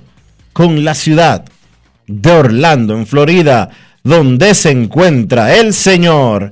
con 0.54 0.84
la 0.84 0.96
ciudad 0.96 1.46
de 2.08 2.32
Orlando, 2.32 2.96
en 2.96 3.06
Florida, 3.06 3.70
donde 4.04 4.56
se 4.56 4.72
encuentra 4.72 5.56
el 5.56 5.76
señor 5.76 6.52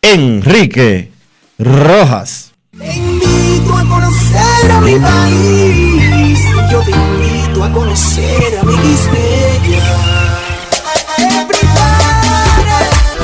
Enrique 0.00 1.12
Rojas. 1.56 2.50
Te 2.76 2.96
invito 2.96 3.76
a 3.76 3.84
conocer 3.84 4.70
a 4.72 4.80
mi 4.80 4.98
país. 4.98 6.40
Yo 6.68 6.80
te 6.80 6.90
invito 6.90 7.62
a 7.62 7.72
conocer 7.72 8.58
a 8.60 8.64
mi 8.64 8.74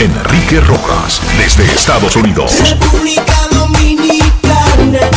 Enrique 0.01 0.61
Rojas, 0.61 1.21
desde 1.37 1.65
Estados 1.65 2.15
Unidos. 2.15 2.53
República 2.71 3.38
Dominicana. 3.59 5.11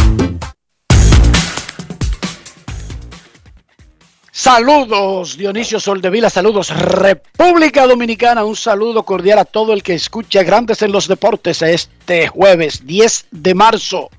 Saludos 4.32 5.38
Dionisio 5.38 5.80
Soldevila, 5.80 6.30
saludos 6.30 6.70
República 6.70 7.86
Dominicana, 7.86 8.44
un 8.44 8.56
saludo 8.56 9.04
cordial 9.04 9.40
a 9.40 9.46
todo 9.46 9.72
el 9.72 9.84
que 9.84 9.94
escucha 9.94 10.42
Grandes 10.44 10.82
en 10.82 10.92
los 10.92 11.08
Deportes 11.08 11.62
este 11.62 12.28
jueves 12.28 12.86
10 12.86 13.28
de 13.32 13.54
marzo. 13.54 14.10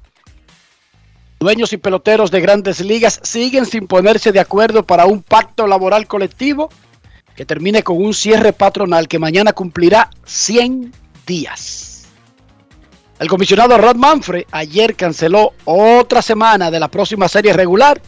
Dueños 1.40 1.72
y 1.72 1.76
peloteros 1.76 2.30
de 2.30 2.40
grandes 2.40 2.78
ligas 2.80 3.18
siguen 3.24 3.66
sin 3.66 3.88
ponerse 3.88 4.30
de 4.30 4.38
acuerdo 4.38 4.86
para 4.86 5.06
un 5.06 5.22
pacto 5.22 5.66
laboral 5.66 6.06
colectivo 6.06 6.70
que 7.34 7.44
termine 7.44 7.82
con 7.82 7.96
un 7.96 8.14
cierre 8.14 8.52
patronal 8.52 9.08
que 9.08 9.18
mañana 9.18 9.52
cumplirá 9.52 10.08
100 10.24 10.92
días. 11.26 11.91
El 13.22 13.28
comisionado 13.28 13.78
Rod 13.78 13.94
Manfred 13.94 14.46
ayer 14.50 14.96
canceló 14.96 15.52
otra 15.64 16.20
semana 16.22 16.72
de 16.72 16.80
la 16.80 16.88
próxima 16.88 17.28
serie 17.28 17.52
regular. 17.52 18.02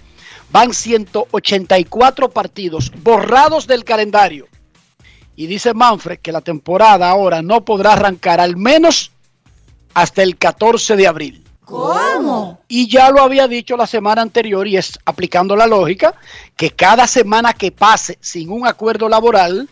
Van 0.50 0.74
184 0.74 2.30
partidos 2.30 2.90
borrados 3.00 3.68
del 3.68 3.84
calendario. 3.84 4.48
Y 5.36 5.46
dice 5.46 5.72
Manfred 5.72 6.18
que 6.18 6.32
la 6.32 6.40
temporada 6.40 7.08
ahora 7.08 7.42
no 7.42 7.64
podrá 7.64 7.92
arrancar 7.92 8.40
al 8.40 8.56
menos 8.56 9.12
hasta 9.94 10.24
el 10.24 10.36
14 10.36 10.96
de 10.96 11.06
abril. 11.06 11.44
¿Cómo? 11.64 12.58
Y 12.66 12.88
ya 12.88 13.12
lo 13.12 13.22
había 13.22 13.46
dicho 13.46 13.76
la 13.76 13.86
semana 13.86 14.20
anterior 14.20 14.66
y 14.66 14.78
es 14.78 14.98
aplicando 15.04 15.54
la 15.54 15.68
lógica 15.68 16.16
que 16.56 16.70
cada 16.70 17.06
semana 17.06 17.52
que 17.52 17.70
pase 17.70 18.18
sin 18.20 18.50
un 18.50 18.66
acuerdo 18.66 19.08
laboral 19.08 19.68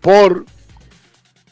por 0.00 0.46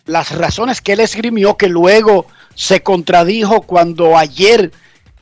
las 0.06 0.34
razones 0.34 0.80
que 0.80 0.94
él 0.94 1.00
esgrimió 1.00 1.58
que 1.58 1.68
luego 1.68 2.24
se 2.54 2.82
contradijo 2.82 3.62
cuando 3.62 4.16
ayer 4.16 4.72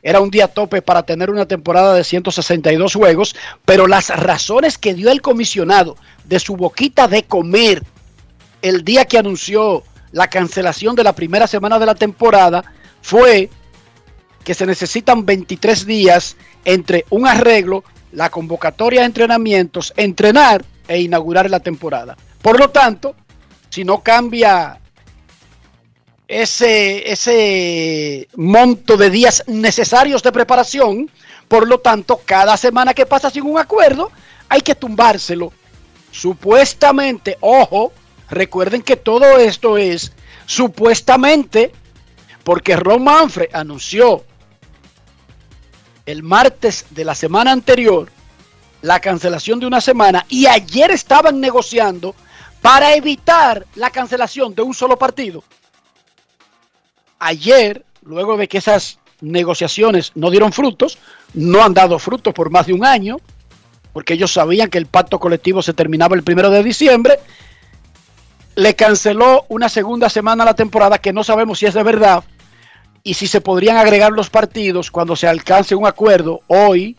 era 0.01 0.21
un 0.21 0.31
día 0.31 0.47
tope 0.47 0.81
para 0.81 1.03
tener 1.03 1.29
una 1.29 1.45
temporada 1.45 1.93
de 1.93 2.03
162 2.03 2.93
juegos, 2.93 3.35
pero 3.65 3.87
las 3.87 4.09
razones 4.09 4.77
que 4.77 4.93
dio 4.93 5.11
el 5.11 5.21
comisionado 5.21 5.97
de 6.25 6.39
su 6.39 6.55
boquita 6.55 7.07
de 7.07 7.23
comer 7.23 7.83
el 8.61 8.83
día 8.83 9.05
que 9.05 9.17
anunció 9.17 9.83
la 10.11 10.27
cancelación 10.27 10.95
de 10.95 11.03
la 11.03 11.13
primera 11.13 11.47
semana 11.47 11.79
de 11.79 11.85
la 11.85 11.95
temporada 11.95 12.63
fue 13.01 13.49
que 14.43 14.53
se 14.53 14.65
necesitan 14.65 15.25
23 15.25 15.85
días 15.85 16.35
entre 16.65 17.05
un 17.09 17.27
arreglo, 17.27 17.83
la 18.11 18.29
convocatoria 18.29 19.01
de 19.01 19.07
entrenamientos, 19.07 19.93
entrenar 19.95 20.65
e 20.87 20.99
inaugurar 21.01 21.49
la 21.49 21.59
temporada. 21.59 22.17
Por 22.41 22.59
lo 22.59 22.69
tanto, 22.69 23.15
si 23.69 23.83
no 23.83 24.01
cambia 24.01 24.79
ese, 26.29 27.11
ese 27.11 28.29
monto 28.35 28.97
de 28.97 29.09
días 29.09 29.43
necesarios 29.47 30.21
de 30.21 30.31
preparación, 30.31 31.09
por 31.47 31.67
lo 31.67 31.79
tanto, 31.79 32.21
cada 32.23 32.55
semana 32.55 32.93
que 32.93 33.07
pasa 33.07 33.31
sin 33.31 33.43
un 33.43 33.57
acuerdo, 33.57 34.11
hay 34.47 34.61
que 34.61 34.75
tumbárselo. 34.75 35.51
Supuestamente, 36.11 37.37
ojo, 37.41 37.91
recuerden 38.29 38.83
que 38.83 38.95
todo 38.95 39.39
esto 39.39 39.77
es 39.77 40.13
supuestamente 40.45 41.71
porque 42.43 42.75
Ron 42.75 43.03
Manfred 43.03 43.49
anunció 43.51 44.23
el 46.05 46.21
martes 46.21 46.85
de 46.91 47.05
la 47.05 47.15
semana 47.15 47.51
anterior 47.51 48.11
la 48.83 48.99
cancelación 48.99 49.59
de 49.59 49.65
una 49.65 49.81
semana 49.81 50.25
y 50.29 50.45
ayer 50.45 50.91
estaban 50.91 51.39
negociando 51.39 52.13
para 52.61 52.93
evitar 52.93 53.65
la 53.75 53.89
cancelación 53.89 54.53
de 54.53 54.61
un 54.61 54.75
solo 54.75 54.97
partido. 54.97 55.43
Ayer, 57.19 57.85
luego 58.01 58.37
de 58.37 58.47
que 58.47 58.57
esas 58.57 58.99
negociaciones 59.21 60.11
no 60.15 60.29
dieron 60.29 60.53
frutos, 60.53 60.97
no 61.33 61.63
han 61.63 61.73
dado 61.73 61.99
frutos 61.99 62.33
por 62.33 62.49
más 62.49 62.67
de 62.67 62.73
un 62.73 62.85
año, 62.85 63.17
porque 63.93 64.13
ellos 64.13 64.31
sabían 64.31 64.69
que 64.69 64.77
el 64.77 64.85
pacto 64.85 65.19
colectivo 65.19 65.61
se 65.61 65.73
terminaba 65.73 66.15
el 66.15 66.23
primero 66.23 66.49
de 66.49 66.63
diciembre, 66.63 67.19
le 68.55 68.75
canceló 68.75 69.45
una 69.49 69.69
segunda 69.69 70.09
semana 70.09 70.43
a 70.43 70.47
la 70.47 70.53
temporada 70.53 70.97
que 70.97 71.13
no 71.13 71.23
sabemos 71.23 71.59
si 71.59 71.65
es 71.65 71.73
de 71.73 71.83
verdad 71.83 72.23
y 73.03 73.13
si 73.13 73.27
se 73.27 73.41
podrían 73.41 73.77
agregar 73.77 74.11
los 74.11 74.29
partidos 74.29 74.91
cuando 74.91 75.15
se 75.15 75.27
alcance 75.27 75.75
un 75.75 75.87
acuerdo 75.87 76.41
hoy 76.47 76.97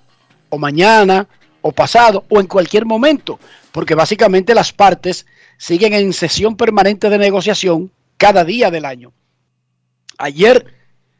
o 0.48 0.58
mañana 0.58 1.26
o 1.62 1.72
pasado 1.72 2.24
o 2.28 2.40
en 2.40 2.46
cualquier 2.46 2.86
momento, 2.86 3.38
porque 3.72 3.94
básicamente 3.94 4.54
las 4.54 4.72
partes 4.72 5.26
siguen 5.58 5.92
en 5.92 6.12
sesión 6.12 6.56
permanente 6.56 7.10
de 7.10 7.18
negociación 7.18 7.92
cada 8.16 8.44
día 8.44 8.70
del 8.70 8.86
año. 8.86 9.12
Ayer 10.20 10.66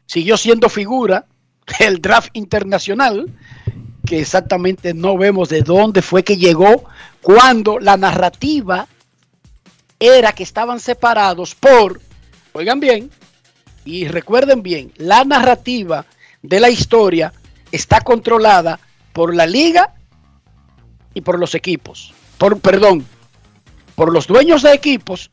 siguió 0.05 0.37
siendo 0.37 0.69
figura 0.69 1.25
el 1.79 2.01
draft 2.01 2.29
internacional, 2.33 3.33
que 4.05 4.19
exactamente 4.19 4.93
no 4.93 5.17
vemos 5.17 5.49
de 5.49 5.61
dónde 5.61 6.01
fue 6.01 6.23
que 6.23 6.37
llegó, 6.37 6.83
cuando 7.21 7.79
la 7.79 7.97
narrativa 7.97 8.87
era 9.99 10.33
que 10.33 10.43
estaban 10.43 10.79
separados 10.79 11.55
por, 11.55 11.99
oigan 12.53 12.79
bien, 12.79 13.09
y 13.85 14.07
recuerden 14.07 14.61
bien, 14.61 14.91
la 14.97 15.23
narrativa 15.23 16.05
de 16.43 16.59
la 16.59 16.69
historia 16.69 17.33
está 17.71 18.01
controlada 18.01 18.79
por 19.13 19.33
la 19.33 19.47
liga 19.47 19.95
y 21.15 21.21
por 21.21 21.39
los 21.39 21.55
equipos. 21.55 22.13
Por, 22.37 22.59
perdón, 22.59 23.05
por 23.95 24.13
los 24.13 24.27
dueños 24.27 24.61
de 24.61 24.73
equipos, 24.73 25.31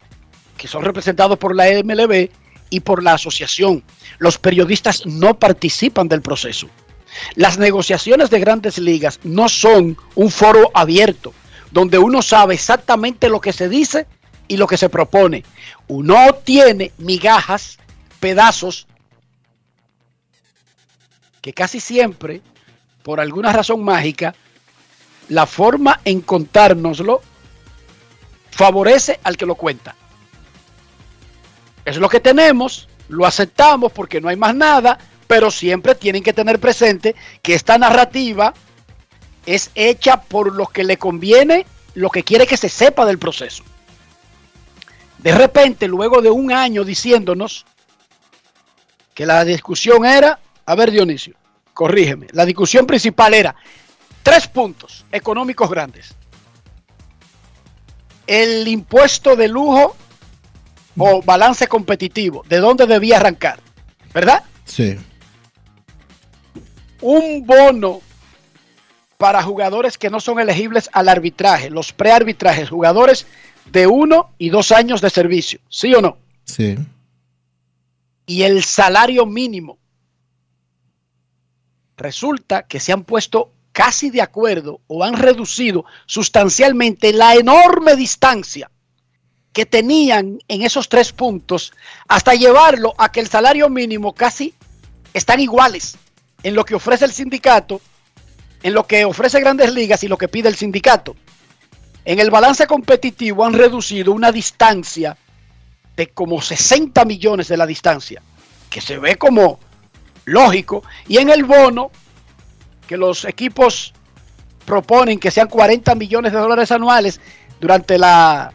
que 0.57 0.69
son 0.69 0.85
representados 0.85 1.39
por 1.39 1.55
la 1.55 1.67
MLB 1.83 2.31
y 2.71 2.81
por 2.81 3.03
la 3.03 3.15
asociación. 3.15 3.83
Los 4.19 4.39
periodistas 4.39 5.07
no 5.07 5.39
participan 5.39 6.09
del 6.09 6.23
proceso. 6.23 6.69
Las 7.35 7.59
negociaciones 7.59 8.31
de 8.31 8.41
grandes 8.41 8.79
ligas 8.79 9.21
no 9.25 9.49
son 9.49 9.97
un 10.15 10.31
foro 10.31 10.71
abierto, 10.75 11.33
donde 11.71 11.99
uno 11.99 12.23
sabe 12.23 12.55
exactamente 12.55 13.29
lo 13.29 13.41
que 13.41 13.53
se 13.53 13.69
dice 13.69 14.07
y 14.47 14.57
lo 14.57 14.67
que 14.67 14.77
se 14.77 14.89
propone. 14.89 15.45
Uno 15.87 16.35
tiene 16.45 16.93
migajas, 16.99 17.79
pedazos, 18.21 18.87
que 21.41 21.53
casi 21.53 21.81
siempre, 21.81 22.43
por 23.03 23.21
alguna 23.21 23.53
razón 23.53 23.85
mágica, 23.85 24.35
la 25.29 25.47
forma 25.47 26.01
en 26.05 26.21
contárnoslo 26.21 27.21
favorece 28.51 29.21
al 29.23 29.37
que 29.37 29.47
lo 29.47 29.55
cuenta. 29.55 29.95
Es 31.89 31.97
lo 31.97 32.11
que 32.11 32.21
tenemos, 32.21 32.87
lo 33.09 33.25
aceptamos 33.25 33.93
porque 33.93 34.21
no 34.21 34.29
hay 34.29 34.37
más 34.37 34.55
nada, 34.55 34.99
pero 35.27 35.51
siempre 35.51 35.95
tienen 35.95 36.23
que 36.23 36.35
tener 36.35 36.61
presente 36.61 37.17
que 37.41 37.55
esta 37.55 37.79
narrativa 37.79 38.53
es 39.47 39.71
hecha 39.75 40.21
por 40.21 40.55
lo 40.55 40.67
que 40.67 40.85
le 40.85 40.99
conviene, 40.99 41.65
lo 41.95 42.11
que 42.11 42.25
quiere 42.25 42.47
que 42.47 42.59
se 42.59 42.69
sepa 42.69 43.07
del 43.07 43.19
proceso. 43.19 43.65
De 45.17 45.33
repente, 45.33 45.89
luego 45.89 46.21
de 46.21 46.29
un 46.29 46.53
año 46.53 46.85
diciéndonos 46.85 47.65
que 49.15 49.25
la 49.25 49.43
discusión 49.47 50.05
era, 50.05 50.41
a 50.67 50.75
ver 50.75 50.91
Dionisio, 50.91 51.37
corrígeme, 51.73 52.27
la 52.33 52.45
discusión 52.45 52.87
principal 52.87 53.33
era 53.33 53.57
tres 54.23 54.47
puntos 54.47 55.07
económicos 55.11 55.71
grandes. 55.71 56.15
El 58.27 58.69
impuesto 58.69 59.37
de 59.37 59.49
lujo 59.49 59.97
o 60.99 61.23
balance 61.23 61.67
competitivo, 61.67 62.45
¿de 62.49 62.59
dónde 62.59 62.87
debía 62.87 63.17
arrancar? 63.17 63.61
¿Verdad? 64.13 64.43
Sí. 64.65 64.97
Un 67.01 67.47
bono 67.47 68.01
para 69.17 69.43
jugadores 69.43 69.99
que 69.99 70.11
no 70.11 70.21
son 70.21 70.41
elegibles 70.41 70.91
al 70.93 71.09
arbitraje, 71.09 71.71
los 71.71 71.93
prearbitrajes, 71.93 72.71
jugadores 72.71 73.27
de 73.71 73.87
uno 73.87 74.31
y 74.39 74.51
dos 74.51 74.73
años 74.73 75.01
de 75.01 75.11
servicio, 75.11 75.61
¿sí 75.69 75.95
o 75.95 76.01
no? 76.01 76.19
Sí. 76.45 76.77
Y 78.27 78.43
el 78.43 78.63
salario 78.63 79.27
mínimo. 79.27 79.79
Resulta 81.97 82.63
que 82.63 82.79
se 82.79 82.93
han 82.93 83.05
puesto 83.05 83.53
casi 83.73 84.11
de 84.11 84.23
acuerdo 84.23 84.81
o 84.87 85.05
han 85.05 85.15
reducido 85.15 85.85
sustancialmente 86.07 87.13
la 87.13 87.35
enorme 87.35 87.97
distancia 87.97 88.71
que 89.53 89.67
tenían 89.67 90.39
en 90.49 90.63
esos 90.63 90.89
tres 90.89 91.13
puntos 91.13 91.73
hasta 92.07 92.35
llevarlo 92.35 92.95
a 92.99 93.11
que 93.11 93.21
el 93.21 93.29
salario 93.29 93.69
mínimo 93.69 94.15
casi 94.15 94.55
están 95.15 95.41
iguales 95.41 95.97
en 96.43 96.55
lo 96.55 96.65
que 96.65 96.75
ofrece 96.75 97.05
el 97.05 97.13
sindicato, 97.13 97.81
en 98.63 98.75
lo 98.75 98.87
que 98.87 99.05
ofrece 99.05 99.41
grandes 99.41 99.73
ligas 99.73 100.03
y 100.05 100.09
lo 100.09 100.19
que 100.19 100.29
pide 100.29 100.49
el 100.49 100.57
sindicato. 100.57 101.17
En 102.05 102.21
el 102.21 102.31
balance 102.31 102.67
competitivo 102.67 103.45
han 103.45 103.53
reducido 103.53 104.13
una 104.13 104.33
distancia 104.33 105.17
de 105.97 106.09
como 106.09 106.41
60 106.41 107.05
millones 107.05 107.49
de 107.49 107.57
la 107.57 107.67
distancia, 107.67 108.23
que 108.71 108.81
se 108.81 108.99
ve 108.99 109.17
como 109.17 109.59
lógico, 110.25 110.85
y 111.09 111.19
en 111.19 111.31
el 111.31 111.45
bono, 111.45 111.91
que 112.87 112.97
los 112.97 113.25
equipos 113.25 113.93
proponen 114.65 115.19
que 115.19 115.31
sean 115.31 115.49
40 115.49 115.95
millones 115.95 116.33
de 116.33 116.39
dólares 116.39 116.71
anuales 116.71 117.21
durante 117.59 117.99
la 117.99 118.53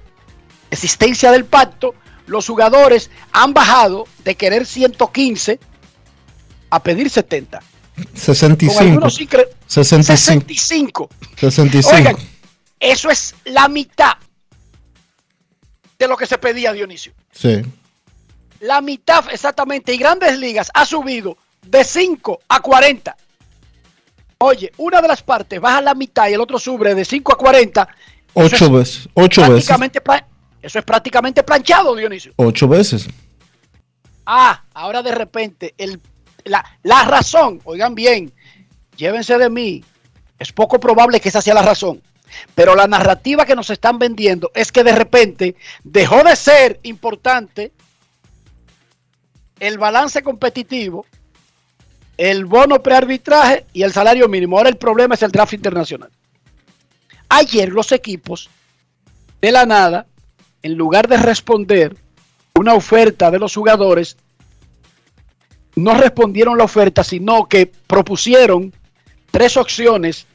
existencia 0.73 1.31
del 1.31 1.45
pacto, 1.45 1.95
los 2.25 2.47
jugadores 2.47 3.09
han 3.31 3.53
bajado 3.53 4.05
de 4.23 4.35
querer 4.35 4.65
115 4.65 5.59
a 6.69 6.81
pedir 6.81 7.09
70. 7.09 7.61
65. 8.13 9.09
65. 9.67 11.09
65. 11.35 11.89
Oigan, 11.95 12.15
eso 12.79 13.09
es 13.09 13.35
la 13.45 13.67
mitad 13.67 14.13
de 15.99 16.07
lo 16.07 16.17
que 16.17 16.25
se 16.25 16.37
pedía 16.37 16.73
Dionisio. 16.73 17.13
Sí. 17.31 17.61
La 18.59 18.81
mitad 18.81 19.25
exactamente. 19.31 19.93
Y 19.93 19.97
Grandes 19.97 20.37
Ligas 20.37 20.71
ha 20.73 20.85
subido 20.85 21.37
de 21.61 21.83
5 21.83 22.41
a 22.47 22.59
40. 22.59 23.15
Oye, 24.39 24.71
una 24.77 25.01
de 25.01 25.07
las 25.07 25.21
partes 25.21 25.61
baja 25.61 25.81
la 25.81 25.93
mitad 25.93 26.27
y 26.27 26.33
el 26.33 26.41
otro 26.41 26.59
sube 26.59 26.93
de 26.95 27.05
5 27.05 27.33
a 27.33 27.37
40. 27.37 27.87
Ocho 28.33 28.71
veces. 28.71 29.07
Ocho 29.13 29.41
veces. 29.49 29.69
Eso 30.63 30.79
es 30.79 30.85
prácticamente 30.85 31.43
planchado, 31.43 31.93
Dionisio. 31.93 32.31
Ocho 32.37 32.69
veces. 32.69 33.05
Ah, 34.25 34.63
ahora 34.73 35.03
de 35.03 35.11
repente, 35.11 35.75
el, 35.77 35.99
la, 36.45 36.63
la 36.83 37.03
razón, 37.03 37.59
oigan 37.65 37.93
bien, 37.93 38.33
llévense 38.95 39.37
de 39.37 39.49
mí, 39.49 39.83
es 40.39 40.53
poco 40.53 40.79
probable 40.79 41.19
que 41.19 41.27
esa 41.27 41.41
sea 41.41 41.53
la 41.53 41.61
razón. 41.61 42.01
Pero 42.55 42.75
la 42.75 42.87
narrativa 42.87 43.45
que 43.45 43.55
nos 43.55 43.69
están 43.69 43.99
vendiendo 43.99 44.51
es 44.55 44.71
que 44.71 44.85
de 44.85 44.93
repente 44.93 45.55
dejó 45.83 46.23
de 46.23 46.35
ser 46.37 46.79
importante 46.83 47.73
el 49.59 49.77
balance 49.77 50.23
competitivo, 50.23 51.05
el 52.15 52.45
bono 52.45 52.81
prearbitraje 52.81 53.65
y 53.73 53.83
el 53.83 53.91
salario 53.91 54.29
mínimo. 54.29 54.57
Ahora 54.57 54.69
el 54.69 54.77
problema 54.77 55.15
es 55.15 55.23
el 55.23 55.31
draft 55.31 55.53
internacional. 55.53 56.09
Ayer 57.27 57.69
los 57.69 57.91
equipos 57.91 58.49
de 59.41 59.51
la 59.51 59.65
nada 59.65 60.07
en 60.63 60.75
lugar 60.75 61.07
de 61.07 61.17
responder 61.17 61.95
una 62.55 62.73
oferta 62.73 63.29
de 63.29 63.39
los 63.39 63.53
jugadores, 63.53 64.17
no 65.75 65.93
respondieron 65.95 66.57
la 66.57 66.63
oferta, 66.63 67.03
sino 67.03 67.47
que 67.47 67.65
propusieron 67.65 68.73
tres 69.29 69.57
opciones 69.57 70.25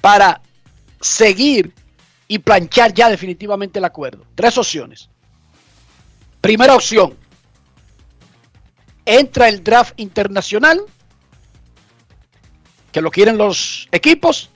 para 0.00 0.40
seguir 1.00 1.72
y 2.26 2.38
planchar 2.40 2.92
ya 2.92 3.08
definitivamente 3.08 3.78
el 3.78 3.84
acuerdo. 3.84 4.24
Tres 4.34 4.58
opciones. 4.58 5.08
Primera 6.40 6.74
opción. 6.74 7.14
Entra 9.04 9.48
el 9.48 9.62
draft 9.62 9.98
internacional, 9.98 10.82
que 12.92 13.00
lo 13.00 13.10
quieren 13.10 13.38
los 13.38 13.88
equipos, 13.92 14.50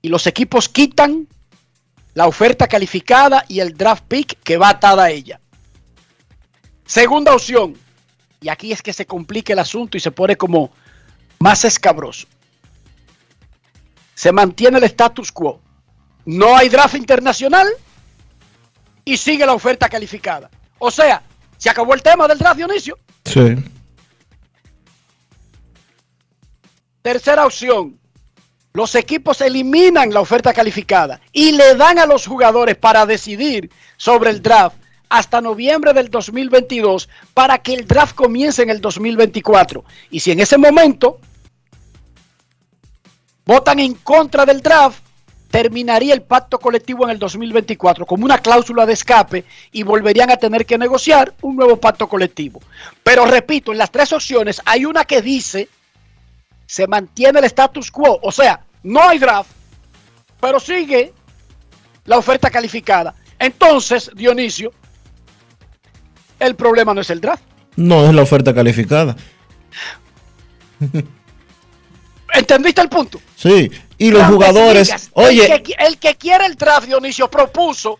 y 0.00 0.08
los 0.08 0.26
equipos 0.26 0.68
quitan 0.68 1.26
la 2.14 2.26
oferta 2.26 2.68
calificada 2.68 3.44
y 3.48 3.60
el 3.60 3.74
draft 3.74 4.04
pick 4.06 4.38
que 4.42 4.56
va 4.56 4.70
atada 4.70 5.04
a 5.04 5.10
ella. 5.10 5.40
Segunda 6.86 7.34
opción, 7.34 7.76
y 8.40 8.48
aquí 8.48 8.72
es 8.72 8.82
que 8.82 8.92
se 8.92 9.06
complica 9.06 9.52
el 9.52 9.58
asunto 9.58 9.96
y 9.96 10.00
se 10.00 10.10
pone 10.10 10.36
como 10.36 10.70
más 11.40 11.64
escabroso. 11.64 12.26
Se 14.14 14.32
mantiene 14.32 14.78
el 14.78 14.84
status 14.84 15.32
quo. 15.32 15.60
No 16.24 16.56
hay 16.56 16.68
draft 16.68 16.94
internacional 16.94 17.66
y 19.04 19.16
sigue 19.16 19.44
la 19.44 19.54
oferta 19.54 19.88
calificada. 19.88 20.50
O 20.78 20.90
sea, 20.90 21.22
se 21.58 21.68
acabó 21.68 21.94
el 21.94 22.02
tema 22.02 22.28
del 22.28 22.38
draft, 22.38 22.56
Dionisio. 22.56 22.98
Sí. 23.24 23.56
Tercera 27.02 27.44
opción, 27.44 27.98
los 28.74 28.96
equipos 28.96 29.40
eliminan 29.40 30.12
la 30.12 30.20
oferta 30.20 30.52
calificada 30.52 31.20
y 31.32 31.52
le 31.52 31.76
dan 31.76 32.00
a 32.00 32.06
los 32.06 32.26
jugadores 32.26 32.74
para 32.74 33.06
decidir 33.06 33.70
sobre 33.96 34.30
el 34.30 34.42
draft 34.42 34.76
hasta 35.08 35.40
noviembre 35.40 35.92
del 35.92 36.10
2022 36.10 37.08
para 37.34 37.58
que 37.58 37.72
el 37.72 37.86
draft 37.86 38.16
comience 38.16 38.60
en 38.60 38.70
el 38.70 38.80
2024. 38.80 39.84
Y 40.10 40.18
si 40.18 40.32
en 40.32 40.40
ese 40.40 40.58
momento 40.58 41.20
votan 43.46 43.78
en 43.78 43.94
contra 43.94 44.44
del 44.44 44.60
draft, 44.60 45.04
terminaría 45.52 46.12
el 46.12 46.22
pacto 46.22 46.58
colectivo 46.58 47.04
en 47.04 47.10
el 47.10 47.20
2024 47.20 48.04
como 48.04 48.24
una 48.24 48.38
cláusula 48.38 48.84
de 48.86 48.94
escape 48.94 49.44
y 49.70 49.84
volverían 49.84 50.32
a 50.32 50.36
tener 50.36 50.66
que 50.66 50.78
negociar 50.78 51.32
un 51.42 51.54
nuevo 51.54 51.76
pacto 51.76 52.08
colectivo. 52.08 52.60
Pero 53.04 53.24
repito, 53.24 53.70
en 53.70 53.78
las 53.78 53.92
tres 53.92 54.12
opciones 54.12 54.60
hay 54.64 54.84
una 54.84 55.04
que 55.04 55.22
dice 55.22 55.68
se 56.66 56.88
mantiene 56.88 57.38
el 57.38 57.44
status 57.44 57.90
quo, 57.90 58.18
o 58.20 58.32
sea, 58.32 58.63
no 58.84 59.08
hay 59.08 59.18
draft, 59.18 59.50
pero 60.40 60.60
sigue 60.60 61.12
la 62.04 62.18
oferta 62.18 62.50
calificada. 62.50 63.14
Entonces, 63.38 64.10
Dionisio, 64.14 64.72
el 66.38 66.54
problema 66.54 66.94
no 66.94 67.00
es 67.00 67.10
el 67.10 67.20
draft. 67.20 67.42
No 67.76 68.06
es 68.06 68.14
la 68.14 68.22
oferta 68.22 68.54
calificada. 68.54 69.16
¿Entendiste 72.32 72.80
el 72.80 72.88
punto? 72.88 73.20
Sí, 73.36 73.70
y 73.98 74.10
los 74.10 74.26
jugadores, 74.26 75.10
oye, 75.14 75.52
el 75.52 75.62
que, 75.62 75.74
el 75.78 75.98
que 75.98 76.14
quiere 76.16 76.46
el 76.46 76.56
draft, 76.56 76.86
Dionisio, 76.86 77.30
propuso 77.30 77.98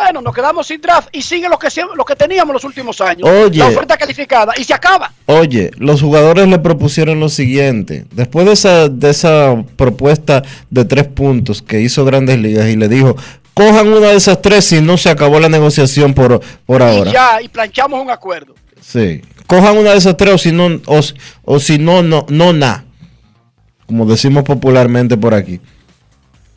Bueno, 0.00 0.22
nos 0.22 0.32
quedamos 0.32 0.64
sin 0.68 0.80
draft 0.80 1.08
y 1.10 1.22
sigue 1.22 1.48
lo 1.48 1.58
que, 1.58 1.66
sie- 1.66 1.92
lo 1.96 2.04
que 2.04 2.14
teníamos 2.14 2.54
los 2.54 2.62
últimos 2.62 3.00
años. 3.00 3.28
Oye. 3.28 3.58
La 3.58 3.66
oferta 3.66 3.96
calificada 3.96 4.52
y 4.56 4.62
se 4.62 4.72
acaba. 4.72 5.12
Oye, 5.26 5.72
los 5.76 6.00
jugadores 6.02 6.46
le 6.46 6.60
propusieron 6.60 7.18
lo 7.18 7.28
siguiente. 7.28 8.04
Después 8.12 8.46
de 8.46 8.52
esa, 8.52 8.88
de 8.88 9.10
esa 9.10 9.56
propuesta 9.74 10.44
de 10.70 10.84
tres 10.84 11.08
puntos 11.08 11.62
que 11.62 11.80
hizo 11.80 12.04
Grandes 12.04 12.38
Ligas 12.38 12.68
y 12.68 12.76
le 12.76 12.86
dijo, 12.86 13.16
cojan 13.54 13.88
una 13.88 14.10
de 14.10 14.14
esas 14.14 14.40
tres 14.40 14.66
si 14.66 14.80
no 14.80 14.96
se 14.96 15.10
acabó 15.10 15.40
la 15.40 15.48
negociación 15.48 16.14
por, 16.14 16.40
por 16.64 16.80
ahora. 16.80 17.10
Y 17.10 17.12
ya, 17.12 17.42
y 17.42 17.48
planchamos 17.48 18.00
un 18.00 18.08
acuerdo. 18.10 18.54
Sí. 18.80 19.20
Cojan 19.48 19.78
una 19.78 19.90
de 19.90 19.96
esas 19.98 20.16
tres 20.16 20.32
o 20.34 20.38
si 20.38 20.52
no, 20.52 20.80
o, 20.86 21.00
o 21.44 21.58
si 21.58 21.76
no, 21.78 22.04
no, 22.04 22.24
no, 22.28 22.52
na. 22.52 22.84
Como 23.86 24.06
decimos 24.06 24.44
popularmente 24.44 25.16
por 25.16 25.34
aquí. 25.34 25.60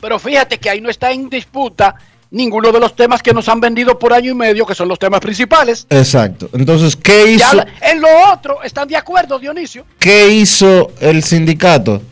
Pero 0.00 0.18
fíjate 0.20 0.58
que 0.58 0.70
ahí 0.70 0.80
no 0.80 0.90
está 0.90 1.10
en 1.10 1.28
disputa 1.28 1.96
ninguno 2.32 2.72
de 2.72 2.80
los 2.80 2.96
temas 2.96 3.22
que 3.22 3.32
nos 3.32 3.48
han 3.48 3.60
vendido 3.60 3.96
por 3.98 4.12
año 4.12 4.32
y 4.32 4.34
medio, 4.34 4.66
que 4.66 4.74
son 4.74 4.88
los 4.88 4.98
temas 4.98 5.20
principales. 5.20 5.86
Exacto. 5.90 6.48
Entonces, 6.54 6.96
¿qué 6.96 7.36
Ya 7.38 7.46
hizo, 7.46 7.56
la- 7.56 7.66
en 7.82 8.00
lo 8.00 8.08
otro 8.32 8.62
están 8.64 8.88
de 8.88 8.96
acuerdo, 8.96 9.38
Dionisio. 9.38 9.84
¿qué 10.00 10.28
hizo 10.32 10.90
el 11.00 11.22
sindicato? 11.22 12.02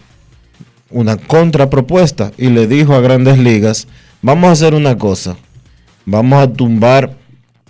Una 0.90 1.16
contrapropuesta 1.16 2.32
y 2.36 2.50
le 2.50 2.66
dijo 2.66 2.94
a 2.94 3.00
Grandes 3.00 3.38
Ligas, 3.38 3.88
vamos 4.22 4.48
a 4.50 4.52
hacer 4.52 4.74
una 4.74 4.96
cosa. 4.98 5.36
Vamos 6.04 6.42
a 6.42 6.52
tumbar 6.52 7.16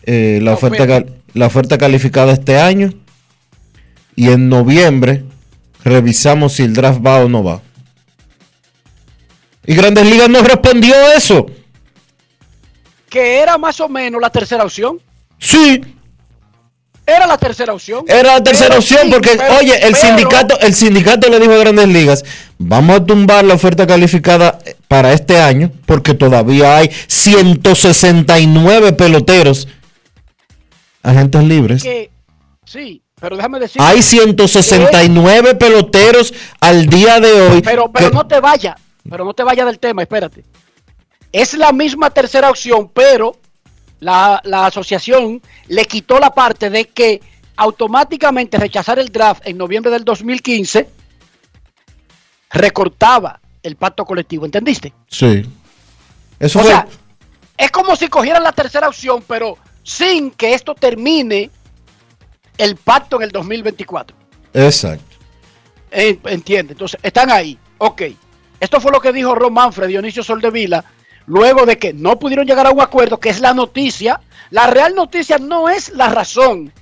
eh, 0.04 0.40
la, 0.42 0.52
oferta, 0.54 0.87
cal- 0.87 1.14
la 1.35 1.47
oferta 1.47 1.78
calificada 1.78 2.33
este 2.33 2.59
año 2.59 2.92
y 4.16 4.30
en 4.30 4.49
noviembre 4.49 5.25
revisamos 5.85 6.54
si 6.54 6.62
el 6.64 6.73
draft 6.75 7.00
va 7.07 7.19
o 7.25 7.28
no 7.28 7.45
va. 7.45 7.61
Y 9.66 9.75
Grandes 9.75 10.07
Ligas 10.07 10.28
no 10.28 10.42
respondió 10.42 10.95
eso. 11.16 11.47
Que 13.11 13.40
era 13.40 13.59
más 13.59 13.79
o 13.81 13.88
menos 13.88 14.21
la 14.21 14.31
tercera 14.31 14.64
opción. 14.64 14.99
Sí, 15.38 15.83
Era 17.07 17.26
la 17.26 17.37
tercera 17.38 17.73
opción. 17.73 18.05
Era 18.07 18.35
la 18.35 18.43
tercera 18.43 18.69
Pero 18.69 18.79
opción 18.81 19.00
sí, 19.07 19.11
porque, 19.11 19.31
pero- 19.37 19.57
oye, 19.59 19.75
el 19.75 19.95
pero- 19.95 19.97
sindicato, 19.97 20.61
el 20.61 20.75
sindicato 20.75 21.29
le 21.29 21.40
dijo 21.40 21.52
a 21.52 21.57
Grandes 21.57 21.88
Ligas, 21.88 22.25
vamos 22.59 22.97
a 23.00 23.05
tumbar 23.05 23.45
la 23.45 23.55
oferta 23.55 23.85
calificada 23.85 24.59
eh, 24.64 24.76
para 24.87 25.12
este 25.12 25.40
año 25.40 25.73
porque 25.87 26.14
todavía 26.14 26.76
hay 26.76 26.88
169 27.09 28.93
peloteros, 28.93 29.67
agentes 31.02 31.43
libres. 31.43 31.83
Que, 31.83 32.11
sí, 32.64 33.02
pero 33.21 33.37
déjame 33.37 33.59
decir. 33.59 33.83
Hay 33.83 34.02
169 34.02 35.57
peloteros 35.57 36.33
al 36.61 36.87
día 36.87 37.19
de 37.19 37.33
hoy. 37.33 37.62
Pero, 37.62 37.90
pero 37.90 38.11
que- 38.11 38.14
no 38.14 38.26
te 38.26 38.38
vaya, 38.38 38.76
pero 39.09 39.25
no 39.25 39.35
te 39.35 39.43
vaya 39.43 39.64
del 39.64 39.81
tema, 39.81 40.02
espérate. 40.02 40.45
Es 41.32 41.54
la 41.54 41.72
misma 41.72 42.10
tercera 42.10 42.50
opción, 42.50 42.90
pero 42.92 43.37
la, 44.00 44.40
la 44.44 44.66
asociación 44.66 45.40
le 45.68 45.84
quitó 45.84 46.18
la 46.18 46.30
parte 46.34 46.70
de 46.70 46.87
que 46.88 47.20
automáticamente 47.56 48.56
rechazar 48.58 48.99
el 48.99 49.10
draft 49.10 49.42
en 49.46 49.58
noviembre 49.58 49.90
del 49.92 50.04
2015 50.04 50.88
recortaba 52.50 53.40
el 53.62 53.76
pacto 53.76 54.04
colectivo, 54.04 54.44
¿entendiste? 54.46 54.92
Sí. 55.08 55.42
Eso 56.38 56.58
O 56.58 56.62
fue- 56.62 56.70
sea, 56.70 56.87
es 57.56 57.70
como 57.70 57.94
si 57.96 58.08
cogieran 58.08 58.42
la 58.42 58.52
tercera 58.52 58.88
opción, 58.88 59.22
pero 59.26 59.56
sin 59.82 60.30
que 60.30 60.54
esto 60.54 60.75
termine 60.75 61.50
el 62.56 62.76
pacto 62.76 63.16
en 63.16 63.22
el 63.22 63.30
2024. 63.30 64.16
Exacto. 64.54 65.04
Entiende, 65.90 66.72
entonces 66.72 66.99
están 67.02 67.30
ahí. 67.30 67.58
Ok. 67.78 68.02
Esto 68.58 68.80
fue 68.80 68.92
lo 68.92 69.00
que 69.00 69.12
dijo 69.12 69.34
Ron 69.34 69.52
Manfred, 69.54 69.88
Dionisio 69.88 70.22
Soldevila, 70.22 70.84
luego 71.30 71.64
de 71.64 71.78
que 71.78 71.92
no 71.92 72.18
pudieron 72.18 72.44
llegar 72.44 72.66
a 72.66 72.72
un 72.72 72.80
acuerdo, 72.80 73.20
que 73.20 73.28
es 73.28 73.40
la 73.40 73.54
noticia. 73.54 74.20
La 74.50 74.66
real 74.66 74.96
noticia 74.96 75.38
no 75.38 75.68
es 75.68 75.90
la 75.94 76.08
razón 76.08 76.72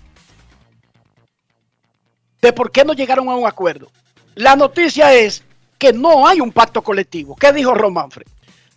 de 2.40 2.52
por 2.54 2.70
qué 2.72 2.82
no 2.82 2.94
llegaron 2.94 3.28
a 3.28 3.36
un 3.36 3.46
acuerdo. 3.46 3.90
La 4.36 4.56
noticia 4.56 5.12
es 5.12 5.42
que 5.76 5.92
no 5.92 6.26
hay 6.26 6.40
un 6.40 6.50
pacto 6.50 6.80
colectivo. 6.80 7.36
¿Qué 7.36 7.52
dijo 7.52 7.74
Ron 7.74 7.92
Manfred? 7.92 8.26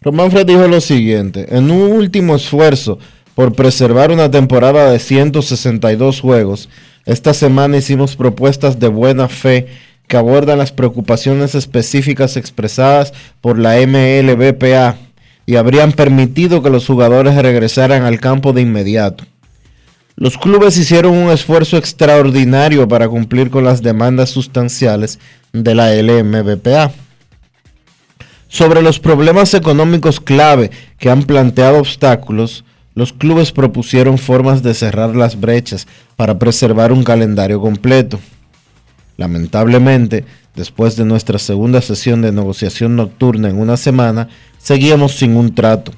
Román 0.01 0.29
Fred 0.29 0.45
dijo 0.45 0.67
lo 0.67 0.81
siguiente, 0.81 1.55
en 1.55 1.71
un 1.71 1.93
último 1.93 2.35
esfuerzo 2.35 2.99
por 3.33 3.53
preservar 3.53 4.11
una 4.11 4.29
temporada 4.29 4.91
de 4.91 4.99
162 4.99 6.19
juegos, 6.19 6.69
esta 7.05 7.33
semana 7.33 7.77
hicimos 7.77 8.17
propuestas 8.17 8.77
de 8.79 8.89
buena 8.89 9.29
fe 9.29 9.67
que 10.07 10.17
abordan 10.17 10.57
las 10.57 10.73
preocupaciones 10.73 11.55
específicas 11.55 12.35
expresadas 12.35 13.13
por 13.39 13.57
la 13.57 13.75
MLBPA 13.75 14.97
y 15.51 15.57
habrían 15.57 15.91
permitido 15.91 16.63
que 16.63 16.69
los 16.69 16.87
jugadores 16.87 17.35
regresaran 17.35 18.03
al 18.03 18.21
campo 18.21 18.53
de 18.53 18.61
inmediato. 18.61 19.25
Los 20.15 20.37
clubes 20.37 20.77
hicieron 20.77 21.17
un 21.17 21.29
esfuerzo 21.29 21.75
extraordinario 21.75 22.87
para 22.87 23.09
cumplir 23.09 23.49
con 23.49 23.65
las 23.65 23.81
demandas 23.81 24.29
sustanciales 24.29 25.19
de 25.51 25.75
la 25.75 25.93
LMBPA 25.93 26.93
sobre 28.47 28.81
los 28.81 28.97
problemas 28.97 29.53
económicos 29.53 30.21
clave 30.21 30.71
que 30.97 31.09
han 31.09 31.23
planteado 31.23 31.79
obstáculos, 31.79 32.63
los 32.95 33.11
clubes 33.11 33.51
propusieron 33.51 34.17
formas 34.17 34.63
de 34.63 34.73
cerrar 34.73 35.17
las 35.17 35.37
brechas 35.37 35.85
para 36.15 36.39
preservar 36.39 36.93
un 36.93 37.03
calendario 37.03 37.59
completo. 37.59 38.21
Lamentablemente, 39.17 40.25
después 40.55 40.95
de 40.95 41.05
nuestra 41.05 41.39
segunda 41.39 41.81
sesión 41.81 42.21
de 42.21 42.31
negociación 42.31 42.95
nocturna 42.95 43.49
en 43.49 43.59
una 43.59 43.77
semana, 43.77 44.29
seguíamos 44.57 45.13
sin 45.13 45.35
un 45.35 45.53
trato. 45.53 45.91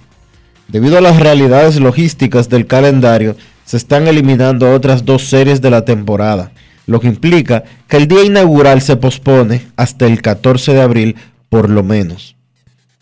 Debido 0.68 0.98
a 0.98 1.02
las 1.02 1.20
realidades 1.20 1.80
logísticas 1.80 2.50
del 2.50 2.68
calendario, 2.68 3.36
se 3.66 3.78
están 3.78 4.08
eliminando 4.08 4.74
otras 4.74 5.06
dos 5.06 5.24
series 5.24 5.62
de 5.62 5.70
la 5.70 5.86
temporada, 5.86 6.52
lo 6.86 7.00
que 7.00 7.08
implica 7.08 7.64
que 7.88 7.98
el 7.98 8.08
día 8.08 8.24
inaugural 8.24 8.82
se 8.82 8.98
pospone 8.98 9.68
hasta 9.76 10.06
el 10.06 10.22
14 10.22 10.74
de 10.74 10.82
abril 10.82 11.16
por 11.50 11.70
lo 11.70 11.84
menos. 11.84 12.36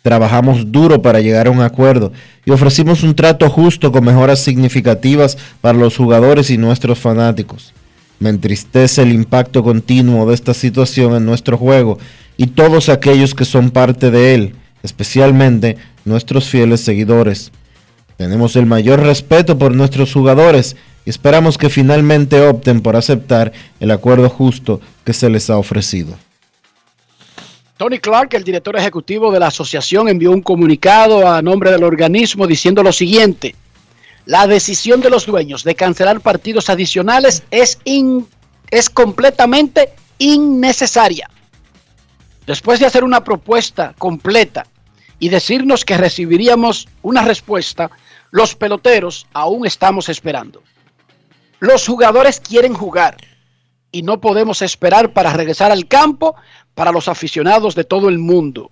Trabajamos 0.01 0.71
duro 0.71 1.01
para 1.01 1.21
llegar 1.21 1.47
a 1.47 1.51
un 1.51 1.61
acuerdo 1.61 2.11
y 2.43 2.51
ofrecimos 2.51 3.03
un 3.03 3.15
trato 3.15 3.49
justo 3.49 3.91
con 3.91 4.03
mejoras 4.03 4.39
significativas 4.39 5.37
para 5.61 5.77
los 5.77 5.95
jugadores 5.95 6.49
y 6.49 6.57
nuestros 6.57 6.97
fanáticos. 6.99 7.73
Me 8.21 8.29
entristece 8.29 9.01
el 9.01 9.13
impacto 9.13 9.63
continuo 9.63 10.27
de 10.27 10.35
esta 10.35 10.53
situación 10.53 11.15
en 11.15 11.25
nuestro 11.25 11.57
juego 11.57 11.97
y 12.37 12.45
todos 12.45 12.87
aquellos 12.89 13.33
que 13.33 13.45
son 13.45 13.71
parte 13.71 14.11
de 14.11 14.35
él, 14.35 14.55
especialmente 14.83 15.77
nuestros 16.05 16.47
fieles 16.47 16.81
seguidores. 16.81 17.51
Tenemos 18.17 18.55
el 18.55 18.67
mayor 18.67 18.99
respeto 18.99 19.57
por 19.57 19.73
nuestros 19.73 20.13
jugadores 20.13 20.75
y 21.03 21.09
esperamos 21.09 21.57
que 21.57 21.71
finalmente 21.71 22.39
opten 22.41 22.81
por 22.81 22.95
aceptar 22.95 23.53
el 23.79 23.89
acuerdo 23.89 24.29
justo 24.29 24.81
que 25.03 25.13
se 25.13 25.27
les 25.27 25.49
ha 25.49 25.57
ofrecido. 25.57 26.15
Tony 27.77 27.97
Clark, 27.97 28.35
el 28.35 28.43
director 28.43 28.77
ejecutivo 28.77 29.31
de 29.31 29.39
la 29.39 29.47
asociación, 29.47 30.07
envió 30.07 30.29
un 30.29 30.43
comunicado 30.43 31.27
a 31.27 31.41
nombre 31.41 31.71
del 31.71 31.83
organismo 31.83 32.45
diciendo 32.45 32.83
lo 32.83 32.93
siguiente. 32.93 33.55
La 34.25 34.47
decisión 34.47 35.01
de 35.01 35.09
los 35.09 35.25
dueños 35.25 35.63
de 35.63 35.75
cancelar 35.75 36.21
partidos 36.21 36.69
adicionales 36.69 37.43
es, 37.51 37.79
es 38.69 38.89
completamente 38.89 39.93
innecesaria. 40.19 41.29
Después 42.45 42.79
de 42.79 42.85
hacer 42.85 43.03
una 43.03 43.23
propuesta 43.23 43.93
completa 43.97 44.65
y 45.19 45.29
decirnos 45.29 45.85
que 45.85 45.97
recibiríamos 45.97 46.87
una 47.01 47.23
respuesta, 47.23 47.91
los 48.31 48.55
peloteros 48.55 49.27
aún 49.33 49.65
estamos 49.65 50.09
esperando. 50.09 50.63
Los 51.59 51.85
jugadores 51.87 52.39
quieren 52.39 52.73
jugar 52.73 53.17
y 53.91 54.03
no 54.03 54.21
podemos 54.21 54.61
esperar 54.61 55.13
para 55.13 55.33
regresar 55.33 55.71
al 55.71 55.87
campo 55.87 56.35
para 56.73 56.91
los 56.91 57.07
aficionados 57.07 57.75
de 57.75 57.83
todo 57.83 58.09
el 58.09 58.17
mundo. 58.17 58.71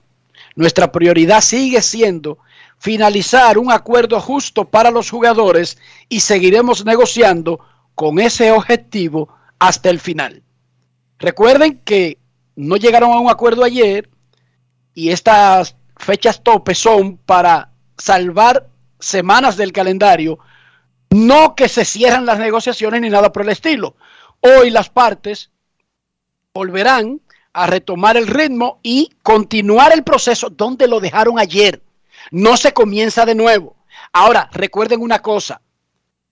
Nuestra 0.55 0.91
prioridad 0.91 1.41
sigue 1.41 1.81
siendo 1.81 2.39
finalizar 2.79 3.57
un 3.57 3.71
acuerdo 3.71 4.19
justo 4.19 4.65
para 4.65 4.89
los 4.89 5.09
jugadores 5.09 5.77
y 6.07 6.21
seguiremos 6.21 6.85
negociando 6.85 7.59
con 7.93 8.19
ese 8.19 8.51
objetivo 8.51 9.29
hasta 9.59 9.89
el 9.89 9.99
final. 9.99 10.41
Recuerden 11.19 11.81
que 11.83 12.17
no 12.55 12.77
llegaron 12.77 13.11
a 13.11 13.19
un 13.19 13.29
acuerdo 13.29 13.63
ayer 13.63 14.09
y 14.93 15.09
estas 15.09 15.75
fechas 15.97 16.41
tope 16.41 16.73
son 16.73 17.17
para 17.17 17.71
salvar 17.97 18.67
semanas 18.99 19.57
del 19.57 19.73
calendario, 19.73 20.39
no 21.09 21.55
que 21.55 21.67
se 21.67 21.83
cierran 21.83 22.25
las 22.25 22.39
negociaciones 22.39 23.01
ni 23.01 23.09
nada 23.09 23.31
por 23.33 23.43
el 23.43 23.49
estilo. 23.49 23.95
Hoy 24.39 24.69
las 24.69 24.89
partes 24.89 25.51
volverán 26.53 27.19
a 27.51 27.67
retomar 27.67 28.15
el 28.15 28.27
ritmo 28.27 28.79
y 28.83 29.09
continuar 29.23 29.91
el 29.91 30.03
proceso 30.03 30.49
donde 30.49 30.87
lo 30.87 31.01
dejaron 31.01 31.37
ayer. 31.39 31.81
No 32.31 32.57
se 32.57 32.73
comienza 32.73 33.25
de 33.25 33.35
nuevo. 33.35 33.75
Ahora, 34.13 34.49
recuerden 34.51 35.01
una 35.01 35.21
cosa, 35.21 35.61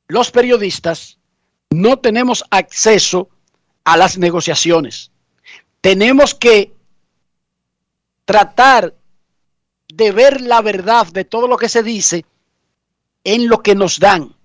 los 0.07 0.31
periodistas 0.31 1.17
no 1.69 1.99
tenemos 1.99 2.43
acceso 2.49 3.29
a 3.83 3.97
las 3.97 4.17
negociaciones. 4.17 5.11
Tenemos 5.81 6.33
que 6.33 6.73
tratar 8.25 8.93
de 9.87 10.11
ver 10.11 10.41
la 10.41 10.61
verdad 10.61 11.07
de 11.07 11.25
todo 11.25 11.47
lo 11.47 11.57
que 11.57 11.69
se 11.69 11.83
dice 11.83 12.25
en 13.23 13.47
lo 13.47 13.61
que 13.61 13.75
nos 13.75 13.99
dan. 13.99 14.35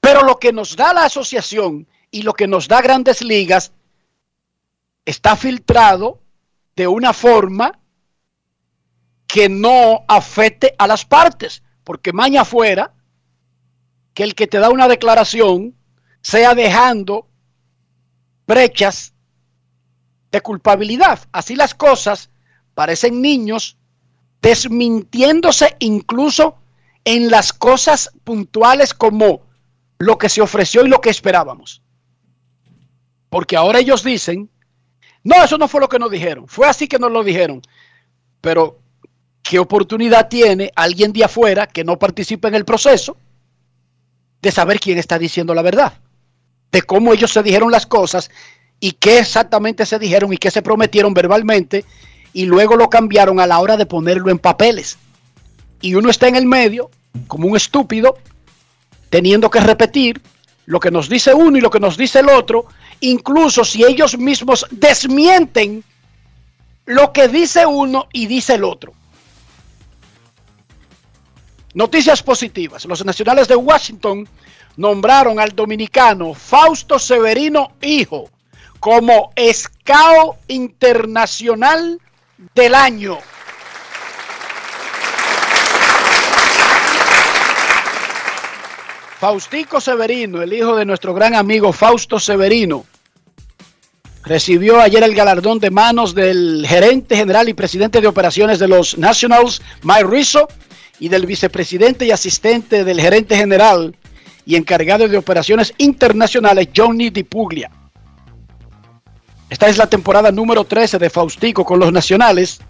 Pero 0.00 0.22
lo 0.22 0.38
que 0.38 0.52
nos 0.52 0.76
da 0.76 0.92
la 0.92 1.04
asociación 1.04 1.86
y 2.10 2.22
lo 2.22 2.34
que 2.34 2.46
nos 2.46 2.68
da 2.68 2.80
grandes 2.80 3.22
ligas 3.22 3.72
está 5.04 5.36
filtrado 5.36 6.20
de 6.76 6.86
una 6.86 7.12
forma 7.12 7.78
que 9.34 9.48
no 9.48 10.04
afecte 10.06 10.76
a 10.78 10.86
las 10.86 11.04
partes, 11.04 11.64
porque 11.82 12.12
maña 12.12 12.44
fuera 12.44 12.94
que 14.14 14.22
el 14.22 14.36
que 14.36 14.46
te 14.46 14.60
da 14.60 14.70
una 14.70 14.86
declaración 14.86 15.74
sea 16.22 16.54
dejando 16.54 17.26
brechas 18.46 19.12
de 20.30 20.40
culpabilidad. 20.40 21.18
Así 21.32 21.56
las 21.56 21.74
cosas 21.74 22.30
parecen 22.74 23.20
niños 23.20 23.76
desmintiéndose 24.40 25.74
incluso 25.80 26.54
en 27.04 27.28
las 27.28 27.52
cosas 27.52 28.12
puntuales 28.22 28.94
como 28.94 29.42
lo 29.98 30.16
que 30.16 30.28
se 30.28 30.42
ofreció 30.42 30.86
y 30.86 30.88
lo 30.88 31.00
que 31.00 31.10
esperábamos. 31.10 31.82
Porque 33.30 33.56
ahora 33.56 33.80
ellos 33.80 34.04
dicen, 34.04 34.48
no, 35.24 35.42
eso 35.42 35.58
no 35.58 35.66
fue 35.66 35.80
lo 35.80 35.88
que 35.88 35.98
nos 35.98 36.12
dijeron, 36.12 36.46
fue 36.46 36.68
así 36.68 36.86
que 36.86 37.00
nos 37.00 37.10
lo 37.10 37.24
dijeron. 37.24 37.62
Pero, 38.40 38.83
¿qué 39.44 39.58
oportunidad 39.58 40.28
tiene 40.28 40.72
alguien 40.74 41.12
de 41.12 41.22
afuera 41.22 41.66
que 41.66 41.84
no 41.84 41.98
participa 41.98 42.48
en 42.48 42.54
el 42.54 42.64
proceso 42.64 43.16
de 44.40 44.50
saber 44.50 44.80
quién 44.80 44.98
está 44.98 45.18
diciendo 45.18 45.54
la 45.54 45.62
verdad? 45.62 45.92
De 46.72 46.82
cómo 46.82 47.12
ellos 47.12 47.30
se 47.30 47.42
dijeron 47.42 47.70
las 47.70 47.86
cosas 47.86 48.30
y 48.80 48.92
qué 48.92 49.18
exactamente 49.18 49.84
se 49.86 49.98
dijeron 49.98 50.32
y 50.32 50.38
qué 50.38 50.50
se 50.50 50.62
prometieron 50.62 51.12
verbalmente 51.12 51.84
y 52.32 52.46
luego 52.46 52.74
lo 52.76 52.88
cambiaron 52.88 53.38
a 53.38 53.46
la 53.46 53.60
hora 53.60 53.76
de 53.76 53.86
ponerlo 53.86 54.30
en 54.30 54.38
papeles. 54.38 54.96
Y 55.82 55.94
uno 55.94 56.08
está 56.08 56.26
en 56.26 56.36
el 56.36 56.46
medio, 56.46 56.90
como 57.28 57.46
un 57.46 57.56
estúpido, 57.56 58.16
teniendo 59.10 59.50
que 59.50 59.60
repetir 59.60 60.22
lo 60.64 60.80
que 60.80 60.90
nos 60.90 61.10
dice 61.10 61.34
uno 61.34 61.58
y 61.58 61.60
lo 61.60 61.70
que 61.70 61.80
nos 61.80 61.98
dice 61.98 62.20
el 62.20 62.30
otro, 62.30 62.64
incluso 63.00 63.62
si 63.62 63.84
ellos 63.84 64.16
mismos 64.16 64.66
desmienten 64.70 65.84
lo 66.86 67.12
que 67.12 67.28
dice 67.28 67.66
uno 67.66 68.08
y 68.10 68.26
dice 68.26 68.54
el 68.54 68.64
otro. 68.64 68.94
Noticias 71.74 72.22
positivas. 72.22 72.84
Los 72.84 73.04
nacionales 73.04 73.48
de 73.48 73.56
Washington 73.56 74.28
nombraron 74.76 75.40
al 75.40 75.54
dominicano 75.54 76.32
Fausto 76.32 77.00
Severino 77.00 77.72
Hijo 77.82 78.30
como 78.78 79.32
Scout 79.52 80.36
Internacional 80.48 82.00
del 82.54 82.74
Año. 82.74 83.18
Faustico 89.18 89.80
Severino, 89.80 90.42
el 90.42 90.52
hijo 90.52 90.76
de 90.76 90.84
nuestro 90.84 91.14
gran 91.14 91.34
amigo 91.34 91.72
Fausto 91.72 92.20
Severino, 92.20 92.84
recibió 94.22 94.80
ayer 94.80 95.02
el 95.02 95.14
galardón 95.14 95.58
de 95.58 95.70
manos 95.70 96.14
del 96.14 96.64
gerente 96.68 97.16
general 97.16 97.48
y 97.48 97.54
presidente 97.54 98.00
de 98.00 98.06
operaciones 98.06 98.58
de 98.58 98.68
los 98.68 98.98
Nationals, 98.98 99.62
Mike 99.82 100.04
Rizzo, 100.04 100.46
y 100.98 101.08
del 101.08 101.26
vicepresidente 101.26 102.06
y 102.06 102.10
asistente 102.10 102.84
del 102.84 103.00
gerente 103.00 103.36
general 103.36 103.96
y 104.46 104.56
encargado 104.56 105.08
de 105.08 105.16
operaciones 105.16 105.74
internacionales, 105.78 106.68
Johnny 106.74 107.10
DiPuglia. 107.10 107.70
Esta 109.48 109.68
es 109.68 109.76
la 109.76 109.86
temporada 109.86 110.30
número 110.32 110.64
13 110.64 110.98
de 110.98 111.10
Faustico 111.10 111.64
con 111.64 111.78
los 111.78 111.92
Nacionales. 111.92 112.60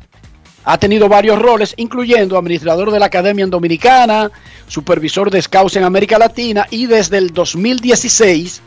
Ha 0.65 0.79
tenido 0.79 1.09
varios 1.09 1.39
roles, 1.39 1.75
incluyendo 1.77 2.39
administrador 2.39 2.91
de 2.91 2.99
la 2.99 3.07
Academia 3.07 3.47
Dominicana, 3.47 4.31
supervisor 4.67 5.31
de 5.31 5.43
scouts 5.43 5.77
en 5.77 5.85
América 5.85 6.19
Latina 6.19 6.67
y 6.71 6.87
desde 6.87 7.19
el 7.19 7.33
2016 7.33 8.63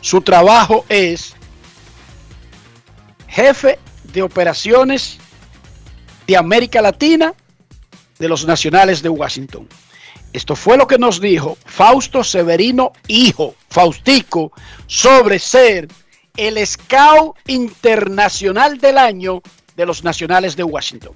su 0.00 0.20
trabajo 0.20 0.84
es 0.88 1.34
jefe 3.26 3.78
de 4.12 4.22
operaciones 4.22 5.18
de 6.26 6.36
América 6.36 6.80
Latina 6.80 7.34
de 8.18 8.28
los 8.28 8.46
Nacionales 8.46 9.02
de 9.02 9.08
Washington. 9.08 9.68
Esto 10.32 10.56
fue 10.56 10.76
lo 10.76 10.86
que 10.86 10.98
nos 10.98 11.20
dijo 11.20 11.56
Fausto 11.64 12.22
Severino, 12.22 12.92
hijo, 13.08 13.54
Faustico, 13.70 14.52
sobre 14.86 15.38
ser 15.38 15.88
el 16.36 16.64
Scout 16.66 17.36
Internacional 17.46 18.78
del 18.78 18.98
Año 18.98 19.42
de 19.76 19.86
los 19.86 20.04
Nacionales 20.04 20.56
de 20.56 20.62
Washington. 20.64 21.14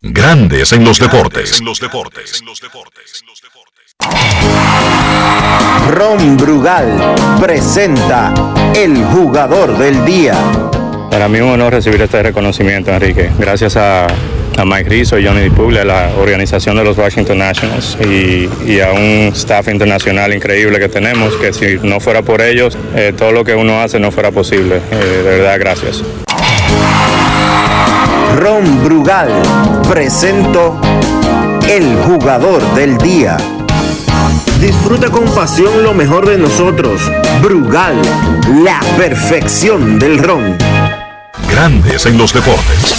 Grandes 0.00 0.72
en 0.72 0.84
los 0.84 0.98
deportes. 0.98 1.58
En 1.60 1.66
los 1.66 1.78
deportes. 1.78 2.42
Ron 5.90 6.36
Brugal 6.36 7.14
presenta 7.40 8.32
el 8.74 9.04
jugador 9.04 9.76
del 9.76 10.04
día. 10.04 10.79
Para 11.10 11.28
mí 11.28 11.38
es 11.38 11.42
un 11.42 11.50
honor 11.50 11.72
recibir 11.72 12.00
este 12.00 12.22
reconocimiento, 12.22 12.92
Enrique. 12.92 13.30
Gracias 13.38 13.76
a, 13.76 14.06
a 14.06 14.64
Mike 14.64 14.88
Rizzo 14.88 15.18
y 15.18 15.26
Johnny 15.26 15.40
DiPuglia, 15.42 15.84
la 15.84 16.12
organización 16.18 16.76
de 16.76 16.84
los 16.84 16.96
Washington 16.96 17.38
Nationals 17.38 17.98
y, 18.00 18.48
y, 18.64 18.80
a 18.80 18.92
un 18.92 19.32
staff 19.34 19.68
internacional 19.68 20.32
increíble 20.32 20.78
que 20.78 20.88
tenemos, 20.88 21.34
que 21.34 21.52
si 21.52 21.78
no 21.82 21.98
fuera 21.98 22.22
por 22.22 22.40
ellos, 22.40 22.78
eh, 22.94 23.12
todo 23.16 23.32
lo 23.32 23.44
que 23.44 23.54
uno 23.54 23.80
hace 23.80 23.98
no 23.98 24.12
fuera 24.12 24.30
posible. 24.30 24.76
Eh, 24.76 25.22
de 25.24 25.38
verdad, 25.38 25.58
gracias. 25.58 26.02
Ron 28.36 28.84
Brugal 28.84 29.30
presento 29.88 30.80
el 31.68 31.96
jugador 31.96 32.62
del 32.74 32.96
día. 32.98 33.36
Disfruta 34.60 35.10
con 35.10 35.24
pasión 35.34 35.82
lo 35.82 35.94
mejor 35.94 36.28
de 36.28 36.38
nosotros. 36.38 37.10
Brugal, 37.42 37.96
la 38.62 38.80
perfección 38.96 39.98
del 39.98 40.18
ron. 40.18 40.56
Grandes 41.48 42.06
en 42.06 42.18
los 42.18 42.32
deportes. 42.32 42.94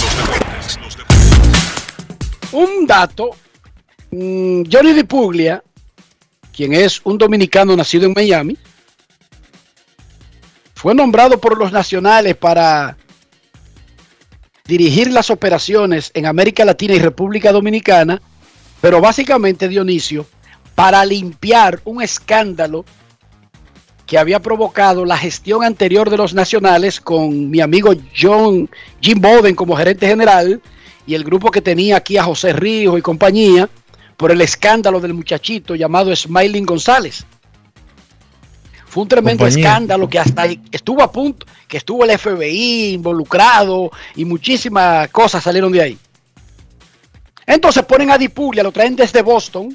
Un 2.52 2.86
dato, 2.86 3.30
mm, 4.10 4.62
Johnny 4.70 4.92
DiPuglia, 4.92 5.62
quien 6.54 6.72
es 6.72 7.00
un 7.04 7.18
dominicano 7.18 7.76
nacido 7.76 8.06
en 8.06 8.12
Miami, 8.14 8.56
fue 10.74 10.94
nombrado 10.94 11.40
por 11.40 11.58
los 11.58 11.72
nacionales 11.72 12.36
para 12.36 12.96
dirigir 14.64 15.12
las 15.12 15.30
operaciones 15.30 16.10
en 16.14 16.26
América 16.26 16.64
Latina 16.64 16.94
y 16.94 16.98
República 16.98 17.52
Dominicana, 17.52 18.20
pero 18.80 19.00
básicamente 19.00 19.68
Dionisio, 19.68 20.26
para 20.74 21.04
limpiar 21.04 21.80
un 21.84 22.02
escándalo 22.02 22.84
que 24.12 24.18
había 24.18 24.40
provocado 24.40 25.06
la 25.06 25.16
gestión 25.16 25.64
anterior 25.64 26.10
de 26.10 26.18
los 26.18 26.34
nacionales 26.34 27.00
con 27.00 27.48
mi 27.48 27.62
amigo 27.62 27.94
John 28.14 28.68
Jim 29.00 29.18
Boden 29.18 29.54
como 29.54 29.74
gerente 29.74 30.06
general 30.06 30.60
y 31.06 31.14
el 31.14 31.24
grupo 31.24 31.50
que 31.50 31.62
tenía 31.62 31.96
aquí 31.96 32.18
a 32.18 32.24
José 32.24 32.52
Ríos 32.52 32.98
y 32.98 33.00
compañía 33.00 33.70
por 34.18 34.30
el 34.30 34.42
escándalo 34.42 35.00
del 35.00 35.14
muchachito 35.14 35.74
llamado 35.74 36.14
Smiling 36.14 36.66
González. 36.66 37.24
Fue 38.84 39.04
un 39.04 39.08
tremendo 39.08 39.44
compañía. 39.44 39.66
escándalo 39.66 40.06
que 40.10 40.18
hasta 40.18 40.44
estuvo 40.70 41.02
a 41.02 41.10
punto, 41.10 41.46
que 41.66 41.78
estuvo 41.78 42.04
el 42.04 42.18
FBI 42.18 42.92
involucrado 42.92 43.90
y 44.14 44.26
muchísimas 44.26 45.08
cosas 45.08 45.42
salieron 45.42 45.72
de 45.72 45.80
ahí. 45.80 45.98
Entonces 47.46 47.82
ponen 47.84 48.10
a 48.10 48.18
Dipuglia, 48.18 48.62
lo 48.62 48.72
traen 48.72 48.94
desde 48.94 49.22
Boston 49.22 49.74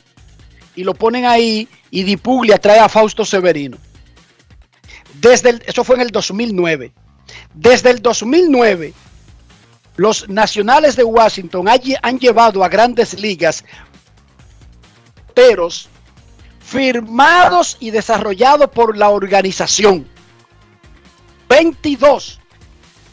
y 0.76 0.84
lo 0.84 0.93
ponen 0.93 1.26
ahí 1.26 1.67
y 1.89 2.04
Dipuglia 2.04 2.60
trae 2.60 2.78
a 2.78 2.88
Fausto 2.88 3.26
Severino. 3.26 3.80
Desde 5.22 5.50
el, 5.50 5.64
eso 5.66 5.84
fue 5.84 5.96
en 5.96 6.02
el 6.02 6.10
2009. 6.10 6.92
Desde 7.54 7.90
el 7.90 8.02
2009, 8.02 8.94
los 9.96 10.30
nacionales 10.30 10.96
de 10.96 11.04
Washington 11.04 11.68
han 11.68 12.20
llevado 12.20 12.64
a 12.64 12.70
grandes 12.70 13.20
ligas 13.20 13.66
peros 15.34 15.90
firmados 16.60 17.78
y 17.80 17.92
desarrollados 17.92 18.70
por 18.70 18.98
la 18.98 19.10
organización. 19.10 20.08
22, 21.48 22.40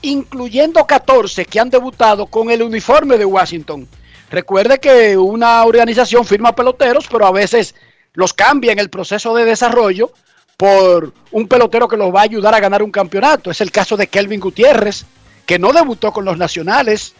incluyendo 0.03 0.85
14 0.87 1.45
que 1.45 1.61
han 1.61 1.71
debutado 1.71 2.27
con 2.27 2.51
el 2.51 2.62
uniforme 2.62 3.17
de 3.17 3.25
Washington. 3.25 3.88
Recuerde 4.31 4.81
que 4.81 5.17
una 5.17 5.64
organización 5.64 6.25
firma 6.25 6.55
peloteros, 6.55 7.07
pero 7.11 7.27
a 7.27 7.31
veces 7.31 7.75
los 8.12 8.33
cambia 8.33 8.73
en 8.73 8.79
el 8.79 8.90
proceso 8.90 9.35
de 9.35 9.45
desarrollo 9.45 10.12
por 10.57 11.12
un 11.33 11.49
pelotero 11.49 11.88
que 11.88 11.97
los 11.97 12.14
va 12.14 12.21
a 12.21 12.25
ayudar 12.25 12.55
a 12.55 12.61
ganar 12.61 12.83
un 12.83 12.90
campeonato. 12.90 13.51
Es 13.51 13.61
el 13.61 13.71
caso 13.71 13.97
de 13.97 14.07
Kelvin 14.07 14.40
Gutiérrez, 14.40 15.05
que 15.47 15.59
no 15.59 15.73
debutó 15.73 16.12
con 16.12 16.25
los 16.25 16.38
nacionales, 16.38 17.14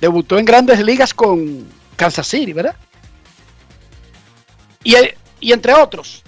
debutó 0.00 0.38
en 0.38 0.44
grandes 0.44 0.80
ligas 0.80 1.14
con 1.14 1.66
Kansas 1.96 2.26
City, 2.26 2.52
¿verdad? 2.52 2.76
Y, 4.84 4.94
y 5.40 5.52
entre 5.52 5.74
otros. 5.74 6.22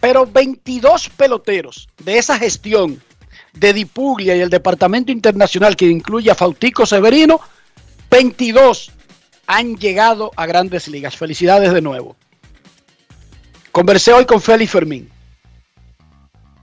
Pero 0.00 0.26
22 0.26 1.10
peloteros 1.10 1.88
de 2.02 2.18
esa 2.18 2.38
gestión 2.38 3.02
de 3.52 3.72
Dipuglia 3.72 4.36
y 4.36 4.40
el 4.40 4.50
departamento 4.50 5.12
internacional 5.12 5.76
que 5.76 5.86
incluye 5.86 6.30
a 6.30 6.34
Fautico 6.34 6.84
Severino, 6.86 7.40
22 8.10 8.92
han 9.46 9.76
llegado 9.76 10.32
a 10.36 10.46
grandes 10.46 10.88
ligas. 10.88 11.16
Felicidades 11.16 11.72
de 11.72 11.80
nuevo. 11.80 12.16
Conversé 13.72 14.12
hoy 14.12 14.26
con 14.26 14.40
Félix 14.40 14.72
Fermín. 14.72 15.10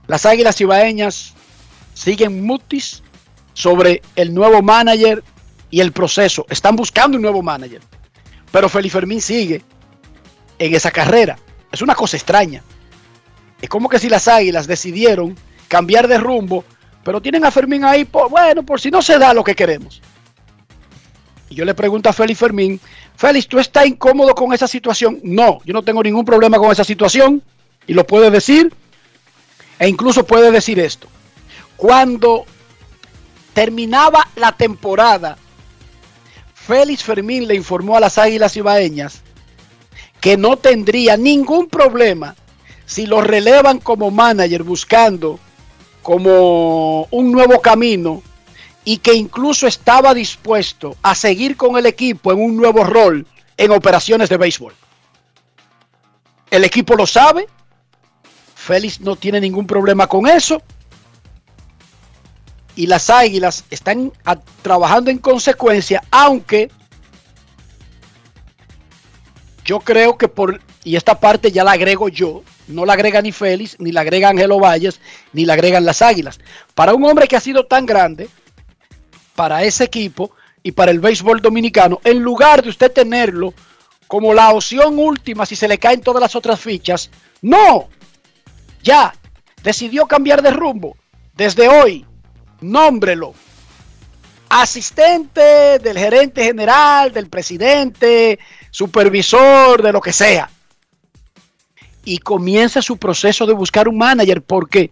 Las 0.06 0.26
Águilas 0.26 0.60
Ibaeñas 0.60 1.34
siguen 1.94 2.44
mutis 2.44 3.02
sobre 3.52 4.02
el 4.16 4.34
nuevo 4.34 4.62
manager 4.62 5.22
y 5.70 5.80
el 5.80 5.92
proceso. 5.92 6.46
Están 6.50 6.76
buscando 6.76 7.16
un 7.16 7.22
nuevo 7.22 7.42
manager. 7.42 7.80
Pero 8.52 8.68
Félix 8.68 8.92
Fermín 8.92 9.20
sigue 9.20 9.62
en 10.58 10.74
esa 10.74 10.90
carrera. 10.90 11.38
Es 11.72 11.82
una 11.82 11.94
cosa 11.94 12.16
extraña. 12.16 12.62
Es 13.60 13.68
como 13.68 13.88
que 13.88 13.98
si 13.98 14.08
las 14.08 14.28
Águilas 14.28 14.66
decidieron 14.66 15.36
cambiar 15.68 16.06
de 16.06 16.18
rumbo, 16.18 16.64
pero 17.02 17.20
tienen 17.20 17.44
a 17.44 17.50
Fermín 17.50 17.84
ahí, 17.84 18.04
por, 18.04 18.30
bueno, 18.30 18.62
por 18.62 18.80
si 18.80 18.90
no 18.90 19.02
se 19.02 19.18
da 19.18 19.34
lo 19.34 19.42
que 19.42 19.54
queremos. 19.54 20.00
Y 21.48 21.54
yo 21.54 21.64
le 21.64 21.74
pregunto 21.74 22.08
a 22.08 22.12
Félix 22.12 22.38
Fermín, 22.38 22.80
Félix, 23.16 23.48
¿tú 23.48 23.58
estás 23.58 23.86
incómodo 23.86 24.34
con 24.34 24.52
esa 24.52 24.68
situación? 24.68 25.20
No, 25.22 25.60
yo 25.64 25.72
no 25.72 25.82
tengo 25.82 26.02
ningún 26.02 26.24
problema 26.24 26.58
con 26.58 26.70
esa 26.72 26.84
situación 26.84 27.42
y 27.86 27.94
lo 27.94 28.06
puede 28.06 28.30
decir. 28.30 28.72
E 29.78 29.88
incluso 29.88 30.24
puede 30.24 30.50
decir 30.50 30.78
esto. 30.78 31.08
Cuando 31.76 32.44
terminaba 33.52 34.28
la 34.36 34.52
temporada, 34.52 35.36
Félix 36.54 37.02
Fermín 37.02 37.46
le 37.46 37.54
informó 37.54 37.96
a 37.96 38.00
las 38.00 38.18
Águilas 38.18 38.56
Ibaeñas 38.56 39.22
que 40.20 40.36
no 40.36 40.56
tendría 40.56 41.16
ningún 41.16 41.68
problema 41.68 42.34
si 42.86 43.06
lo 43.06 43.20
relevan 43.20 43.78
como 43.78 44.10
manager 44.10 44.62
buscando 44.62 45.38
como 46.02 47.06
un 47.10 47.32
nuevo 47.32 47.60
camino 47.60 48.22
y 48.84 48.98
que 48.98 49.14
incluso 49.14 49.66
estaba 49.66 50.14
dispuesto 50.14 50.96
a 51.02 51.14
seguir 51.14 51.56
con 51.56 51.76
el 51.76 51.86
equipo 51.86 52.32
en 52.32 52.42
un 52.42 52.56
nuevo 52.56 52.84
rol 52.84 53.26
en 53.56 53.70
operaciones 53.70 54.28
de 54.28 54.36
béisbol. 54.36 54.74
El 56.50 56.64
equipo 56.64 56.94
lo 56.94 57.06
sabe, 57.06 57.46
Félix 58.64 58.98
no 59.00 59.14
tiene 59.14 59.40
ningún 59.40 59.66
problema 59.66 60.06
con 60.06 60.26
eso 60.26 60.62
y 62.74 62.86
las 62.86 63.10
águilas 63.10 63.64
están 63.68 64.10
trabajando 64.62 65.10
en 65.10 65.18
consecuencia, 65.18 66.02
aunque 66.10 66.70
yo 69.66 69.80
creo 69.80 70.16
que 70.16 70.28
por, 70.28 70.60
y 70.82 70.96
esta 70.96 71.20
parte 71.20 71.52
ya 71.52 71.62
la 71.62 71.72
agrego 71.72 72.08
yo, 72.08 72.42
no 72.66 72.86
la 72.86 72.94
agrega 72.94 73.20
ni 73.20 73.32
Félix, 73.32 73.76
ni 73.78 73.92
la 73.92 74.00
agrega 74.00 74.30
Angelo 74.30 74.58
Valles, 74.58 74.98
ni 75.34 75.44
la 75.44 75.52
agregan 75.52 75.84
las 75.84 76.00
águilas. 76.00 76.40
Para 76.74 76.94
un 76.94 77.04
hombre 77.04 77.28
que 77.28 77.36
ha 77.36 77.40
sido 77.40 77.66
tan 77.66 77.84
grande, 77.84 78.28
para 79.36 79.62
ese 79.62 79.84
equipo 79.84 80.30
y 80.62 80.72
para 80.72 80.90
el 80.90 81.00
béisbol 81.00 81.42
dominicano, 81.42 82.00
en 82.02 82.20
lugar 82.20 82.62
de 82.62 82.70
usted 82.70 82.90
tenerlo 82.90 83.52
como 84.06 84.32
la 84.32 84.52
opción 84.52 84.98
última 84.98 85.44
si 85.44 85.54
se 85.54 85.68
le 85.68 85.78
caen 85.78 86.00
todas 86.00 86.22
las 86.22 86.34
otras 86.34 86.58
fichas, 86.58 87.10
no, 87.42 87.88
ya 88.84 89.14
decidió 89.62 90.06
cambiar 90.06 90.42
de 90.42 90.50
rumbo. 90.50 90.96
Desde 91.34 91.68
hoy, 91.68 92.06
nómbrelo. 92.60 93.34
Asistente 94.48 95.80
del 95.80 95.98
gerente 95.98 96.44
general, 96.44 97.12
del 97.12 97.28
presidente, 97.28 98.38
supervisor, 98.70 99.82
de 99.82 99.92
lo 99.92 100.00
que 100.00 100.12
sea. 100.12 100.48
Y 102.04 102.18
comienza 102.18 102.82
su 102.82 102.98
proceso 102.98 103.46
de 103.46 103.54
buscar 103.54 103.88
un 103.88 103.98
manager. 103.98 104.42
porque 104.42 104.90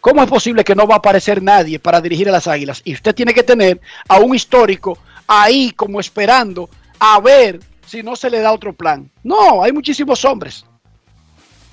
¿Cómo 0.00 0.22
es 0.22 0.28
posible 0.28 0.62
que 0.62 0.76
no 0.76 0.86
va 0.86 0.94
a 0.94 0.98
aparecer 0.98 1.42
nadie 1.42 1.80
para 1.80 2.00
dirigir 2.00 2.28
a 2.28 2.32
las 2.32 2.46
águilas? 2.46 2.80
Y 2.84 2.94
usted 2.94 3.14
tiene 3.14 3.34
que 3.34 3.42
tener 3.42 3.80
a 4.08 4.18
un 4.20 4.34
histórico 4.34 4.96
ahí 5.26 5.72
como 5.72 5.98
esperando 5.98 6.70
a 7.00 7.20
ver 7.20 7.58
si 7.84 8.04
no 8.04 8.14
se 8.14 8.30
le 8.30 8.38
da 8.38 8.52
otro 8.52 8.72
plan. 8.72 9.10
No, 9.24 9.62
hay 9.64 9.72
muchísimos 9.72 10.24
hombres 10.24 10.64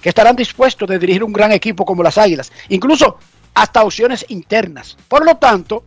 que 0.04 0.10
estarán 0.10 0.36
dispuestos 0.36 0.88
de 0.90 1.00
dirigir 1.00 1.24
un 1.24 1.32
gran 1.32 1.54
equipo 1.54 1.86
como 1.86 2.04
las 2.04 2.18
Águilas. 2.18 2.52
Incluso 2.68 3.18
hasta 3.54 3.84
opciones 3.84 4.26
internas. 4.28 4.98
Por 5.08 5.26
lo 5.26 5.38
tanto, 5.38 5.86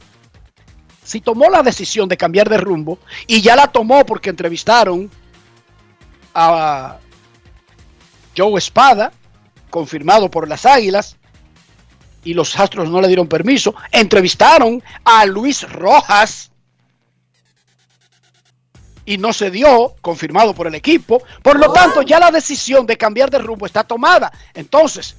si 1.05 1.21
tomó 1.21 1.51
la 1.51 1.63
decisión 1.63 2.09
de 2.09 2.17
cambiar 2.17 2.49
de 2.49 2.57
rumbo, 2.57 2.99
y 3.27 3.43
ya 3.43 3.55
la 3.55 3.67
tomó 3.67 4.07
porque 4.07 4.31
entrevistaron 4.31 5.11
a 6.35 6.97
Joe 8.35 8.59
Espada, 8.59 9.13
confirmado 9.69 10.31
por 10.31 10.49
las 10.49 10.65
Águilas, 10.65 11.19
y 12.25 12.33
los 12.33 12.59
Astros 12.59 12.89
no 12.89 13.03
le 13.03 13.09
dieron 13.09 13.29
permiso, 13.29 13.75
entrevistaron 13.93 14.83
a 15.05 15.27
Luis 15.27 15.71
Rojas, 15.71 16.51
y 19.07 19.19
no 19.19 19.33
se 19.33 19.51
dio, 19.51 19.95
confirmado 20.03 20.53
por 20.55 20.67
el 20.67 20.75
equipo. 20.75 21.23
Por 21.43 21.59
lo 21.59 21.73
tanto, 21.73 22.03
ya 22.03 22.19
la 22.19 22.33
decisión 22.33 22.85
de 22.85 22.99
cambiar 22.99 23.31
de 23.31 23.39
rumbo 23.39 23.65
está 23.65 23.85
tomada. 23.85 24.33
Entonces, 24.53 25.15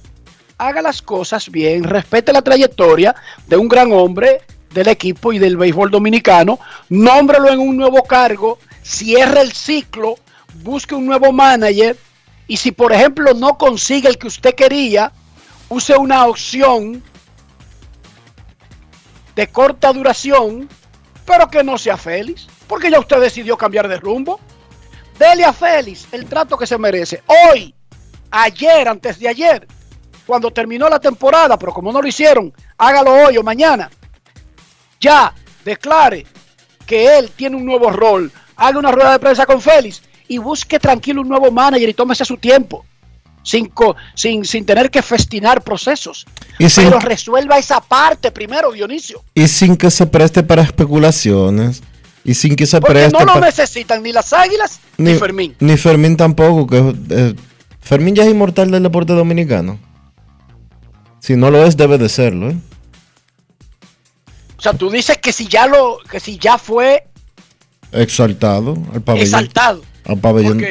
haga 0.58 0.82
las 0.82 1.00
cosas 1.00 1.50
bien, 1.50 1.84
respete 1.84 2.32
la 2.32 2.42
trayectoria 2.42 3.14
de 3.46 3.56
un 3.56 3.66
gran 3.66 3.90
hombre 3.92 4.42
del 4.70 4.88
equipo 4.88 5.32
y 5.32 5.38
del 5.38 5.56
béisbol 5.56 5.90
dominicano, 5.90 6.58
nómbrelo 6.90 7.50
en 7.50 7.60
un 7.60 7.76
nuevo 7.76 8.02
cargo, 8.04 8.58
cierre 8.82 9.40
el 9.40 9.52
ciclo, 9.52 10.16
busque 10.62 10.94
un 10.94 11.06
nuevo 11.06 11.32
manager 11.32 11.96
y 12.46 12.58
si 12.58 12.72
por 12.72 12.92
ejemplo 12.92 13.32
no 13.34 13.56
consigue 13.56 14.08
el 14.08 14.18
que 14.18 14.26
usted 14.26 14.54
quería, 14.54 15.12
use 15.70 15.96
una 15.96 16.26
opción 16.26 17.02
de 19.34 19.46
corta 19.46 19.92
duración, 19.92 20.68
pero 21.24 21.48
que 21.48 21.62
no 21.62 21.78
sea 21.78 21.96
feliz, 21.96 22.48
porque 22.68 22.90
ya 22.90 23.00
usted 23.00 23.20
decidió 23.20 23.56
cambiar 23.56 23.88
de 23.88 23.96
rumbo. 23.96 24.38
Dele 25.18 25.44
a 25.44 25.52
Félix 25.52 26.06
el 26.12 26.26
trato 26.26 26.56
que 26.56 26.66
se 26.66 26.78
merece. 26.78 27.22
Hoy, 27.26 27.74
ayer, 28.30 28.86
antes 28.86 29.18
de 29.18 29.28
ayer, 29.28 29.66
cuando 30.26 30.50
terminó 30.50 30.88
la 30.88 31.00
temporada, 31.00 31.58
pero 31.58 31.72
como 31.72 31.90
no 31.90 32.00
lo 32.00 32.06
hicieron, 32.06 32.52
hágalo 32.76 33.12
hoy 33.26 33.38
o 33.38 33.42
mañana. 33.42 33.90
Ya 35.00 35.34
declare 35.64 36.26
que 36.86 37.18
él 37.18 37.30
tiene 37.34 37.56
un 37.56 37.64
nuevo 37.64 37.90
rol, 37.90 38.30
haga 38.56 38.78
una 38.78 38.92
rueda 38.92 39.12
de 39.12 39.18
prensa 39.18 39.46
con 39.46 39.60
Félix 39.60 40.02
y 40.28 40.38
busque 40.38 40.78
tranquilo 40.78 41.22
un 41.22 41.28
nuevo 41.28 41.50
manager 41.50 41.88
y 41.88 41.94
tómese 41.94 42.24
su 42.24 42.36
tiempo. 42.36 42.84
Sin, 43.42 43.72
sin, 44.14 44.44
sin 44.44 44.66
tener 44.66 44.90
que 44.90 45.00
festinar 45.00 45.62
procesos. 45.62 46.26
Y 46.58 46.66
Pero 46.68 46.98
resuelva 46.98 47.56
esa 47.56 47.80
parte 47.80 48.30
primero, 48.30 48.72
Dionisio. 48.72 49.24
Y 49.32 49.48
sin 49.48 49.76
que 49.76 49.90
se 49.90 50.06
preste 50.06 50.42
para 50.42 50.60
especulaciones. 50.60 51.82
Y 52.24 52.34
sin 52.34 52.56
que 52.56 52.66
se 52.66 52.80
Porque 52.80 53.08
no 53.08 53.24
lo 53.24 53.40
necesitan 53.40 54.02
ni 54.02 54.12
las 54.12 54.32
águilas 54.32 54.80
ni, 54.96 55.14
Fermín. 55.14 55.54
Ni 55.60 55.76
Fermín 55.76 56.16
tampoco. 56.16 56.66
Que, 56.66 56.94
eh, 57.10 57.34
Fermín 57.80 58.14
ya 58.14 58.24
es 58.24 58.30
inmortal 58.30 58.70
del 58.70 58.82
deporte 58.82 59.12
dominicano. 59.12 59.78
Si 61.20 61.36
no 61.36 61.50
lo 61.50 61.64
es, 61.64 61.76
debe 61.76 61.98
de 61.98 62.08
serlo. 62.08 62.50
¿eh? 62.50 62.56
O 64.58 64.60
sea, 64.60 64.72
tú 64.72 64.90
dices 64.90 65.18
que 65.18 65.32
si 65.32 65.46
ya 65.46 65.66
lo, 65.66 65.98
que 66.10 66.20
si 66.20 66.36
ya 66.36 66.58
fue 66.58 67.06
exaltado 67.92 68.76
al 68.92 69.00
pabellón. 69.02 69.26
Exaltado. 69.26 69.82
Al 70.04 70.18
pabellón. 70.18 70.62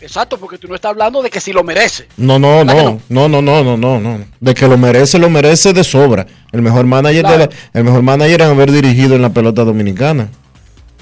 exacto, 0.00 0.38
porque 0.38 0.58
tú 0.58 0.68
no 0.68 0.74
estás 0.74 0.90
hablando 0.90 1.22
de 1.22 1.30
que 1.30 1.40
si 1.40 1.52
lo 1.52 1.64
merece. 1.64 2.06
No, 2.16 2.38
no, 2.38 2.64
no, 2.64 3.00
no, 3.08 3.28
no, 3.28 3.42
no, 3.42 3.64
no, 3.64 3.76
no, 3.76 4.00
no. 4.00 4.24
De 4.40 4.54
que 4.54 4.68
lo 4.68 4.76
merece, 4.76 5.18
lo 5.18 5.30
merece 5.30 5.72
de 5.72 5.84
sobra. 5.84 6.26
El 6.52 6.62
mejor 6.62 6.86
manager, 6.86 7.50
el 7.72 7.84
mejor 7.84 8.02
manager 8.02 8.42
en 8.42 8.48
haber 8.50 8.70
dirigido 8.70 9.16
en 9.16 9.22
la 9.22 9.30
pelota 9.30 9.64
dominicana. 9.64 10.28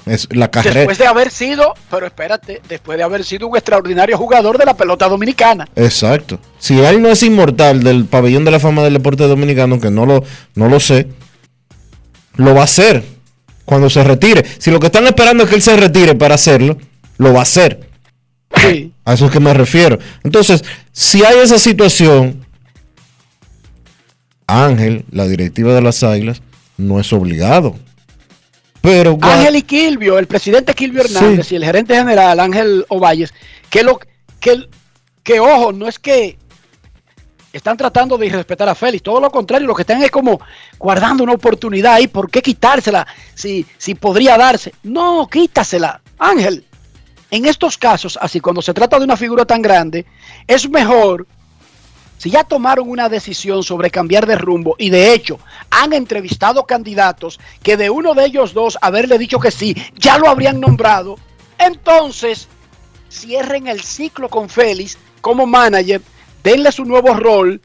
Es 0.07 0.27
la 0.31 0.49
carrera. 0.49 0.79
Después 0.79 0.97
de 0.97 1.07
haber 1.07 1.31
sido, 1.31 1.73
pero 1.89 2.05
espérate, 2.05 2.61
después 2.67 2.97
de 2.97 3.03
haber 3.03 3.23
sido 3.23 3.47
un 3.47 3.57
extraordinario 3.57 4.17
jugador 4.17 4.57
de 4.57 4.65
la 4.65 4.75
pelota 4.75 5.07
dominicana. 5.07 5.67
Exacto. 5.75 6.39
Si 6.59 6.79
él 6.79 7.01
no 7.01 7.09
es 7.09 7.23
inmortal 7.23 7.83
del 7.83 8.05
pabellón 8.05 8.45
de 8.45 8.51
la 8.51 8.59
fama 8.59 8.83
del 8.83 8.93
deporte 8.93 9.23
dominicano, 9.27 9.79
que 9.79 9.91
no 9.91 10.05
lo, 10.05 10.23
no 10.55 10.69
lo 10.69 10.79
sé, 10.79 11.07
lo 12.35 12.53
va 12.53 12.61
a 12.61 12.65
hacer 12.65 13.03
cuando 13.65 13.89
se 13.89 14.03
retire. 14.03 14.45
Si 14.57 14.71
lo 14.71 14.79
que 14.79 14.87
están 14.87 15.05
esperando 15.07 15.43
es 15.43 15.49
que 15.49 15.55
él 15.55 15.61
se 15.61 15.75
retire 15.75 16.15
para 16.15 16.35
hacerlo, 16.35 16.77
lo 17.17 17.33
va 17.33 17.39
a 17.39 17.43
hacer. 17.43 17.89
Sí. 18.55 18.93
A 19.03 19.13
eso 19.13 19.25
es 19.25 19.31
que 19.31 19.39
me 19.39 19.53
refiero. 19.53 19.99
Entonces, 20.23 20.63
si 20.91 21.23
hay 21.23 21.39
esa 21.39 21.57
situación, 21.57 22.45
Ángel, 24.47 25.05
la 25.11 25.27
directiva 25.27 25.73
de 25.73 25.81
las 25.81 26.03
Águilas, 26.03 26.41
no 26.77 26.99
es 26.99 27.11
obligado 27.11 27.75
pero, 28.81 29.17
Ángel 29.21 29.55
y 29.57 29.61
Kilvio, 29.63 30.17
el 30.17 30.27
presidente 30.27 30.73
Kilvio 30.73 31.01
Hernández 31.01 31.51
y 31.51 31.55
el 31.55 31.65
gerente 31.65 31.95
general 31.95 32.39
Ángel 32.39 32.85
Ovalles, 32.89 33.33
que 33.69 33.83
lo 33.83 33.99
que, 34.39 34.67
que 35.23 35.39
ojo, 35.39 35.71
no 35.71 35.87
es 35.87 35.99
que 35.99 36.37
están 37.51 37.75
tratando 37.75 38.17
de 38.17 38.27
irrespetar 38.27 38.69
a 38.69 38.75
Félix, 38.75 39.03
todo 39.03 39.19
lo 39.19 39.31
contrario, 39.31 39.67
lo 39.67 39.75
que 39.75 39.81
están 39.81 40.03
es 40.03 40.11
como 40.11 40.39
guardando 40.77 41.23
una 41.23 41.33
oportunidad 41.33 41.95
ahí, 41.95 42.07
¿por 42.07 42.29
qué 42.29 42.41
quitársela 42.41 43.07
si, 43.33 43.65
si 43.77 43.95
podría 43.95 44.37
darse? 44.37 44.73
No, 44.83 45.27
quítasela, 45.27 46.01
Ángel. 46.19 46.63
En 47.29 47.45
estos 47.45 47.77
casos, 47.77 48.17
así 48.21 48.39
cuando 48.39 48.61
se 48.61 48.73
trata 48.73 48.97
de 48.97 49.05
una 49.05 49.17
figura 49.17 49.43
tan 49.43 49.61
grande, 49.61 50.05
es 50.47 50.69
mejor 50.69 51.27
si 52.17 52.29
ya 52.31 52.43
tomaron 52.43 52.89
una 52.89 53.09
decisión 53.09 53.63
sobre 53.63 53.91
cambiar 53.91 54.25
de 54.25 54.35
rumbo 54.35 54.75
y 54.77 54.89
de 54.89 55.13
hecho 55.13 55.39
han 55.69 55.93
entrevistado 55.93 56.65
candidatos 56.65 57.39
que 57.63 57.77
de 57.77 57.89
uno 57.89 58.13
de 58.13 58.25
ellos 58.25 58.53
dos 58.53 58.77
haberle 58.81 59.17
dicho 59.17 59.39
que 59.39 59.51
sí, 59.51 59.75
ya 59.95 60.17
lo 60.17 60.27
habrían 60.29 60.59
nombrado, 60.59 61.17
Entonces, 61.59 62.47
cierren 63.09 63.67
el 63.67 63.81
ciclo 63.81 64.29
con 64.29 64.49
Félix 64.49 64.97
como 65.21 65.45
manager, 65.47 66.01
denle 66.43 66.71
su 66.71 66.85
nuevo 66.85 67.13
rol 67.13 67.61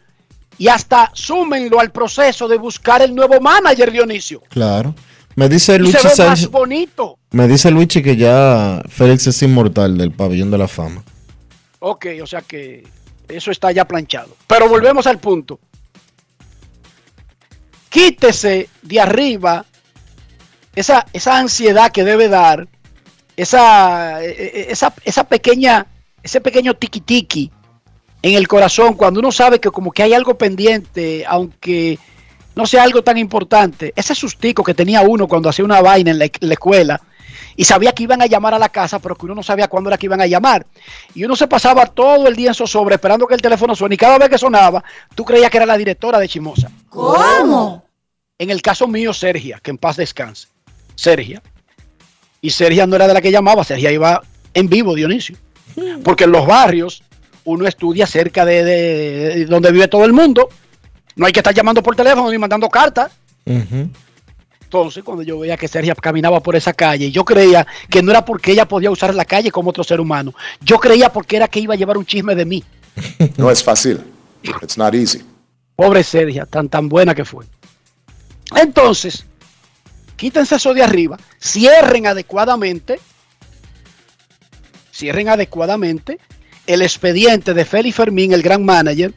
y 0.58 0.68
hasta 0.68 1.10
súmenlo 1.14 1.80
al 1.80 1.90
proceso 1.90 2.48
de 2.48 2.56
buscar 2.56 3.02
el 3.02 3.14
nuevo 3.14 3.40
manager, 3.40 3.90
Dionisio. 3.90 4.42
Claro. 4.48 4.94
Me 5.34 5.48
dice 5.48 5.78
Luchi 5.78 5.96
se 5.98 6.08
ve 6.08 6.14
Sánchez. 6.14 6.42
más 6.44 6.50
bonito. 6.50 7.18
Me 7.30 7.48
dice 7.48 7.70
Luchi 7.70 8.02
que 8.02 8.16
ya 8.16 8.82
Félix 8.88 9.26
es 9.26 9.42
inmortal 9.42 9.96
del 9.96 10.12
pabellón 10.12 10.50
de 10.50 10.58
la 10.58 10.68
fama. 10.68 11.02
Ok, 11.80 12.06
o 12.22 12.26
sea 12.26 12.42
que 12.42 12.84
eso 13.28 13.50
está 13.50 13.72
ya 13.72 13.86
planchado. 13.86 14.36
Pero 14.46 14.68
volvemos 14.68 15.06
al 15.06 15.18
punto. 15.18 15.58
Quítese 17.88 18.68
de 18.82 19.00
arriba 19.00 19.66
esa, 20.74 21.06
esa 21.12 21.38
ansiedad 21.38 21.92
que 21.92 22.04
debe 22.04 22.28
dar, 22.28 22.66
esa, 23.36 24.24
eh, 24.24 24.68
esa, 24.70 24.94
esa 25.04 25.24
pequeña, 25.24 25.86
ese 26.22 26.40
pequeño 26.40 26.74
tiki 26.74 27.00
tiki 27.00 27.50
en 28.22 28.34
el 28.34 28.48
corazón 28.48 28.94
cuando 28.94 29.20
uno 29.20 29.32
sabe 29.32 29.60
que 29.60 29.70
como 29.70 29.92
que 29.92 30.02
hay 30.02 30.14
algo 30.14 30.38
pendiente, 30.38 31.24
aunque 31.26 31.98
no 32.54 32.66
sea 32.66 32.82
algo 32.82 33.02
tan 33.02 33.18
importante. 33.18 33.92
Ese 33.96 34.14
sustico 34.14 34.62
que 34.62 34.74
tenía 34.74 35.02
uno 35.02 35.26
cuando 35.26 35.48
hacía 35.48 35.64
una 35.64 35.80
vaina 35.80 36.10
en 36.10 36.18
la, 36.18 36.24
en 36.26 36.32
la 36.40 36.54
escuela 36.54 37.00
y 37.56 37.64
sabía 37.64 37.92
que 37.92 38.02
iban 38.04 38.22
a 38.22 38.26
llamar 38.26 38.54
a 38.54 38.58
la 38.58 38.68
casa, 38.68 38.98
pero 38.98 39.14
que 39.14 39.26
uno 39.26 39.34
no 39.34 39.42
sabía 39.42 39.68
cuándo 39.68 39.90
era 39.90 39.98
que 39.98 40.06
iban 40.06 40.20
a 40.20 40.26
llamar. 40.26 40.66
Y 41.14 41.24
uno 41.24 41.36
se 41.36 41.46
pasaba 41.46 41.86
todo 41.86 42.26
el 42.28 42.36
día 42.36 42.48
en 42.48 42.54
zozobra 42.54 42.94
esperando 42.94 43.26
que 43.26 43.34
el 43.34 43.42
teléfono 43.42 43.74
suene 43.74 43.94
y 43.94 43.98
cada 43.98 44.18
vez 44.18 44.28
que 44.28 44.38
sonaba, 44.38 44.82
tú 45.14 45.24
creías 45.24 45.50
que 45.50 45.56
era 45.58 45.66
la 45.66 45.76
directora 45.76 46.18
de 46.18 46.28
Chimosa. 46.28 46.70
¿Cómo? 46.88 47.84
En 48.38 48.50
el 48.50 48.60
caso 48.62 48.86
mío, 48.88 49.12
Sergia, 49.12 49.60
que 49.62 49.70
en 49.70 49.78
paz 49.78 49.96
descanse. 49.96 50.48
Sergia. 50.94 51.42
Y 52.40 52.50
Sergia 52.50 52.86
no 52.86 52.96
era 52.96 53.06
de 53.06 53.14
la 53.14 53.20
que 53.20 53.30
llamaba, 53.30 53.62
Sergia 53.64 53.92
iba 53.92 54.20
en 54.54 54.68
vivo, 54.68 54.94
Dionisio. 54.94 55.36
Porque 56.04 56.24
en 56.24 56.32
los 56.32 56.46
barrios 56.46 57.02
uno 57.44 57.66
estudia 57.66 58.06
cerca 58.06 58.44
de, 58.44 58.62
de- 58.64 59.34
de 59.36 59.46
donde 59.46 59.70
vive 59.72 59.88
todo 59.88 60.04
el 60.04 60.12
mundo. 60.12 60.48
No 61.16 61.26
hay 61.26 61.32
que 61.32 61.40
estar 61.40 61.54
llamando 61.54 61.82
por 61.82 61.94
teléfono 61.96 62.30
ni 62.30 62.38
mandando 62.38 62.68
cartas. 62.68 63.12
Entonces, 64.72 65.04
cuando 65.04 65.22
yo 65.22 65.38
veía 65.38 65.58
que 65.58 65.68
Sergia 65.68 65.94
caminaba 65.94 66.40
por 66.40 66.56
esa 66.56 66.72
calle, 66.72 67.10
yo 67.10 67.26
creía 67.26 67.66
que 67.90 68.02
no 68.02 68.10
era 68.10 68.24
porque 68.24 68.52
ella 68.52 68.66
podía 68.66 68.90
usar 68.90 69.14
la 69.14 69.26
calle 69.26 69.50
como 69.50 69.68
otro 69.68 69.84
ser 69.84 70.00
humano. 70.00 70.32
Yo 70.62 70.78
creía 70.78 71.12
porque 71.12 71.36
era 71.36 71.46
que 71.46 71.60
iba 71.60 71.74
a 71.74 71.76
llevar 71.76 71.98
un 71.98 72.06
chisme 72.06 72.34
de 72.34 72.46
mí. 72.46 72.64
No 73.36 73.50
es 73.50 73.62
fácil. 73.62 74.00
It's 74.62 74.78
not 74.78 74.94
easy. 74.94 75.22
Pobre 75.76 76.02
Sergia, 76.02 76.46
tan 76.46 76.70
tan 76.70 76.88
buena 76.88 77.14
que 77.14 77.26
fue. 77.26 77.44
Entonces, 78.56 79.26
quítense 80.16 80.54
eso 80.54 80.72
de 80.72 80.82
arriba, 80.82 81.18
cierren 81.38 82.06
adecuadamente, 82.06 82.98
cierren 84.90 85.28
adecuadamente 85.28 86.18
el 86.66 86.80
expediente 86.80 87.52
de 87.52 87.66
Félix 87.66 87.96
Fermín, 87.96 88.32
el 88.32 88.42
gran 88.42 88.64
manager, 88.64 89.12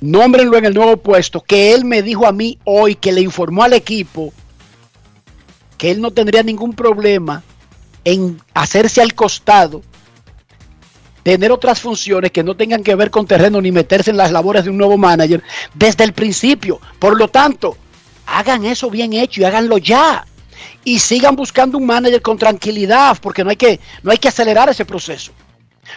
nómbrenlo 0.00 0.56
en 0.56 0.64
el 0.64 0.72
nuevo 0.72 0.96
puesto, 0.96 1.42
que 1.42 1.74
él 1.74 1.84
me 1.84 2.02
dijo 2.02 2.26
a 2.26 2.32
mí 2.32 2.58
hoy, 2.64 2.94
que 2.94 3.12
le 3.12 3.20
informó 3.20 3.62
al 3.62 3.74
equipo 3.74 4.32
que 5.80 5.90
él 5.90 6.02
no 6.02 6.10
tendría 6.10 6.42
ningún 6.42 6.74
problema 6.74 7.42
en 8.04 8.38
hacerse 8.52 9.00
al 9.00 9.14
costado, 9.14 9.80
tener 11.22 11.50
otras 11.50 11.80
funciones 11.80 12.32
que 12.32 12.44
no 12.44 12.54
tengan 12.54 12.84
que 12.84 12.94
ver 12.94 13.10
con 13.10 13.26
terreno 13.26 13.62
ni 13.62 13.72
meterse 13.72 14.10
en 14.10 14.18
las 14.18 14.30
labores 14.30 14.64
de 14.64 14.68
un 14.68 14.76
nuevo 14.76 14.98
manager 14.98 15.42
desde 15.72 16.04
el 16.04 16.12
principio. 16.12 16.78
Por 16.98 17.16
lo 17.16 17.28
tanto, 17.28 17.78
hagan 18.26 18.66
eso 18.66 18.90
bien 18.90 19.14
hecho 19.14 19.40
y 19.40 19.44
háganlo 19.44 19.78
ya. 19.78 20.26
Y 20.84 20.98
sigan 20.98 21.34
buscando 21.34 21.78
un 21.78 21.86
manager 21.86 22.20
con 22.20 22.36
tranquilidad, 22.36 23.16
porque 23.18 23.42
no 23.42 23.48
hay 23.48 23.56
que, 23.56 23.80
no 24.02 24.10
hay 24.10 24.18
que 24.18 24.28
acelerar 24.28 24.68
ese 24.68 24.84
proceso. 24.84 25.32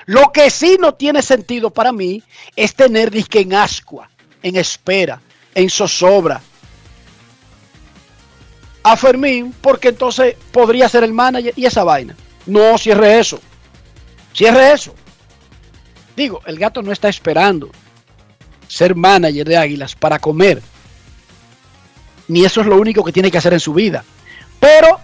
Lo 0.06 0.32
que 0.32 0.50
sí 0.50 0.78
no 0.80 0.94
tiene 0.94 1.22
sentido 1.22 1.72
para 1.72 1.92
mí 1.92 2.24
es 2.56 2.74
tener 2.74 3.12
disque 3.12 3.42
en 3.42 3.54
ascua, 3.54 4.10
en 4.42 4.56
espera, 4.56 5.20
en 5.54 5.70
zozobra 5.70 6.42
a 8.84 8.98
Fermín, 8.98 9.54
porque 9.62 9.90
entonces 9.90 10.36
podría 10.52 10.90
ser 10.90 11.04
el 11.04 11.14
manager 11.14 11.54
y 11.56 11.66
esa 11.66 11.84
vaina. 11.84 12.16
No, 12.46 12.78
cierre 12.78 13.20
eso. 13.20 13.40
Cierre 14.34 14.74
eso. 14.74 14.94
Digo, 16.16 16.42
el 16.46 16.60
gato 16.60 16.82
no 16.82 16.92
está 16.92 17.08
esperando 17.10 17.70
ser 18.68 18.96
manager 18.96 19.48
de 19.48 19.58
Águilas 19.58 19.96
para 19.96 20.20
comer. 20.20 20.62
Ni 22.28 22.44
eso 22.46 22.62
es 22.62 22.68
lo 22.68 22.78
único 22.78 23.04
que 23.04 23.12
tiene 23.12 23.32
que 23.32 23.38
hacer 23.38 23.54
en 23.54 23.60
su 23.60 23.74
vida. 23.74 24.04
Pero 24.60 25.00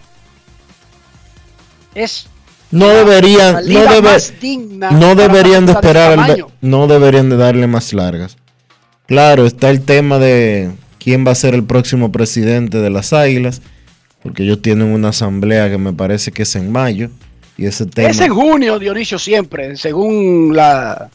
es 1.96 2.28
No 2.72 2.88
deberían, 2.88 3.56
no, 3.56 3.62
debe- 3.82 4.02
más 4.02 4.40
digna 4.40 4.92
no 4.92 5.16
deberían 5.16 5.66
de 5.66 5.72
esperar, 5.74 6.26
de- 6.28 6.46
no 6.62 6.88
deberían 6.88 7.30
de 7.30 7.38
darle 7.38 7.68
más 7.68 7.94
largas. 7.94 8.38
Claro, 9.08 9.46
está 9.46 9.70
el 9.72 9.82
tema 9.84 10.20
de 10.20 10.72
quién 11.10 11.26
va 11.26 11.32
a 11.32 11.36
ser 11.36 11.56
el 11.56 11.64
próximo 11.64 12.12
presidente 12.12 12.78
de 12.78 12.92
las 12.92 13.14
Águilas, 13.14 13.64
porque 14.22 14.44
ellos 14.44 14.62
tienen 14.62 14.90
una 14.90 15.10
asamblea 15.10 15.68
que 15.68 15.80
me 15.80 15.92
parece 15.92 16.32
que 16.32 16.44
es 16.44 16.56
en 16.56 16.72
mayo, 16.72 17.10
y 17.58 17.66
ese 17.66 17.88
tema... 17.88 18.10
Es 18.10 18.20
en 18.20 18.32
junio, 18.32 18.78
Dionisio, 18.78 19.18
siempre, 19.18 19.76
según 19.76 20.56
la. 20.56 21.10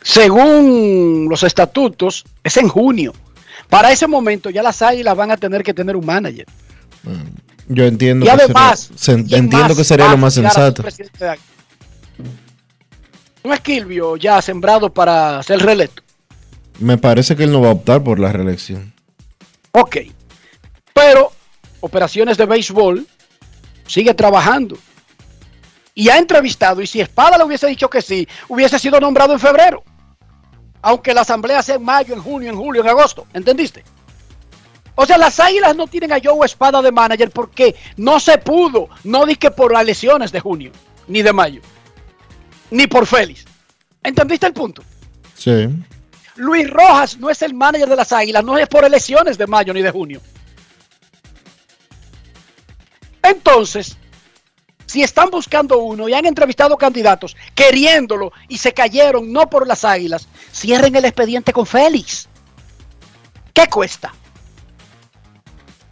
Según 0.00 1.26
los 1.28 1.42
estatutos, 1.42 2.24
es 2.44 2.56
en 2.56 2.68
junio. 2.68 3.12
Para 3.68 3.90
ese 3.90 4.06
momento 4.06 4.48
ya 4.48 4.62
las 4.62 4.80
águilas 4.80 5.16
van 5.16 5.32
a 5.32 5.36
tener 5.36 5.64
que 5.64 5.74
tener 5.74 5.96
un 5.96 6.06
manager. 6.06 6.46
Yo 7.66 7.84
entiendo, 7.84 8.24
Y 8.24 8.28
que 8.28 8.32
además, 8.32 8.92
sería, 8.94 9.22
se- 9.24 9.28
¿quién 9.28 9.44
entiendo 9.44 9.68
más 9.70 9.76
que 9.76 9.84
sería 9.84 10.08
lo 10.08 10.18
más 10.18 10.34
sensato. 10.34 10.84
Un 13.42 13.52
Esquilvio 13.52 14.16
ya 14.16 14.40
sembrado 14.40 14.92
para 14.92 15.42
ser 15.42 15.58
reelecto. 15.58 16.04
Me 16.78 16.96
parece 16.98 17.36
que 17.36 17.44
él 17.44 17.52
no 17.52 17.60
va 17.60 17.68
a 17.68 17.72
optar 17.72 18.02
por 18.02 18.18
la 18.18 18.32
reelección. 18.32 18.94
Ok. 19.72 19.98
Pero 20.94 21.32
operaciones 21.80 22.36
de 22.38 22.46
béisbol 22.46 23.06
sigue 23.86 24.14
trabajando. 24.14 24.76
Y 25.94 26.08
ha 26.08 26.18
entrevistado. 26.18 26.80
Y 26.80 26.86
si 26.86 27.00
Espada 27.00 27.36
le 27.36 27.44
hubiese 27.44 27.66
dicho 27.66 27.90
que 27.90 28.00
sí, 28.00 28.26
hubiese 28.48 28.78
sido 28.78 29.00
nombrado 29.00 29.32
en 29.32 29.40
febrero. 29.40 29.82
Aunque 30.82 31.12
la 31.12 31.22
asamblea 31.22 31.62
sea 31.62 31.74
en 31.74 31.84
mayo, 31.84 32.14
en 32.14 32.22
junio, 32.22 32.50
en 32.50 32.56
julio, 32.56 32.82
en 32.82 32.88
agosto. 32.88 33.26
¿Entendiste? 33.34 33.84
O 34.94 35.06
sea, 35.06 35.18
las 35.18 35.40
águilas 35.40 35.76
no 35.76 35.86
tienen 35.86 36.12
a 36.12 36.20
Joe 36.22 36.44
Espada 36.44 36.82
de 36.82 36.92
manager 36.92 37.30
porque 37.30 37.74
no 37.96 38.20
se 38.20 38.38
pudo. 38.38 38.88
No 39.04 39.26
di 39.26 39.34
que 39.36 39.50
por 39.50 39.72
las 39.72 39.84
lesiones 39.84 40.32
de 40.32 40.40
junio, 40.40 40.72
ni 41.08 41.22
de 41.22 41.32
mayo, 41.32 41.62
ni 42.70 42.86
por 42.86 43.06
Félix. 43.06 43.44
¿Entendiste 44.02 44.46
el 44.46 44.52
punto? 44.52 44.82
Sí. 45.36 45.68
Luis 46.40 46.70
Rojas 46.70 47.18
no 47.18 47.28
es 47.28 47.42
el 47.42 47.52
manager 47.52 47.86
de 47.86 47.96
las 47.96 48.12
Águilas, 48.12 48.42
no 48.42 48.56
es 48.56 48.66
por 48.66 48.82
elecciones 48.82 49.36
de 49.36 49.46
mayo 49.46 49.74
ni 49.74 49.82
de 49.82 49.90
junio. 49.90 50.22
Entonces, 53.22 53.98
si 54.86 55.02
están 55.02 55.28
buscando 55.28 55.80
uno 55.80 56.08
y 56.08 56.14
han 56.14 56.24
entrevistado 56.24 56.78
candidatos 56.78 57.36
queriéndolo 57.54 58.32
y 58.48 58.56
se 58.56 58.72
cayeron 58.72 59.30
no 59.30 59.50
por 59.50 59.66
las 59.66 59.84
Águilas, 59.84 60.28
cierren 60.50 60.96
el 60.96 61.04
expediente 61.04 61.52
con 61.52 61.66
Félix. 61.66 62.26
¿Qué 63.52 63.66
cuesta? 63.66 64.14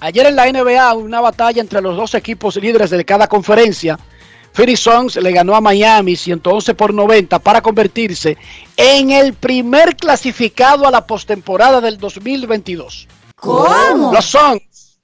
Ayer 0.01 0.25
en 0.25 0.37
la 0.37 0.51
NBA 0.51 0.95
una 0.95 1.21
batalla 1.21 1.61
entre 1.61 1.83
los 1.83 1.95
dos 1.95 2.15
equipos 2.15 2.57
líderes 2.57 2.89
de 2.89 3.05
cada 3.05 3.27
conferencia. 3.27 3.99
Phoenix 4.53 4.81
Suns 4.81 5.17
le 5.17 5.31
ganó 5.31 5.55
a 5.55 5.61
Miami 5.61 6.17
111 6.17 6.75
por 6.75 6.93
90 6.93 7.39
para 7.39 7.61
convertirse 7.61 8.37
en 8.77 9.11
el 9.11 9.35
primer 9.35 9.97
clasificado 9.97 10.87
a 10.87 10.91
la 10.91 11.07
postemporada 11.07 11.81
del 11.81 11.99
2022. 11.99 13.09
¿Cómo? 13.37 14.13
Los 14.13 14.25
Suns 14.25 14.99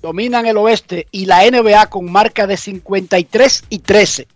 dominan 0.00 0.46
el 0.46 0.56
oeste 0.56 1.06
y 1.10 1.26
la 1.26 1.42
NBA 1.50 1.86
con 1.88 2.10
marca 2.10 2.46
de 2.46 2.56
53 2.56 3.64
y 3.70 3.78
13. 3.78 4.28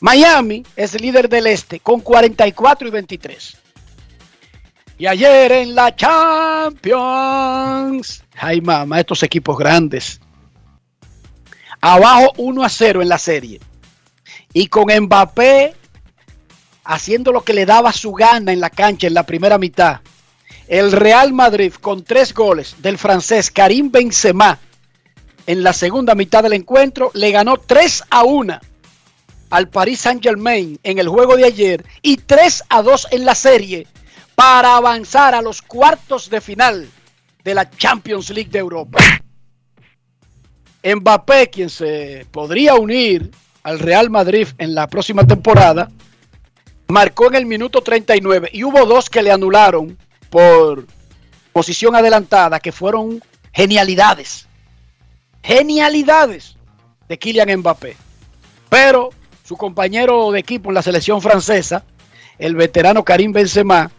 Miami 0.00 0.64
es 0.74 1.00
líder 1.00 1.28
del 1.28 1.46
este 1.46 1.80
con 1.80 2.00
44 2.00 2.88
y 2.88 2.90
23. 2.90 3.56
Y 4.98 5.06
ayer 5.06 5.52
en 5.52 5.74
la 5.74 5.94
Champions, 5.94 6.94
ay 8.36 8.60
mamá, 8.60 8.98
estos 9.00 9.22
equipos 9.22 9.58
grandes. 9.58 10.20
Abajo 11.80 12.32
1 12.38 12.64
a 12.64 12.68
0 12.68 13.02
en 13.02 13.08
la 13.08 13.18
serie. 13.18 13.60
Y 14.56 14.68
con 14.68 14.86
Mbappé 14.86 15.74
haciendo 16.82 17.30
lo 17.30 17.44
que 17.44 17.52
le 17.52 17.66
daba 17.66 17.92
su 17.92 18.12
gana 18.12 18.54
en 18.54 18.60
la 18.60 18.70
cancha 18.70 19.06
en 19.06 19.12
la 19.12 19.26
primera 19.26 19.58
mitad. 19.58 20.00
El 20.66 20.92
Real 20.92 21.34
Madrid 21.34 21.74
con 21.74 22.02
tres 22.02 22.32
goles 22.32 22.76
del 22.78 22.96
francés 22.96 23.50
Karim 23.50 23.90
Benzema 23.90 24.58
en 25.46 25.62
la 25.62 25.74
segunda 25.74 26.14
mitad 26.14 26.42
del 26.42 26.54
encuentro 26.54 27.10
le 27.12 27.32
ganó 27.32 27.58
3 27.58 28.04
a 28.08 28.24
1 28.24 28.58
al 29.50 29.68
Paris 29.68 30.00
Saint 30.00 30.22
Germain 30.22 30.80
en 30.82 30.98
el 30.98 31.08
juego 31.10 31.36
de 31.36 31.44
ayer 31.44 31.84
y 32.00 32.16
3 32.16 32.64
a 32.70 32.80
2 32.80 33.08
en 33.10 33.26
la 33.26 33.34
serie 33.34 33.86
para 34.34 34.76
avanzar 34.76 35.34
a 35.34 35.42
los 35.42 35.60
cuartos 35.60 36.30
de 36.30 36.40
final 36.40 36.88
de 37.44 37.54
la 37.54 37.68
Champions 37.68 38.30
League 38.30 38.50
de 38.50 38.60
Europa. 38.60 39.00
Mbappé, 40.82 41.50
quien 41.50 41.68
se 41.68 42.26
podría 42.30 42.74
unir 42.76 43.30
al 43.66 43.80
Real 43.80 44.10
Madrid 44.10 44.46
en 44.58 44.76
la 44.76 44.86
próxima 44.86 45.26
temporada, 45.26 45.90
marcó 46.86 47.26
en 47.26 47.34
el 47.34 47.46
minuto 47.46 47.80
39 47.80 48.50
y 48.52 48.62
hubo 48.62 48.86
dos 48.86 49.10
que 49.10 49.24
le 49.24 49.32
anularon 49.32 49.98
por 50.30 50.86
posición 51.52 51.96
adelantada 51.96 52.60
que 52.60 52.70
fueron 52.70 53.20
genialidades. 53.52 54.46
Genialidades 55.42 56.56
de 57.08 57.18
Kylian 57.18 57.58
Mbappé. 57.58 57.96
Pero 58.68 59.10
su 59.42 59.56
compañero 59.56 60.30
de 60.30 60.38
equipo 60.38 60.70
en 60.70 60.74
la 60.76 60.82
selección 60.82 61.20
francesa, 61.20 61.82
el 62.38 62.54
veterano 62.54 63.02
Karim 63.02 63.32
Benzema, 63.32 63.90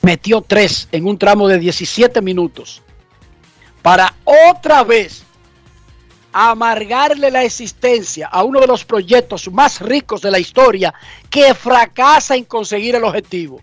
metió 0.00 0.40
tres 0.40 0.88
en 0.92 1.06
un 1.06 1.18
tramo 1.18 1.46
de 1.46 1.58
17 1.58 2.22
minutos 2.22 2.80
para 3.82 4.14
otra 4.24 4.82
vez 4.82 5.24
amargarle 6.32 7.30
la 7.30 7.44
existencia 7.44 8.28
a 8.28 8.44
uno 8.44 8.60
de 8.60 8.66
los 8.66 8.84
proyectos 8.84 9.50
más 9.50 9.80
ricos 9.80 10.20
de 10.20 10.30
la 10.30 10.38
historia 10.38 10.92
que 11.30 11.54
fracasa 11.54 12.36
en 12.36 12.44
conseguir 12.44 12.94
el 12.94 13.04
objetivo. 13.04 13.62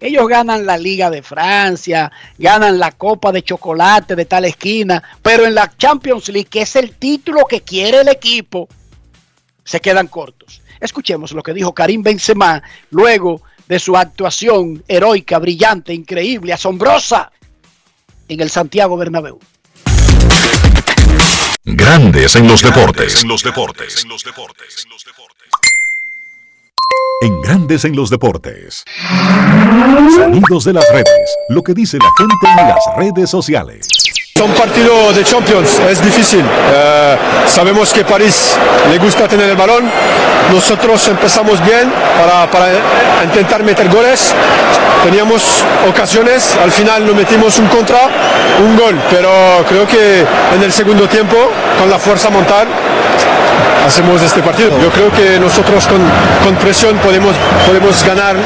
Ellos 0.00 0.28
ganan 0.28 0.66
la 0.66 0.76
Liga 0.76 1.10
de 1.10 1.22
Francia, 1.22 2.12
ganan 2.38 2.78
la 2.78 2.92
Copa 2.92 3.32
de 3.32 3.42
Chocolate 3.42 4.14
de 4.14 4.26
tal 4.26 4.44
esquina, 4.44 5.02
pero 5.22 5.46
en 5.46 5.54
la 5.54 5.74
Champions 5.76 6.28
League, 6.28 6.48
que 6.50 6.62
es 6.62 6.76
el 6.76 6.96
título 6.96 7.44
que 7.46 7.62
quiere 7.62 8.00
el 8.00 8.08
equipo, 8.08 8.68
se 9.64 9.80
quedan 9.80 10.08
cortos. 10.08 10.60
Escuchemos 10.80 11.32
lo 11.32 11.42
que 11.42 11.54
dijo 11.54 11.72
Karim 11.72 12.02
Benzema 12.02 12.62
luego 12.90 13.42
de 13.66 13.78
su 13.78 13.96
actuación 13.96 14.84
heroica, 14.86 15.38
brillante, 15.38 15.94
increíble, 15.94 16.52
asombrosa 16.52 17.32
en 18.28 18.40
el 18.40 18.50
Santiago 18.50 18.96
Bernabéu. 18.96 19.38
Grandes 21.68 22.36
en 22.36 22.46
los 22.46 22.62
deportes. 22.62 23.24
En 23.24 23.28
los 23.28 23.42
deportes. 23.42 24.06
En 27.20 27.40
Grandes 27.42 27.84
en 27.84 27.96
los 27.96 28.08
deportes. 28.08 28.84
Sonidos 30.14 30.64
de 30.64 30.72
las 30.74 30.88
redes. 30.92 31.36
Lo 31.48 31.62
que 31.62 31.74
dice 31.74 31.98
la 31.98 32.10
gente 32.16 32.60
en 32.60 32.68
las 32.68 32.84
redes 32.96 33.30
sociales. 33.30 34.05
Son 34.36 34.50
partidos 34.50 35.16
de 35.16 35.24
Champions, 35.24 35.80
es 35.88 36.04
difícil. 36.04 36.44
Eh, 36.44 37.16
sabemos 37.46 37.90
que 37.90 38.04
París 38.04 38.54
le 38.90 38.98
gusta 38.98 39.26
tener 39.26 39.48
el 39.48 39.56
balón. 39.56 39.90
Nosotros 40.52 41.08
empezamos 41.08 41.64
bien 41.64 41.90
para, 42.20 42.50
para, 42.50 42.66
intentar 43.24 43.62
meter 43.62 43.88
goles. 43.88 44.34
Teníamos 45.02 45.64
ocasiones, 45.88 46.54
al 46.62 46.70
final 46.70 47.06
nos 47.06 47.14
metimos 47.14 47.58
un 47.58 47.66
contra, 47.68 48.00
un 48.62 48.76
gol. 48.76 49.00
Pero 49.08 49.30
creo 49.70 49.86
que 49.86 50.26
en 50.54 50.62
el 50.62 50.70
segundo 50.70 51.08
tiempo, 51.08 51.36
con 51.78 51.88
la 51.88 51.98
fuerza 51.98 52.28
montar, 52.28 52.66
hacemos 53.86 54.22
este 54.22 54.42
partido. 54.42 54.70
Yo 54.80 54.90
creo 54.90 55.10
que 55.10 55.38
nosotros 55.38 55.86
con, 55.86 56.00
con, 56.44 56.56
presión 56.56 56.96
podemos, 56.98 57.34
podemos 57.66 58.04
ganar 58.04 58.36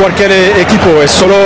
cualquier 0.00 0.32
equipo. 0.58 1.02
Es 1.02 1.10
solo 1.10 1.36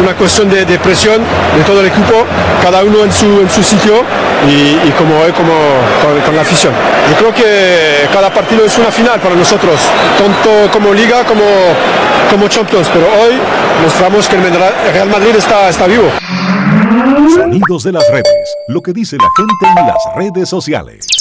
una 0.00 0.14
cuestión 0.14 0.48
de, 0.48 0.64
de 0.64 0.78
presión 0.78 1.20
de 1.56 1.64
todo 1.64 1.80
el 1.80 1.86
equipo, 1.86 2.24
cada 2.62 2.82
uno 2.82 3.04
en 3.04 3.12
su, 3.12 3.40
en 3.40 3.50
su 3.50 3.62
sitio 3.62 4.02
y, 4.48 4.88
y 4.88 4.94
como 4.96 5.18
hoy 5.20 5.32
como 5.32 5.52
con, 6.02 6.20
con, 6.22 6.36
la 6.36 6.42
afición. 6.42 6.72
Yo 7.10 7.16
creo 7.16 7.34
que 7.34 8.08
cada 8.12 8.32
partido 8.32 8.64
es 8.64 8.76
una 8.78 8.90
final 8.90 9.20
para 9.20 9.34
nosotros, 9.34 9.80
tanto 10.18 10.70
como 10.72 10.92
liga 10.92 11.24
como, 11.24 11.44
como 12.30 12.48
Champions, 12.48 12.88
pero 12.92 13.06
hoy 13.06 13.38
mostramos 13.82 14.28
que 14.28 14.36
el 14.36 14.92
Real 14.92 15.08
Madrid 15.08 15.34
está, 15.36 15.68
está 15.68 15.86
vivo. 15.86 16.10
Sonidos 17.34 17.84
de 17.84 17.92
las 17.92 18.08
redes, 18.10 18.56
lo 18.68 18.80
que 18.80 18.92
dice 18.92 19.16
la 19.16 19.28
gente 19.36 19.80
en 19.80 19.86
las 19.86 20.02
redes 20.16 20.48
sociales. 20.48 21.11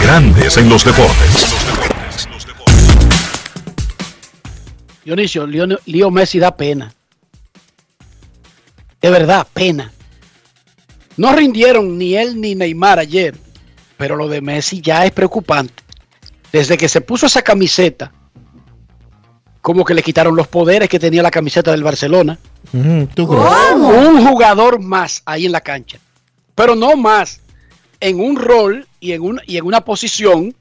Grandes 0.00 0.56
en 0.56 0.68
los 0.68 0.84
deportes. 0.84 1.46
Dionisio, 5.04 5.46
Leo 5.46 6.10
Messi 6.10 6.38
da 6.38 6.56
pena. 6.56 6.92
De 9.00 9.10
verdad, 9.10 9.46
pena. 9.52 9.92
No 11.16 11.34
rindieron 11.34 11.96
ni 11.98 12.14
él 12.14 12.40
ni 12.40 12.54
Neymar 12.54 12.98
ayer, 12.98 13.34
pero 13.96 14.16
lo 14.16 14.28
de 14.28 14.40
Messi 14.40 14.80
ya 14.80 15.04
es 15.04 15.12
preocupante. 15.12 15.82
Desde 16.52 16.76
que 16.78 16.88
se 16.88 17.00
puso 17.00 17.26
esa 17.26 17.42
camiseta, 17.42 18.12
como 19.60 19.84
que 19.84 19.94
le 19.94 20.02
quitaron 20.02 20.36
los 20.36 20.48
poderes 20.48 20.88
que 20.88 20.98
tenía 20.98 21.22
la 21.22 21.30
camiseta 21.30 21.70
del 21.70 21.82
Barcelona. 21.82 22.38
Un 22.72 23.08
jugador 24.26 24.80
más 24.80 25.22
ahí 25.26 25.46
en 25.46 25.52
la 25.52 25.60
cancha, 25.60 25.98
pero 26.54 26.74
no 26.74 26.96
más 26.96 27.40
en 28.00 28.20
un 28.20 28.36
rol 28.36 28.86
y 29.00 29.12
en, 29.12 29.22
un, 29.22 29.40
y 29.46 29.56
en 29.56 29.66
una 29.66 29.80
posición 29.82 30.54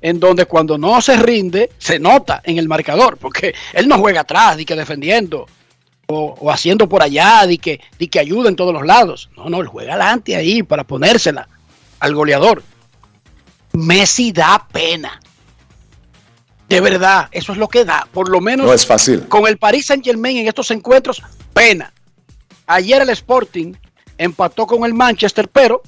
en 0.00 0.20
donde 0.20 0.46
cuando 0.46 0.78
no 0.78 1.00
se 1.00 1.16
rinde, 1.16 1.70
se 1.78 1.98
nota 1.98 2.40
en 2.44 2.58
el 2.58 2.68
marcador, 2.68 3.16
porque 3.16 3.54
él 3.72 3.88
no 3.88 3.98
juega 3.98 4.20
atrás, 4.20 4.56
di 4.56 4.64
que 4.64 4.76
defendiendo, 4.76 5.46
o, 6.06 6.34
o 6.38 6.50
haciendo 6.50 6.88
por 6.88 7.02
allá, 7.02 7.46
di 7.46 7.58
que, 7.58 7.80
que 8.10 8.20
ayuda 8.20 8.48
en 8.48 8.56
todos 8.56 8.72
los 8.72 8.86
lados. 8.86 9.30
No, 9.36 9.48
no, 9.48 9.60
él 9.60 9.66
juega 9.66 9.94
adelante 9.94 10.36
ahí 10.36 10.62
para 10.62 10.84
ponérsela 10.84 11.48
al 11.98 12.14
goleador. 12.14 12.62
Messi 13.72 14.32
da 14.32 14.66
pena. 14.70 15.20
De 16.68 16.80
verdad, 16.80 17.28
eso 17.32 17.52
es 17.52 17.58
lo 17.58 17.68
que 17.68 17.84
da. 17.84 18.08
Por 18.12 18.28
lo 18.28 18.40
menos 18.40 18.66
no 18.66 18.72
es 18.72 18.86
fácil. 18.86 19.26
con 19.28 19.46
el 19.46 19.56
Paris 19.56 19.86
Saint 19.86 20.04
Germain 20.04 20.36
en 20.38 20.48
estos 20.48 20.70
encuentros, 20.70 21.22
pena. 21.52 21.92
Ayer 22.66 23.02
el 23.02 23.10
Sporting 23.10 23.74
empató 24.18 24.66
con 24.66 24.84
el 24.84 24.94
Manchester, 24.94 25.48
pero 25.48 25.82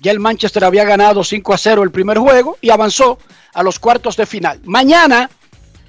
ya 0.00 0.10
el 0.10 0.20
Manchester 0.20 0.64
había 0.64 0.84
ganado 0.84 1.24
5 1.24 1.54
a 1.54 1.58
0 1.58 1.82
el 1.82 1.90
primer 1.90 2.18
juego 2.18 2.58
y 2.60 2.70
avanzó 2.70 3.18
a 3.52 3.62
los 3.62 3.78
cuartos 3.78 4.16
de 4.16 4.26
final. 4.26 4.60
Mañana, 4.64 5.30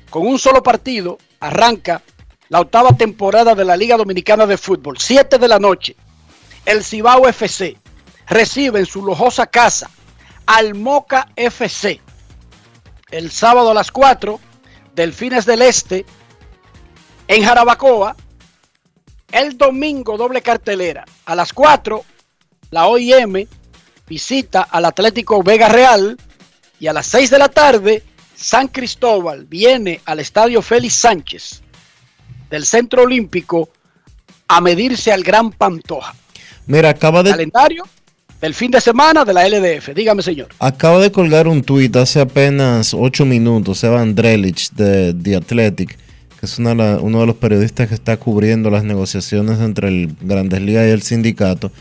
con 0.10 0.26
un 0.26 0.39
solo 0.39 0.63
partido, 0.63 1.18
arranca 1.39 2.02
la 2.50 2.62
octava 2.62 2.96
temporada 2.96 3.56
de 3.56 3.65
la 3.65 3.76
Liga 3.76 3.98
Dominicana 3.98 4.46
de 4.46 4.58
Fútbol. 4.58 4.98
7 5.00 5.38
de 5.38 5.48
la 5.48 5.60
noche, 5.60 5.96
el 6.65 6.84
Cibao 6.84 7.28
FC 7.28 7.78
recibe 8.28 8.80
en 8.80 8.86
su 8.86 9.04
lujosa 9.04 9.48
casa 9.48 9.89
al 10.46 10.76
Moca 10.76 11.30
FC. 11.36 12.02
El 13.12 13.32
sábado 13.32 13.72
a 13.72 13.74
las 13.74 13.91
4, 13.91 14.39
Delfines 14.94 15.46
del 15.46 15.62
Este 15.62 16.06
en 17.28 17.44
Jarabacoa. 17.44 18.15
El 19.32 19.58
domingo, 19.58 20.18
doble 20.18 20.41
cartelera. 20.41 21.06
A 21.26 21.36
las 21.36 21.52
4, 21.52 22.04
la 22.72 22.88
OIM 22.88 23.48
visita 24.08 24.63
al 24.63 24.86
Atlético 24.86 25.41
Vega 25.44 25.70
Real 25.70 26.18
y 26.80 26.88
a 26.88 26.94
las 26.94 27.08
6 27.08 27.30
de 27.30 27.39
la 27.39 27.50
tarde 27.50 28.04
San 28.36 28.68
Cristóbal 28.68 29.46
viene 29.46 30.02
al 30.06 30.20
Estadio 30.20 30.62
Félix 30.62 30.96
Sánchez 30.96 31.62
del 32.50 32.65
Centro 32.65 33.04
Olímpico 33.04 33.70
a 34.48 34.62
medirse 34.62 35.12
al 35.12 35.24
Gran 35.24 35.52
Pantoja. 35.52 36.13
Mira, 36.68 36.89
acaba 36.89 37.24
de... 37.24 37.32
Calendario 37.32 37.84
del 38.41 38.54
fin 38.54 38.70
de 38.70 38.82
semana 38.82 39.26
de 39.26 39.34
la 39.34 39.48
LDF. 39.48 39.89
Dígame, 39.96 40.22
señor. 40.22 40.50
Acaba 40.60 41.00
de 41.00 41.12
colgar 41.12 41.48
un 41.48 41.63
tuit 41.63 41.96
hace 41.96 42.20
apenas 42.20 42.94
8 42.94 43.26
minutos, 43.26 43.84
Evan 43.84 44.13
Drelich 44.13 44.72
de 44.72 45.13
The 45.13 45.38
Athletic, 45.38 45.98
que 46.39 46.46
es 46.46 46.60
una, 46.60 46.74
uno 46.74 47.22
de 47.22 47.26
los 47.26 47.36
periodistas 47.38 47.88
que 47.88 47.96
está 47.96 48.18
cubriendo 48.18 48.70
las 48.70 48.84
negociaciones 48.84 49.60
entre 49.60 49.88
el 49.88 50.15
Grandes 50.22 50.62
Ligas 50.62 50.88
y 50.88 50.91
el 50.91 51.02
sindicato. 51.02 51.72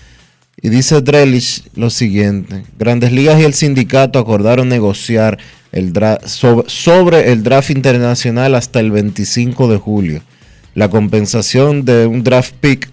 Y 0.62 0.68
dice 0.68 1.00
Drelich 1.00 1.64
lo 1.74 1.90
siguiente, 1.90 2.62
Grandes 2.78 3.12
Ligas 3.12 3.40
y 3.40 3.44
el 3.44 3.54
sindicato 3.54 4.18
acordaron 4.18 4.68
negociar 4.68 5.38
el 5.72 5.92
sobre, 6.26 6.68
sobre, 6.68 7.32
el 7.32 7.42
draft 7.42 7.70
internacional 7.70 8.54
hasta 8.54 8.80
el 8.80 8.92
25 8.92 9.68
de 9.68 9.76
julio. 9.76 10.22
La 10.74 10.88
compensación 10.88 11.84
de 11.84 12.06
un 12.06 12.22
draft 12.22 12.54
pick, 12.60 12.88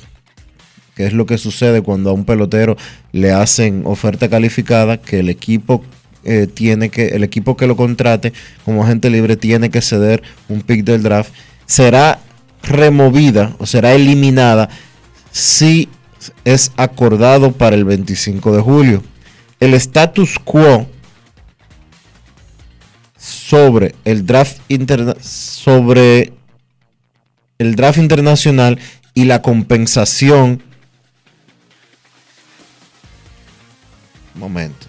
que 0.96 1.06
es 1.06 1.14
lo 1.14 1.26
que 1.26 1.38
sucede 1.38 1.82
cuando 1.82 2.10
a 2.10 2.14
un 2.14 2.26
pelotero 2.26 2.78
le 3.12 3.32
hacen 3.32 3.84
oferta 3.86 4.30
calificada, 4.30 4.98
que 4.98 5.20
el 5.20 5.30
equipo 5.30 5.84
eh, 6.24 6.48
tiene 6.52 6.90
que, 6.90 7.10
el 7.10 7.24
equipo 7.24 7.56
que 7.56 7.68
lo 7.68 7.76
contrate 7.76 8.34
como 8.66 8.84
agente 8.84 9.10
libre 9.10 9.38
tiene 9.38 9.70
que 9.70 9.82
ceder 9.82 10.24
un 10.50 10.62
pick 10.62 10.84
del 10.84 11.04
draft, 11.04 11.32
será 11.68 12.20
removida 12.64 13.56
o 13.60 13.66
será 13.66 13.94
eliminada 13.94 14.70
si 15.32 15.90
es 16.46 16.72
acordado 16.78 17.52
para 17.52 17.76
el 17.76 17.86
25 17.86 18.56
de 18.56 18.62
julio. 18.62 19.04
El 19.60 19.74
status 19.74 20.38
quo 20.40 20.88
sobre 23.18 23.96
el 24.06 24.26
draft 24.26 24.60
interna 24.68 25.16
sobre 25.22 26.34
el 27.60 27.76
draft 27.76 28.00
internacional 28.00 28.80
y 29.14 29.26
la 29.26 29.42
compensación. 29.42 30.64
Momento. 34.34 34.88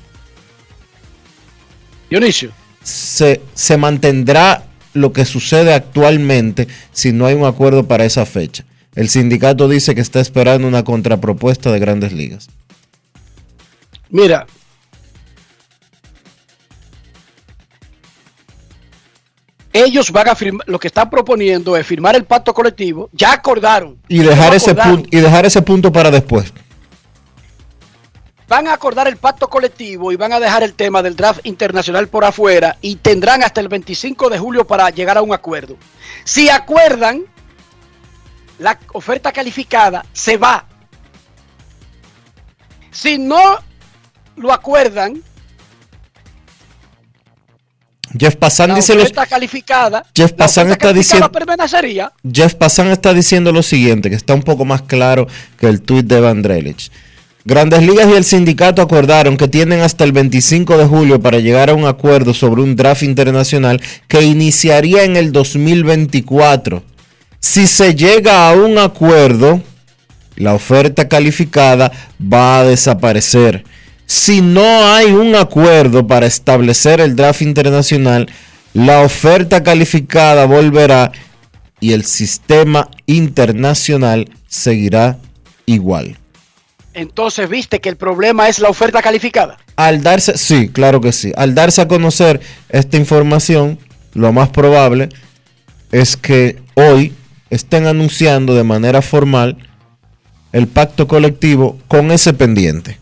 Dionisio. 2.09 2.53
Se, 2.83 3.43
se 3.55 3.77
mantendrá 3.77 4.65
lo 4.95 5.13
que 5.13 5.25
sucede 5.25 5.75
actualmente 5.75 6.69
si 6.93 7.13
no 7.13 7.27
hay 7.27 7.35
un 7.35 7.45
acuerdo 7.45 7.87
para 7.87 8.05
esa 8.05 8.25
fecha. 8.25 8.65
El 8.95 9.09
sindicato 9.09 9.69
dice 9.69 9.95
que 9.95 10.03
está 10.03 10.21
esperando 10.21 10.69
una 10.69 10.85
contrapropuesta 10.85 11.73
de 11.73 11.79
grandes 11.79 12.13
ligas. 12.13 12.49
Mira, 14.11 14.47
ellos 19.73 20.11
van 20.13 20.29
a 20.29 20.35
firmar, 20.35 20.69
lo 20.69 20.79
que 20.79 20.89
están 20.89 21.09
proponiendo 21.09 21.75
es 21.77 21.87
firmar 21.87 22.17
el 22.17 22.25
pacto 22.25 22.53
colectivo, 22.53 23.09
ya 23.13 23.33
acordaron. 23.33 23.97
Y 24.09 24.19
dejar, 24.19 24.55
ese 24.55 24.75
punto, 24.75 25.09
y 25.11 25.21
dejar 25.21 25.47
ese 25.47 25.63
punto 25.63 25.91
para 25.91 26.11
después. 26.11 26.53
van 28.49 28.69
a 28.69 28.75
acordar 28.75 29.09
el 29.09 29.17
pacto 29.17 29.49
colectivo 29.49 30.13
y 30.13 30.17
van 30.17 30.35
a 30.35 30.41
dejar 30.41 30.63
el 30.63 30.75
tema 30.75 31.03
del 31.03 31.17
draft 31.17 31.41
internacional 31.45 32.09
por 32.09 32.27
afuera 32.27 32.77
y 32.83 32.97
tendrán 32.97 33.43
hasta 33.43 33.63
el 33.63 33.69
25 33.69 34.29
de 34.29 34.39
julio 34.39 34.67
para 34.67 34.91
llegar 34.91 35.17
a 35.17 35.23
un 35.23 35.33
acuerdo. 35.33 35.79
Si 36.25 36.51
acuerdan, 36.51 37.32
la 38.63 38.79
oferta 38.93 39.33
calificada 39.33 40.05
se 40.13 40.37
va. 40.37 40.65
Si 42.91 43.19
no 43.19 43.59
lo 44.37 44.53
acuerdan, 44.53 45.23
Jeff 48.19 48.37
Passan 48.37 48.69
la 48.71 48.75
dice 48.77 48.93
oferta 48.93 49.25
calificada, 49.27 50.05
Jeff 50.15 50.33
Passan 50.33 50.71
está 50.71 50.93
diciendo- 50.93 51.33
permanecería. 51.33 52.13
Jeff 52.31 52.55
Passan 52.55 52.89
está 52.89 53.15
diciendo 53.15 53.53
lo 53.53 53.63
siguiente, 53.63 54.11
que 54.11 54.17
está 54.17 54.35
un 54.35 54.43
poco 54.43 54.65
más 54.65 54.83
claro 54.83 55.27
que 55.59 55.67
el 55.67 55.81
tuit 55.81 56.07
de 56.07 56.21
Van 56.21 56.43
Drelich. 56.43 56.91
Grandes 57.45 57.83
Ligas 57.83 58.09
y 58.09 58.13
el 58.13 58.25
sindicato 58.25 58.83
acordaron 58.83 59.37
que 59.37 59.49
tienen 59.49 59.81
hasta 59.81 60.05
el 60.05 60.13
25 60.13 60.77
de 60.79 60.85
julio 60.87 61.21
para 61.21 61.39
llegar 61.41 61.71
a 61.71 61.75
un 61.75 61.87
acuerdo 61.87 62.35
sobre 62.35 62.63
un 62.63 62.77
draft 62.77 63.03
internacional 63.03 63.81
que 64.07 64.23
iniciaría 64.23 65.03
en 65.03 65.17
el 65.17 65.33
2024. 65.33 66.85
Si 67.43 67.67
se 67.67 67.95
llega 67.97 68.49
a 68.49 68.55
un 68.55 68.79
acuerdo, 68.79 69.61
la 70.37 70.55
oferta 70.55 71.09
calificada 71.09 71.91
va 72.21 72.61
a 72.61 72.65
desaparecer. 72.65 73.65
Si 74.07 74.41
no 74.41 74.63
hay 74.63 75.11
un 75.11 75.35
acuerdo 75.35 76.07
para 76.07 76.27
establecer 76.27 77.01
el 77.01 77.17
draft 77.17 77.43
internacional, 77.43 78.31
la 78.75 79.01
oferta 79.01 79.63
calificada 79.63 80.47
volverá 80.47 81.11
y 81.81 81.93
el 81.93 82.05
sistema 82.05 82.89
internacional 83.07 84.31
seguirá 84.47 85.19
igual. 85.67 86.17
Entonces 86.95 87.49
viste 87.49 87.81
que 87.81 87.89
el 87.89 87.97
problema 87.97 88.49
es 88.49 88.61
la 88.61 88.69
oferta 88.69 89.03
calificada. 89.03 89.59
Al 89.75 90.03
darse, 90.03 90.39
sí, 90.39 90.69
claro 90.69 91.01
que 91.01 91.11
sí. 91.11 91.33
Al 91.37 91.57
darse 91.57 91.83
a 91.83 91.89
conocer 91.89 92.41
esta 92.69 92.97
información, 92.97 93.81
lo 94.15 94.33
más 94.33 94.49
probable 94.51 95.09
es 95.91 96.17
que 96.17 96.63
hoy 96.75 97.13
estén 97.53 97.87
anunciando 97.87 98.55
de 98.55 98.65
manera 98.65 99.03
formal 99.03 99.59
el 100.53 100.69
pacto 100.69 101.07
colectivo 101.07 101.79
con 101.87 102.11
ese 102.11 102.33
pendiente. 102.33 102.99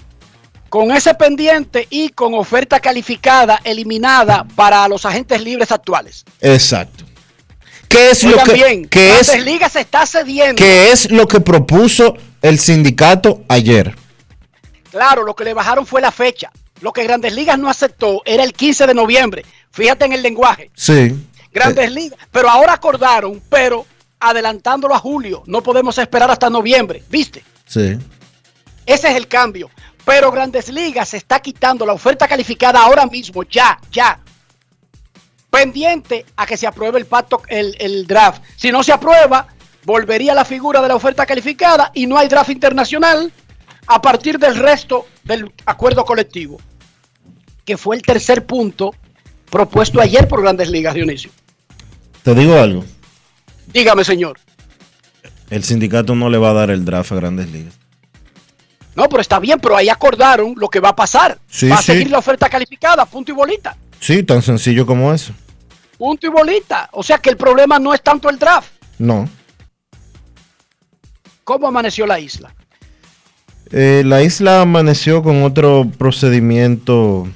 Con 0.69 0.91
ese 0.91 1.15
pendiente 1.15 1.87
y 1.89 2.09
con 2.11 2.35
oferta 2.35 2.81
calificada 2.81 3.61
eliminada 3.63 4.45
para 4.57 4.87
los 4.89 5.07
agentes 5.07 5.41
libres 5.41 5.71
actuales. 5.71 6.25
Exacto. 6.41 7.05
¿Qué 7.89 8.11
es 8.11 8.25
lo 8.25 8.43
que, 8.43 8.53
bien, 8.53 8.89
es, 8.91 9.45
Ligas 9.45 9.73
se 9.73 9.81
está 9.81 10.05
cediendo. 10.05 10.57
qué 10.57 10.91
es 10.91 11.11
lo 11.11 11.29
que 11.29 11.41
propuso 11.41 12.17
el 12.43 12.59
sindicato 12.59 13.43
ayer? 13.49 13.95
Claro, 14.91 15.23
lo 15.23 15.35
que 15.35 15.45
le 15.45 15.55
bajaron 15.55 15.87
fue 15.87 16.01
la 16.01 16.11
fecha. 16.11 16.51
Lo 16.81 16.93
que 16.93 17.05
Grandes 17.05 17.35
Ligas 17.35 17.59
no 17.59 17.69
aceptó 17.69 18.23
era 18.25 18.43
el 18.43 18.53
15 18.53 18.89
de 18.89 18.95
noviembre. 18.95 19.45
Fíjate 19.71 20.07
en 20.07 20.13
el 20.13 20.23
lenguaje. 20.23 20.71
Sí. 20.75 21.15
Grandes 21.53 21.93
Ligas. 21.93 22.19
Pero 22.33 22.49
ahora 22.49 22.75
acordaron, 22.75 23.41
pero 23.49 23.87
adelantándolo 24.21 24.95
a 24.95 24.99
julio. 24.99 25.43
No 25.47 25.63
podemos 25.63 25.97
esperar 25.99 26.31
hasta 26.31 26.51
noviembre. 26.51 27.03
¿Viste? 27.09 27.43
Sí. 27.67 27.99
Ese 28.87 29.09
es 29.09 29.17
el 29.17 29.27
cambio. 29.27 29.71
Pero 30.05 30.31
Grandes 30.31 30.69
Ligas 30.69 31.11
se 31.11 31.17
está 31.17 31.41
quitando 31.41 31.85
la 31.87 31.93
oferta 31.93 32.29
calificada 32.29 32.83
ahora 32.83 33.07
mismo, 33.07 33.43
ya, 33.45 33.79
ya. 33.91 34.19
Pendiente 35.51 36.25
a 36.37 36.47
que 36.47 36.57
se 36.57 36.67
apruebe 36.67 36.99
el 36.99 37.07
pacto, 37.07 37.43
el, 37.49 37.77
el 37.79 38.07
draft. 38.07 38.43
Si 38.57 38.71
no 38.71 38.83
se 38.83 38.93
aprueba, 38.93 39.47
volvería 39.85 40.35
la 40.35 40.45
figura 40.45 40.81
de 40.81 40.89
la 40.89 40.95
oferta 40.95 41.27
calificada 41.27 41.91
y 41.95 42.07
no 42.07 42.17
hay 42.19 42.29
draft 42.29 42.51
internacional 42.51 43.33
a 43.87 44.01
partir 44.01 44.39
del 44.39 44.57
resto 44.57 45.07
del 45.25 45.53
acuerdo 45.67 46.05
colectivo, 46.05 46.59
que 47.65 47.77
fue 47.77 47.97
el 47.97 48.03
tercer 48.03 48.47
punto 48.47 48.95
propuesto 49.51 50.01
ayer 50.01 50.29
por 50.29 50.43
Grandes 50.43 50.71
Ligas, 50.71 50.95
Dionisio. 50.95 51.31
Te 52.23 52.35
digo 52.35 52.55
algo. 52.57 52.85
Dígame, 53.69 54.05
señor. 54.05 54.39
El 55.51 55.65
sindicato 55.65 56.15
no 56.15 56.31
le 56.31 56.39
va 56.39 56.51
a 56.51 56.55
dar 56.55 56.71
el 56.71 56.85
draft 56.85 57.13
a 57.13 57.17
grandes 57.17 57.51
ligas. 57.51 57.75
No, 58.95 59.09
pero 59.09 59.21
está 59.21 59.39
bien, 59.39 59.59
pero 59.61 59.77
ahí 59.77 59.89
acordaron 59.89 60.55
lo 60.57 60.69
que 60.69 60.81
va 60.81 60.91
a 60.91 60.97
pasar. 60.97 61.39
Sí, 61.49 61.69
va 61.69 61.77
a 61.77 61.79
sí. 61.83 61.93
seguir 61.93 62.11
la 62.11 62.19
oferta 62.19 62.49
calificada, 62.49 63.05
punto 63.07 63.33
y 63.33 63.35
bolita. 63.35 63.77
Sí, 64.01 64.23
tan 64.23 64.43
sencillo 64.43 64.87
como 64.87 65.13
eso. 65.13 65.33
Punto 65.99 66.27
y 66.27 66.31
bolita. 66.31 66.89
O 66.93 67.03
sea 67.03 67.19
que 67.19 67.31
el 67.31 67.37
problema 67.37 67.79
no 67.79 67.95
es 67.95 68.03
tanto 68.03 68.29
el 68.29 68.39
draft. 68.39 68.71
No. 68.99 69.29
¿Cómo 71.45 71.69
amaneció 71.69 72.07
la 72.07 72.21
isla? 72.21 72.55
Eh, 73.73 74.03
la 74.05 74.23
isla 74.23 74.63
amaneció 74.63 75.23
con 75.23 75.43
otro 75.43 75.87
procedimiento 75.99 77.29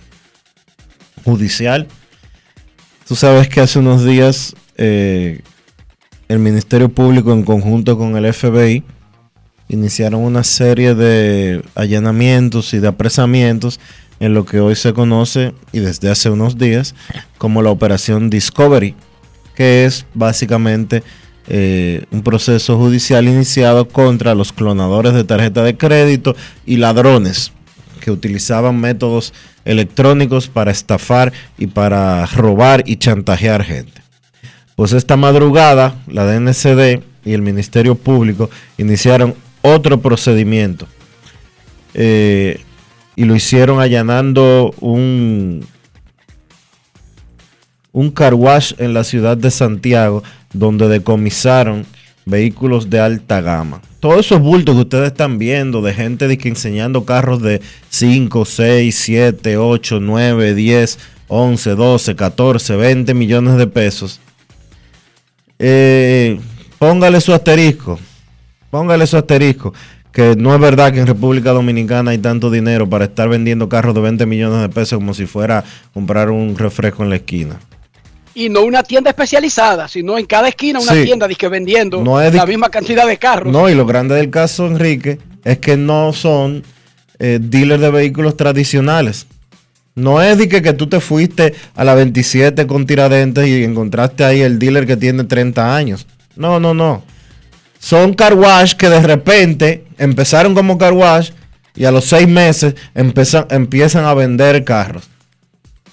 judicial. 1.24 1.88
Tú 3.06 3.14
sabes 3.16 3.48
que 3.48 3.60
hace 3.60 3.78
unos 3.78 4.04
días 4.04 4.54
eh, 4.76 5.42
el 6.34 6.40
Ministerio 6.40 6.88
Público 6.88 7.32
en 7.32 7.44
conjunto 7.44 7.96
con 7.96 8.16
el 8.16 8.32
FBI 8.32 8.82
iniciaron 9.68 10.20
una 10.20 10.44
serie 10.44 10.94
de 10.94 11.62
allanamientos 11.74 12.74
y 12.74 12.80
de 12.80 12.88
apresamientos 12.88 13.80
en 14.20 14.34
lo 14.34 14.44
que 14.44 14.60
hoy 14.60 14.74
se 14.74 14.92
conoce 14.92 15.54
y 15.72 15.78
desde 15.78 16.10
hace 16.10 16.30
unos 16.30 16.58
días 16.58 16.94
como 17.38 17.62
la 17.62 17.70
operación 17.70 18.30
Discovery, 18.30 18.94
que 19.54 19.84
es 19.84 20.06
básicamente 20.14 21.02
eh, 21.46 22.04
un 22.10 22.22
proceso 22.22 22.76
judicial 22.76 23.26
iniciado 23.28 23.88
contra 23.88 24.34
los 24.34 24.52
clonadores 24.52 25.14
de 25.14 25.24
tarjeta 25.24 25.62
de 25.62 25.76
crédito 25.76 26.34
y 26.66 26.76
ladrones 26.76 27.52
que 28.00 28.10
utilizaban 28.10 28.80
métodos 28.80 29.32
electrónicos 29.64 30.48
para 30.48 30.70
estafar 30.72 31.32
y 31.58 31.68
para 31.68 32.26
robar 32.26 32.82
y 32.86 32.96
chantajear 32.96 33.64
gente. 33.64 34.03
Pues 34.76 34.92
esta 34.92 35.16
madrugada 35.16 35.96
la 36.06 36.24
DNCD 36.24 37.02
y 37.24 37.32
el 37.32 37.42
Ministerio 37.42 37.94
Público 37.94 38.50
iniciaron 38.76 39.34
otro 39.62 40.00
procedimiento 40.00 40.86
eh, 41.94 42.60
y 43.16 43.24
lo 43.24 43.36
hicieron 43.36 43.80
allanando 43.80 44.74
un, 44.80 45.64
un 47.92 48.10
car 48.10 48.34
wash 48.34 48.74
en 48.78 48.92
la 48.92 49.04
ciudad 49.04 49.36
de 49.36 49.50
Santiago 49.50 50.22
donde 50.52 50.88
decomisaron 50.88 51.86
vehículos 52.26 52.90
de 52.90 53.00
alta 53.00 53.40
gama. 53.40 53.80
Todos 54.00 54.26
esos 54.26 54.40
bultos 54.40 54.74
que 54.74 54.82
ustedes 54.82 55.06
están 55.08 55.38
viendo 55.38 55.82
de 55.82 55.94
gente 55.94 56.26
de 56.28 56.36
que 56.36 56.48
enseñando 56.48 57.04
carros 57.04 57.40
de 57.40 57.60
5, 57.90 58.44
6, 58.44 58.94
7, 58.94 59.56
8, 59.56 60.00
9, 60.00 60.54
10, 60.54 60.98
11, 61.28 61.70
12, 61.70 62.16
14, 62.16 62.76
20 62.76 63.14
millones 63.14 63.56
de 63.56 63.66
pesos. 63.66 64.20
Eh, 65.66 66.38
póngale 66.78 67.22
su 67.22 67.32
asterisco. 67.32 67.98
Póngale 68.70 69.06
su 69.06 69.16
asterisco. 69.16 69.72
Que 70.12 70.36
no 70.36 70.54
es 70.54 70.60
verdad 70.60 70.92
que 70.92 71.00
en 71.00 71.06
República 71.06 71.52
Dominicana 71.52 72.10
hay 72.10 72.18
tanto 72.18 72.50
dinero 72.50 72.86
para 72.88 73.06
estar 73.06 73.30
vendiendo 73.30 73.68
carros 73.68 73.94
de 73.94 74.02
20 74.02 74.26
millones 74.26 74.60
de 74.60 74.68
pesos 74.68 74.98
como 74.98 75.14
si 75.14 75.24
fuera 75.24 75.64
comprar 75.94 76.30
un 76.30 76.56
refresco 76.58 77.02
en 77.02 77.08
la 77.10 77.16
esquina. 77.16 77.58
Y 78.34 78.50
no 78.50 78.62
una 78.62 78.82
tienda 78.82 79.08
especializada, 79.10 79.88
sino 79.88 80.18
en 80.18 80.26
cada 80.26 80.48
esquina 80.48 80.80
una 80.80 80.92
Sí. 80.92 81.04
tienda 81.04 81.26
disque 81.26 81.48
vendiendo 81.48 82.02
No 82.02 82.20
es 82.20 82.34
la 82.34 82.44
misma 82.46 82.68
cantidad 82.68 83.06
de 83.06 83.16
carros. 83.16 83.50
No, 83.52 83.68
y 83.70 83.74
lo 83.74 83.86
grande 83.86 84.14
del 84.16 84.28
caso, 84.28 84.66
Enrique, 84.66 85.18
es 85.44 85.58
que 85.58 85.76
no 85.78 86.12
son 86.12 86.62
eh, 87.18 87.38
dealers 87.40 87.80
de 87.80 87.90
vehículos 87.90 88.36
tradicionales. 88.36 89.26
No 89.94 90.20
es 90.20 90.38
de 90.38 90.48
que, 90.48 90.72
tú 90.72 90.88
te 90.88 91.00
fuiste 91.00 91.54
a 91.74 91.84
la 91.84 91.94
27 91.94 92.66
con 92.66 92.86
Tiradentes 92.86 93.46
y 93.46 93.62
encontraste 93.62 94.24
ahí 94.24 94.40
el 94.40 94.58
dealer 94.58 94.86
que 94.86 94.96
tiene 94.96 95.24
30 95.24 95.76
años. 95.76 96.06
No, 96.34 96.58
no, 96.58 96.74
no. 96.74 97.04
Son 97.78 98.14
car 98.14 98.34
wash 98.34 98.74
que 98.74 98.88
de 98.88 99.00
repente 99.00 99.84
empezaron 99.98 100.54
como 100.54 100.78
car 100.78 100.94
wash 100.94 101.30
y 101.76 101.84
a 101.84 101.90
los 101.90 102.06
seis 102.06 102.26
meses 102.26 102.74
empiezan 102.94 104.04
a 104.04 104.14
vender 104.14 104.64
carros. 104.64 105.08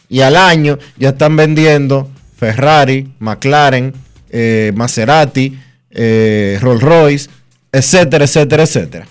Y 0.09 0.21
al 0.21 0.35
año 0.35 0.79
ya 0.97 1.09
están 1.09 1.35
vendiendo 1.35 2.09
Ferrari, 2.37 3.11
McLaren, 3.19 3.93
eh, 4.29 4.71
Maserati, 4.75 5.59
eh, 5.91 6.57
Rolls 6.61 6.81
Royce, 6.81 7.29
etcétera, 7.71 8.25
etcétera, 8.25 8.63
etcétera. 8.63 9.07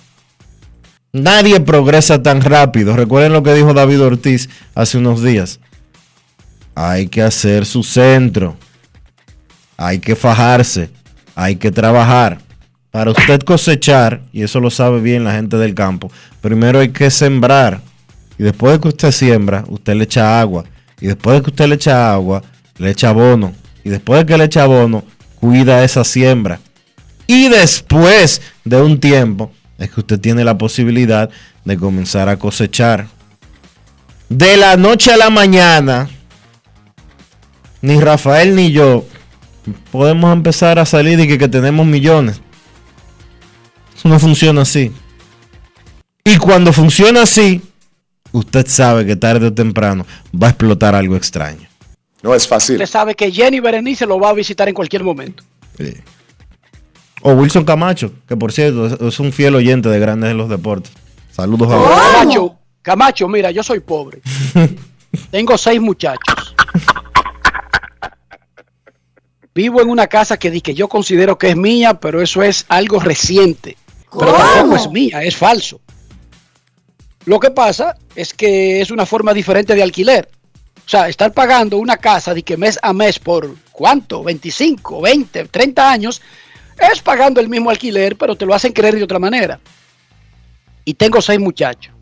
Nadie 1.13 1.61
progresa 1.61 2.23
tan 2.23 2.41
rápido. 2.41 2.95
Recuerden 2.95 3.33
lo 3.33 3.43
que 3.43 3.55
dijo 3.55 3.75
David 3.75 4.01
Ortiz 4.03 4.49
hace 4.75 4.99
unos 4.99 5.23
días. 5.23 5.59
Hay 6.75 7.09
que 7.09 7.23
hacer 7.23 7.67
su 7.67 7.83
centro. 7.83 8.57
Hay 9.77 9.99
que 9.99 10.15
fajarse. 10.15 10.91
Hay 11.35 11.57
que 11.57 11.73
trabajar. 11.73 12.39
Para 12.93 13.11
usted 13.11 13.41
cosechar, 13.41 14.21
y 14.33 14.43
eso 14.43 14.61
lo 14.61 14.71
sabe 14.71 15.01
bien 15.01 15.25
la 15.25 15.33
gente 15.33 15.57
del 15.57 15.75
campo, 15.75 16.11
primero 16.41 16.81
hay 16.81 16.91
que 16.91 17.11
sembrar. 17.11 17.81
Y 18.39 18.43
después 18.43 18.75
de 18.75 18.81
que 18.81 18.89
usted 18.89 19.13
siembra, 19.13 19.65
usted 19.69 19.95
le 19.95 20.05
echa 20.05 20.41
agua. 20.41 20.65
Y 21.01 21.07
después 21.07 21.37
de 21.37 21.43
que 21.43 21.51
usted 21.51 21.67
le 21.69 21.75
echa 21.77 22.13
agua, 22.13 22.43
le 22.79 22.91
echa 22.91 23.11
abono. 23.11 23.53
Y 23.85 23.91
después 23.91 24.21
de 24.21 24.27
que 24.27 24.39
le 24.39 24.45
echa 24.45 24.65
abono, 24.65 25.05
cuida 25.41 25.85
esa 25.85 26.05
siembra. 26.05 26.61
Y 27.27 27.49
después 27.49 28.43
de 28.65 28.83
un 28.83 28.99
tiempo, 28.99 29.53
es 29.81 29.91
que 29.91 30.01
usted 30.01 30.21
tiene 30.21 30.45
la 30.45 30.59
posibilidad 30.59 31.31
de 31.65 31.77
comenzar 31.77 32.29
a 32.29 32.39
cosechar. 32.39 33.09
De 34.29 34.57
la 34.57 34.77
noche 34.77 35.13
a 35.13 35.17
la 35.17 35.31
mañana, 35.31 36.09
ni 37.81 37.99
Rafael 37.99 38.55
ni 38.55 38.71
yo 38.71 39.07
podemos 39.91 40.33
empezar 40.33 40.79
a 40.79 40.85
salir 40.85 41.19
y 41.19 41.27
que, 41.27 41.39
que 41.39 41.49
tenemos 41.49 41.87
millones. 41.87 42.41
Eso 43.97 44.09
no 44.09 44.19
funciona 44.19 44.63
así. 44.63 44.93
Y 46.25 46.37
cuando 46.37 46.73
funciona 46.73 47.23
así, 47.23 47.63
usted 48.33 48.67
sabe 48.67 49.07
que 49.07 49.17
tarde 49.17 49.47
o 49.47 49.53
temprano 49.53 50.07
va 50.33 50.49
a 50.49 50.51
explotar 50.51 50.95
algo 50.95 51.17
extraño. 51.17 51.67
No 52.23 52.35
es 52.35 52.47
fácil. 52.47 52.77
Usted 52.77 52.87
sabe 52.87 53.15
que 53.15 53.33
Jenny 53.33 53.61
Berenice 53.61 54.05
lo 54.05 54.21
va 54.21 54.29
a 54.29 54.35
visitar 54.35 54.69
en 54.69 54.75
cualquier 54.75 55.03
momento. 55.03 55.43
Sí. 55.79 55.95
O 57.23 57.33
Wilson 57.33 57.65
Camacho, 57.65 58.13
que 58.27 58.37
por 58.37 58.53
cierto 58.53 58.87
es- 59.09 59.21
un 59.21 59.33
fiel 59.33 59.55
oyente 59.55 59.89
de 59.89 59.99
Grandes 60.01 60.31
en 60.31 60.39
los 60.39 60.49
Deportes. 60.49 60.93
Saludos 61.31 61.71
a 61.71 61.79
Wilson. 61.79 61.99
Camacho, 62.13 62.57
Camacho, 62.83 63.29
mira, 63.29 63.51
yo 63.51 63.63
soy 63.63 63.81
pobre. 63.81 64.21
Tengo 65.31 65.59
seis 65.59 65.81
muchachos. 65.81 66.55
Vivo 69.55 69.83
en 69.83 69.91
una 69.91 70.07
casa 70.07 70.37
que, 70.39 70.51
di 70.51 70.61
que 70.61 70.75
yo 70.75 70.89
considero 70.89 71.37
que 71.37 71.51
es 71.51 71.57
mía, 71.57 71.95
pero 71.95 72.23
eso 72.23 72.43
es 72.43 72.65
algo 72.69 73.01
reciente. 73.01 73.77
Pero 74.17 74.33
tampoco 74.33 74.77
es 74.77 74.91
mía, 74.91 75.23
es 75.23 75.37
falso. 75.37 75.81
Lo 77.27 77.39
que 77.41 77.51
pasa 77.51 77.97
es 78.15 78.33
que 78.33 78.81
es 78.81 78.91
una 78.91 79.05
forma 79.07 79.35
diferente 79.35 79.75
de 79.75 79.83
alquiler. 79.83 80.29
O 80.87 80.89
sea, 80.89 81.09
estar 81.09 81.33
pagando 81.33 81.79
una 81.79 81.97
casa 81.97 82.33
de 82.33 82.43
que 82.43 82.57
mes 82.57 82.79
a 82.83 82.93
mes 82.93 83.19
por 83.19 83.55
cuánto, 83.73 84.23
25, 84.25 85.01
20, 85.03 85.45
30 85.47 85.91
años, 85.93 86.23
es 86.79 87.03
pagando 87.03 87.41
el 87.41 87.49
mismo 87.49 87.71
alquiler, 87.71 88.17
pero 88.17 88.37
te 88.37 88.47
lo 88.47 88.55
hacen 88.55 88.73
creer 88.73 88.97
de 88.97 89.03
otra 89.03 89.19
manera. 89.19 89.61
Y 90.85 90.95
tengo 90.95 91.21
seis 91.21 91.39
muchachos. 91.39 91.93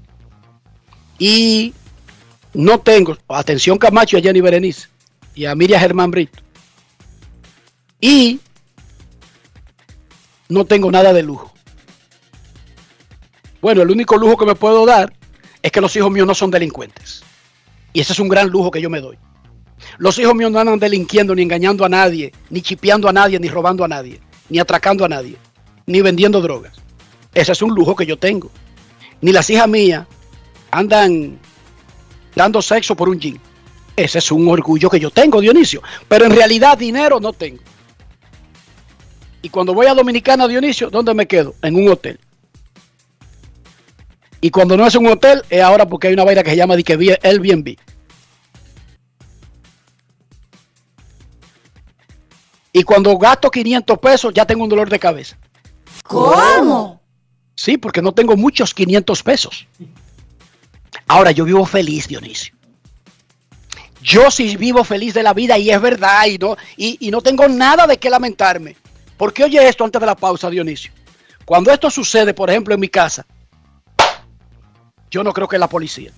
Y 1.18 1.74
no 2.54 2.78
tengo, 2.78 3.16
atención 3.28 3.78
Camacho 3.78 4.16
y 4.16 4.20
a 4.20 4.22
Jenny 4.22 4.40
Berenice 4.40 4.88
y 5.34 5.44
a 5.44 5.54
Miriam 5.54 5.80
Germán 5.80 6.10
Brito. 6.10 6.42
Y 8.00 8.40
no 10.48 10.64
tengo 10.64 10.90
nada 10.90 11.12
de 11.12 11.22
lujo. 11.22 11.52
Bueno, 13.60 13.82
el 13.82 13.90
único 13.90 14.16
lujo 14.16 14.36
que 14.36 14.46
me 14.46 14.54
puedo 14.54 14.86
dar 14.86 15.12
es 15.62 15.72
que 15.72 15.80
los 15.80 15.94
hijos 15.96 16.10
míos 16.10 16.26
no 16.26 16.34
son 16.34 16.50
delincuentes. 16.50 17.22
Y 17.92 18.00
ese 18.00 18.12
es 18.12 18.20
un 18.20 18.28
gran 18.28 18.48
lujo 18.48 18.70
que 18.70 18.80
yo 18.80 18.88
me 18.88 19.00
doy. 19.00 19.18
Los 19.98 20.18
hijos 20.18 20.34
míos 20.34 20.52
no 20.52 20.60
andan 20.60 20.78
delinquiendo, 20.78 21.34
ni 21.34 21.42
engañando 21.42 21.84
a 21.84 21.88
nadie, 21.88 22.32
ni 22.50 22.62
chipeando 22.62 23.08
a 23.08 23.12
nadie, 23.12 23.40
ni 23.40 23.48
robando 23.48 23.84
a 23.84 23.88
nadie, 23.88 24.20
ni 24.48 24.58
atracando 24.58 25.04
a 25.04 25.08
nadie, 25.08 25.36
ni 25.86 26.00
vendiendo 26.00 26.40
drogas. 26.40 26.74
Ese 27.34 27.52
es 27.52 27.62
un 27.62 27.74
lujo 27.74 27.94
que 27.94 28.06
yo 28.06 28.16
tengo. 28.16 28.50
Ni 29.20 29.32
las 29.32 29.48
hijas 29.50 29.68
mías 29.68 30.06
andan 30.70 31.38
dando 32.34 32.62
sexo 32.62 32.94
por 32.94 33.08
un 33.08 33.18
jean. 33.18 33.40
Ese 33.96 34.18
es 34.18 34.30
un 34.30 34.48
orgullo 34.48 34.88
que 34.88 35.00
yo 35.00 35.10
tengo, 35.10 35.40
Dionisio. 35.40 35.82
Pero 36.06 36.24
en 36.24 36.30
realidad 36.30 36.78
dinero 36.78 37.18
no 37.20 37.32
tengo. 37.32 37.62
Y 39.42 39.48
cuando 39.48 39.74
voy 39.74 39.86
a 39.86 39.94
Dominicana, 39.94 40.46
Dionisio, 40.46 40.90
¿dónde 40.90 41.14
me 41.14 41.26
quedo? 41.26 41.54
En 41.62 41.74
un 41.76 41.88
hotel. 41.88 42.18
Y 44.40 44.50
cuando 44.50 44.76
no 44.76 44.86
es 44.86 44.94
un 44.94 45.06
hotel, 45.06 45.42
es 45.50 45.60
ahora 45.62 45.86
porque 45.86 46.08
hay 46.08 46.14
una 46.14 46.24
vaina 46.24 46.42
que 46.42 46.50
se 46.50 46.56
llama 46.56 46.74
Airbnb. 46.74 47.76
Y 52.72 52.82
cuando 52.82 53.16
gasto 53.16 53.50
500 53.50 53.98
pesos, 53.98 54.34
ya 54.34 54.44
tengo 54.44 54.64
un 54.64 54.68
dolor 54.68 54.88
de 54.88 54.98
cabeza. 54.98 55.36
¿Cómo? 56.04 57.00
Sí, 57.54 57.76
porque 57.76 58.02
no 58.02 58.12
tengo 58.12 58.36
muchos 58.36 58.72
500 58.74 59.22
pesos. 59.22 59.66
Ahora 61.06 61.30
yo 61.30 61.44
vivo 61.44 61.64
feliz, 61.64 62.06
Dionisio. 62.06 62.54
Yo 64.02 64.30
sí 64.30 64.56
vivo 64.56 64.84
feliz 64.84 65.14
de 65.14 65.22
la 65.22 65.34
vida 65.34 65.58
y 65.58 65.70
es 65.70 65.80
verdad 65.80 66.26
y 66.26 66.38
no, 66.38 66.56
y, 66.76 66.96
y 67.00 67.10
no 67.10 67.20
tengo 67.20 67.48
nada 67.48 67.86
de 67.86 67.98
qué 67.98 68.08
lamentarme. 68.08 68.76
Porque 69.16 69.44
oye 69.44 69.66
esto 69.68 69.84
antes 69.84 70.00
de 70.00 70.06
la 70.06 70.14
pausa, 70.14 70.48
Dionisio. 70.48 70.92
Cuando 71.44 71.72
esto 71.72 71.90
sucede, 71.90 72.32
por 72.32 72.48
ejemplo, 72.50 72.74
en 72.74 72.80
mi 72.80 72.88
casa, 72.88 73.26
yo 75.10 75.24
no 75.24 75.32
creo 75.32 75.48
que 75.48 75.56
es 75.56 75.60
la 75.60 75.68
policía. 75.68 76.12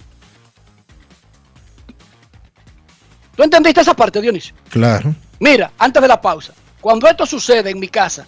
¿Tú 3.37 3.43
entendiste 3.43 3.81
esa 3.81 3.95
parte, 3.95 4.21
Dionisio? 4.21 4.55
Claro. 4.69 5.15
Mira, 5.41 5.73
antes 5.79 6.01
de 6.03 6.07
la 6.07 6.21
pausa, 6.21 6.53
cuando 6.81 7.09
esto 7.09 7.25
sucede 7.25 7.71
en 7.71 7.81
mi 7.81 7.89
casa, 7.89 8.27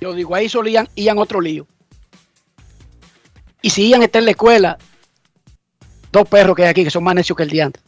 yo 0.00 0.12
digo, 0.12 0.34
ahí 0.34 0.48
solían 0.48 0.88
Ian 0.94 1.18
otro 1.18 1.40
lío. 1.40 1.66
Y 3.62 3.70
si 3.70 3.88
Ian 3.88 4.02
está 4.02 4.18
en 4.18 4.26
la 4.26 4.30
escuela, 4.32 4.78
dos 6.12 6.28
perros 6.28 6.54
que 6.54 6.62
hay 6.64 6.68
aquí 6.68 6.84
que 6.84 6.90
son 6.90 7.02
más 7.02 7.14
necios 7.14 7.36
que 7.36 7.42
el 7.42 7.50
día 7.50 7.64
antes. 7.64 7.82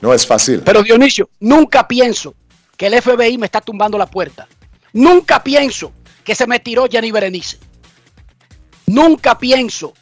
No 0.00 0.14
es 0.14 0.24
fácil. 0.24 0.62
Pero 0.64 0.82
Dionisio, 0.82 1.28
nunca 1.40 1.86
pienso 1.86 2.34
que 2.76 2.86
el 2.86 3.02
FBI 3.02 3.38
me 3.38 3.46
está 3.46 3.60
tumbando 3.60 3.98
la 3.98 4.06
puerta. 4.06 4.48
Nunca 4.92 5.42
pienso 5.42 5.92
que 6.24 6.34
se 6.34 6.46
me 6.46 6.60
tiró 6.60 6.86
Jenny 6.88 7.10
Berenice. 7.10 7.58
Nunca 8.86 9.36
pienso 9.36 9.92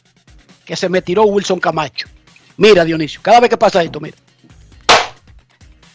que 0.63 0.75
se 0.75 0.89
me 0.89 1.01
tiró 1.01 1.23
Wilson 1.23 1.59
Camacho. 1.59 2.07
Mira, 2.59 2.83
Dionisio, 2.83 3.21
cada 3.21 3.39
vez 3.39 3.49
que 3.49 3.55
pasa 3.55 3.81
esto, 3.81 4.01
mira. 4.01 4.17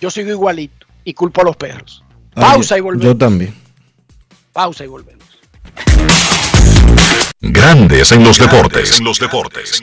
Yo 0.01 0.11
sigo 0.11 0.31
igualito 0.31 0.87
y 1.05 1.13
culpo 1.13 1.43
a 1.43 1.45
los 1.45 1.57
perros. 1.57 2.03
Pausa 2.33 2.79
y 2.79 2.81
volvemos. 2.81 3.05
Yo 3.05 3.15
también. 3.15 3.55
Pausa 4.51 4.83
y 4.83 4.87
volvemos. 4.87 5.29
Grandes 7.43 8.13
en 8.13 8.25
los 8.25 8.39
deportes. 8.39 8.99
En 8.99 9.05
los 9.05 9.19
deportes. 9.19 9.83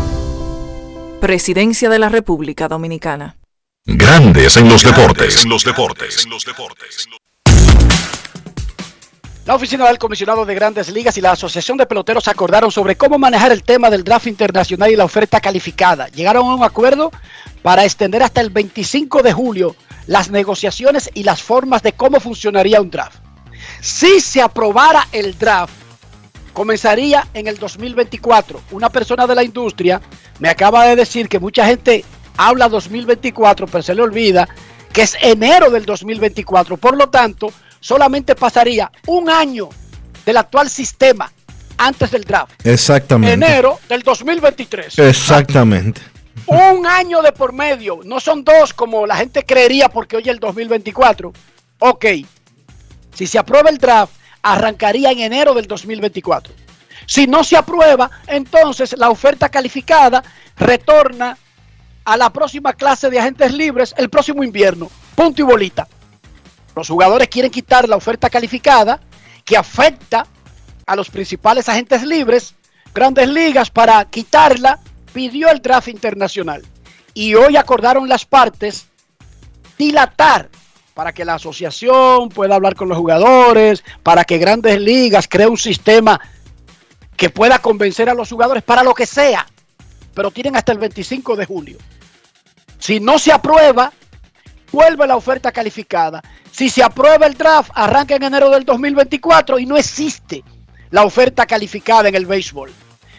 Presidencia 1.21 1.87
de 1.87 1.99
la 1.99 2.09
República 2.09 2.67
Dominicana. 2.67 3.37
Grandes 3.85 4.57
en 4.57 4.67
los 4.67 4.83
deportes. 4.83 5.43
En 5.43 5.51
los 5.51 5.63
deportes. 5.63 6.27
La 9.45 9.53
oficina 9.53 9.85
del 9.85 9.99
comisionado 9.99 10.47
de 10.47 10.55
grandes 10.55 10.89
ligas 10.89 11.15
y 11.19 11.21
la 11.21 11.33
Asociación 11.33 11.77
de 11.77 11.85
Peloteros 11.85 12.27
acordaron 12.27 12.71
sobre 12.71 12.95
cómo 12.95 13.19
manejar 13.19 13.51
el 13.51 13.61
tema 13.61 13.91
del 13.91 14.03
draft 14.03 14.25
internacional 14.25 14.89
y 14.89 14.95
la 14.95 15.05
oferta 15.05 15.39
calificada. 15.39 16.07
Llegaron 16.07 16.47
a 16.47 16.55
un 16.55 16.63
acuerdo 16.63 17.11
para 17.61 17.83
extender 17.83 18.23
hasta 18.23 18.41
el 18.41 18.49
25 18.49 19.21
de 19.21 19.31
julio 19.31 19.75
las 20.07 20.31
negociaciones 20.31 21.07
y 21.13 21.21
las 21.21 21.43
formas 21.43 21.83
de 21.83 21.93
cómo 21.93 22.19
funcionaría 22.19 22.81
un 22.81 22.89
draft. 22.89 23.19
Si 23.79 24.21
se 24.21 24.41
aprobara 24.41 25.07
el 25.11 25.37
draft, 25.37 25.80
comenzaría 26.53 27.27
en 27.33 27.47
el 27.47 27.57
2024. 27.57 28.61
Una 28.71 28.89
persona 28.89 29.27
de 29.27 29.35
la 29.35 29.43
industria 29.43 30.01
me 30.39 30.49
acaba 30.49 30.85
de 30.85 30.95
decir 30.95 31.27
que 31.27 31.39
mucha 31.39 31.65
gente 31.65 32.03
habla 32.37 32.69
2024, 32.69 33.67
pero 33.67 33.83
se 33.83 33.95
le 33.95 34.01
olvida 34.01 34.47
que 34.91 35.03
es 35.03 35.17
enero 35.21 35.69
del 35.69 35.85
2024. 35.85 36.77
Por 36.77 36.97
lo 36.97 37.09
tanto, 37.09 37.51
solamente 37.79 38.35
pasaría 38.35 38.91
un 39.07 39.29
año 39.29 39.69
del 40.25 40.37
actual 40.37 40.69
sistema 40.69 41.31
antes 41.77 42.11
del 42.11 42.23
draft. 42.23 42.53
Exactamente. 42.65 43.33
Enero 43.33 43.79
del 43.89 44.01
2023. 44.01 44.99
Exactamente. 44.99 46.01
Un 46.45 46.85
año 46.85 47.21
de 47.21 47.31
por 47.31 47.53
medio. 47.53 47.99
No 48.03 48.19
son 48.19 48.43
dos 48.43 48.73
como 48.73 49.05
la 49.05 49.15
gente 49.15 49.43
creería 49.45 49.89
porque 49.89 50.17
hoy 50.17 50.23
es 50.23 50.29
el 50.29 50.39
2024. 50.39 51.33
Ok. 51.79 52.05
Si 53.13 53.27
se 53.27 53.39
aprueba 53.39 53.69
el 53.69 53.77
draft, 53.77 54.13
arrancaría 54.41 55.11
en 55.11 55.19
enero 55.19 55.53
del 55.53 55.67
2024. 55.67 56.53
Si 57.05 57.27
no 57.27 57.43
se 57.43 57.57
aprueba, 57.57 58.09
entonces 58.27 58.95
la 58.97 59.09
oferta 59.09 59.49
calificada 59.49 60.23
retorna 60.57 61.37
a 62.05 62.17
la 62.17 62.29
próxima 62.31 62.73
clase 62.73 63.09
de 63.09 63.19
agentes 63.19 63.51
libres 63.53 63.93
el 63.97 64.09
próximo 64.09 64.43
invierno. 64.43 64.89
Punto 65.15 65.41
y 65.41 65.45
bolita. 65.45 65.87
Los 66.75 66.87
jugadores 66.87 67.27
quieren 67.27 67.51
quitar 67.51 67.87
la 67.89 67.97
oferta 67.97 68.29
calificada 68.29 68.99
que 69.43 69.57
afecta 69.57 70.25
a 70.85 70.95
los 70.95 71.09
principales 71.09 71.67
agentes 71.67 72.03
libres. 72.03 72.55
Grandes 72.93 73.27
ligas 73.27 73.69
para 73.69 74.03
quitarla 74.05 74.79
pidió 75.13 75.49
el 75.49 75.61
draft 75.61 75.89
internacional. 75.89 76.65
Y 77.13 77.35
hoy 77.35 77.57
acordaron 77.57 78.07
las 78.07 78.25
partes 78.25 78.87
dilatar 79.77 80.49
para 81.01 81.13
que 81.13 81.25
la 81.25 81.33
asociación 81.33 82.29
pueda 82.29 82.53
hablar 82.53 82.75
con 82.75 82.87
los 82.87 82.95
jugadores, 82.95 83.83
para 84.03 84.23
que 84.23 84.37
grandes 84.37 84.79
ligas 84.79 85.27
cree 85.27 85.47
un 85.47 85.57
sistema 85.57 86.21
que 87.17 87.31
pueda 87.31 87.57
convencer 87.57 88.07
a 88.07 88.13
los 88.13 88.29
jugadores 88.29 88.61
para 88.61 88.83
lo 88.83 88.93
que 88.93 89.07
sea. 89.07 89.47
Pero 90.13 90.29
tienen 90.29 90.57
hasta 90.57 90.73
el 90.73 90.77
25 90.77 91.35
de 91.35 91.47
julio. 91.47 91.79
Si 92.77 92.99
no 92.99 93.17
se 93.17 93.31
aprueba, 93.31 93.91
vuelve 94.71 95.07
la 95.07 95.15
oferta 95.15 95.51
calificada. 95.51 96.21
Si 96.51 96.69
se 96.69 96.83
aprueba 96.83 97.25
el 97.25 97.33
draft, 97.33 97.71
arranca 97.73 98.15
en 98.15 98.21
enero 98.21 98.51
del 98.51 98.63
2024 98.63 99.57
y 99.57 99.65
no 99.65 99.77
existe 99.77 100.43
la 100.91 101.03
oferta 101.03 101.47
calificada 101.47 102.09
en 102.09 102.13
el 102.13 102.27
béisbol. 102.27 102.71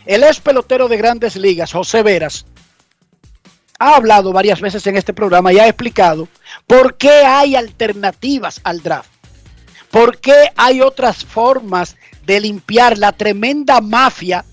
El 0.06 0.22
ex 0.22 0.38
pelotero 0.38 0.86
de 0.86 0.98
grandes 0.98 1.34
ligas, 1.34 1.72
José 1.72 2.04
Veras, 2.04 2.46
ha 3.82 3.96
hablado 3.96 4.32
varias 4.32 4.60
veces 4.60 4.86
en 4.86 4.96
este 4.96 5.12
programa 5.12 5.52
y 5.52 5.58
ha 5.58 5.66
explicado 5.66 6.28
por 6.68 6.96
qué 6.96 7.10
hay 7.10 7.56
alternativas 7.56 8.60
al 8.62 8.80
draft. 8.80 9.10
¿Por 9.90 10.20
qué 10.20 10.52
hay 10.54 10.80
otras 10.80 11.24
formas 11.24 11.96
de 12.24 12.40
limpiar 12.40 12.96
la 12.96 13.10
tremenda 13.10 13.80
mafia 13.80 14.44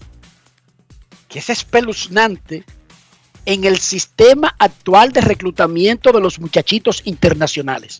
que 1.27 1.39
es 1.39 1.49
espeluznante 1.51 2.63
en 3.45 3.65
el 3.65 3.77
sistema 3.77 4.55
actual 4.57 5.11
de 5.11 5.21
reclutamiento 5.21 6.11
de 6.11 6.21
los 6.21 6.39
muchachitos 6.39 7.03
internacionales? 7.05 7.99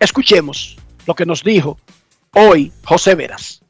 Escuchemos 0.00 0.76
lo 1.06 1.14
que 1.14 1.24
nos 1.24 1.44
dijo 1.44 1.78
hoy 2.32 2.72
José 2.82 3.14
Veras. 3.14 3.62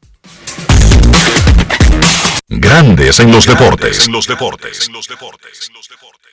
Grandes 2.54 3.18
en 3.18 3.32
los 3.32 3.46
deportes. 3.46 4.06
En 4.06 4.12
los 4.12 4.26
deportes. 4.26 4.90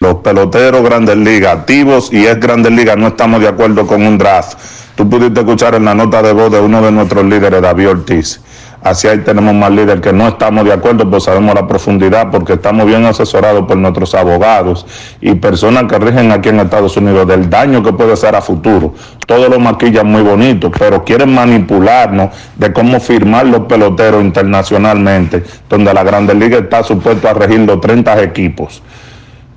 Los 0.02 0.16
peloteros 0.16 0.84
Grandes 0.84 1.16
Ligas 1.16 1.60
activos 1.60 2.12
y 2.12 2.26
es 2.26 2.38
Grandes 2.42 2.74
Ligas 2.74 2.98
no 2.98 3.08
estamos 3.08 3.40
de 3.40 3.48
acuerdo 3.48 3.88
con 3.88 4.06
un 4.06 4.18
draft. 4.18 4.60
Tú 4.96 5.10
pudiste 5.10 5.40
escuchar 5.40 5.76
en 5.76 5.86
la 5.86 5.96
nota 5.96 6.22
de 6.22 6.34
voz 6.34 6.52
de 6.52 6.60
uno 6.60 6.82
de 6.82 6.92
nuestros 6.92 7.24
líderes, 7.24 7.62
David 7.62 7.90
Ortiz. 7.90 8.42
Así 8.82 9.08
ahí 9.10 9.18
tenemos 9.20 9.54
más 9.54 9.72
líderes 9.72 10.02
que 10.02 10.14
no 10.14 10.28
estamos 10.28 10.64
de 10.64 10.72
acuerdo, 10.72 11.10
pues 11.10 11.24
sabemos 11.24 11.54
la 11.54 11.68
profundidad, 11.68 12.32
porque 12.32 12.54
estamos 12.54 12.86
bien 12.86 13.06
asesorados 13.06 13.66
por 13.66 13.76
nuestros 13.76 14.16
abogados 14.16 14.86
y 15.20 15.36
personas 15.36 15.84
que 15.84 16.00
rigen 16.00 16.32
aquí 16.32 16.50
en 16.50 16.62
Estados 16.62 16.96
Unidos 16.96 17.28
del 17.28 17.50
daño 17.50 17.84
que 17.84 17.92
puede 17.92 18.16
ser 18.16 18.36
a 18.36 18.42
futuro. 18.42 18.94
Todo 19.28 19.50
lo 19.50 19.60
maquillan 19.60 20.08
muy 20.08 20.22
bonito, 20.22 20.72
pero 20.72 21.04
quieren 21.04 21.34
manipularnos 21.34 22.30
de 22.56 22.72
cómo 22.72 23.00
firmar 23.02 23.48
los 23.48 23.62
peloteros 23.62 24.24
internacionalmente, 24.24 25.44
donde 25.70 25.94
la 25.94 26.04
Grandes 26.04 26.38
Ligas 26.38 26.62
está 26.62 26.82
supuesto 26.82 27.28
a 27.28 27.34
regir 27.34 27.60
los 27.60 27.82
30 27.82 28.24
equipos. 28.24 28.82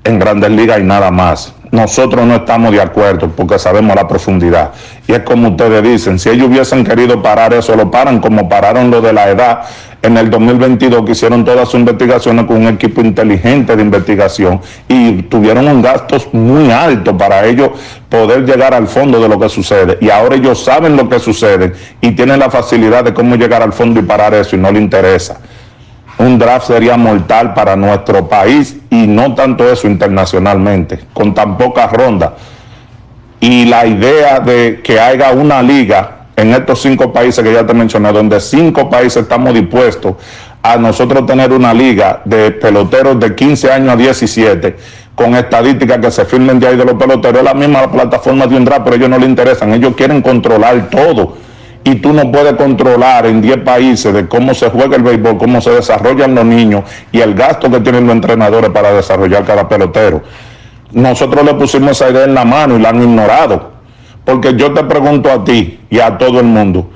En 0.02 0.18
Grandes 0.18 0.50
Ligas 0.50 0.80
y 0.80 0.82
nada 0.82 1.12
más 1.12 1.54
nosotros 1.72 2.26
no 2.26 2.36
estamos 2.36 2.70
de 2.70 2.82
acuerdo 2.82 3.28
porque 3.34 3.58
sabemos 3.58 3.96
la 3.96 4.06
profundidad. 4.06 4.72
Y 5.08 5.12
es 5.12 5.20
como 5.20 5.48
ustedes 5.48 5.82
dicen, 5.82 6.18
si 6.18 6.28
ellos 6.28 6.48
hubiesen 6.48 6.84
querido 6.84 7.20
parar 7.22 7.54
eso, 7.54 7.74
lo 7.74 7.90
paran 7.90 8.20
como 8.20 8.46
pararon 8.46 8.90
lo 8.90 9.00
de 9.00 9.12
la 9.14 9.30
edad 9.30 9.62
en 10.02 10.18
el 10.18 10.28
2022, 10.28 11.04
que 11.04 11.12
hicieron 11.12 11.44
todas 11.44 11.70
sus 11.70 11.80
investigaciones 11.80 12.44
con 12.44 12.56
un 12.56 12.68
equipo 12.68 13.00
inteligente 13.00 13.74
de 13.74 13.82
investigación 13.82 14.60
y 14.86 15.22
tuvieron 15.22 15.66
un 15.66 15.80
gasto 15.80 16.18
muy 16.32 16.70
alto 16.70 17.16
para 17.16 17.46
ellos 17.46 17.70
poder 18.10 18.44
llegar 18.44 18.74
al 18.74 18.86
fondo 18.86 19.18
de 19.18 19.28
lo 19.28 19.40
que 19.40 19.48
sucede. 19.48 19.96
Y 20.02 20.10
ahora 20.10 20.34
ellos 20.36 20.62
saben 20.62 20.94
lo 20.94 21.08
que 21.08 21.18
sucede 21.20 21.72
y 22.02 22.10
tienen 22.10 22.38
la 22.38 22.50
facilidad 22.50 23.02
de 23.02 23.14
cómo 23.14 23.36
llegar 23.36 23.62
al 23.62 23.72
fondo 23.72 23.98
y 23.98 24.02
parar 24.02 24.34
eso 24.34 24.56
y 24.56 24.58
no 24.58 24.70
les 24.70 24.82
interesa 24.82 25.38
un 26.18 26.38
draft 26.38 26.66
sería 26.66 26.96
mortal 26.96 27.54
para 27.54 27.76
nuestro 27.76 28.28
país 28.28 28.76
y 28.90 29.06
no 29.06 29.34
tanto 29.34 29.70
eso 29.70 29.86
internacionalmente, 29.86 31.00
con 31.12 31.34
tan 31.34 31.56
pocas 31.56 31.90
rondas. 31.92 32.32
Y 33.40 33.64
la 33.64 33.86
idea 33.86 34.38
de 34.40 34.80
que 34.84 35.00
haya 35.00 35.32
una 35.32 35.62
liga 35.62 36.26
en 36.36 36.52
estos 36.52 36.80
cinco 36.80 37.12
países 37.12 37.42
que 37.42 37.52
ya 37.52 37.66
te 37.66 37.74
mencioné, 37.74 38.12
donde 38.12 38.40
cinco 38.40 38.88
países 38.88 39.24
estamos 39.24 39.52
dispuestos 39.52 40.14
a 40.62 40.76
nosotros 40.76 41.26
tener 41.26 41.52
una 41.52 41.74
liga 41.74 42.22
de 42.24 42.52
peloteros 42.52 43.18
de 43.18 43.34
15 43.34 43.72
años 43.72 43.94
a 43.94 43.96
17, 43.96 44.76
con 45.14 45.34
estadísticas 45.34 45.98
que 45.98 46.10
se 46.10 46.24
firmen 46.24 46.60
de 46.60 46.68
ahí 46.68 46.76
de 46.76 46.84
los 46.84 46.94
peloteros, 46.94 47.38
es 47.38 47.44
la 47.44 47.54
misma 47.54 47.90
plataforma 47.90 48.46
de 48.46 48.56
un 48.56 48.64
draft, 48.64 48.82
pero 48.84 48.96
ellos 48.96 49.08
no 49.08 49.18
les 49.18 49.28
interesan, 49.28 49.74
ellos 49.74 49.94
quieren 49.96 50.22
controlar 50.22 50.88
todo 50.88 51.36
y 51.84 51.96
tú 51.96 52.12
no 52.12 52.30
puedes 52.30 52.54
controlar 52.54 53.26
en 53.26 53.40
10 53.40 53.58
países 53.58 54.12
de 54.14 54.28
cómo 54.28 54.54
se 54.54 54.70
juega 54.70 54.96
el 54.96 55.02
béisbol, 55.02 55.38
cómo 55.38 55.60
se 55.60 55.70
desarrollan 55.70 56.34
los 56.34 56.44
niños 56.44 56.84
y 57.10 57.20
el 57.20 57.34
gasto 57.34 57.70
que 57.70 57.80
tienen 57.80 58.06
los 58.06 58.14
entrenadores 58.14 58.70
para 58.70 58.92
desarrollar 58.92 59.44
cada 59.44 59.68
pelotero. 59.68 60.22
Nosotros 60.92 61.44
le 61.44 61.54
pusimos 61.54 61.92
esa 61.92 62.10
idea 62.10 62.24
en 62.24 62.34
la 62.34 62.44
mano 62.44 62.76
y 62.76 62.80
la 62.80 62.90
han 62.90 63.02
ignorado. 63.02 63.72
Porque 64.24 64.54
yo 64.54 64.72
te 64.72 64.84
pregunto 64.84 65.30
a 65.30 65.42
ti 65.42 65.80
y 65.90 65.98
a 65.98 66.16
todo 66.16 66.38
el 66.38 66.46
mundo, 66.46 66.90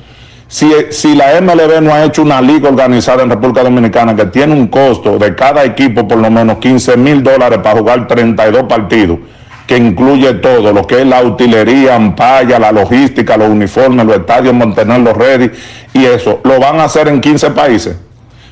si, 0.47 0.71
si 0.91 1.17
la 1.17 1.41
MLB 1.41 1.81
no 1.83 1.93
ha 1.93 2.05
hecho 2.05 2.23
una 2.23 2.41
liga 2.41 2.69
organizada 2.69 3.25
en 3.25 3.31
República 3.31 3.65
Dominicana 3.65 4.15
que 4.15 4.27
tiene 4.27 4.53
un 4.53 4.69
costo 4.69 5.19
de 5.19 5.35
cada 5.35 5.65
equipo 5.65 6.07
por 6.07 6.19
lo 6.19 6.31
menos 6.31 6.59
15 6.59 6.97
mil 6.97 7.25
dólares 7.25 7.59
para 7.65 7.81
jugar 7.81 8.07
32 8.07 8.63
partidos, 8.65 9.19
que 9.67 9.77
incluye 9.77 10.35
todo, 10.35 10.73
lo 10.73 10.87
que 10.87 11.01
es 11.01 11.07
la 11.07 11.23
utilería, 11.23 11.97
ampalla, 11.97 12.59
la 12.59 12.73
logística, 12.73 13.37
los 13.37 13.49
uniformes, 13.49 14.07
los 14.07 14.17
estadios, 14.17 14.55
mantenerlos 14.55 15.17
ready 15.17 15.51
y 15.93 16.05
eso, 16.05 16.41
lo 16.45 16.61
van 16.61 16.79
a 16.81 16.85
hacer 16.85 17.09
en 17.09 17.21
15 17.21 17.51
países. 17.51 17.97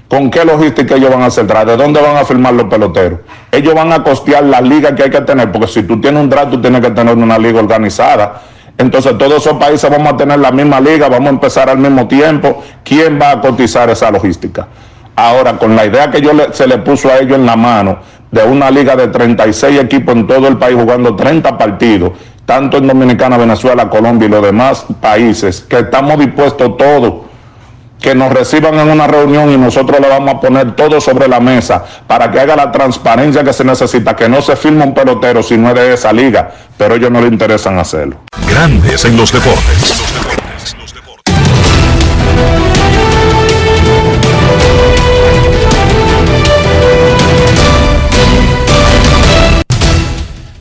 ¿Con 0.09 0.31
qué 0.31 0.45
logística 0.45 0.97
ellos 0.97 1.11
van 1.11 1.23
a 1.23 1.27
hacer 1.27 1.47
¿De 1.47 1.77
dónde 1.77 2.01
van 2.01 2.17
a 2.17 2.25
firmar 2.25 2.53
los 2.55 2.67
peloteros? 2.67 3.21
Ellos 3.51 3.75
van 3.75 3.93
a 3.93 4.03
costear 4.05 4.45
la 4.45 4.61
liga 4.61 4.95
que 4.95 5.05
hay 5.05 5.11
que 5.11 5.23
tener, 5.23 5.51
porque 5.51 5.69
si 5.69 5.83
tú 5.83 6.01
tienes 6.01 6.23
un 6.23 6.29
draft, 6.29 6.51
tú 6.51 6.61
tienes 6.61 6.81
que 6.83 6.91
tener 6.91 7.17
una 7.17 7.39
liga 7.39 7.59
organizada. 7.59 8.43
Entonces 8.77 9.17
todos 9.17 9.41
esos 9.41 9.57
países 9.57 9.89
vamos 9.89 10.12
a 10.12 10.17
tener 10.17 10.39
la 10.39 10.51
misma 10.51 10.81
liga, 10.81 11.09
vamos 11.09 11.29
a 11.29 11.31
empezar 11.31 11.71
al 11.71 11.79
mismo 11.79 12.07
tiempo. 12.07 12.62
¿Quién 12.83 13.19
va 13.21 13.31
a 13.33 13.41
cotizar 13.41 13.89
esa 13.89 14.11
logística? 14.11 14.69
Ahora, 15.17 15.57
con 15.59 15.77
la 15.77 15.87
idea 15.87 16.11
que 16.11 16.21
yo 16.21 16.33
se 16.53 16.67
le 16.67 16.79
puso 16.79 17.09
a 17.09 17.19
ellos 17.19 17.39
en 17.39 17.47
la 17.47 17.55
mano, 17.55 17.99
de 18.35 18.43
una 18.43 18.70
liga 18.70 18.97
de 18.97 19.09
36 19.09 19.80
equipos 19.80 20.14
en 20.16 20.26
todo 20.26 20.49
el 20.49 20.59
país 20.59 20.76
jugando 20.76 21.14
30 21.14 21.57
partidos, 21.57 22.11
tanto 22.45 22.78
en 22.78 22.89
Dominicana, 22.89 23.39
Venezuela, 23.39 23.89
Colombia 23.89 24.26
y 24.26 24.30
los 24.30 24.43
demás 24.43 24.85
países, 25.01 25.61
que 25.61 25.78
estamos 25.78 26.18
dispuestos 26.18 26.76
todos 26.76 27.14
que 28.01 28.14
nos 28.14 28.32
reciban 28.32 28.74
en 28.74 28.91
una 28.91 29.07
reunión 29.07 29.51
y 29.51 29.57
nosotros 29.57 30.01
le 30.01 30.09
vamos 30.09 30.35
a 30.35 30.41
poner 30.41 30.74
todo 30.74 31.01
sobre 31.01 31.28
la 31.28 31.41
mesa 31.41 31.85
para 32.07 32.30
que 32.30 32.41
haga 32.41 32.57
la 32.57 32.72
transparencia 32.72 33.45
que 33.45 33.53
se 33.53 33.64
necesita, 33.64 34.14
que 34.16 34.28
no 34.28 34.43
se 34.43 34.57
firme 34.57 34.85
un 34.85 34.93
pelotero 34.93 35.43
si 35.43 35.57
no 35.57 35.68
es 35.68 35.74
de 35.76 35.95
esa 35.95 36.12
liga, 36.12 36.51
pero 36.76 36.97
ellos 36.97 37.11
no 37.11 37.20
le 37.20 37.28
interesan 37.28 37.78
hacerlo. 37.78 38.16
Grandes 38.47 39.05
en 39.05 39.16
los 39.16 39.32
deportes. 39.32 40.43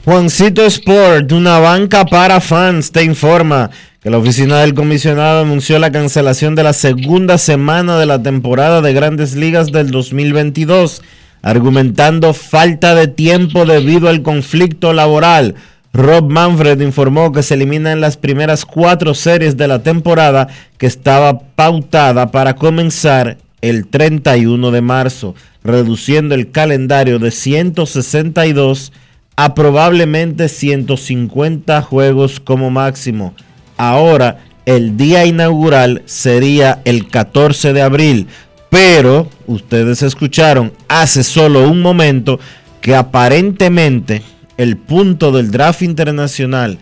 Juancito 0.06 0.66
Sport, 0.66 1.32
una 1.32 1.60
banca 1.60 2.04
para 2.04 2.42
fans, 2.42 2.92
te 2.92 3.06
informa 3.06 3.70
que 4.02 4.10
la 4.10 4.18
oficina 4.18 4.60
del 4.60 4.74
comisionado 4.74 5.44
anunció 5.44 5.80
la 5.80 5.94
cancelación 5.94 6.56
de 6.56 6.64
la 6.64 6.74
segunda 6.74 7.38
semana 7.38 7.98
de 7.98 8.06
la 8.06 8.22
temporada 8.22 8.82
de 8.82 8.92
grandes 8.92 9.34
ligas 9.34 9.72
del 9.72 9.92
2022, 9.92 11.02
argumentando 11.42 12.34
falta 12.34 12.96
de 12.96 13.08
tiempo 13.08 13.66
debido 13.66 14.10
al 14.10 14.24
conflicto 14.24 14.92
laboral. 14.92 15.56
Rob 15.94 16.30
Manfred 16.30 16.82
informó 16.82 17.32
que 17.32 17.42
se 17.42 17.54
eliminan 17.54 18.02
las 18.02 18.18
primeras 18.18 18.66
cuatro 18.66 19.14
series 19.14 19.56
de 19.56 19.70
la 19.70 19.84
temporada 19.84 20.50
que 20.78 20.86
estaba 20.86 21.40
pautada 21.56 22.30
para 22.30 22.56
comenzar 22.56 23.38
el 23.62 23.88
31 23.88 24.70
de 24.72 24.82
marzo, 24.82 25.34
reduciendo 25.64 26.36
el 26.36 26.52
calendario 26.52 27.20
de 27.20 27.32
162 27.32 28.92
a 29.36 29.56
probablemente 29.56 30.50
150 30.50 31.82
juegos 31.82 32.40
como 32.40 32.70
máximo. 32.70 33.34
Ahora 33.78 34.40
el 34.66 34.96
día 34.96 35.26
inaugural 35.26 36.04
sería 36.06 36.82
el 36.86 37.08
14 37.08 37.74
de 37.74 37.82
abril. 37.82 38.28
Pero 38.70 39.30
ustedes 39.46 40.02
escucharon 40.02 40.74
hace 40.88 41.24
solo 41.24 41.70
un 41.70 41.82
momento 41.82 42.40
que 42.82 42.96
aparentemente 42.96 44.24
el 44.58 44.78
punto 44.78 45.32
del 45.32 45.52
draft 45.52 45.84
internacional 45.84 46.80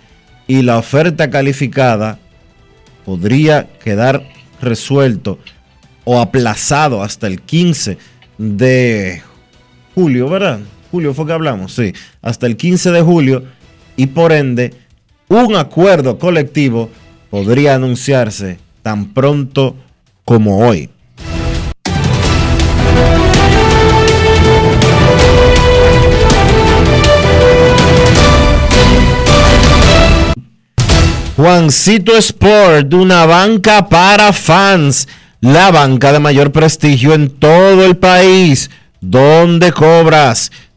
y 0.48 0.62
la 0.62 0.78
oferta 0.78 1.30
calificada 1.30 2.18
podría 3.06 3.68
quedar 3.84 4.24
resuelto 4.62 5.40
o 6.04 6.20
aplazado 6.20 7.04
hasta 7.04 7.28
el 7.28 7.42
15 7.42 7.98
de 8.38 9.22
julio, 9.94 10.30
¿verdad? 10.30 10.60
Julio 10.92 11.14
fue 11.14 11.26
que 11.26 11.32
hablamos, 11.32 11.74
sí, 11.74 11.94
hasta 12.22 12.48
el 12.48 12.58
15 12.58 12.92
de 12.92 13.02
julio 13.02 13.44
y 13.96 14.08
por 14.08 14.34
ende 14.34 14.74
un 15.30 15.56
acuerdo 15.56 16.20
colectivo 16.20 16.90
podría 17.30 17.76
anunciarse 17.76 18.60
tan 18.82 19.14
pronto 19.14 19.78
como 20.26 20.68
hoy. 20.68 20.90
Juancito 31.38 32.18
Sport, 32.18 32.94
una 32.94 33.26
banca 33.26 33.88
para 33.88 34.34
fans, 34.34 35.08
la 35.40 35.72
banca 35.72 36.12
de 36.12 36.20
mayor 36.20 36.52
prestigio 36.52 37.14
en 37.14 37.30
todo 37.30 37.86
el 37.86 37.96
país, 37.96 38.70
donde 39.00 39.72
cobras 39.72 40.52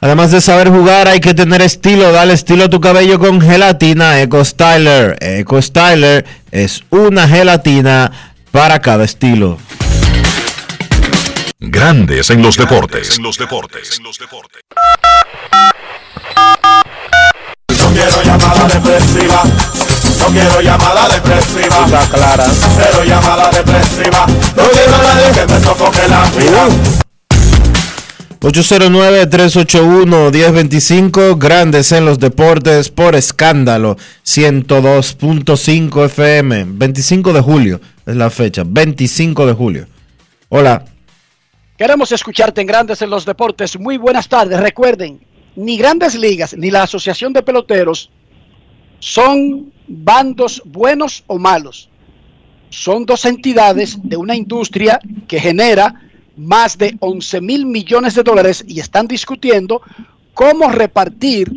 Además 0.00 0.30
de 0.30 0.40
saber 0.40 0.68
jugar, 0.68 1.08
hay 1.08 1.18
que 1.18 1.34
tener 1.34 1.60
estilo. 1.60 2.12
Dale 2.12 2.32
estilo 2.32 2.64
a 2.64 2.68
tu 2.68 2.80
cabello 2.80 3.18
con 3.18 3.40
gelatina 3.40 4.20
Eco 4.20 4.44
Styler. 4.44 5.16
Eco 5.20 5.60
Styler 5.60 6.24
es 6.52 6.84
una 6.90 7.26
gelatina 7.26 8.12
para 8.52 8.80
cada 8.80 9.04
estilo. 9.04 9.58
Grandes 11.58 12.30
en 12.30 12.42
los 12.42 12.56
deportes. 12.56 13.18
No 13.18 13.32
quiero 17.92 18.22
llamada 18.22 18.68
depresiva. 18.68 19.42
No 20.20 20.26
quiero 20.26 20.60
llamada 20.60 21.08
depresiva. 21.08 21.84
Está 21.84 22.00
clara. 22.08 22.46
Cero 22.76 23.02
llamada 23.04 23.50
depresiva. 23.50 24.26
No 24.56 24.62
quiero 24.70 24.94
a 24.94 25.02
nadie 25.02 25.32
que 25.34 25.52
me 25.52 25.60
sofoque 25.60 26.08
la 26.08 26.24
vida. 26.30 27.07
809-381-1025, 28.40 31.38
grandes 31.38 31.90
en 31.90 32.04
los 32.04 32.20
deportes 32.20 32.88
por 32.88 33.16
escándalo, 33.16 33.96
102.5 34.24 36.04
FM, 36.04 36.66
25 36.68 37.32
de 37.32 37.40
julio 37.40 37.80
es 38.08 38.16
la 38.16 38.30
fecha, 38.30 38.62
25 38.66 39.46
de 39.46 39.52
julio. 39.52 39.86
Hola. 40.48 40.84
Queremos 41.76 42.10
escucharte 42.10 42.62
en 42.62 42.66
Grandes 42.66 43.02
en 43.02 43.10
los 43.10 43.26
Deportes. 43.26 43.78
Muy 43.78 43.98
buenas 43.98 44.28
tardes. 44.28 44.58
Recuerden, 44.58 45.20
ni 45.56 45.76
Grandes 45.76 46.14
Ligas 46.14 46.56
ni 46.56 46.70
la 46.70 46.84
Asociación 46.84 47.32
de 47.32 47.42
Peloteros 47.42 48.10
son 48.98 49.72
bandos 49.86 50.62
buenos 50.64 51.22
o 51.26 51.38
malos. 51.38 51.90
Son 52.70 53.04
dos 53.04 53.24
entidades 53.26 53.98
de 54.02 54.16
una 54.16 54.34
industria 54.34 54.98
que 55.28 55.38
genera 55.38 56.07
más 56.38 56.78
de 56.78 56.96
11 57.00 57.40
mil 57.40 57.66
millones 57.66 58.14
de 58.14 58.22
dólares 58.22 58.64
y 58.66 58.80
están 58.80 59.06
discutiendo 59.06 59.82
cómo 60.32 60.70
repartir 60.70 61.50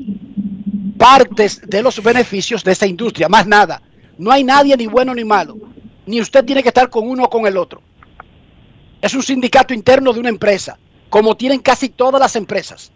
partes 0.97 1.61
de 1.67 1.81
los 1.81 2.01
beneficios 2.03 2.63
de 2.63 2.71
esa 2.71 2.87
industria. 2.87 3.29
Más 3.29 3.47
nada. 3.47 3.81
No 4.17 4.31
hay 4.31 4.43
nadie 4.43 4.75
ni 4.75 4.87
bueno 4.87 5.13
ni 5.13 5.23
malo. 5.23 5.57
Ni 6.05 6.19
usted 6.19 6.43
tiene 6.43 6.63
que 6.63 6.69
estar 6.69 6.89
con 6.89 7.07
uno 7.07 7.23
o 7.23 7.29
con 7.29 7.45
el 7.45 7.57
otro. 7.57 7.81
Es 9.01 9.13
un 9.13 9.23
sindicato 9.23 9.73
interno 9.73 10.13
de 10.13 10.19
una 10.19 10.29
empresa, 10.29 10.77
como 11.09 11.35
tienen 11.35 11.59
casi 11.59 11.89
todas 11.89 12.19
las 12.19 12.35
empresas. 12.35 12.91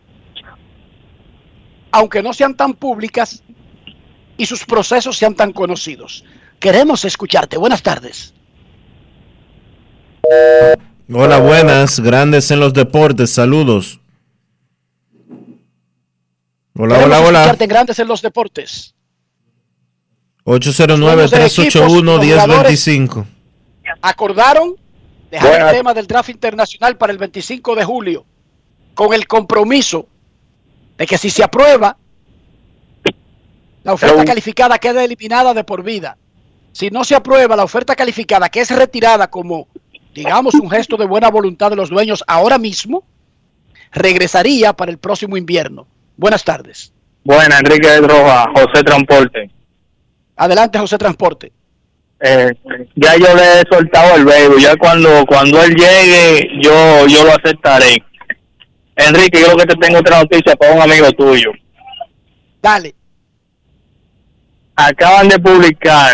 Aunque 1.91 2.21
no 2.21 2.33
sean 2.33 2.55
tan 2.55 2.73
públicas 2.73 3.41
y 4.37 4.45
sus 4.45 4.65
procesos 4.65 5.17
sean 5.17 5.33
tan 5.33 5.51
conocidos. 5.53 6.23
Queremos 6.59 7.05
escucharte. 7.05 7.57
Buenas 7.57 7.81
tardes. 7.81 8.33
Hola, 11.11 11.39
buenas, 11.39 11.99
grandes 11.99 12.51
en 12.51 12.59
los 12.59 12.73
deportes, 12.73 13.31
saludos. 13.31 13.99
Hola, 16.77 16.95
Queremos 16.95 17.19
hola, 17.19 17.45
hola. 17.45 17.55
Grandes 17.67 17.99
en 17.99 18.07
los 18.07 18.21
Deportes. 18.21 18.93
809-381-1025. 20.43 23.25
Acordaron 24.01 24.75
dejar 25.31 25.49
Buenas. 25.49 25.71
el 25.71 25.77
tema 25.77 25.93
del 25.93 26.05
draft 26.05 26.27
internacional 26.29 26.97
para 26.97 27.13
el 27.13 27.17
25 27.17 27.75
de 27.75 27.85
julio 27.85 28.25
con 28.93 29.13
el 29.13 29.25
compromiso 29.25 30.07
de 30.97 31.07
que 31.07 31.17
si 31.17 31.29
se 31.29 31.43
aprueba, 31.43 31.97
la 33.83 33.93
oferta 33.93 34.25
calificada 34.25 34.77
queda 34.77 35.01
eliminada 35.03 35.53
de 35.53 35.63
por 35.63 35.81
vida. 35.81 36.17
Si 36.73 36.89
no 36.89 37.05
se 37.05 37.15
aprueba 37.15 37.55
la 37.55 37.63
oferta 37.63 37.95
calificada, 37.95 38.49
que 38.49 38.59
es 38.59 38.69
retirada 38.69 39.29
como, 39.29 39.69
digamos, 40.15 40.53
un 40.55 40.71
gesto 40.71 40.95
de 40.95 41.05
buena 41.05 41.29
voluntad 41.29 41.69
de 41.69 41.75
los 41.75 41.89
dueños 41.89 42.23
ahora 42.25 42.57
mismo, 42.57 43.03
regresaría 43.91 44.71
para 44.71 44.89
el 44.89 44.97
próximo 44.97 45.35
invierno. 45.35 45.85
Buenas 46.15 46.43
tardes. 46.43 46.93
Buena, 47.23 47.59
Enrique 47.59 47.99
Roja, 47.99 48.49
José 48.55 48.81
Transporte. 48.83 49.51
Adelante, 50.37 50.79
José 50.79 50.97
Transporte. 50.97 51.51
Eh, 52.21 52.49
ya 52.95 53.17
yo 53.17 53.35
le 53.35 53.59
he 53.59 53.63
soltado 53.69 54.15
el 54.15 54.23
baby, 54.23 54.61
ya 54.61 54.75
cuando 54.77 55.25
cuando 55.25 55.61
él 55.61 55.75
llegue 55.75 56.49
yo 56.61 57.05
yo 57.07 57.25
lo 57.25 57.31
aceptaré. 57.31 57.97
Enrique, 58.95 59.41
yo 59.41 59.51
lo 59.51 59.57
que 59.57 59.65
te 59.65 59.75
tengo 59.75 59.99
otra 59.99 60.19
noticia 60.19 60.55
para 60.55 60.73
un 60.73 60.81
amigo 60.81 61.11
tuyo. 61.11 61.51
Dale. 62.61 62.95
Acaban 64.77 65.27
de 65.27 65.39
publicar 65.39 66.13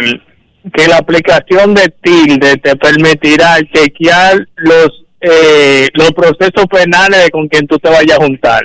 que 0.73 0.87
la 0.87 0.97
aplicación 0.97 1.73
de 1.73 1.93
Tilde 2.01 2.57
te 2.57 2.75
permitirá 2.75 3.57
chequear 3.73 4.47
los 4.55 5.01
eh, 5.21 5.87
los 5.93 6.11
procesos 6.13 6.65
penales 6.69 7.29
con 7.29 7.47
quien 7.47 7.67
tú 7.67 7.77
te 7.77 7.89
vayas 7.89 8.17
a 8.17 8.23
juntar. 8.23 8.63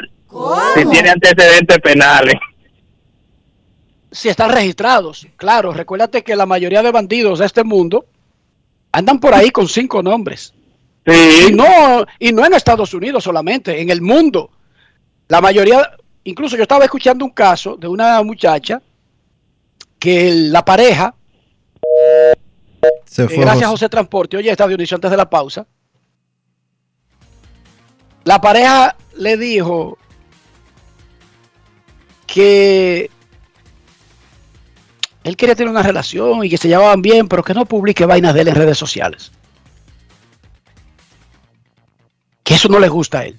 Si 0.74 0.86
tiene 0.86 1.11
antecedentes 1.11 1.78
penales. 1.78 2.34
si 4.11 4.30
están 4.30 4.51
registrados. 4.51 5.26
Claro, 5.36 5.72
recuérdate 5.72 6.22
que 6.22 6.34
la 6.34 6.47
mayoría 6.47 6.82
de 6.82 6.90
bandidos 6.90 7.40
de 7.40 7.47
este 7.47 7.62
mundo 7.62 8.07
andan 8.92 9.20
por 9.20 9.34
ahí 9.34 9.51
con 9.51 9.68
cinco 9.68 10.03
nombres. 10.03 10.55
Y 11.07 11.53
no, 11.53 12.05
y 12.18 12.32
no 12.32 12.44
en 12.44 12.55
Estados 12.55 12.94
Unidos 12.94 13.24
solamente, 13.24 13.80
en 13.80 13.90
el 13.90 14.01
mundo. 14.01 14.51
La 15.28 15.40
mayoría, 15.40 15.90
incluso 16.24 16.57
yo 16.57 16.62
estaba 16.62 16.84
escuchando 16.84 17.24
un 17.24 17.32
caso 17.32 17.76
de 17.76 17.86
una 17.86 18.22
muchacha 18.22 18.80
que 19.99 20.30
la 20.32 20.64
pareja, 20.64 21.14
Se 23.04 23.24
eh, 23.24 23.28
fue 23.28 23.38
gracias 23.38 23.70
José. 23.70 23.84
José 23.84 23.88
Transporte, 23.88 24.36
oye, 24.36 24.50
está 24.50 24.66
Dionisio 24.66 24.96
antes 24.96 25.11
de 25.11 25.16
la 25.16 25.28
pausa. 25.28 25.66
La 28.24 28.40
pareja 28.40 28.96
le 29.16 29.36
dijo 29.36 29.98
que 32.26 33.09
él 35.24 35.36
quería 35.36 35.54
tener 35.54 35.70
una 35.70 35.82
relación 35.82 36.44
y 36.44 36.50
que 36.50 36.59
se 36.59 36.68
llevaban 36.68 37.02
bien, 37.02 37.28
pero 37.28 37.42
que 37.42 37.54
no 37.54 37.64
publique 37.66 38.04
vainas 38.04 38.34
de 38.34 38.42
él 38.42 38.48
en 38.48 38.54
redes 38.54 38.78
sociales. 38.78 39.32
Que 42.42 42.54
eso 42.54 42.68
no 42.68 42.78
le 42.78 42.88
gusta 42.88 43.20
a 43.20 43.24
él. 43.26 43.38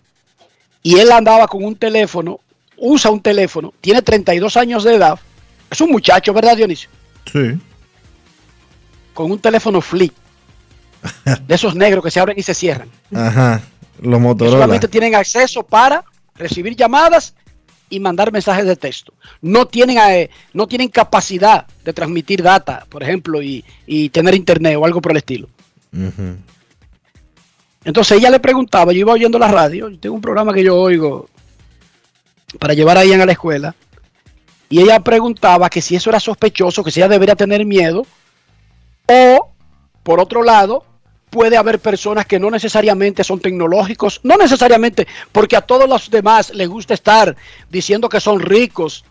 Y 0.84 1.00
él 1.00 1.12
andaba 1.12 1.48
con 1.48 1.64
un 1.64 1.76
teléfono, 1.76 2.40
usa 2.78 3.12
un 3.12 3.22
teléfono, 3.22 3.74
tiene 3.82 4.02
32 4.02 4.58
años 4.58 4.84
de 4.84 4.96
edad. 4.96 5.20
Es 5.70 5.82
un 5.82 5.92
muchacho, 5.92 6.34
¿verdad, 6.34 6.58
Dionisio? 6.58 6.90
Sí. 7.32 7.60
Con 9.18 9.32
un 9.32 9.40
teléfono 9.40 9.82
flip. 9.82 10.14
De 11.48 11.56
esos 11.56 11.74
negros 11.74 12.04
que 12.04 12.12
se 12.12 12.20
abren 12.20 12.38
y 12.38 12.44
se 12.44 12.54
cierran. 12.54 12.88
Ajá. 13.16 13.64
Los 14.00 14.14
que 14.14 14.20
Motorola. 14.20 14.58
solamente 14.58 14.88
tienen 14.88 15.16
acceso 15.16 15.64
para 15.64 16.06
recibir 16.36 16.76
llamadas 16.76 17.34
y 17.90 18.00
mandar 18.00 18.32
mensajes 18.32 18.68
de 18.68 18.76
texto. 18.76 19.14
No 19.42 19.66
tienen, 19.66 19.98
eh, 19.98 20.30
no 20.54 20.68
tienen 20.68 20.90
capacidad 20.90 21.66
de 21.84 21.94
transmitir 21.94 22.44
data, 22.44 22.86
por 22.90 23.02
ejemplo, 23.02 23.42
y, 23.42 23.66
y 23.88 24.10
tener 24.10 24.36
internet 24.36 24.78
o 24.78 24.86
algo 24.86 25.02
por 25.02 25.14
el 25.14 25.18
estilo. 25.18 25.50
Entonces 27.84 28.20
ella 28.20 28.30
le 28.30 28.40
preguntaba, 28.40 28.94
yo 28.94 29.00
iba 29.00 29.14
oyendo 29.14 29.40
la 29.40 29.48
radio, 29.48 29.90
yo 29.90 29.98
tengo 29.98 30.14
un 30.14 30.22
programa 30.22 30.54
que 30.54 30.64
yo 30.64 30.76
oigo 30.76 31.28
para 32.60 32.76
llevar 32.76 33.00
a 33.00 33.06
Ian 33.06 33.22
a 33.22 33.26
la 33.26 33.32
escuela, 33.32 33.74
y 34.70 34.80
ella 34.80 35.00
preguntaba 35.00 35.72
que 35.72 35.82
si 35.82 35.96
eso 35.96 36.12
era 36.12 36.20
sospechoso, 36.20 36.84
que 36.84 36.92
si 36.92 37.00
ella 37.00 37.10
debería 37.10 37.36
tener 37.36 37.66
miedo, 37.66 38.06
o 39.08 39.50
por 40.04 40.20
otro 40.20 40.42
lado, 40.44 40.86
puede 41.30 41.58
haber 41.58 41.80
personas 41.80 42.26
que 42.26 42.40
no 42.40 42.50
necesariamente 42.50 43.24
son 43.24 43.40
tecnológicos, 43.40 44.22
no 44.24 44.38
necesariamente 44.38 45.06
porque 45.32 45.58
a 45.58 45.62
todos 45.62 45.88
los 45.90 46.10
demás 46.10 46.54
les 46.54 46.70
gusta 46.70 46.94
estar 46.94 47.36
diciendo 47.70 48.08
que 48.08 48.22
son 48.22 48.40
ricos 48.40 49.04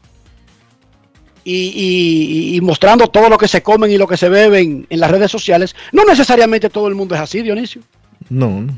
y, 1.44 1.52
y- 1.74 2.56
y 2.56 2.60
mostrando 2.60 3.06
todo 3.08 3.28
lo 3.28 3.38
que 3.38 3.46
se 3.48 3.62
comen 3.62 3.90
y 3.90 3.98
lo 3.98 4.08
que 4.08 4.16
se 4.16 4.28
beben 4.28 4.86
en 4.90 5.00
las 5.00 5.10
redes 5.10 5.30
sociales, 5.30 5.76
no 5.92 6.04
necesariamente 6.04 6.70
todo 6.70 6.88
el 6.88 6.94
mundo 6.94 7.14
es 7.14 7.20
así, 7.20 7.42
Dionisio. 7.42 7.82
No, 8.30 8.48
no. 8.62 8.72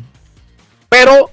Pero 0.88 1.30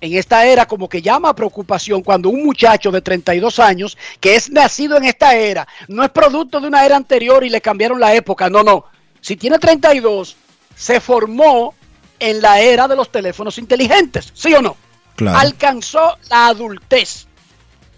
en 0.00 0.14
esta 0.14 0.46
era 0.46 0.64
como 0.66 0.88
que 0.88 1.02
llama 1.02 1.30
a 1.30 1.34
preocupación 1.34 2.02
cuando 2.02 2.30
un 2.30 2.44
muchacho 2.44 2.90
de 2.90 3.02
32 3.02 3.58
años 3.58 3.98
que 4.20 4.36
es 4.36 4.50
nacido 4.50 4.96
en 4.96 5.04
esta 5.04 5.34
era, 5.34 5.66
no 5.88 6.02
es 6.02 6.10
producto 6.10 6.60
de 6.60 6.68
una 6.68 6.86
era 6.86 6.96
anterior 6.96 7.44
y 7.44 7.50
le 7.50 7.60
cambiaron 7.60 8.00
la 8.00 8.14
época, 8.14 8.48
no, 8.48 8.62
no. 8.62 8.86
Si 9.20 9.36
tiene 9.36 9.58
32, 9.58 10.36
se 10.74 11.00
formó 11.00 11.74
en 12.18 12.40
la 12.40 12.60
era 12.60 12.88
de 12.88 12.96
los 12.96 13.10
teléfonos 13.10 13.58
inteligentes, 13.58 14.30
¿sí 14.34 14.54
o 14.54 14.62
no? 14.62 14.76
Claro. 15.16 15.38
Alcanzó 15.38 16.16
la 16.30 16.46
adultez 16.46 17.26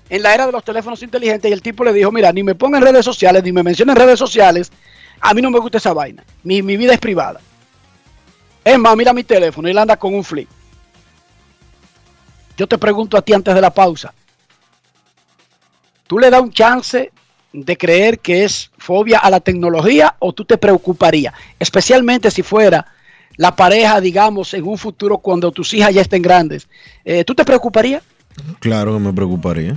en 0.09 0.23
la 0.23 0.35
era 0.35 0.47
de 0.47 0.53
los 0.53 0.65
teléfonos 0.65 1.03
inteligentes 1.03 1.49
y 1.49 1.53
el 1.53 1.63
tipo 1.63 1.85
le 1.85 1.93
dijo, 1.93 2.13
mira, 2.13 2.33
ni 2.33 2.43
me 2.43 2.55
ponga 2.55 2.79
en 2.79 2.85
redes 2.85 3.05
sociales, 3.05 3.43
ni 3.43 3.53
me 3.53 3.63
menciona 3.63 3.93
en 3.93 3.99
redes 3.99 4.19
sociales, 4.19 4.71
a 5.21 5.33
mí 5.33 5.41
no 5.41 5.51
me 5.51 5.59
gusta 5.59 5.79
esa 5.79 5.93
vaina, 5.93 6.25
mi, 6.43 6.63
mi 6.63 6.77
vida 6.77 6.93
es 6.93 7.01
privada. 7.01 7.41
Es 8.65 8.79
más, 8.79 8.97
mira 8.97 9.13
mi 9.13 9.25
teléfono 9.25 9.69
y 9.69 9.71
él 9.71 9.79
anda 9.79 9.97
con 9.97 10.15
un 10.15 10.23
flip. 10.23 10.49
Yo 12.57 12.67
te 12.67 12.79
pregunto 12.79 13.17
a 13.17 13.23
ti 13.23 13.33
antes 13.33 13.55
de 13.55 13.61
la 13.61 13.73
pausa. 13.73 14.13
¿Tú 16.07 16.19
le 16.19 16.31
das 16.31 16.43
un 16.43 16.53
chance 16.53 17.11
de 17.53 17.77
creer 17.77 18.19
que 18.19 18.45
es 18.45 18.71
fobia 18.79 19.19
a 19.19 19.31
la 19.31 19.41
tecnología 19.41 20.17
o 20.19 20.33
tú 20.33 20.45
te 20.45 20.57
preocuparías? 20.59 21.35
Especialmente 21.59 22.31
si 22.31 22.43
fuera 22.43 22.87
la 23.37 23.55
pareja, 23.57 24.01
digamos, 24.01 24.53
en 24.55 24.67
un 24.67 24.77
futuro 24.79 25.19
cuando 25.19 25.51
tus 25.53 25.73
hijas 25.75 25.95
ya 25.95 26.03
estén 26.03 26.23
grandes. 26.23 26.69
Eh, 27.05 27.25
¿Tú 27.25 27.35
te 27.35 27.45
preocuparías? 27.45 28.03
Claro 28.61 28.95
que 28.95 29.01
me 29.01 29.13
preocuparía. 29.13 29.77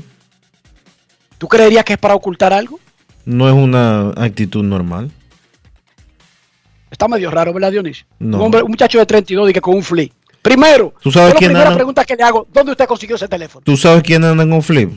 ¿Tú 1.37 1.47
creerías 1.47 1.83
que 1.83 1.93
es 1.93 1.99
para 1.99 2.15
ocultar 2.15 2.53
algo? 2.53 2.79
No 3.25 3.47
es 3.47 3.53
una 3.53 4.09
actitud 4.11 4.63
normal. 4.63 5.11
Está 6.91 7.07
medio 7.07 7.29
raro, 7.31 7.51
¿verdad, 7.53 7.71
Dionisio? 7.71 8.05
No. 8.19 8.37
Un, 8.37 8.43
hombre, 8.43 8.61
un 8.61 8.71
muchacho 8.71 8.99
de 8.99 9.05
32 9.05 9.49
y 9.49 9.53
que 9.53 9.61
con 9.61 9.75
un 9.75 9.83
flip. 9.83 10.13
Primero, 10.41 10.93
¿Tú 11.01 11.11
sabes 11.11 11.33
la 11.33 11.39
quién 11.39 11.49
primera 11.49 11.67
anda? 11.67 11.75
pregunta 11.75 12.05
que 12.05 12.15
le 12.15 12.23
hago, 12.23 12.47
¿dónde 12.53 12.71
usted 12.71 12.85
consiguió 12.85 13.15
ese 13.15 13.27
teléfono? 13.27 13.63
¿Tú 13.65 13.75
sabes 13.75 14.03
quién 14.03 14.23
anda 14.23 14.47
con 14.47 14.61
flip? 14.61 14.91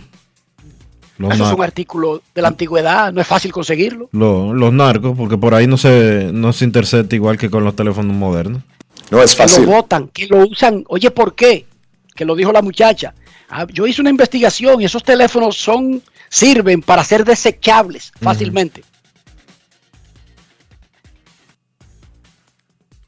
Los, 1.18 1.34
Eso 1.34 1.48
es 1.48 1.52
un 1.52 1.62
artículo 1.64 2.22
de 2.34 2.42
la 2.42 2.48
antigüedad, 2.48 3.12
no 3.12 3.20
es 3.20 3.26
fácil 3.26 3.50
conseguirlo. 3.52 4.08
lo- 4.12 4.54
los 4.54 4.72
narcos, 4.72 5.16
porque 5.16 5.36
por 5.36 5.52
ahí 5.54 5.66
no 5.66 5.76
se, 5.76 6.30
no 6.32 6.52
se 6.52 6.64
intercepta 6.64 7.16
igual 7.16 7.36
que 7.36 7.50
con 7.50 7.64
los 7.64 7.74
teléfonos 7.74 8.14
modernos. 8.16 8.62
No 9.10 9.20
es 9.22 9.34
que 9.34 9.42
lo 9.60 9.66
votan, 9.66 10.08
que 10.08 10.26
lo 10.28 10.46
usan. 10.46 10.84
Oye, 10.88 11.10
¿por 11.10 11.34
qué? 11.34 11.66
Que 12.14 12.24
lo 12.24 12.36
dijo 12.36 12.52
la 12.52 12.62
muchacha. 12.62 13.14
Ah, 13.50 13.66
yo 13.72 13.86
hice 13.86 14.00
una 14.00 14.10
investigación 14.10 14.80
y 14.80 14.84
esos 14.84 15.02
teléfonos 15.02 15.56
son 15.56 16.02
sirven 16.28 16.82
para 16.82 17.02
ser 17.02 17.24
desechables 17.24 18.12
fácilmente. 18.20 18.84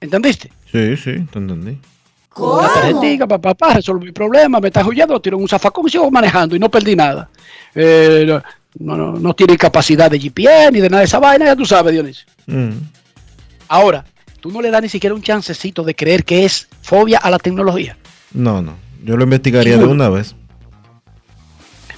¿Entendiste? 0.01 0.51
Sí, 0.73 0.97
sí, 0.97 1.13
te 1.31 1.39
entendí. 1.39 1.79
Con 2.33 2.59
una 2.61 2.69
tarjetita, 2.73 3.27
papá, 3.27 3.55
papá, 3.55 3.75
resolví 3.75 4.07
mi 4.07 4.13
problema, 4.13 4.61
me 4.61 4.69
está 4.69 4.87
huyendo, 4.87 5.15
lo 5.15 5.21
tiro 5.21 5.37
en 5.37 5.43
un 5.43 5.49
zafacón 5.49 5.87
y 5.87 5.91
sigo 5.91 6.11
manejando 6.11 6.55
y 6.55 6.59
no 6.59 6.71
perdí 6.71 6.95
nada. 6.97 7.29
Eh, 7.75 8.41
no, 8.79 8.97
no, 8.97 9.13
no 9.13 9.35
tiene 9.35 9.57
capacidad 9.57 10.11
de 10.11 10.19
GPS 10.21 10.71
ni 10.73 10.81
de 10.81 10.89
nada 10.89 11.01
de 11.01 11.07
esa 11.07 11.19
vaina, 11.19 11.47
ya 11.47 11.57
tú 11.57 11.67
sabes, 11.67 11.93
Dionisio. 11.93 12.27
Mm. 12.47 12.71
Ahora, 13.69 14.05
tú 14.41 14.51
no 14.51 14.61
le 14.63 14.71
das 14.71 14.81
ni 14.83 14.89
siquiera 14.89 15.15
un 15.15 15.23
chancecito 15.23 15.83
de 15.83 15.95
creer 15.95 16.25
que 16.25 16.45
es 16.45 16.69
fobia 16.83 17.19
a 17.19 17.31
la 17.31 17.39
tecnología. 17.39 17.97
No, 18.33 18.63
no. 18.63 18.75
Yo 19.05 19.17
lo 19.17 19.25
investigaría 19.25 19.77
de 19.77 19.85
una 19.85 20.09
vez. 20.09 20.35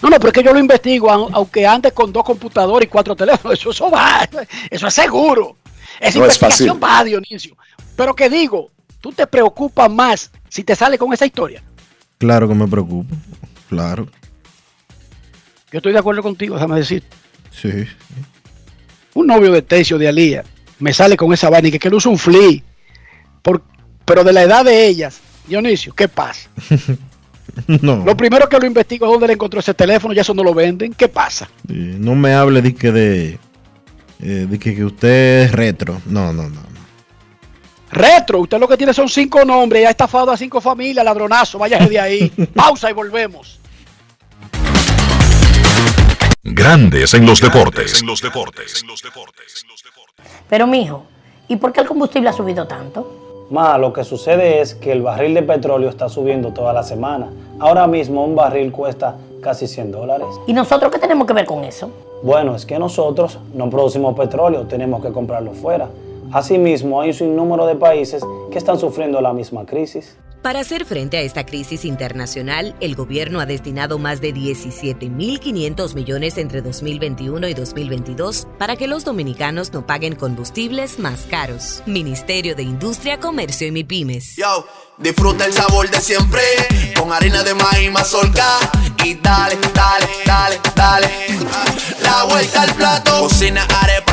No, 0.01 0.09
no, 0.11 0.17
pero 0.17 0.29
es 0.29 0.33
que 0.33 0.43
yo 0.43 0.53
lo 0.53 0.59
investigo, 0.59 1.09
au- 1.11 1.29
aunque 1.33 1.67
ande 1.67 1.93
con 1.93 2.13
dos 2.13 2.25
computadores 2.25 2.87
y 2.89 2.91
cuatro 2.91 3.15
teléfonos, 3.15 3.59
eso, 3.59 3.71
eso 3.71 3.91
va, 3.91 4.29
eso 4.71 4.87
es 4.89 4.95
seguro. 4.95 5.57
Esa 6.01 6.19
No 6.19 6.25
es 6.27 6.35
investigación 6.35 6.81
fácil. 6.81 6.99
va, 7.01 7.05
Dionisio. 7.05 7.57
Pero 7.97 8.15
que 8.15 8.29
digo, 8.29 8.71
tú 9.03 9.13
te 9.13 9.27
preocupas 9.27 9.91
más 9.91 10.31
si 10.49 10.65
te 10.65 10.75
sale 10.75 10.97
con 10.97 11.13
esa 11.13 11.27
historia. 11.27 11.63
Claro 12.17 12.49
que 12.49 12.55
me 12.55 12.67
preocupa. 12.67 13.15
Claro. 13.69 14.09
Yo 15.71 15.79
estoy 15.79 15.93
de 15.93 15.99
acuerdo 15.99 16.23
contigo, 16.23 16.55
déjame 16.55 16.77
decir. 16.77 17.03
Sí. 17.51 17.85
Un 19.13 19.27
novio 19.27 19.53
de 19.53 19.61
Tecio 19.61 19.99
de 19.99 20.09
Alía 20.09 20.45
me 20.79 20.95
sale 20.95 21.17
con 21.17 21.33
esa 21.35 21.51
vaina 21.51 21.69
y 21.69 21.73
que, 21.73 21.79
que 21.79 21.89
usa 21.89 22.11
un 22.11 22.19
flea. 22.19 22.63
Por, 23.43 23.63
pero 24.05 24.25
de 24.25 24.33
la 24.33 24.43
edad 24.43 24.65
de 24.65 24.87
ellas, 24.87 25.21
Dionisio, 25.47 25.95
¿qué 25.95 26.09
pasa? 26.09 26.49
No. 27.83 28.03
Lo 28.03 28.17
primero 28.17 28.49
que 28.49 28.59
lo 28.59 28.67
investigo 28.67 29.05
es 29.05 29.13
dónde 29.13 29.27
le 29.27 29.35
encontró 29.35 29.61
ese 29.61 29.75
teléfono, 29.75 30.15
ya 30.15 30.23
eso 30.23 30.33
no 30.33 30.43
lo 30.43 30.55
venden. 30.55 30.95
¿Qué 30.95 31.09
pasa? 31.09 31.51
No 31.69 32.15
me 32.15 32.33
hable 32.33 32.63
de 32.63 32.75
que 32.75 32.91
de, 32.93 33.39
eh, 34.21 34.47
de 34.49 34.59
que, 34.59 34.75
que 34.75 34.85
usted 34.85 35.43
es 35.43 35.53
retro. 35.53 36.01
No, 36.07 36.33
no, 36.33 36.49
no. 36.49 36.72
Retro, 37.93 38.41
usted 38.41 38.59
lo 38.59 38.67
que 38.67 38.79
tiene 38.79 38.95
son 38.95 39.07
cinco 39.07 39.45
nombres, 39.45 39.83
ya 39.83 39.89
ha 39.89 39.91
estafado 39.91 40.31
a 40.31 40.37
cinco 40.37 40.63
familias, 40.63 41.05
ladronazo, 41.05 41.59
váyase 41.59 41.91
de 41.91 42.01
ahí. 42.01 42.31
Pausa 42.55 42.89
y 42.89 42.95
volvemos. 42.95 43.61
Grandes 46.43 47.13
en 47.13 47.27
los 47.27 47.39
deportes. 47.39 48.01
En 48.01 48.07
los 48.07 48.23
deportes. 48.23 48.83
Pero 50.49 50.67
mijo, 50.67 51.05
¿y 51.49 51.57
por 51.57 51.73
qué 51.73 51.83
el 51.83 51.87
combustible 51.87 52.31
ha 52.31 52.33
subido 52.33 52.67
tanto? 52.67 53.47
Ma, 53.51 53.77
lo 53.77 53.93
que 53.93 54.05
sucede 54.05 54.63
es 54.63 54.75
que 54.75 54.91
el 54.93 55.03
barril 55.03 55.35
de 55.35 55.43
petróleo 55.43 55.91
está 55.91 56.09
subiendo 56.09 56.55
toda 56.55 56.73
la 56.73 56.83
semana. 56.83 57.29
Ahora 57.61 57.87
mismo 57.87 58.25
un 58.25 58.35
barril 58.35 58.73
cuesta 58.73 59.17
casi 59.43 59.69
100 59.69 59.93
dólares. 59.93 60.29
¿Y 60.47 60.55
nosotros 60.55 60.91
qué 60.91 60.99
tenemos 60.99 61.27
que 61.27 61.35
ver 61.35 61.45
con 61.45 61.63
eso? 61.63 61.91
Bueno, 62.23 62.57
es 62.57 62.65
que 62.65 62.79
nosotros 62.79 63.39
no 63.53 63.69
producimos 63.69 64.17
petróleo, 64.17 64.63
tenemos 64.63 65.03
que 65.03 65.13
comprarlo 65.13 65.53
fuera. 65.53 65.91
Asimismo, 66.33 67.01
hay 67.01 67.11
un 67.11 67.15
sinnúmero 67.15 67.67
de 67.67 67.77
países 67.77 68.23
que 68.51 68.59
están 68.59 68.79
sufriendo 68.79 69.21
la 69.21 69.33
misma 69.33 69.67
crisis. 69.67 70.17
Para 70.43 70.59
hacer 70.59 70.85
frente 70.87 71.19
a 71.19 71.21
esta 71.21 71.47
crisis 71.47 71.85
internacional, 71.85 72.75
el 72.81 72.97
gobierno 72.97 73.39
ha 73.39 73.47
destinado 73.47 74.01
más 74.01 74.21
de 74.21 74.35
17.500 74.35 75.95
millones 75.95 76.37
entre 76.37 76.63
2021 76.63 77.47
y 77.47 77.55
2022 77.55 78.49
para 78.59 78.75
que 78.75 78.89
los 78.89 79.05
dominicanos 79.05 79.73
no 79.73 79.87
paguen 79.87 80.17
combustibles 80.17 80.99
más 80.99 81.27
caros. 81.31 81.85
Ministerio 81.87 82.57
de 82.57 82.65
Industria, 82.65 83.21
Comercio 83.21 83.69
y 83.69 83.71
MIPIMES. 83.71 84.35
Yo, 84.37 84.67
disfruta 84.99 85.47
el 85.47 85.53
sabor 85.53 85.89
de 85.89 86.01
siempre 86.01 86.43
con 86.99 87.13
harina 87.13 87.45
de 87.45 87.55
maíz 87.55 87.93
mazorca 87.93 88.59
y 89.05 89.15
dale, 89.15 89.57
dale, 89.73 90.07
dale, 90.27 90.61
dale. 90.75 91.09
La 92.03 92.25
vuelta 92.25 92.63
al 92.63 92.75
plato. 92.75 93.21
Cocina 93.21 93.65
arepa, 93.81 94.02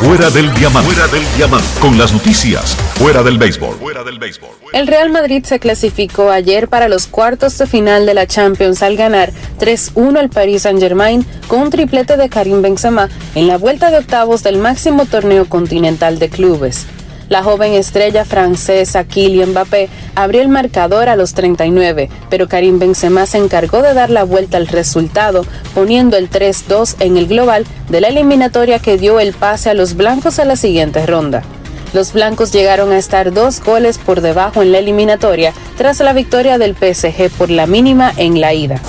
Fuera 0.00 0.30
del 0.30 0.50
diamante. 0.54 0.94
Fuera 0.94 1.12
del 1.12 1.22
diamante. 1.36 1.68
Con 1.78 1.98
las 1.98 2.10
noticias. 2.14 2.74
Fuera 2.94 3.22
del 3.22 3.36
béisbol. 3.36 3.76
Fuera 3.76 4.02
del 4.02 4.18
béisbol. 4.18 4.48
El 4.72 4.86
Real 4.86 5.10
Madrid 5.10 5.44
se 5.44 5.58
clasificó 5.58 6.30
ayer 6.30 6.68
para 6.68 6.88
los 6.88 7.06
cuartos 7.06 7.58
de 7.58 7.66
final 7.66 8.06
de 8.06 8.14
la 8.14 8.26
Champions 8.26 8.82
al 8.82 8.96
ganar 8.96 9.30
3-1 9.58 10.18
al 10.18 10.30
Paris 10.30 10.62
Saint-Germain 10.62 11.26
con 11.48 11.60
un 11.60 11.70
triplete 11.70 12.16
de 12.16 12.30
Karim 12.30 12.62
Benzema 12.62 13.10
en 13.34 13.46
la 13.46 13.58
vuelta 13.58 13.90
de 13.90 13.98
octavos 13.98 14.42
del 14.42 14.56
máximo 14.56 15.04
torneo 15.04 15.44
continental 15.44 16.18
de 16.18 16.30
clubes. 16.30 16.86
La 17.30 17.44
joven 17.44 17.74
estrella 17.74 18.24
francesa 18.24 19.04
Kylian 19.04 19.50
Mbappé 19.50 19.88
abrió 20.16 20.42
el 20.42 20.48
marcador 20.48 21.08
a 21.08 21.14
los 21.14 21.32
39, 21.32 22.10
pero 22.28 22.48
Karim 22.48 22.80
Benzema 22.80 23.24
se 23.24 23.38
encargó 23.38 23.82
de 23.82 23.94
dar 23.94 24.10
la 24.10 24.24
vuelta 24.24 24.56
al 24.56 24.66
resultado, 24.66 25.46
poniendo 25.72 26.16
el 26.16 26.28
3-2 26.28 26.96
en 26.98 27.16
el 27.16 27.28
global 27.28 27.66
de 27.88 28.00
la 28.00 28.08
eliminatoria 28.08 28.80
que 28.80 28.98
dio 28.98 29.20
el 29.20 29.32
pase 29.32 29.70
a 29.70 29.74
los 29.74 29.94
blancos 29.94 30.40
a 30.40 30.44
la 30.44 30.56
siguiente 30.56 31.06
ronda. 31.06 31.44
Los 31.92 32.12
blancos 32.12 32.50
llegaron 32.50 32.90
a 32.90 32.98
estar 32.98 33.32
dos 33.32 33.62
goles 33.62 33.98
por 33.98 34.22
debajo 34.22 34.60
en 34.60 34.72
la 34.72 34.78
eliminatoria 34.78 35.52
tras 35.78 36.00
la 36.00 36.12
victoria 36.12 36.58
del 36.58 36.74
PSG 36.74 37.30
por 37.38 37.48
la 37.48 37.68
mínima 37.68 38.12
en 38.16 38.40
la 38.40 38.54
ida. 38.54 38.82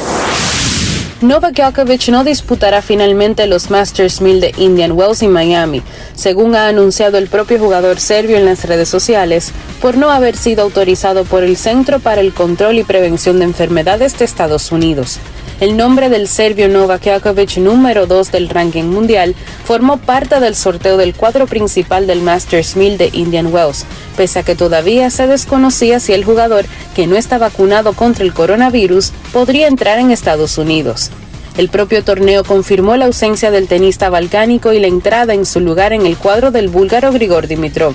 Novak 1.22 1.54
Djokovic 1.54 2.10
no 2.10 2.24
disputará 2.24 2.82
finalmente 2.82 3.46
los 3.46 3.70
Masters 3.70 4.22
1000 4.22 4.42
de 4.42 4.56
Indian 4.58 4.94
Wells 4.94 5.22
y 5.22 5.28
Miami, 5.28 5.84
según 6.16 6.56
ha 6.56 6.68
anunciado 6.68 7.20
el 7.20 7.28
propio 7.28 7.60
jugador 7.60 8.00
serbio 8.00 8.38
en 8.38 8.46
las 8.46 8.66
redes 8.66 8.90
sociales, 8.90 9.52
por 9.82 9.98
no 9.98 10.10
haber 10.10 10.36
sido 10.36 10.64
autorizado 10.64 11.24
por 11.24 11.44
el 11.44 11.58
Centro 11.58 12.00
para 12.00 12.22
el 12.22 12.34
Control 12.34 12.80
y 12.80 12.84
Prevención 12.84 13.38
de 13.38 13.46
Enfermedades 13.46 14.18
de 14.18 14.26
Estados 14.26 14.72
Unidos. 14.72 15.20
El 15.62 15.78
nombre 15.78 16.10
del 16.10 16.28
serbio 16.28 16.68
Novak 16.68 17.04
Djokovic, 17.04 17.58
número 17.58 18.08
2 18.08 18.32
del 18.32 18.50
ranking 18.50 18.86
mundial, 18.86 19.36
formó 19.64 19.98
parte 19.98 20.40
del 20.40 20.56
sorteo 20.56 20.98
del 20.98 21.14
cuadro 21.14 21.46
principal 21.46 22.08
del 22.08 22.24
Masters 22.24 22.76
1000 22.76 22.98
de 22.98 23.12
Indian 23.14 23.54
Wells, 23.54 23.86
pese 24.18 24.40
a 24.40 24.44
que 24.44 24.56
todavía 24.56 25.12
se 25.12 25.28
desconocía 25.28 26.00
si 26.00 26.14
el 26.14 26.26
jugador, 26.26 26.66
que 26.96 27.06
no 27.06 27.16
está 27.16 27.38
vacunado 27.38 27.94
contra 27.94 28.24
el 28.24 28.34
coronavirus, 28.34 29.12
podría 29.32 29.68
entrar 29.68 30.00
en 30.00 30.10
Estados 30.10 30.58
Unidos. 30.58 31.12
El 31.56 31.70
propio 31.70 32.04
torneo 32.04 32.44
confirmó 32.44 32.98
la 32.98 33.06
ausencia 33.06 33.52
del 33.52 33.68
tenista 33.68 34.10
balcánico 34.10 34.74
y 34.74 34.80
la 34.80 34.88
entrada 34.88 35.36
en 35.36 35.46
su 35.46 35.60
lugar 35.60 35.94
en 35.94 36.08
el 36.08 36.18
cuadro 36.18 36.50
del 36.50 36.70
búlgaro 36.70 37.12
Grigor 37.12 37.46
Dimitrov. 37.46 37.94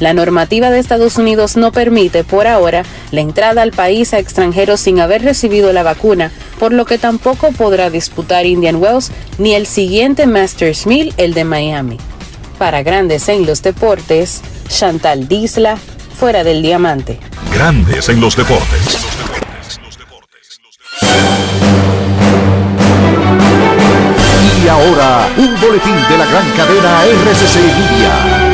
La 0.00 0.14
normativa 0.14 0.70
de 0.70 0.78
Estados 0.78 1.16
Unidos 1.18 1.56
no 1.56 1.70
permite, 1.70 2.24
por 2.24 2.48
ahora, 2.48 2.84
la 3.12 3.20
entrada 3.20 3.62
al 3.62 3.70
país 3.70 4.14
a 4.14 4.18
extranjeros 4.18 4.80
sin 4.80 4.98
haber 4.98 5.22
recibido 5.22 5.72
la 5.72 5.82
vacuna, 5.82 6.32
por 6.62 6.72
lo 6.72 6.84
que 6.84 6.96
tampoco 6.96 7.50
podrá 7.50 7.90
disputar 7.90 8.46
Indian 8.46 8.76
Wells 8.76 9.10
ni 9.36 9.52
el 9.52 9.66
siguiente 9.66 10.28
Masters 10.28 10.86
1000, 10.86 11.12
el 11.16 11.34
de 11.34 11.42
Miami. 11.42 11.98
Para 12.56 12.84
Grandes 12.84 13.28
en 13.28 13.46
los 13.46 13.64
Deportes, 13.64 14.42
Chantal 14.68 15.26
Disla, 15.26 15.76
fuera 16.16 16.44
del 16.44 16.62
diamante. 16.62 17.18
Grandes 17.52 18.08
en 18.10 18.20
los 18.20 18.36
deportes. 18.36 18.96
Y 24.64 24.68
ahora, 24.68 25.28
un 25.36 25.60
boletín 25.60 25.96
de 26.08 26.16
la 26.16 26.26
gran 26.26 26.48
cadena 26.52 27.02
RCC 27.06 27.56
Media. 27.56 28.51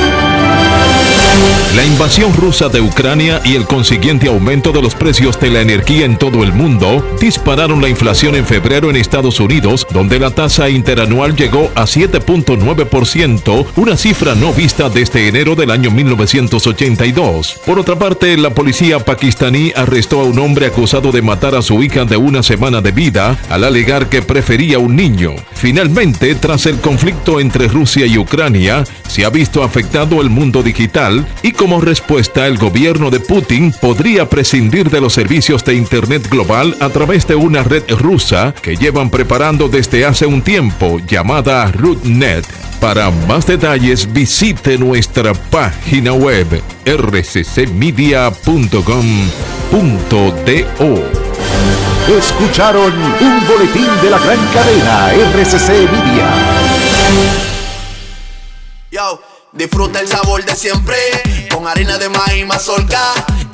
La 1.79 1.85
invasión 1.85 2.35
rusa 2.35 2.69
de 2.69 2.81
Ucrania 2.81 3.41
y 3.45 3.55
el 3.55 3.65
consiguiente 3.65 4.27
aumento 4.27 4.73
de 4.73 4.83
los 4.83 4.97
precios 4.97 5.39
de 5.39 5.49
la 5.49 5.61
energía 5.61 6.07
en 6.07 6.19
todo 6.19 6.43
el 6.43 6.53
mundo 6.53 7.07
dispararon 7.21 7.81
la 7.81 7.89
inflación 7.89 8.35
en 8.35 8.45
febrero 8.45 8.91
en 8.91 8.97
Estados 8.97 9.39
Unidos, 9.39 9.87
donde 9.93 10.19
la 10.19 10.33
tasa 10.33 10.69
interanual 10.69 11.37
llegó 11.37 11.71
a 11.77 11.85
7.9%, 11.85 13.67
una 13.77 13.97
cifra 13.97 14.35
no 14.35 14.53
vista 14.53 14.91
desde 14.91 15.29
enero 15.29 15.55
del 15.55 15.71
año 15.71 15.93
1982. 15.93 17.61
Por 17.65 17.79
otra 17.79 17.95
parte, 17.97 18.37
la 18.37 18.51
policía 18.51 18.99
pakistaní 18.99 19.73
arrestó 19.77 20.23
a 20.23 20.25
un 20.25 20.41
hombre 20.41 20.67
acusado 20.67 21.13
de 21.13 21.23
matar 21.23 21.55
a 21.55 21.63
su 21.63 21.81
hija 21.81 22.05
de 22.05 22.17
una 22.17 22.43
semana 22.43 22.81
de 22.81 22.91
vida 22.91 23.39
al 23.51 23.63
alegar 23.63 24.09
que 24.09 24.21
prefería 24.21 24.81
un 24.81 24.97
niño. 24.97 25.37
Finalmente, 25.53 26.35
tras 26.35 26.67
el 26.67 26.81
conflicto 26.81 27.39
entre 27.39 27.69
Rusia 27.69 28.05
y 28.05 28.19
Ucrania, 28.19 28.83
se 29.07 29.25
ha 29.25 29.31
visto 29.31 29.63
afectado 29.63 30.21
el 30.21 30.29
mundo 30.29 30.65
digital 30.65 31.25
y 31.43 31.53
como 31.69 31.83
respuesta 31.83 32.47
el 32.47 32.57
gobierno 32.57 33.11
de 33.11 33.21
Putin 33.21 33.75
podría 33.79 34.27
prescindir 34.27 34.89
de 34.89 35.03
los 35.03 35.13
servicios 35.13 35.63
de 35.67 35.75
Internet 35.75 36.27
global 36.31 36.75
a 36.81 36.89
través 36.89 37.27
de 37.27 37.35
una 37.35 37.63
red 37.63 37.83
rusa 37.91 38.55
que 38.63 38.75
llevan 38.75 39.11
preparando 39.11 39.69
desde 39.69 40.07
hace 40.07 40.25
un 40.25 40.41
tiempo 40.41 40.99
llamada 41.07 41.71
RootNet. 41.71 42.47
Para 42.81 43.11
más 43.11 43.47
detalles 43.47 44.11
visite 44.11 44.79
nuestra 44.79 45.35
página 45.35 46.15
web 46.15 46.47
rccmedia.com.do. 46.87 48.29
Escucharon 52.19 52.95
un 52.95 53.47
boletín 53.47 53.89
de 54.01 54.09
la 54.09 54.19
gran 54.19 54.39
cadena 54.55 55.13
RCC 55.13 55.69
Media. 55.93 56.33
Yo, 58.91 59.21
disfruta 59.59 59.99
el 60.01 60.07
sabor 60.07 60.45
de 60.45 60.55
siempre 60.55 60.97
con 61.53 61.67
harina 61.67 61.99
de 61.99 62.09
maíz 62.09 62.47
mazorca 62.47 63.13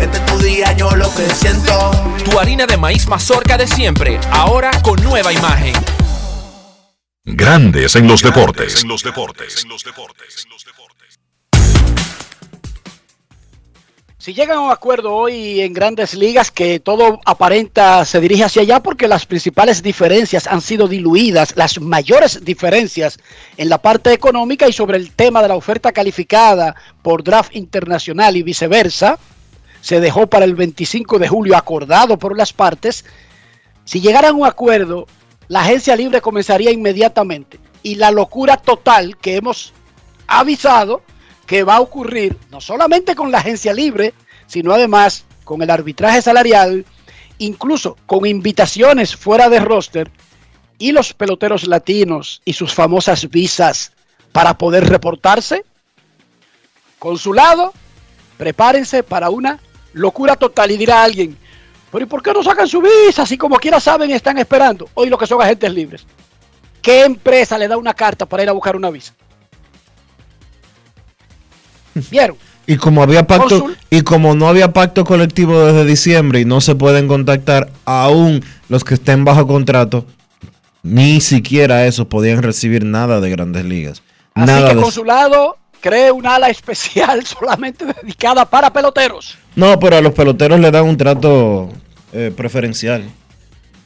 Este 0.00 0.18
es 0.18 0.26
tu 0.26 0.38
día, 0.38 0.72
yo 0.72 0.90
lo 0.96 1.12
que 1.14 1.28
siento. 1.30 1.90
Tu 2.24 2.38
harina 2.38 2.66
de 2.66 2.76
maíz 2.76 3.06
mazorca 3.06 3.56
de 3.56 3.66
siempre, 3.66 4.18
ahora 4.30 4.70
con 4.82 5.02
nueva 5.02 5.32
imagen. 5.32 5.74
Grandes 7.24 7.96
en 7.96 8.06
los 8.06 8.22
deportes. 8.22 8.82
En 8.82 8.88
los 8.88 9.02
deportes. 9.02 9.64
Si 14.18 14.32
llegan 14.32 14.56
a 14.56 14.60
un 14.62 14.70
acuerdo 14.70 15.14
hoy 15.14 15.60
en 15.60 15.74
grandes 15.74 16.14
ligas 16.14 16.50
que 16.50 16.80
todo 16.80 17.20
aparenta 17.26 18.06
se 18.06 18.20
dirige 18.20 18.44
hacia 18.44 18.62
allá 18.62 18.80
porque 18.80 19.06
las 19.06 19.26
principales 19.26 19.82
diferencias 19.82 20.46
han 20.46 20.62
sido 20.62 20.88
diluidas, 20.88 21.54
las 21.56 21.78
mayores 21.78 22.42
diferencias 22.42 23.18
en 23.58 23.68
la 23.68 23.78
parte 23.78 24.14
económica 24.14 24.66
y 24.66 24.72
sobre 24.72 24.96
el 24.96 25.12
tema 25.12 25.42
de 25.42 25.48
la 25.48 25.56
oferta 25.56 25.92
calificada 25.92 26.74
por 27.02 27.22
draft 27.22 27.54
internacional 27.54 28.34
y 28.38 28.42
viceversa, 28.42 29.18
se 29.84 30.00
dejó 30.00 30.26
para 30.26 30.46
el 30.46 30.54
25 30.54 31.18
de 31.18 31.28
julio 31.28 31.58
acordado 31.58 32.18
por 32.18 32.38
las 32.38 32.54
partes. 32.54 33.04
Si 33.84 34.00
llegaran 34.00 34.30
a 34.30 34.38
un 34.38 34.46
acuerdo, 34.46 35.06
la 35.48 35.60
agencia 35.60 35.94
libre 35.94 36.22
comenzaría 36.22 36.70
inmediatamente 36.70 37.60
y 37.82 37.96
la 37.96 38.10
locura 38.10 38.56
total 38.56 39.18
que 39.18 39.36
hemos 39.36 39.74
avisado 40.26 41.02
que 41.46 41.64
va 41.64 41.76
a 41.76 41.80
ocurrir 41.82 42.34
no 42.50 42.62
solamente 42.62 43.14
con 43.14 43.30
la 43.30 43.40
agencia 43.40 43.74
libre, 43.74 44.14
sino 44.46 44.72
además 44.72 45.26
con 45.44 45.60
el 45.60 45.68
arbitraje 45.68 46.22
salarial, 46.22 46.86
incluso 47.36 47.98
con 48.06 48.24
invitaciones 48.24 49.14
fuera 49.14 49.50
de 49.50 49.60
roster 49.60 50.10
y 50.78 50.92
los 50.92 51.12
peloteros 51.12 51.66
latinos 51.66 52.40
y 52.46 52.54
sus 52.54 52.72
famosas 52.72 53.28
visas 53.28 53.92
para 54.32 54.56
poder 54.56 54.88
reportarse. 54.88 55.62
Consulado, 56.98 57.74
prepárense 58.38 59.02
para 59.02 59.28
una 59.28 59.60
locura 59.94 60.36
total 60.36 60.70
y 60.70 60.76
dirá 60.76 61.02
alguien, 61.02 61.36
pero 61.90 62.04
¿y 62.04 62.08
por 62.08 62.22
qué 62.22 62.32
no 62.32 62.42
sacan 62.42 62.68
su 62.68 62.82
visa? 62.82 63.24
Si 63.26 63.36
como 63.38 63.56
quiera 63.56 63.80
saben 63.80 64.10
están 64.10 64.38
esperando. 64.38 64.88
Hoy 64.94 65.08
lo 65.08 65.16
que 65.18 65.26
son 65.26 65.40
agentes 65.40 65.72
libres. 65.72 66.06
¿Qué 66.82 67.04
empresa 67.04 67.56
le 67.56 67.66
da 67.68 67.76
una 67.78 67.94
carta 67.94 68.26
para 68.26 68.42
ir 68.42 68.48
a 68.48 68.52
buscar 68.52 68.76
una 68.76 68.90
visa? 68.90 69.14
¿Vieron? 72.10 72.36
Y 72.66 72.76
como 72.76 73.02
había 73.02 73.26
pacto, 73.26 73.60
Consul- 73.66 73.76
y 73.90 74.00
como 74.02 74.34
no 74.34 74.48
había 74.48 74.72
pacto 74.72 75.04
colectivo 75.04 75.64
desde 75.66 75.84
diciembre 75.84 76.40
y 76.40 76.44
no 76.44 76.60
se 76.60 76.74
pueden 76.74 77.08
contactar 77.08 77.70
aún 77.84 78.42
los 78.68 78.84
que 78.84 78.94
estén 78.94 79.24
bajo 79.24 79.46
contrato, 79.46 80.06
ni 80.82 81.20
siquiera 81.20 81.86
esos 81.86 82.06
podían 82.06 82.42
recibir 82.42 82.84
nada 82.84 83.20
de 83.20 83.30
grandes 83.30 83.64
ligas. 83.66 84.02
Así 84.34 84.46
nada 84.46 84.68
que 84.70 84.76
de- 84.76 84.82
consulado, 84.82 85.58
cree 85.80 86.10
un 86.10 86.26
ala 86.26 86.48
especial 86.48 87.24
solamente 87.26 87.84
dedicada 87.84 88.46
para 88.46 88.72
peloteros. 88.72 89.36
No, 89.56 89.78
pero 89.78 89.96
a 89.96 90.00
los 90.00 90.12
peloteros 90.12 90.58
le 90.60 90.70
dan 90.70 90.84
un 90.84 90.96
trato 90.96 91.68
eh, 92.12 92.32
preferencial. 92.36 93.02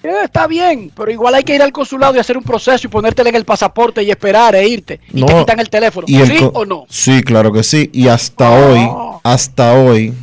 Eh, 0.03 0.11
está 0.25 0.47
bien, 0.47 0.93
pero 0.97 1.11
igual 1.11 1.35
hay 1.35 1.43
que 1.43 1.55
ir 1.55 1.63
al 1.63 1.73
consulado 1.73 2.15
y 2.17 2.19
hacer 2.21 2.37
un 2.39 2.45
proceso 2.45 2.87
y 2.87 2.91
ponértele 2.91 3.31
en 3.31 3.37
el 3.37 3.45
pasaporte 3.45 4.03
y 4.03 4.11
esperar 4.11 4.55
e 4.55 4.67
irte. 4.67 5.01
Y 5.13 5.25
te 5.25 5.33
No, 5.33 5.41
quitan 5.41 5.61
el 5.61 5.69
teléfono. 5.69 6.07
y 6.09 6.17
el 6.17 6.29
¿Sí 6.29 6.49
o 6.53 6.65
no? 6.65 6.87
Sí, 6.89 7.23
claro 7.23 7.53
que 7.53 7.63
sí. 7.63 7.91
Y 7.93 8.09
hasta 8.09 8.51
hoy, 8.51 8.89
hasta 9.25 9.75
hoy, 9.75 10.15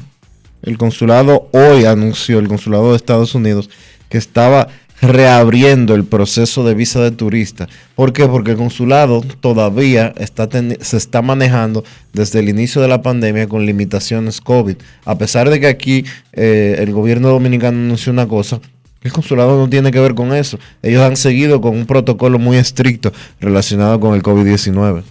el 0.64 0.78
consulado 0.78 1.50
hoy 1.52 1.86
anunció, 1.86 2.40
el 2.40 2.48
consulado 2.48 2.92
de 2.92 2.96
Estados 2.96 3.36
Unidos, 3.36 3.70
que 4.10 4.18
estaba 4.18 4.70
reabriendo 5.02 5.94
el 5.94 6.06
proceso 6.06 6.64
de 6.64 6.74
visa 6.74 7.02
de 7.02 7.12
turista. 7.12 7.68
¿Por 7.96 8.14
qué? 8.14 8.28
Porque 8.28 8.52
el 8.52 8.58
consulado 8.58 9.22
todavía 9.40 10.14
está 10.18 10.48
se 10.80 10.98
está 10.98 11.22
manejando 11.22 11.84
desde 12.14 12.40
el 12.40 12.50
inicio 12.50 12.82
de 12.82 12.88
la 12.88 13.02
pandemia 13.02 13.48
con 13.48 13.66
limitaciones 13.66 14.42
COVID. 14.42 14.78
A 15.06 15.18
pesar 15.18 15.50
de 15.50 15.60
que 15.60 15.68
aquí 15.68 16.06
eh, 16.34 16.78
el 16.80 16.92
gobierno 16.92 17.30
dominicano 17.30 17.78
anunció 17.78 18.12
una 18.12 18.28
cosa, 18.28 18.60
el 19.02 19.12
consulado 19.12 19.58
no 19.58 19.70
tiene 19.70 19.92
que 19.92 20.00
ver 20.00 20.16
con 20.16 20.34
eso. 20.34 20.58
Ellos 20.82 21.04
han 21.04 21.16
seguido 21.16 21.62
con 21.62 21.76
un 21.76 21.86
protocolo 21.86 22.40
muy 22.40 22.58
estricto 22.58 23.12
relacionado 23.40 24.00
con 24.00 24.16
el 24.16 24.24
COVID-19. 24.24 25.04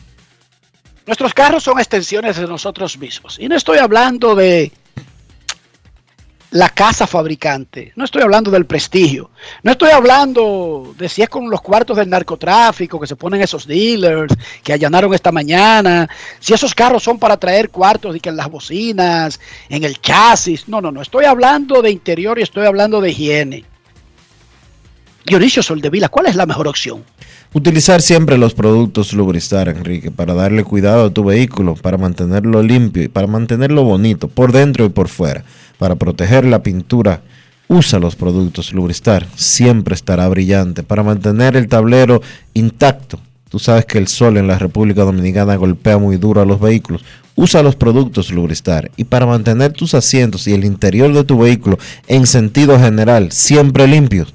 Nuestros 1.07 1.35
carros 1.35 1.63
son 1.63 1.79
extensiones 1.79 2.37
de 2.37 2.47
nosotros 2.47 2.99
mismos. 2.99 3.39
Y 3.39 3.47
no 3.47 3.55
estoy 3.55 3.79
hablando 3.79 4.35
de 4.35 4.73
la 6.55 6.69
casa 6.69 7.09
fabricante, 7.09 7.93
no 7.97 8.05
estoy 8.05 8.23
hablando 8.23 8.49
del 8.49 8.65
prestigio, 8.65 9.29
no 9.65 9.73
estoy 9.73 9.91
hablando 9.91 10.95
de 10.97 11.09
si 11.09 11.21
es 11.21 11.29
con 11.29 11.51
los 11.51 11.61
cuartos 11.61 11.97
del 11.97 12.09
narcotráfico 12.09 13.01
que 13.01 13.09
se 13.09 13.17
ponen 13.17 13.43
esos 13.43 13.67
dealers 13.67 14.33
que 14.63 14.73
allanaron 14.73 15.13
esta 15.13 15.33
mañana, 15.33 16.09
si 16.39 16.55
esos 16.55 16.73
carros 16.73 17.03
son 17.03 17.19
para 17.19 17.39
traer 17.39 17.71
cuartos 17.71 18.15
y 18.15 18.21
que 18.21 18.29
en 18.29 18.37
las 18.37 18.49
bocinas, 18.49 19.41
en 19.69 19.83
el 19.83 20.01
chasis. 20.01 20.69
No, 20.69 20.81
no, 20.81 20.93
no, 20.93 21.03
estoy 21.03 21.25
hablando 21.25 21.83
de 21.83 21.91
interior 21.91 22.39
y 22.39 22.43
estoy 22.43 22.67
hablando 22.67 23.01
de 23.01 23.11
higiene. 23.11 23.65
Dionisio 25.27 25.63
Soldevila, 25.63 26.11
¿cuál 26.11 26.27
es 26.27 26.37
la 26.37 26.45
mejor 26.45 26.69
opción? 26.69 27.03
Utilizar 27.55 28.03
siempre 28.03 28.37
los 28.37 28.53
productos 28.53 29.15
Lubristar, 29.15 29.69
Enrique, 29.69 30.11
para 30.11 30.35
darle 30.35 30.65
cuidado 30.65 31.07
a 31.07 31.11
tu 31.11 31.25
vehículo, 31.25 31.77
para 31.77 31.97
mantenerlo 31.97 32.63
limpio 32.63 33.03
y 33.03 33.09
para 33.09 33.27
mantenerlo 33.27 33.85
bonito, 33.85 34.29
por 34.29 34.53
dentro 34.53 34.85
y 34.85 34.91
por 34.91 35.09
fuera. 35.09 35.45
Para 35.79 35.95
proteger 35.95 36.45
la 36.45 36.63
pintura, 36.63 37.23
usa 37.69 37.99
los 37.99 38.17
productos 38.17 38.75
Lubristar, 38.75 39.27
siempre 39.35 39.95
estará 39.95 40.29
brillante. 40.29 40.83
Para 40.83 41.03
mantener 41.03 41.57
el 41.57 41.69
tablero 41.69 42.21
intacto, 42.53 43.19
tú 43.49 43.59
sabes 43.59 43.87
que 43.87 43.97
el 43.97 44.09
sol 44.09 44.37
en 44.37 44.47
la 44.47 44.59
República 44.59 45.05
Dominicana 45.05 45.57
golpea 45.57 45.97
muy 45.97 46.19
duro 46.19 46.43
a 46.43 46.47
los 46.47 46.61
vehículos. 46.61 47.03
Usa 47.35 47.63
los 47.63 47.77
productos 47.77 48.31
Lubristar 48.31 48.91
y 48.99 49.05
para 49.05 49.25
mantener 49.25 49.73
tus 49.73 49.95
asientos 49.95 50.47
y 50.47 50.53
el 50.53 50.67
interior 50.67 51.15
de 51.15 51.25
tu 51.25 51.39
vehículo 51.39 51.79
en 52.09 52.27
sentido 52.27 52.79
general 52.79 53.33
siempre 53.33 53.89
limpios, 53.89 54.35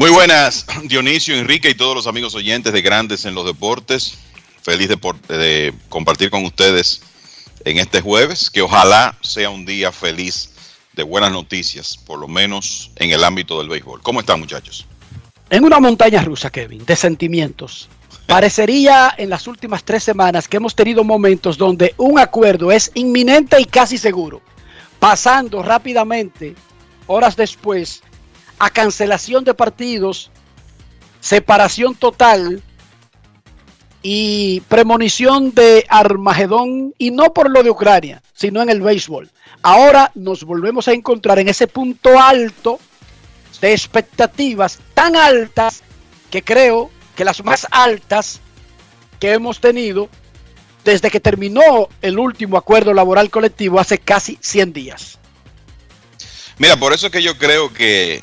Muy 0.00 0.08
buenas, 0.08 0.64
Dionisio, 0.84 1.36
Enrique 1.36 1.68
y 1.68 1.74
todos 1.74 1.94
los 1.94 2.06
amigos 2.06 2.34
oyentes 2.34 2.72
de 2.72 2.80
Grandes 2.80 3.26
en 3.26 3.34
los 3.34 3.44
Deportes. 3.44 4.14
Feliz 4.62 4.88
de, 4.88 4.96
por- 4.96 5.20
de 5.20 5.74
compartir 5.90 6.30
con 6.30 6.42
ustedes 6.46 7.02
en 7.66 7.76
este 7.76 8.00
jueves, 8.00 8.48
que 8.48 8.62
ojalá 8.62 9.14
sea 9.20 9.50
un 9.50 9.66
día 9.66 9.92
feliz 9.92 10.52
de 10.94 11.02
buenas 11.02 11.30
noticias, 11.30 11.98
por 11.98 12.18
lo 12.18 12.28
menos 12.28 12.90
en 12.96 13.10
el 13.10 13.22
ámbito 13.24 13.58
del 13.58 13.68
béisbol. 13.68 14.00
¿Cómo 14.00 14.20
están, 14.20 14.40
muchachos? 14.40 14.86
En 15.50 15.64
una 15.64 15.78
montaña 15.80 16.22
rusa, 16.22 16.48
Kevin, 16.48 16.82
de 16.86 16.96
sentimientos. 16.96 17.90
Parecería 18.26 19.14
en 19.18 19.28
las 19.28 19.46
últimas 19.46 19.84
tres 19.84 20.02
semanas 20.02 20.48
que 20.48 20.56
hemos 20.56 20.74
tenido 20.74 21.04
momentos 21.04 21.58
donde 21.58 21.94
un 21.98 22.18
acuerdo 22.18 22.72
es 22.72 22.90
inminente 22.94 23.60
y 23.60 23.66
casi 23.66 23.98
seguro, 23.98 24.40
pasando 24.98 25.62
rápidamente, 25.62 26.54
horas 27.06 27.36
después, 27.36 28.02
a 28.60 28.68
cancelación 28.70 29.42
de 29.42 29.54
partidos, 29.54 30.30
separación 31.18 31.94
total 31.94 32.62
y 34.02 34.60
premonición 34.68 35.52
de 35.54 35.86
Armagedón, 35.88 36.94
y 36.98 37.10
no 37.10 37.32
por 37.32 37.50
lo 37.50 37.62
de 37.62 37.70
Ucrania, 37.70 38.22
sino 38.34 38.62
en 38.62 38.68
el 38.68 38.82
béisbol. 38.82 39.30
Ahora 39.62 40.12
nos 40.14 40.44
volvemos 40.44 40.88
a 40.88 40.92
encontrar 40.92 41.38
en 41.38 41.48
ese 41.48 41.66
punto 41.66 42.20
alto 42.20 42.78
de 43.62 43.72
expectativas 43.72 44.78
tan 44.92 45.16
altas 45.16 45.82
que 46.30 46.42
creo 46.42 46.90
que 47.16 47.24
las 47.24 47.42
más 47.42 47.66
altas 47.70 48.40
que 49.18 49.32
hemos 49.32 49.60
tenido 49.60 50.10
desde 50.84 51.10
que 51.10 51.20
terminó 51.20 51.88
el 52.02 52.18
último 52.18 52.58
acuerdo 52.58 52.92
laboral 52.92 53.30
colectivo 53.30 53.80
hace 53.80 53.98
casi 53.98 54.38
100 54.40 54.72
días. 54.74 55.18
Mira, 56.58 56.76
por 56.76 56.92
eso 56.92 57.06
es 57.06 57.12
que 57.12 57.22
yo 57.22 57.38
creo 57.38 57.72
que 57.72 58.22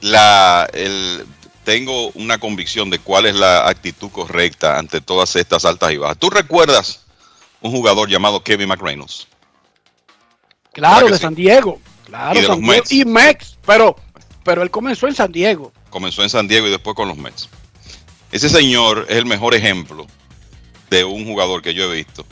la, 0.00 0.68
el, 0.72 1.26
tengo 1.64 2.10
una 2.12 2.38
convicción 2.38 2.90
de 2.90 2.98
cuál 2.98 3.26
es 3.26 3.34
la 3.34 3.68
actitud 3.68 4.10
correcta 4.10 4.78
ante 4.78 5.00
todas 5.00 5.34
estas 5.36 5.64
altas 5.64 5.92
y 5.92 5.96
bajas. 5.96 6.18
¿Tú 6.18 6.30
recuerdas 6.30 7.04
un 7.60 7.72
jugador 7.72 8.08
llamado 8.08 8.42
Kevin 8.42 8.68
McReynolds? 8.68 9.26
Claro, 10.72 11.08
de 11.08 11.14
sí? 11.14 11.22
San 11.22 11.34
Diego. 11.34 11.80
Claro, 12.04 12.38
Y 12.38 12.42
de 12.42 12.46
San 12.46 12.60
los 12.60 12.60
Diego. 12.60 12.76
Mets. 12.76 12.92
Y 12.92 13.04
Mex, 13.04 13.58
pero, 13.66 13.96
pero 14.44 14.62
él 14.62 14.70
comenzó 14.70 15.08
en 15.08 15.14
San 15.14 15.32
Diego. 15.32 15.72
Comenzó 15.90 16.22
en 16.22 16.30
San 16.30 16.46
Diego 16.46 16.66
y 16.66 16.70
después 16.70 16.94
con 16.94 17.08
los 17.08 17.16
Mets. 17.16 17.48
Ese 18.30 18.48
señor 18.48 19.06
es 19.08 19.16
el 19.16 19.26
mejor 19.26 19.54
ejemplo 19.54 20.06
de 20.90 21.04
un 21.04 21.24
jugador 21.24 21.62
que 21.62 21.74
yo 21.74 21.90
he 21.90 21.96
visto 21.96 22.24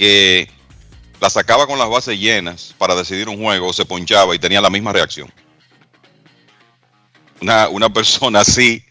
que 0.00 0.48
la 1.20 1.28
sacaba 1.28 1.66
con 1.66 1.78
las 1.78 1.90
bases 1.90 2.18
llenas 2.18 2.74
para 2.78 2.94
decidir 2.94 3.28
un 3.28 3.36
juego, 3.36 3.70
se 3.74 3.84
ponchaba 3.84 4.34
y 4.34 4.38
tenía 4.38 4.62
la 4.62 4.70
misma 4.70 4.94
reacción. 4.94 5.30
Una, 7.40 7.68
una 7.68 7.90
persona 7.90 8.40
así 8.40 8.84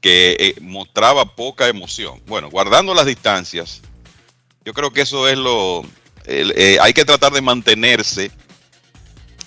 que 0.00 0.36
eh, 0.38 0.54
mostraba 0.60 1.34
poca 1.34 1.68
emoción. 1.68 2.20
Bueno, 2.26 2.50
guardando 2.50 2.94
las 2.94 3.06
distancias, 3.06 3.80
yo 4.64 4.74
creo 4.74 4.92
que 4.92 5.02
eso 5.02 5.28
es 5.28 5.38
lo... 5.38 5.84
eh, 6.26 6.78
hay 6.80 6.92
que 6.92 7.04
tratar 7.04 7.32
de 7.32 7.40
mantenerse 7.40 8.30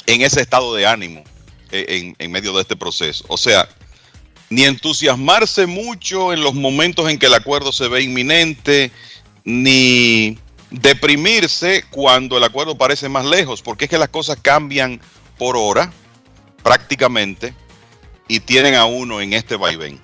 en 0.05 0.21
ese 0.21 0.41
estado 0.41 0.73
de 0.73 0.87
ánimo 0.87 1.23
eh, 1.71 1.85
en, 1.87 2.15
en 2.17 2.31
medio 2.31 2.53
de 2.53 2.61
este 2.61 2.75
proceso. 2.75 3.23
O 3.27 3.37
sea, 3.37 3.69
ni 4.49 4.63
entusiasmarse 4.63 5.67
mucho 5.67 6.33
en 6.33 6.41
los 6.41 6.55
momentos 6.55 7.07
en 7.09 7.19
que 7.19 7.27
el 7.27 7.35
acuerdo 7.35 7.71
se 7.71 7.87
ve 7.87 8.01
inminente, 8.01 8.91
ni 9.43 10.39
deprimirse 10.71 11.83
cuando 11.91 12.37
el 12.37 12.43
acuerdo 12.43 12.77
parece 12.77 13.09
más 13.09 13.25
lejos, 13.25 13.61
porque 13.61 13.85
es 13.85 13.89
que 13.89 13.97
las 13.97 14.09
cosas 14.09 14.39
cambian 14.41 14.99
por 15.37 15.55
hora, 15.55 15.93
prácticamente, 16.63 17.53
y 18.29 18.39
tienen 18.39 18.75
a 18.75 18.85
uno 18.85 19.19
en 19.19 19.33
este 19.33 19.57
vaivén. 19.57 19.99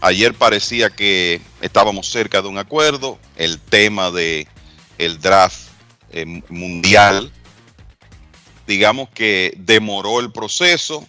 Ayer 0.00 0.34
parecía 0.34 0.90
que 0.90 1.40
estábamos 1.62 2.08
cerca 2.08 2.42
de 2.42 2.48
un 2.48 2.58
acuerdo, 2.58 3.18
el 3.36 3.58
tema 3.58 4.10
de 4.10 4.46
el 4.98 5.20
draft 5.20 5.68
eh, 6.10 6.42
mundial, 6.48 7.32
digamos 8.66 9.08
que 9.10 9.54
demoró 9.56 10.20
el 10.20 10.30
proceso. 10.30 11.06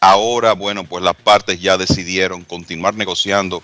Ahora, 0.00 0.52
bueno, 0.52 0.84
pues 0.84 1.02
las 1.02 1.16
partes 1.16 1.60
ya 1.60 1.76
decidieron 1.76 2.44
continuar 2.44 2.94
negociando 2.94 3.62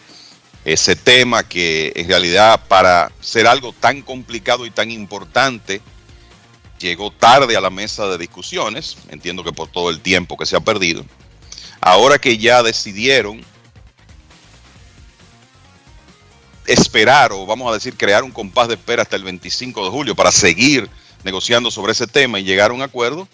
ese 0.65 0.97
tema 0.97 1.43
que 1.43 1.93
en 1.95 2.09
realidad 2.09 2.61
para 2.69 3.13
ser 3.21 3.47
algo 3.47 3.73
tan 3.73 4.03
complicado 4.03 4.67
y 4.67 4.71
tan 4.71 4.91
importante 4.91 5.81
llegó 6.79 7.13
tarde 7.13 7.57
a 7.57 7.61
la 7.61 7.71
mesa 7.71 8.09
de 8.09 8.19
discusiones, 8.19 8.97
entiendo 9.09 9.45
que 9.45 9.53
por 9.53 9.69
todo 9.69 9.91
el 9.91 10.01
tiempo 10.01 10.37
que 10.37 10.47
se 10.47 10.57
ha 10.57 10.61
perdido. 10.61 11.05
Ahora 11.85 12.17
que 12.19 12.39
ya 12.39 12.63
decidieron 12.63 13.45
esperar 16.65 17.33
o 17.33 17.45
vamos 17.45 17.69
a 17.69 17.75
decir 17.75 17.97
crear 17.97 18.23
un 18.23 18.31
compás 18.31 18.69
de 18.69 18.75
espera 18.75 19.03
hasta 19.03 19.17
el 19.17 19.25
25 19.25 19.85
de 19.85 19.91
julio 19.91 20.15
para 20.15 20.31
seguir 20.31 20.89
negociando 21.25 21.73
sobre 21.73 21.91
ese 21.91 22.07
tema 22.07 22.39
y 22.39 22.45
llegar 22.45 22.71
a 22.71 22.75
un 22.75 22.83
acuerdo, 22.83 23.27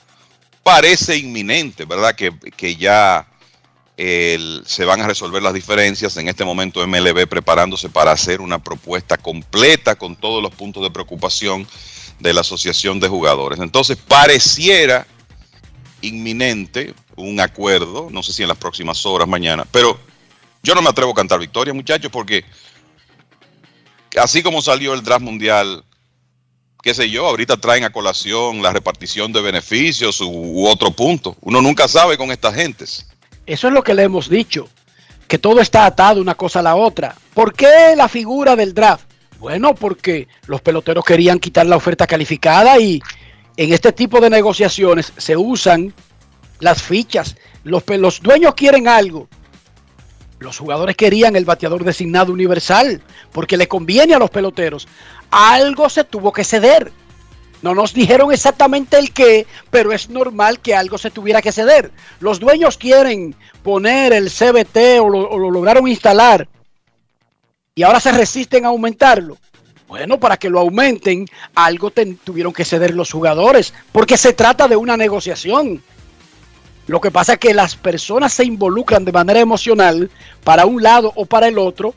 parece 0.63 1.19
inminente, 1.19 1.85
¿verdad? 1.85 2.15
Que, 2.15 2.33
que 2.57 2.77
ya 2.77 3.29
se 3.99 4.85
van 4.87 5.03
a 5.03 5.07
resolver 5.07 5.43
las 5.43 5.53
diferencias. 5.53 6.17
En 6.17 6.29
este 6.29 6.45
momento 6.47 6.87
MLB 6.87 7.27
preparándose 7.29 7.91
para 7.91 8.13
hacer 8.13 8.41
una 8.41 8.59
propuesta 8.63 9.19
completa 9.19 9.97
con 9.97 10.17
todos 10.17 10.43
los 10.43 10.55
puntos 10.55 10.83
de 10.83 10.91
preocupación 10.91 11.67
de 12.19 12.33
la 12.33 12.41
Asociación 12.41 12.99
de 12.99 13.09
Jugadores. 13.09 13.59
Entonces 13.59 13.99
pareciera 13.99 15.07
inminente 16.01 16.95
un 17.19 17.41
acuerdo, 17.41 18.09
no 18.11 18.23
sé 18.23 18.33
si 18.33 18.43
en 18.43 18.49
las 18.49 18.57
próximas 18.57 19.05
horas, 19.05 19.29
mañana, 19.29 19.67
pero 19.71 19.99
yo 20.63 20.75
no 20.75 20.83
me 20.83 20.89
atrevo 20.89 21.13
a 21.13 21.15
cantar 21.15 21.39
victoria, 21.39 21.75
muchachos, 21.75 22.11
porque 22.11 22.45
así 24.21 24.43
como 24.43 24.63
salió 24.63 24.95
el 24.95 25.03
draft 25.03 25.23
mundial, 25.23 25.85
qué 26.83 26.95
sé 26.95 27.11
yo, 27.11 27.27
ahorita 27.27 27.57
traen 27.57 27.85
a 27.85 27.91
colación 27.91 28.63
la 28.63 28.73
repartición 28.73 29.33
de 29.33 29.41
beneficios 29.41 30.21
u, 30.21 30.29
u 30.29 30.67
otro 30.67 30.91
punto. 30.91 31.37
Uno 31.41 31.61
nunca 31.61 31.89
sabe 31.89 32.17
con 32.17 32.31
estas 32.31 32.55
gentes. 32.55 33.07
Eso 33.47 33.69
es 33.69 33.75
lo 33.75 33.83
que 33.83 33.95
le 33.95 34.03
hemos 34.03 34.29
dicho, 34.29 34.69
que 35.27 35.39
todo 35.39 35.61
está 35.61 35.87
atado 35.87 36.21
una 36.21 36.35
cosa 36.35 36.61
a 36.61 36.63
la 36.63 36.77
otra. 36.77 37.17
¿Por 37.35 37.55
qué 37.55 37.95
la 37.97 38.09
figura 38.09 38.57
del 38.57 38.75
draft? 38.75 39.07
Bueno, 39.39 39.75
porque 39.75 40.27
los 40.47 40.61
peloteros 40.61 41.05
querían 41.05 41.39
quitar 41.39 41.67
la 41.67 41.77
oferta 41.77 42.07
calificada 42.07 42.79
y 42.79 43.01
en 43.57 43.73
este 43.73 43.93
tipo 43.93 44.21
de 44.21 44.31
negociaciones 44.31 45.13
se 45.17 45.37
usan 45.37 45.95
las 46.61 46.83
fichas. 46.83 47.37
Los, 47.65 47.85
los 47.87 48.21
dueños 48.21 48.55
quieren 48.55 48.89
algo. 48.89 49.29
Los 50.39 50.59
jugadores 50.59 50.97
querían 50.97 51.35
el 51.35 51.45
bateador 51.45 51.85
designado 51.85 52.33
universal 52.33 53.03
porque 53.33 53.57
le 53.57 53.67
conviene 53.67 54.15
a 54.15 54.19
los 54.19 54.31
peloteros. 54.31 54.87
Algo 55.31 55.89
se 55.89 56.05
tuvo 56.05 56.33
que 56.33 56.45
ceder. 56.45 56.93
No 57.61 57.75
nos 57.75 57.93
dijeron 57.93 58.33
exactamente 58.33 58.99
el 58.99 59.13
qué, 59.13 59.47
pero 59.71 59.93
es 59.93 60.09
normal 60.09 60.61
que 60.61 60.77
algo 60.77 60.97
se 60.97 61.11
tuviera 61.11 61.43
que 61.43 61.51
ceder. 61.51 61.91
Los 62.21 62.39
dueños 62.39 62.79
quieren 62.79 63.35
poner 63.65 64.13
el 64.13 64.31
CBT 64.31 65.01
o 65.01 65.09
lo, 65.09 65.51
lograron 65.51 65.89
instalar 65.89 66.49
y 67.75 67.83
ahora 67.83 68.01
se 68.01 68.13
resisten 68.13 68.65
a 68.65 68.69
aumentarlo. 68.69 69.39
Bueno, 69.89 70.21
para 70.21 70.37
que 70.37 70.51
lo 70.51 70.61
aumenten, 70.61 71.27
algo 71.55 71.91
tuvieron 71.91 72.53
que 72.53 72.65
ceder 72.65 72.95
los 72.95 73.11
jugadores, 73.11 73.73
porque 73.91 74.19
se 74.19 74.35
trata 74.35 74.69
de 74.69 74.77
una 74.77 74.97
negociación. 74.97 75.83
Lo 76.89 77.03
que 77.03 77.11
pasa 77.11 77.35
es 77.35 77.39
que 77.39 77.53
las 77.53 77.77
personas 77.77 78.33
se 78.33 78.45
involucran 78.45 79.05
de 79.05 79.13
manera 79.13 79.41
emocional 79.41 80.11
para 80.43 80.65
un 80.65 80.83
lado 80.83 81.13
o 81.17 81.27
para 81.27 81.47
el 81.47 81.59
otro 81.59 81.95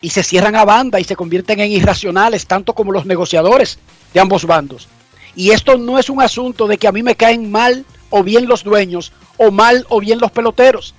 y 0.00 0.10
se 0.10 0.22
cierran 0.22 0.54
a 0.54 0.64
banda 0.64 1.00
y 1.00 1.04
se 1.04 1.16
convierten 1.16 1.58
en 1.58 1.72
irracionales, 1.72 2.46
tanto 2.46 2.72
como 2.72 2.92
los 2.92 3.04
negociadores 3.04 3.80
de 4.14 4.20
ambos 4.20 4.44
bandos. 4.46 4.88
Y 5.34 5.50
esto 5.50 5.76
no 5.76 5.98
es 5.98 6.08
un 6.08 6.22
asunto 6.22 6.68
de 6.68 6.78
que 6.78 6.86
a 6.86 6.92
mí 6.92 7.02
me 7.02 7.16
caen 7.16 7.50
mal 7.50 7.84
o 8.10 8.22
bien 8.22 8.46
los 8.46 8.62
dueños 8.62 9.12
o 9.36 9.50
mal 9.50 9.84
o 9.88 9.98
bien 9.98 10.20
los 10.20 10.30
peloteros. 10.30 10.94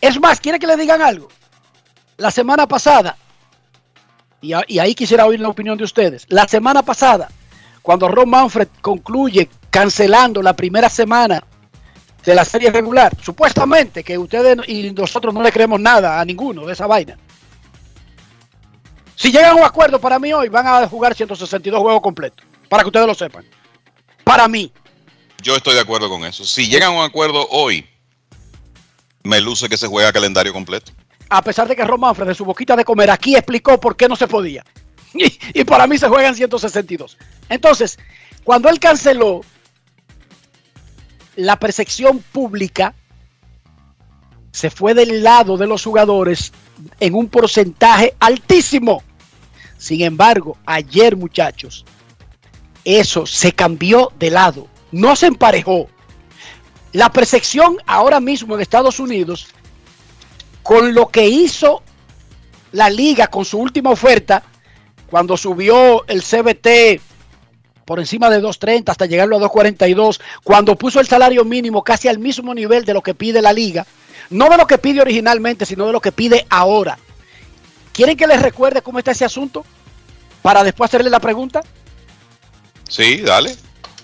Es 0.00 0.20
más, 0.20 0.40
¿quiere 0.40 0.58
que 0.58 0.66
le 0.66 0.76
digan 0.76 1.00
algo? 1.00 1.28
La 2.16 2.32
semana 2.32 2.66
pasada, 2.66 3.16
y, 4.40 4.52
y 4.66 4.80
ahí 4.80 4.96
quisiera 4.96 5.26
oír 5.26 5.38
la 5.38 5.48
opinión 5.48 5.78
de 5.78 5.84
ustedes, 5.84 6.26
la 6.28 6.48
semana 6.48 6.82
pasada, 6.82 7.28
cuando 7.82 8.08
Ron 8.08 8.30
Manfred 8.30 8.68
concluye 8.80 9.48
cancelando 9.70 10.42
la 10.42 10.54
primera 10.56 10.90
semana 10.90 11.44
de 12.24 12.34
la 12.34 12.44
serie 12.44 12.70
regular, 12.70 13.12
supuestamente 13.20 14.04
que 14.04 14.16
ustedes 14.16 14.58
y 14.68 14.92
nosotros 14.92 15.34
no 15.34 15.42
le 15.42 15.50
creemos 15.50 15.80
nada 15.80 16.20
a 16.20 16.24
ninguno 16.24 16.66
de 16.66 16.72
esa 16.72 16.86
vaina. 16.86 17.18
Si 19.16 19.30
llegan 19.30 19.52
a 19.52 19.54
un 19.54 19.64
acuerdo 19.64 20.00
para 20.00 20.18
mí 20.18 20.32
hoy, 20.32 20.48
van 20.48 20.66
a 20.66 20.88
jugar 20.88 21.14
162 21.14 21.80
juegos 21.80 22.00
completos, 22.00 22.44
para 22.68 22.82
que 22.82 22.88
ustedes 22.88 23.06
lo 23.06 23.14
sepan. 23.14 23.44
Para 24.24 24.48
mí. 24.48 24.72
Yo 25.42 25.56
estoy 25.56 25.74
de 25.74 25.80
acuerdo 25.80 26.08
con 26.08 26.24
eso. 26.24 26.44
Si 26.44 26.68
llegan 26.68 26.92
a 26.92 26.98
un 26.98 27.04
acuerdo 27.04 27.46
hoy, 27.50 27.86
me 29.24 29.40
luce 29.40 29.68
que 29.68 29.76
se 29.76 29.86
juega 29.86 30.12
calendario 30.12 30.52
completo. 30.52 30.92
a 31.28 31.42
pesar 31.42 31.66
de 31.66 31.74
que 31.74 31.84
Ron 31.84 32.00
Manfred 32.00 32.26
de 32.26 32.34
su 32.34 32.44
boquita 32.44 32.76
de 32.76 32.84
comer 32.84 33.10
aquí 33.10 33.34
explicó 33.34 33.80
por 33.80 33.96
qué 33.96 34.08
no 34.08 34.16
se 34.16 34.28
podía. 34.28 34.64
Y, 35.14 35.60
y 35.60 35.64
para 35.64 35.86
mí 35.86 35.98
se 35.98 36.08
juegan 36.08 36.34
162. 36.34 37.18
Entonces, 37.50 37.98
cuando 38.44 38.70
él 38.70 38.80
canceló 38.80 39.42
la 41.36 41.58
percepción 41.58 42.18
pública, 42.18 42.94
se 44.50 44.70
fue 44.70 44.94
del 44.94 45.22
lado 45.22 45.56
de 45.56 45.66
los 45.66 45.84
jugadores 45.84 46.52
en 47.00 47.14
un 47.14 47.28
porcentaje 47.28 48.14
altísimo. 48.20 49.02
Sin 49.78 50.02
embargo, 50.02 50.58
ayer 50.66 51.16
muchachos, 51.16 51.84
eso 52.84 53.26
se 53.26 53.52
cambió 53.52 54.12
de 54.18 54.30
lado, 54.30 54.68
no 54.90 55.16
se 55.16 55.26
emparejó. 55.26 55.88
La 56.92 57.10
percepción 57.10 57.78
ahora 57.86 58.20
mismo 58.20 58.54
en 58.54 58.60
Estados 58.60 59.00
Unidos 59.00 59.48
con 60.62 60.94
lo 60.94 61.08
que 61.08 61.26
hizo 61.26 61.82
la 62.72 62.88
liga 62.90 63.26
con 63.26 63.44
su 63.44 63.58
última 63.58 63.90
oferta, 63.90 64.42
cuando 65.10 65.36
subió 65.36 66.06
el 66.06 66.22
CBT 66.22 67.00
por 67.84 67.98
encima 67.98 68.30
de 68.30 68.40
2.30 68.40 68.90
hasta 68.90 69.06
llegarlo 69.06 69.36
a 69.36 69.40
2.42, 69.40 70.20
cuando 70.44 70.76
puso 70.76 71.00
el 71.00 71.08
salario 71.08 71.44
mínimo 71.44 71.82
casi 71.82 72.08
al 72.08 72.18
mismo 72.18 72.54
nivel 72.54 72.84
de 72.84 72.94
lo 72.94 73.02
que 73.02 73.14
pide 73.14 73.42
la 73.42 73.52
liga, 73.52 73.86
no 74.30 74.48
de 74.48 74.56
lo 74.56 74.66
que 74.66 74.78
pide 74.78 75.00
originalmente, 75.00 75.66
sino 75.66 75.86
de 75.86 75.92
lo 75.92 76.00
que 76.00 76.12
pide 76.12 76.46
ahora. 76.50 76.98
¿Quieren 77.92 78.16
que 78.16 78.26
les 78.26 78.40
recuerde 78.40 78.82
cómo 78.82 78.98
está 78.98 79.10
ese 79.10 79.24
asunto? 79.24 79.64
Para 80.40 80.64
después 80.64 80.88
hacerle 80.88 81.10
la 81.10 81.20
pregunta. 81.20 81.62
Sí, 82.88 83.18
dale. 83.18 83.56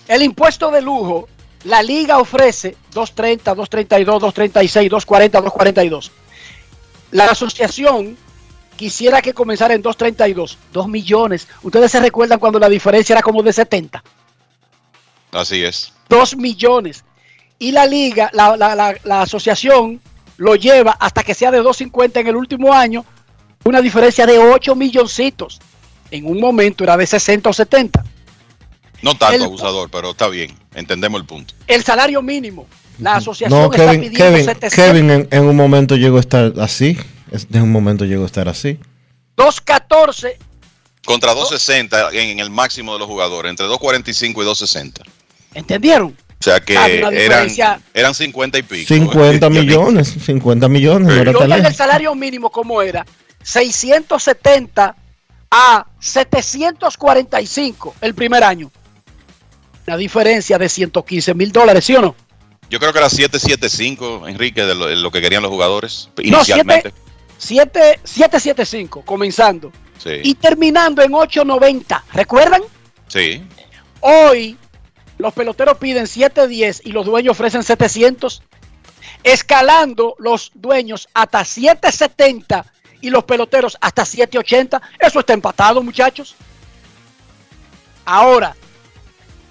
El 0.07 0.23
impuesto 0.23 0.71
de 0.71 0.81
lujo, 0.81 1.27
la 1.63 1.83
liga 1.83 2.19
ofrece 2.19 2.77
230, 2.93 3.55
232, 3.55 4.21
236, 4.21 4.89
240, 4.89 5.41
242. 5.41 6.11
La 7.11 7.25
asociación 7.25 8.17
quisiera 8.79 9.21
que 9.21 9.33
comenzara 9.33 9.73
en 9.73 9.81
232, 9.81 10.57
2 10.71 10.87
millones. 10.87 11.49
Ustedes 11.63 11.91
se 11.91 11.99
recuerdan 11.99 12.39
cuando 12.39 12.59
la 12.59 12.69
diferencia 12.69 13.13
era 13.13 13.21
como 13.21 13.43
de 13.43 13.51
70, 13.51 14.01
Así 15.33 15.61
es. 15.65 15.91
2 16.07 16.37
millones. 16.37 17.03
Y 17.59 17.73
la 17.73 17.85
liga, 17.85 18.29
la, 18.31 18.55
la- 18.55 18.73
la- 18.75 18.95
la 19.03 19.21
asociación 19.23 19.99
lo 20.37 20.55
lleva 20.55 20.93
hasta 20.93 21.23
que 21.23 21.33
sea 21.33 21.51
de 21.51 21.57
250 21.57 22.21
en 22.21 22.27
el 22.27 22.37
último 22.37 22.73
año, 22.73 23.03
una 23.65 23.81
diferencia 23.81 24.25
de 24.25 24.39
8 24.39 24.75
milloncitos. 24.75 25.59
En 26.09 26.25
un 26.25 26.39
momento 26.39 26.85
era 26.85 26.95
de 26.95 27.05
60 27.05 27.49
o 27.49 27.53
70. 27.53 28.01
No 29.01 29.13
tanto 29.15 29.35
El- 29.35 29.43
abusador, 29.43 29.89
pero 29.91 30.11
está 30.11 30.29
bien. 30.29 30.57
Entendemos 30.73 31.19
el 31.19 31.27
punto. 31.27 31.53
El 31.67 31.83
salario 31.83 32.21
mínimo. 32.21 32.65
La 32.99 33.17
asociación 33.17 33.59
No, 33.59 33.65
está 33.71 33.85
Kevin, 33.91 34.01
pidiendo 34.09 34.25
Kevin, 34.25 34.45
700. 34.45 34.73
Kevin 34.73 35.11
en, 35.11 35.27
en 35.31 35.43
un 35.45 35.55
momento 35.55 35.95
llegó 35.97 36.15
a 36.17 36.21
estar 36.21 36.53
así. 36.59 36.97
Es- 37.31 37.47
En 37.51 37.61
un 37.63 37.71
momento 37.71 38.05
llegó 38.05 38.23
a 38.23 38.25
estar 38.27 38.47
así. 38.49 38.79
214 39.35 40.37
Contra 41.05 41.33
260 41.33 42.09
en, 42.11 42.29
en 42.31 42.39
el 42.39 42.49
máximo 42.49 42.93
de 42.93 42.99
los 42.99 43.07
jugadores, 43.07 43.49
entre 43.49 43.65
245 43.65 44.41
y 44.41 44.45
260. 44.45 45.03
¿Entendieron? 45.55 46.15
O 46.39 46.43
sea 46.43 46.59
que 46.59 46.73
eran, 46.73 47.49
eran 47.93 48.13
50 48.13 48.57
y 48.59 48.63
pico. 48.63 48.87
50 48.93 49.47
Eh, 49.47 49.49
millones. 49.49 50.15
50 50.25 50.67
millones. 50.69 51.07
No 51.25 51.33
tan 51.33 51.51
oigan 51.51 51.65
el 51.65 51.75
salario 51.75 52.13
mínimo 52.15 52.49
como 52.49 52.81
era 52.81 53.05
670 53.43 54.95
a 55.51 55.85
745 55.99 57.95
el 58.01 58.13
primer 58.13 58.43
año. 58.43 58.71
Una 59.87 59.97
diferencia 59.97 60.57
de 60.57 60.69
115 60.69 61.33
mil 61.33 61.51
dólares, 61.51 61.83
¿sí 61.85 61.95
o 61.95 62.01
no? 62.01 62.15
Yo 62.69 62.79
creo 62.79 62.93
que 62.93 62.99
era 62.99 63.09
775, 63.09 64.27
Enrique, 64.27 64.63
de 64.63 64.75
lo, 64.75 64.85
de 64.85 64.95
lo 64.95 65.09
que 65.09 65.21
querían 65.21 65.41
los 65.41 65.49
jugadores 65.49 66.09
No, 66.17 66.23
inicialmente. 66.23 66.93
7, 67.39 68.01
775 68.03 69.01
comenzando 69.03 69.71
Sí, 69.97 70.11
y 70.23 70.35
terminando 70.35 71.01
en 71.01 71.13
890. 71.13 72.03
¿Recuerdan? 72.13 72.61
sí. 73.07 73.43
Hoy 74.01 74.55
los 75.17 75.33
peloteros 75.33 75.77
piden 75.77 76.07
710 76.07 76.83
y 76.85 76.93
los 76.93 77.05
dueños 77.05 77.31
ofrecen 77.31 77.63
700, 77.63 78.41
escalando 79.23 80.15
los 80.19 80.51
dueños 80.53 81.09
hasta 81.13 81.43
770 81.43 82.65
y 83.01 83.09
los 83.09 83.25
peloteros 83.25 83.77
hasta 83.81 84.05
780. 84.05 84.81
Eso 84.99 85.19
está 85.19 85.33
empatado, 85.33 85.83
muchachos. 85.83 86.35
Ahora, 88.05 88.55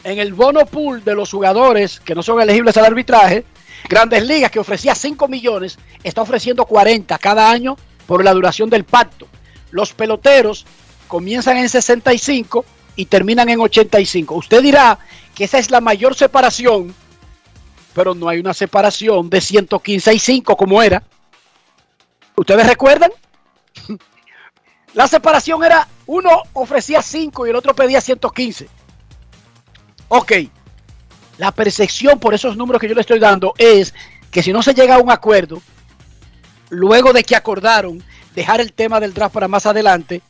en 0.05 0.19
el 0.19 0.33
bono 0.33 0.65
pool 0.65 1.05
de 1.05 1.15
los 1.15 1.31
jugadores 1.31 2.01
que 2.01 2.15
no 2.15 2.23
son 2.23 2.41
elegibles 2.41 2.77
al 2.79 2.87
arbitraje, 2.87 3.45
Grandes 3.89 4.27
Ligas, 4.27 4.51
que 4.51 4.59
ofrecía 4.59 4.95
5 4.95 5.29
millones, 5.29 5.79
está 6.03 6.23
ofreciendo 6.23 6.65
40 6.65 7.17
cada 7.19 7.51
año 7.51 7.77
por 8.07 8.25
la 8.25 8.33
duración 8.33 8.71
del 8.71 8.85
pacto. 8.85 9.29
Los 9.71 9.93
peloteros 9.93 10.67
comienzan 11.07 11.57
en 11.59 11.69
65 11.69 12.65
y 12.97 13.07
terminan 13.07 13.49
en 13.49 13.61
85. 13.61 14.35
Usted 14.35 14.63
dirá 14.63 14.99
que 15.35 15.45
esa 15.45 15.59
es 15.59 15.71
la 15.71 15.81
mayor 15.81 16.15
separación, 16.15 16.95
pero 17.95 18.15
no 18.15 18.29
hay 18.29 18.41
una 18.41 18.55
separación 18.55 19.31
de 19.31 19.41
115 19.41 20.15
y 20.15 20.19
5 20.19 20.57
como 20.57 20.83
era. 20.83 21.03
¿Ustedes 22.37 22.67
recuerdan? 22.67 23.11
La 24.95 25.07
separación 25.07 25.63
era 25.63 25.87
uno 26.07 26.43
ofrecía 26.55 27.03
5 27.03 27.47
y 27.47 27.51
el 27.51 27.57
otro 27.57 27.75
pedía 27.75 28.01
115. 28.01 28.69
Ok. 30.09 30.33
La 31.39 31.53
percepción 31.53 32.19
por 32.19 32.35
esos 32.35 32.57
números 32.57 32.81
que 32.81 32.89
yo 32.89 32.95
le 32.95 33.01
estoy 33.01 33.19
dando 33.19 33.55
es 33.57 33.95
que 34.31 34.43
si 34.43 34.53
no 34.53 34.63
se 34.63 34.75
llega 34.75 34.97
a 34.97 35.01
un 35.01 35.11
acuerdo, 35.11 35.63
luego 36.69 37.13
de 37.13 37.25
que 37.25 37.37
acordaron 37.37 38.03
dejar 38.35 38.61
el 38.61 38.73
tema 38.73 39.01
del 39.01 39.15
draft 39.15 39.35
para 39.35 39.49
más 39.49 39.65
adelante, 39.65 40.21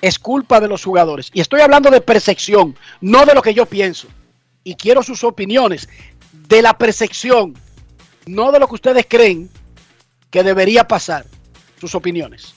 es 0.00 0.18
culpa 0.18 0.60
de 0.60 0.68
los 0.68 0.84
jugadores. 0.84 1.30
Y 1.32 1.40
estoy 1.40 1.60
hablando 1.60 1.90
de 1.90 2.00
percepción, 2.00 2.76
no 3.00 3.24
de 3.24 3.34
lo 3.34 3.42
que 3.42 3.54
yo 3.54 3.66
pienso. 3.66 4.08
Y 4.64 4.74
quiero 4.74 5.02
sus 5.02 5.24
opiniones 5.24 5.88
de 6.32 6.62
la 6.62 6.76
percepción, 6.76 7.56
no 8.26 8.52
de 8.52 8.58
lo 8.58 8.68
que 8.68 8.74
ustedes 8.74 9.06
creen 9.08 9.48
que 10.30 10.42
debería 10.42 10.86
pasar. 10.86 11.24
Sus 11.80 11.94
opiniones. 11.94 12.54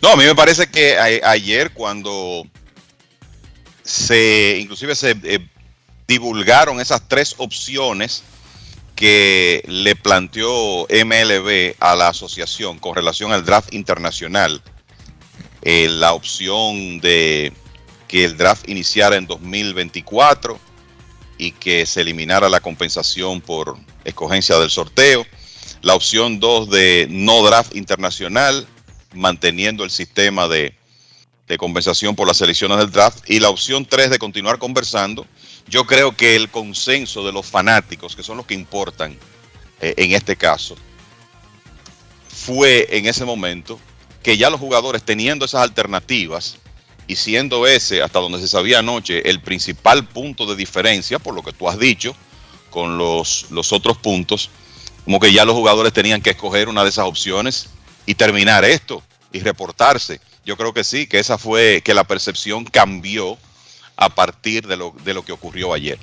No, 0.00 0.10
a 0.10 0.16
mí 0.16 0.24
me 0.24 0.34
parece 0.36 0.68
que 0.68 0.96
ayer 0.96 1.72
cuando 1.72 2.46
se, 3.88 4.58
inclusive 4.60 4.94
se 4.94 5.16
eh, 5.22 5.38
divulgaron 6.06 6.78
esas 6.78 7.08
tres 7.08 7.34
opciones 7.38 8.22
que 8.94 9.62
le 9.66 9.96
planteó 9.96 10.86
MLB 10.90 11.74
a 11.80 11.94
la 11.94 12.08
asociación 12.08 12.78
con 12.78 12.94
relación 12.94 13.32
al 13.32 13.46
draft 13.46 13.72
internacional, 13.72 14.60
eh, 15.62 15.88
la 15.88 16.12
opción 16.12 17.00
de 17.00 17.52
que 18.08 18.24
el 18.24 18.36
draft 18.36 18.68
iniciara 18.68 19.16
en 19.16 19.26
2024 19.26 20.58
y 21.38 21.52
que 21.52 21.86
se 21.86 22.02
eliminara 22.02 22.50
la 22.50 22.60
compensación 22.60 23.40
por 23.40 23.78
escogencia 24.04 24.58
del 24.58 24.70
sorteo, 24.70 25.24
la 25.80 25.94
opción 25.94 26.40
2 26.40 26.68
de 26.68 27.06
no 27.08 27.42
draft 27.42 27.74
internacional, 27.74 28.66
manteniendo 29.14 29.84
el 29.84 29.90
sistema 29.90 30.46
de, 30.46 30.77
de 31.48 31.58
compensación 31.58 32.14
por 32.14 32.28
las 32.28 32.36
selecciones 32.36 32.78
del 32.78 32.90
draft, 32.90 33.28
y 33.28 33.40
la 33.40 33.48
opción 33.48 33.86
3 33.86 34.10
de 34.10 34.18
continuar 34.18 34.58
conversando. 34.58 35.26
Yo 35.66 35.84
creo 35.84 36.14
que 36.14 36.36
el 36.36 36.50
consenso 36.50 37.24
de 37.24 37.32
los 37.32 37.46
fanáticos, 37.46 38.14
que 38.14 38.22
son 38.22 38.36
los 38.36 38.46
que 38.46 38.54
importan 38.54 39.16
eh, 39.80 39.94
en 39.96 40.12
este 40.12 40.36
caso, 40.36 40.76
fue 42.28 42.86
en 42.90 43.06
ese 43.06 43.24
momento 43.24 43.80
que 44.22 44.36
ya 44.36 44.50
los 44.50 44.60
jugadores 44.60 45.02
teniendo 45.02 45.46
esas 45.46 45.62
alternativas 45.62 46.58
y 47.06 47.16
siendo 47.16 47.66
ese, 47.66 48.02
hasta 48.02 48.20
donde 48.20 48.38
se 48.38 48.48
sabía 48.48 48.80
anoche, 48.80 49.28
el 49.28 49.40
principal 49.40 50.06
punto 50.06 50.44
de 50.44 50.54
diferencia, 50.54 51.18
por 51.18 51.34
lo 51.34 51.42
que 51.42 51.52
tú 51.52 51.68
has 51.68 51.78
dicho, 51.78 52.14
con 52.70 52.98
los, 52.98 53.46
los 53.50 53.72
otros 53.72 53.96
puntos, 53.96 54.50
como 55.04 55.18
que 55.18 55.32
ya 55.32 55.46
los 55.46 55.54
jugadores 55.54 55.94
tenían 55.94 56.20
que 56.20 56.30
escoger 56.30 56.68
una 56.68 56.82
de 56.82 56.90
esas 56.90 57.06
opciones 57.06 57.70
y 58.04 58.14
terminar 58.14 58.64
esto 58.64 59.02
y 59.32 59.40
reportarse. 59.40 60.20
Yo 60.48 60.56
creo 60.56 60.72
que 60.72 60.82
sí, 60.82 61.06
que 61.06 61.18
esa 61.18 61.36
fue, 61.36 61.82
que 61.84 61.92
la 61.92 62.04
percepción 62.04 62.64
cambió 62.64 63.36
a 63.98 64.08
partir 64.08 64.66
de 64.66 64.78
lo, 64.78 64.94
de 65.04 65.12
lo 65.12 65.22
que 65.22 65.32
ocurrió 65.32 65.74
ayer. 65.74 65.98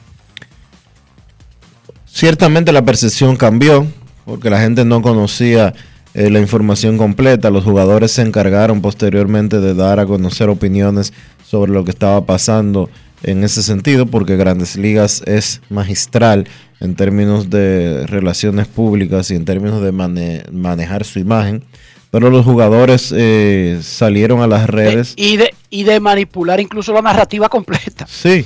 Ciertamente 2.06 2.72
la 2.72 2.86
percepción 2.86 3.38
cambió 3.38 3.88
porque 4.24 4.52
la 4.52 4.62
gente 4.62 4.86
no 4.86 5.02
conocía 5.02 5.74
eh, 6.14 6.30
la 6.30 6.40
información 6.40 6.96
completa. 7.00 7.50
Los 7.50 7.64
jugadores 7.64 8.12
se 8.12 8.22
encargaron 8.22 8.84
posteriormente 8.84 9.60
de 9.60 9.74
dar 9.74 10.00
a 10.00 10.06
conocer 10.06 10.48
opiniones 10.50 11.12
sobre 11.44 11.72
lo 11.72 11.84
que 11.84 11.90
estaba 11.90 12.24
pasando 12.28 12.92
en 13.24 13.44
ese 13.44 13.64
sentido 13.64 14.06
porque 14.06 14.38
Grandes 14.38 14.76
Ligas 14.76 15.24
es 15.26 15.62
magistral 15.72 16.48
en 16.80 16.94
términos 16.96 17.50
de 17.50 18.06
relaciones 18.06 18.68
públicas 18.68 19.32
y 19.32 19.36
en 19.36 19.46
términos 19.46 19.82
de 19.82 19.92
mane- 19.92 20.44
manejar 20.52 21.04
su 21.04 21.18
imagen. 21.18 21.64
Pero 22.11 22.30
los 22.30 22.45
jugadores 22.45 23.14
eh, 23.15 23.80
salieron 23.82 24.41
a 24.41 24.48
las 24.48 24.69
redes. 24.69 25.14
Y 25.18 25.38
de, 25.38 25.53
y 25.69 25.84
de 25.84 25.99
manipular 25.99 26.60
incluso 26.61 26.94
la 26.94 27.02
narrativa 27.02 27.49
completa. 27.49 28.06
Sí. 28.07 28.45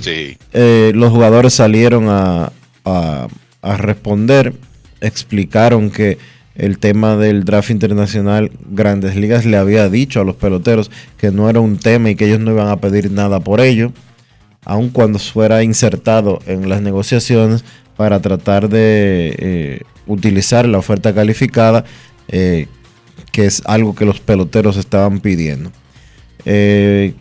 Eh, 0.52 0.92
los 0.94 1.12
jugadores 1.12 1.54
salieron 1.54 2.08
a, 2.08 2.50
a- 2.84 3.28
a 3.62 3.76
responder, 3.76 4.54
explicaron 5.00 5.90
que 5.90 6.18
el 6.56 6.78
tema 6.78 7.16
del 7.16 7.44
draft 7.44 7.70
internacional, 7.70 8.50
Grandes 8.70 9.16
Ligas 9.16 9.44
le 9.46 9.56
había 9.56 9.88
dicho 9.88 10.20
a 10.20 10.24
los 10.24 10.36
peloteros 10.36 10.90
que 11.16 11.30
no 11.30 11.48
era 11.48 11.60
un 11.60 11.78
tema 11.78 12.10
y 12.10 12.16
que 12.16 12.26
ellos 12.26 12.40
no 12.40 12.50
iban 12.52 12.68
a 12.68 12.76
pedir 12.78 13.10
nada 13.10 13.40
por 13.40 13.60
ello, 13.60 13.92
aun 14.64 14.90
cuando 14.90 15.18
fuera 15.18 15.62
insertado 15.62 16.40
en 16.46 16.68
las 16.68 16.82
negociaciones 16.82 17.64
para 17.96 18.20
tratar 18.20 18.68
de 18.68 19.34
eh, 19.38 19.80
utilizar 20.06 20.66
la 20.66 20.78
oferta 20.78 21.14
calificada, 21.14 21.84
eh, 22.28 22.66
que 23.32 23.46
es 23.46 23.62
algo 23.64 23.94
que 23.94 24.04
los 24.04 24.20
peloteros 24.20 24.76
estaban 24.76 25.20
pidiendo. 25.20 25.70
Eh, 26.44 27.14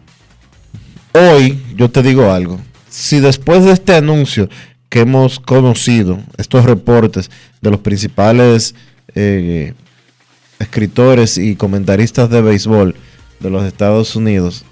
hoy 1.14 1.61
yo 1.76 1.90
te 1.90 2.02
digo 2.02 2.31
algo. 2.31 2.60
Si 2.90 3.19
después 3.19 3.65
de 3.65 3.72
este 3.72 3.95
anuncio 3.95 4.49
que 4.90 5.02
hemos 5.02 5.40
conocido, 5.40 6.19
estos 6.38 6.65
reportes 6.65 7.30
de 7.61 7.72
los 7.72 7.80
principales 7.80 8.73
eh, 9.15 9.73
escritores 10.60 11.38
y 11.38 11.56
comentaristas 11.56 12.30
de 12.30 12.41
béisbol 12.41 12.95
de 13.40 13.49
los 13.49 13.64
Estados 13.64 14.15
Unidos, 14.15 14.65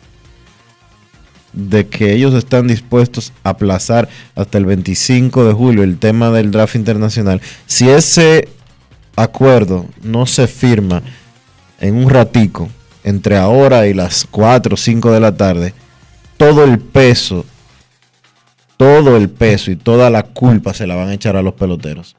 de 1.53 1.87
que 1.87 2.13
ellos 2.13 2.33
están 2.33 2.67
dispuestos 2.67 3.33
a 3.43 3.49
aplazar 3.49 4.09
hasta 4.35 4.57
el 4.57 4.65
25 4.65 5.45
de 5.45 5.53
julio 5.53 5.83
el 5.83 5.97
tema 5.97 6.29
del 6.31 6.51
draft 6.51 6.75
internacional, 6.75 7.41
si 7.65 7.89
ese 7.89 8.49
acuerdo 9.15 9.87
no 10.03 10.25
se 10.25 10.47
firma 10.47 11.01
en 11.79 11.95
un 11.95 12.09
ratico, 12.09 12.69
entre 13.03 13.37
ahora 13.37 13.87
y 13.87 13.93
las 13.93 14.27
4 14.29 14.73
o 14.73 14.77
5 14.77 15.11
de 15.11 15.19
la 15.19 15.35
tarde, 15.35 15.73
todo 16.37 16.63
el 16.63 16.79
peso, 16.79 17.45
todo 18.77 19.17
el 19.17 19.29
peso 19.29 19.71
y 19.71 19.75
toda 19.75 20.09
la 20.09 20.23
culpa 20.23 20.73
se 20.73 20.87
la 20.87 20.95
van 20.95 21.09
a 21.09 21.13
echar 21.13 21.35
a 21.35 21.41
los 21.41 21.53
peloteros. 21.53 22.15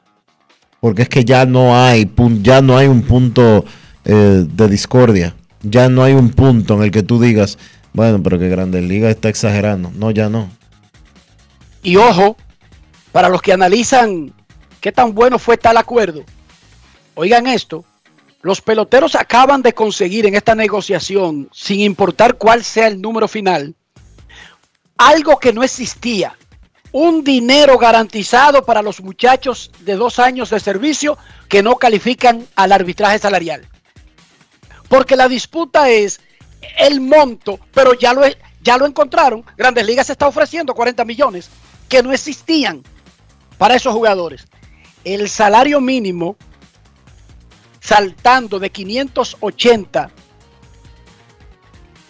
Porque 0.81 1.03
es 1.03 1.09
que 1.09 1.25
ya 1.25 1.45
no 1.45 1.77
hay, 1.77 2.11
ya 2.43 2.63
no 2.63 2.77
hay 2.77 2.87
un 2.87 3.03
punto 3.03 3.65
eh, 4.05 4.47
de 4.47 4.69
discordia. 4.69 5.35
Ya 5.63 5.89
no 5.89 6.05
hay 6.05 6.15
un 6.15 6.31
punto 6.31 6.75
en 6.75 6.83
el 6.83 6.91
que 6.91 7.03
tú 7.03 7.21
digas, 7.21 7.59
bueno, 7.93 8.23
pero 8.23 8.39
que 8.39 8.49
Grandes 8.49 8.85
Ligas 8.85 9.11
está 9.11 9.29
exagerando. 9.29 9.91
No, 9.95 10.11
ya 10.11 10.29
no. 10.29 10.49
Y 11.83 11.97
ojo, 11.97 12.37
para 13.13 13.29
los 13.29 13.43
que 13.43 13.53
analizan 13.53 14.33
qué 14.81 14.93
tan 14.93 15.15
bueno 15.15 15.39
fue 15.39 15.57
tal 15.57 15.77
acuerdo, 15.77 16.23
oigan 17.15 17.47
esto, 17.49 17.85
los 18.41 18.61
peloteros 18.61 19.15
acaban 19.15 19.63
de 19.63 19.75
conseguir 19.75 20.27
en 20.27 20.35
esta 20.35 20.55
negociación, 20.55 21.49
sin 21.53 21.81
importar 21.81 22.37
cuál 22.37 22.65
sea 22.65 22.87
el 22.87 23.01
número 23.01 23.29
final, 23.29 23.75
algo 24.97 25.39
que 25.39 25.53
no 25.53 25.63
existía, 25.63 26.37
un 26.93 27.23
dinero 27.23 27.79
garantizado 27.79 28.65
para 28.65 28.83
los 28.83 29.01
muchachos 29.01 29.71
de 29.81 29.95
dos 29.95 30.19
años 30.19 30.51
de 30.51 30.61
servicio 30.61 31.19
que 31.49 31.63
no 31.63 31.77
califican 31.77 32.47
al 32.55 32.73
arbitraje 32.73 33.19
salarial. 33.19 33.69
Porque 34.89 35.17
la 35.17 35.29
disputa 35.29 35.91
es 35.91 36.21
el 36.79 37.01
monto, 37.01 37.61
pero 37.73 37.95
ya 37.95 38.15
lo, 38.15 38.23
ya 38.63 38.79
lo 38.79 38.87
encontraron. 38.87 39.45
Grandes 39.57 39.87
Ligas 39.87 40.09
está 40.11 40.27
ofreciendo 40.27 40.75
40 40.75 41.05
millones 41.05 41.51
que 41.89 42.03
no 42.03 42.13
existían 42.13 42.83
para 43.59 43.75
esos 43.75 43.93
jugadores. 43.93 44.47
El 45.05 45.29
salario 45.29 45.81
mínimo 45.81 46.37
saltando 47.81 48.59
de 48.59 48.71
580 48.71 50.11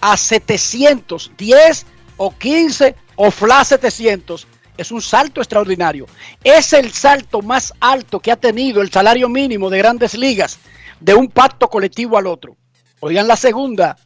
a 0.01 0.17
710 0.17 1.87
o 2.17 2.31
15 2.31 2.97
o 3.17 3.31
fla 3.31 3.65
700 3.65 4.47
es 4.79 4.93
un 4.93 5.03
salto 5.03 5.41
extraordinario. 5.41 6.07
Es 6.43 6.73
el 6.73 6.93
salto 6.93 7.43
más 7.43 7.75
alto 7.81 8.21
que 8.21 8.31
ha 8.31 8.37
tenido 8.37 8.81
el 8.81 8.91
salario 8.91 9.29
mínimo 9.29 9.69
de 9.69 9.79
grandes 9.79 10.15
ligas 10.15 10.59
de 11.01 11.15
un 11.15 11.29
pacto 11.29 11.69
colectivo 11.69 12.17
al 12.17 12.29
otro. 12.29 12.57
Oigan 13.01 13.27
la 13.27 13.37
segunda. 13.37 13.97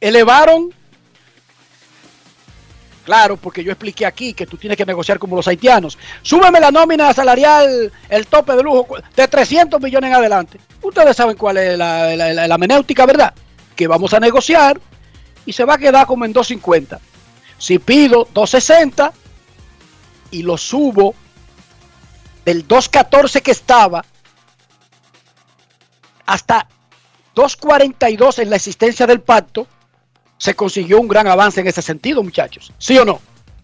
Elevaron, 0.00 0.72
claro, 3.08 3.38
porque 3.38 3.64
yo 3.64 3.72
expliqué 3.72 4.04
aquí 4.04 4.34
que 4.34 4.46
tú 4.46 4.58
tienes 4.58 4.76
que 4.76 4.84
negociar 4.84 5.18
como 5.18 5.34
los 5.34 5.48
haitianos. 5.48 5.96
Súbeme 6.20 6.60
la 6.60 6.70
nómina 6.70 7.14
salarial, 7.14 7.90
el 8.06 8.26
tope 8.26 8.54
de 8.54 8.62
lujo, 8.62 8.96
de 9.16 9.26
300 9.26 9.80
millones 9.80 10.08
en 10.08 10.14
adelante. 10.14 10.60
Ustedes 10.82 11.16
saben 11.16 11.34
cuál 11.34 11.56
es 11.56 11.78
la, 11.78 12.14
la, 12.14 13.06
¿verdad? 13.06 13.32
Que 13.74 13.86
vamos 13.86 14.12
a 14.12 14.20
negociar 14.20 14.78
y 15.46 15.54
se 15.54 15.64
va 15.64 15.76
a 15.76 15.78
quedar 15.78 16.06
como 16.06 16.26
en 16.26 16.34
250. 16.34 17.00
Si 17.56 17.78
pido 17.78 18.28
260 18.34 19.10
y 20.30 20.42
lo 20.42 20.58
subo 20.58 21.14
del 22.44 22.68
214 22.68 23.40
que 23.40 23.52
estaba 23.52 24.04
hasta 26.26 26.68
242 27.34 28.40
en 28.40 28.50
la 28.50 28.56
existencia 28.56 29.06
del 29.06 29.22
pacto, 29.22 29.66
se 30.38 30.54
consiguió 30.54 30.98
un 31.00 31.08
gran 31.08 31.26
avance 31.26 31.60
en 31.60 31.66
ese 31.66 31.82
sentido, 31.82 32.22
muchachos. 32.22 32.72
¿Sí 32.78 32.96
o 32.96 33.04
no? 33.04 33.20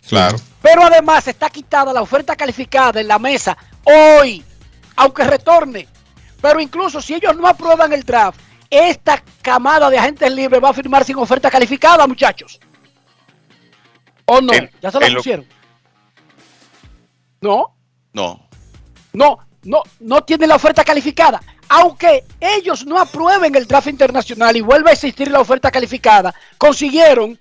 Claro. 0.08 0.36
Pero 0.60 0.82
además 0.84 1.26
está 1.28 1.48
quitada 1.48 1.92
la 1.92 2.02
oferta 2.02 2.36
calificada 2.36 3.00
en 3.00 3.08
la 3.08 3.18
mesa 3.18 3.56
hoy, 3.84 4.44
aunque 4.96 5.24
retorne. 5.24 5.88
Pero 6.42 6.60
incluso 6.60 7.00
si 7.00 7.14
ellos 7.14 7.34
no 7.36 7.46
aprueban 7.48 7.92
el 7.92 8.02
draft, 8.02 8.38
esta 8.68 9.22
camada 9.40 9.88
de 9.88 9.96
agentes 9.98 10.30
libres 10.32 10.62
va 10.62 10.70
a 10.70 10.74
firmar 10.74 11.04
sin 11.04 11.16
oferta 11.16 11.50
calificada, 11.50 12.06
muchachos. 12.06 12.60
¿O 14.26 14.40
no? 14.40 14.52
En- 14.52 14.70
¿Ya 14.82 14.90
se 14.90 15.00
la 15.00 15.08
lo- 15.08 15.16
pusieron? 15.16 15.46
No, 17.40 17.74
No. 18.12 18.48
no. 19.12 19.38
no, 19.62 19.82
no 20.00 20.22
tienen 20.24 20.48
la 20.48 20.56
oferta 20.56 20.84
calificada. 20.84 21.40
Aunque 21.68 22.24
ellos 22.40 22.84
no 22.84 23.00
aprueben 23.00 23.54
el 23.54 23.66
draft 23.66 23.88
internacional 23.88 24.56
y 24.56 24.60
vuelva 24.60 24.90
a 24.90 24.92
existir 24.92 25.30
la 25.30 25.40
oferta 25.40 25.70
calificada, 25.70 26.34
consiguieron 26.58 27.38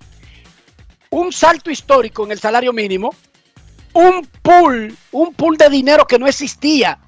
un 1.10 1.32
salto 1.32 1.70
histórico 1.70 2.24
en 2.24 2.32
el 2.32 2.40
salario 2.40 2.72
mínimo, 2.72 3.14
un 3.92 4.26
pool, 4.42 4.96
un 5.12 5.34
pool 5.34 5.56
de 5.56 5.68
dinero 5.68 6.06
que 6.06 6.18
no 6.18 6.26
existía 6.26 6.98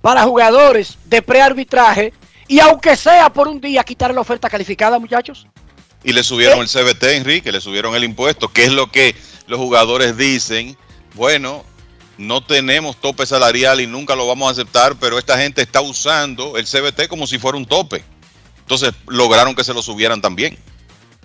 para 0.00 0.24
jugadores 0.24 0.98
de 1.04 1.22
prearbitraje 1.22 2.12
y 2.48 2.60
aunque 2.60 2.96
sea 2.96 3.32
por 3.32 3.48
un 3.48 3.60
día 3.60 3.84
quitar 3.84 4.12
la 4.12 4.20
oferta 4.20 4.50
calificada, 4.50 4.98
muchachos. 4.98 5.46
Y 6.02 6.12
le 6.12 6.22
subieron 6.22 6.60
el 6.60 6.68
CBT, 6.68 7.04
Enrique, 7.14 7.50
le 7.50 7.60
subieron 7.60 7.94
el 7.94 8.04
impuesto, 8.04 8.48
que 8.48 8.64
es 8.64 8.72
lo 8.72 8.90
que 8.90 9.16
los 9.46 9.58
jugadores 9.58 10.16
dicen. 10.16 10.76
Bueno, 11.14 11.64
no 12.18 12.44
tenemos 12.44 12.96
tope 12.96 13.26
salarial 13.26 13.80
y 13.80 13.86
nunca 13.86 14.14
lo 14.14 14.26
vamos 14.26 14.48
a 14.48 14.52
aceptar, 14.52 14.96
pero 14.96 15.18
esta 15.18 15.38
gente 15.38 15.62
está 15.62 15.80
usando 15.80 16.56
el 16.56 16.66
CBT 16.66 17.08
como 17.08 17.26
si 17.26 17.38
fuera 17.38 17.58
un 17.58 17.66
tope. 17.66 18.04
Entonces 18.60 18.92
lograron 19.06 19.54
que 19.54 19.64
se 19.64 19.74
lo 19.74 19.82
subieran 19.82 20.20
también. 20.20 20.56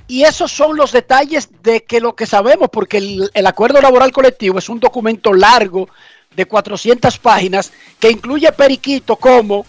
Y 0.07 0.23
esos 0.23 0.51
son 0.51 0.75
los 0.75 0.91
detalles 0.91 1.49
de 1.61 1.83
que 1.83 1.99
lo 1.99 2.15
que 2.15 2.25
sabemos, 2.25 2.69
porque 2.71 2.97
el, 2.97 3.29
el 3.33 3.47
acuerdo 3.47 3.79
laboral 3.79 4.11
colectivo 4.11 4.57
es 4.57 4.67
un 4.67 4.79
documento 4.79 5.33
largo 5.33 5.87
de 6.35 6.45
400 6.45 7.17
páginas 7.19 7.71
que 7.99 8.09
incluye 8.09 8.51
periquito 8.51 9.15
como 9.15 9.65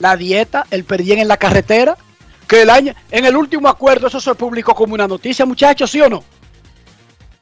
la 0.00 0.16
dieta, 0.16 0.66
el 0.70 0.84
perdien 0.84 1.20
en 1.20 1.28
la 1.28 1.36
carretera, 1.36 1.96
que 2.48 2.62
el 2.62 2.70
año, 2.70 2.94
en 3.10 3.24
el 3.24 3.36
último 3.36 3.68
acuerdo 3.68 4.08
eso 4.08 4.20
se 4.20 4.34
publicó 4.34 4.74
como 4.74 4.94
una 4.94 5.06
noticia, 5.06 5.46
muchachos, 5.46 5.90
¿sí 5.90 6.00
o 6.00 6.08
no? 6.08 6.24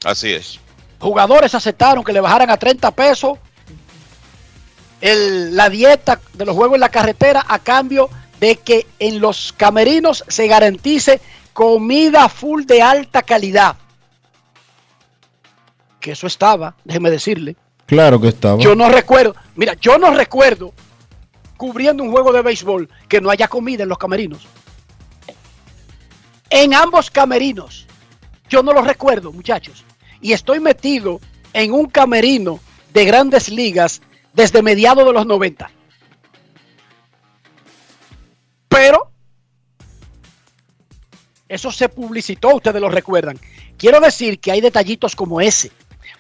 Así 0.05 0.32
es. 0.32 0.59
Jugadores 1.02 1.52
aceptaron 1.52 2.04
que 2.04 2.12
le 2.12 2.20
bajaran 2.20 2.48
a 2.48 2.56
30 2.56 2.92
pesos 2.92 3.36
el, 5.00 5.56
la 5.56 5.68
dieta 5.68 6.20
de 6.32 6.44
los 6.44 6.54
juegos 6.54 6.76
en 6.76 6.80
la 6.80 6.90
carretera 6.90 7.44
a 7.48 7.58
cambio 7.58 8.08
de 8.38 8.54
que 8.54 8.86
en 9.00 9.20
los 9.20 9.52
camerinos 9.52 10.24
se 10.28 10.46
garantice 10.46 11.20
comida 11.52 12.28
full 12.28 12.62
de 12.66 12.82
alta 12.82 13.22
calidad. 13.22 13.74
Que 15.98 16.12
eso 16.12 16.28
estaba, 16.28 16.76
déjeme 16.84 17.10
decirle. 17.10 17.56
Claro 17.86 18.20
que 18.20 18.28
estaba. 18.28 18.60
Yo 18.60 18.76
no 18.76 18.88
recuerdo, 18.88 19.34
mira, 19.56 19.74
yo 19.74 19.98
no 19.98 20.12
recuerdo 20.12 20.72
cubriendo 21.56 22.04
un 22.04 22.12
juego 22.12 22.32
de 22.32 22.42
béisbol 22.42 22.88
que 23.08 23.20
no 23.20 23.28
haya 23.28 23.48
comida 23.48 23.82
en 23.82 23.88
los 23.88 23.98
camerinos. 23.98 24.46
En 26.48 26.74
ambos 26.74 27.10
camerinos. 27.10 27.88
Yo 28.48 28.62
no 28.62 28.72
lo 28.72 28.82
recuerdo, 28.82 29.32
muchachos. 29.32 29.84
Y 30.23 30.32
estoy 30.32 30.61
metido 30.61 31.20
en 31.53 31.73
un 31.73 31.86
camerino 31.86 32.61
de 32.94 33.05
grandes 33.05 33.51
ligas 33.51 34.01
desde 34.32 34.62
mediados 34.62 35.05
de 35.05 35.12
los 35.12 35.27
90. 35.27 35.70
Pero 38.69 39.11
eso 41.49 41.70
se 41.70 41.90
publicitó, 41.90 42.55
ustedes 42.55 42.81
lo 42.81 42.89
recuerdan. 42.89 43.39
Quiero 43.77 44.01
decir 44.01 44.39
que 44.40 44.53
hay 44.53 44.62
detallitos 44.62 45.15
como 45.15 45.40
ese. 45.40 45.70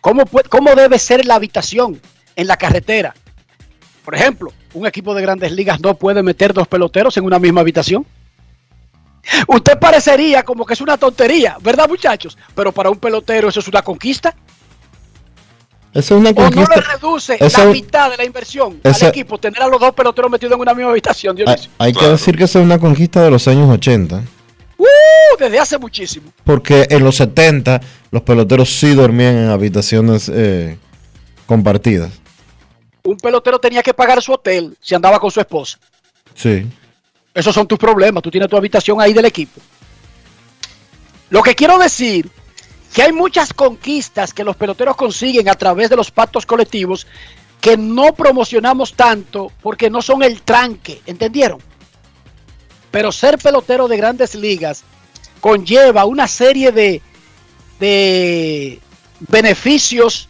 ¿Cómo, 0.02 0.24
cómo 0.50 0.74
debe 0.74 0.98
ser 0.98 1.24
la 1.24 1.36
habitación 1.36 2.00
en 2.36 2.46
la 2.46 2.56
carretera? 2.56 3.14
Por 4.04 4.14
ejemplo, 4.14 4.52
un 4.74 4.86
equipo 4.86 5.14
de 5.14 5.22
grandes 5.22 5.52
ligas 5.52 5.80
no 5.80 5.94
puede 5.94 6.22
meter 6.22 6.52
dos 6.52 6.68
peloteros 6.68 7.16
en 7.16 7.24
una 7.24 7.38
misma 7.38 7.60
habitación. 7.60 8.04
Usted 9.46 9.78
parecería 9.78 10.42
como 10.42 10.66
que 10.66 10.74
es 10.74 10.80
una 10.80 10.96
tontería, 10.96 11.56
¿verdad, 11.60 11.88
muchachos? 11.88 12.36
Pero 12.54 12.72
para 12.72 12.90
un 12.90 12.98
pelotero 12.98 13.48
eso 13.48 13.60
es 13.60 13.68
una 13.68 13.82
conquista. 13.82 14.34
Eso 15.94 16.14
es 16.14 16.20
una 16.20 16.34
conquista. 16.34 16.72
O 16.72 16.76
no 16.76 16.82
le 16.82 16.88
reduce 16.88 17.38
la 17.38 17.64
mitad 17.66 18.10
de 18.10 18.16
la 18.16 18.24
inversión 18.24 18.80
al 18.82 19.08
equipo 19.08 19.38
tener 19.38 19.62
a 19.62 19.68
los 19.68 19.78
dos 19.78 19.92
peloteros 19.92 20.30
metidos 20.30 20.54
en 20.54 20.60
una 20.60 20.74
misma 20.74 20.90
habitación. 20.90 21.36
Hay, 21.46 21.56
hay 21.78 21.92
claro. 21.92 22.06
que 22.06 22.12
decir 22.12 22.36
que 22.36 22.44
eso 22.44 22.58
es 22.58 22.64
una 22.64 22.78
conquista 22.78 23.22
de 23.22 23.30
los 23.30 23.46
años 23.46 23.70
80. 23.70 24.22
Uh, 24.78 24.86
desde 25.38 25.58
hace 25.58 25.78
muchísimo. 25.78 26.32
Porque 26.44 26.86
en 26.90 27.04
los 27.04 27.16
70 27.16 27.80
los 28.10 28.22
peloteros 28.22 28.70
sí 28.70 28.94
dormían 28.94 29.36
en 29.36 29.50
habitaciones 29.50 30.30
eh, 30.32 30.78
compartidas. 31.46 32.10
Un 33.04 33.16
pelotero 33.16 33.58
tenía 33.58 33.82
que 33.82 33.92
pagar 33.94 34.22
su 34.22 34.32
hotel 34.32 34.76
si 34.80 34.94
andaba 34.94 35.20
con 35.20 35.30
su 35.30 35.40
esposa. 35.40 35.78
Sí. 36.34 36.66
Esos 37.34 37.54
son 37.54 37.66
tus 37.66 37.78
problemas. 37.78 38.22
Tú 38.22 38.30
tienes 38.30 38.48
tu 38.48 38.56
habitación 38.56 39.00
ahí 39.00 39.12
del 39.12 39.24
equipo. 39.24 39.60
Lo 41.30 41.42
que 41.42 41.54
quiero 41.54 41.78
decir 41.78 42.30
que 42.92 43.02
hay 43.02 43.12
muchas 43.12 43.54
conquistas 43.54 44.34
que 44.34 44.44
los 44.44 44.56
peloteros 44.56 44.96
consiguen 44.96 45.48
a 45.48 45.54
través 45.54 45.88
de 45.88 45.96
los 45.96 46.10
pactos 46.10 46.44
colectivos 46.44 47.06
que 47.60 47.76
no 47.76 48.12
promocionamos 48.12 48.94
tanto 48.94 49.50
porque 49.62 49.88
no 49.88 50.02
son 50.02 50.22
el 50.22 50.42
tranque, 50.42 51.00
¿entendieron? 51.06 51.60
Pero 52.90 53.10
ser 53.12 53.38
pelotero 53.38 53.88
de 53.88 53.96
grandes 53.96 54.34
ligas 54.34 54.84
conlleva 55.40 56.04
una 56.04 56.28
serie 56.28 56.70
de, 56.70 57.00
de 57.80 58.80
beneficios 59.20 60.28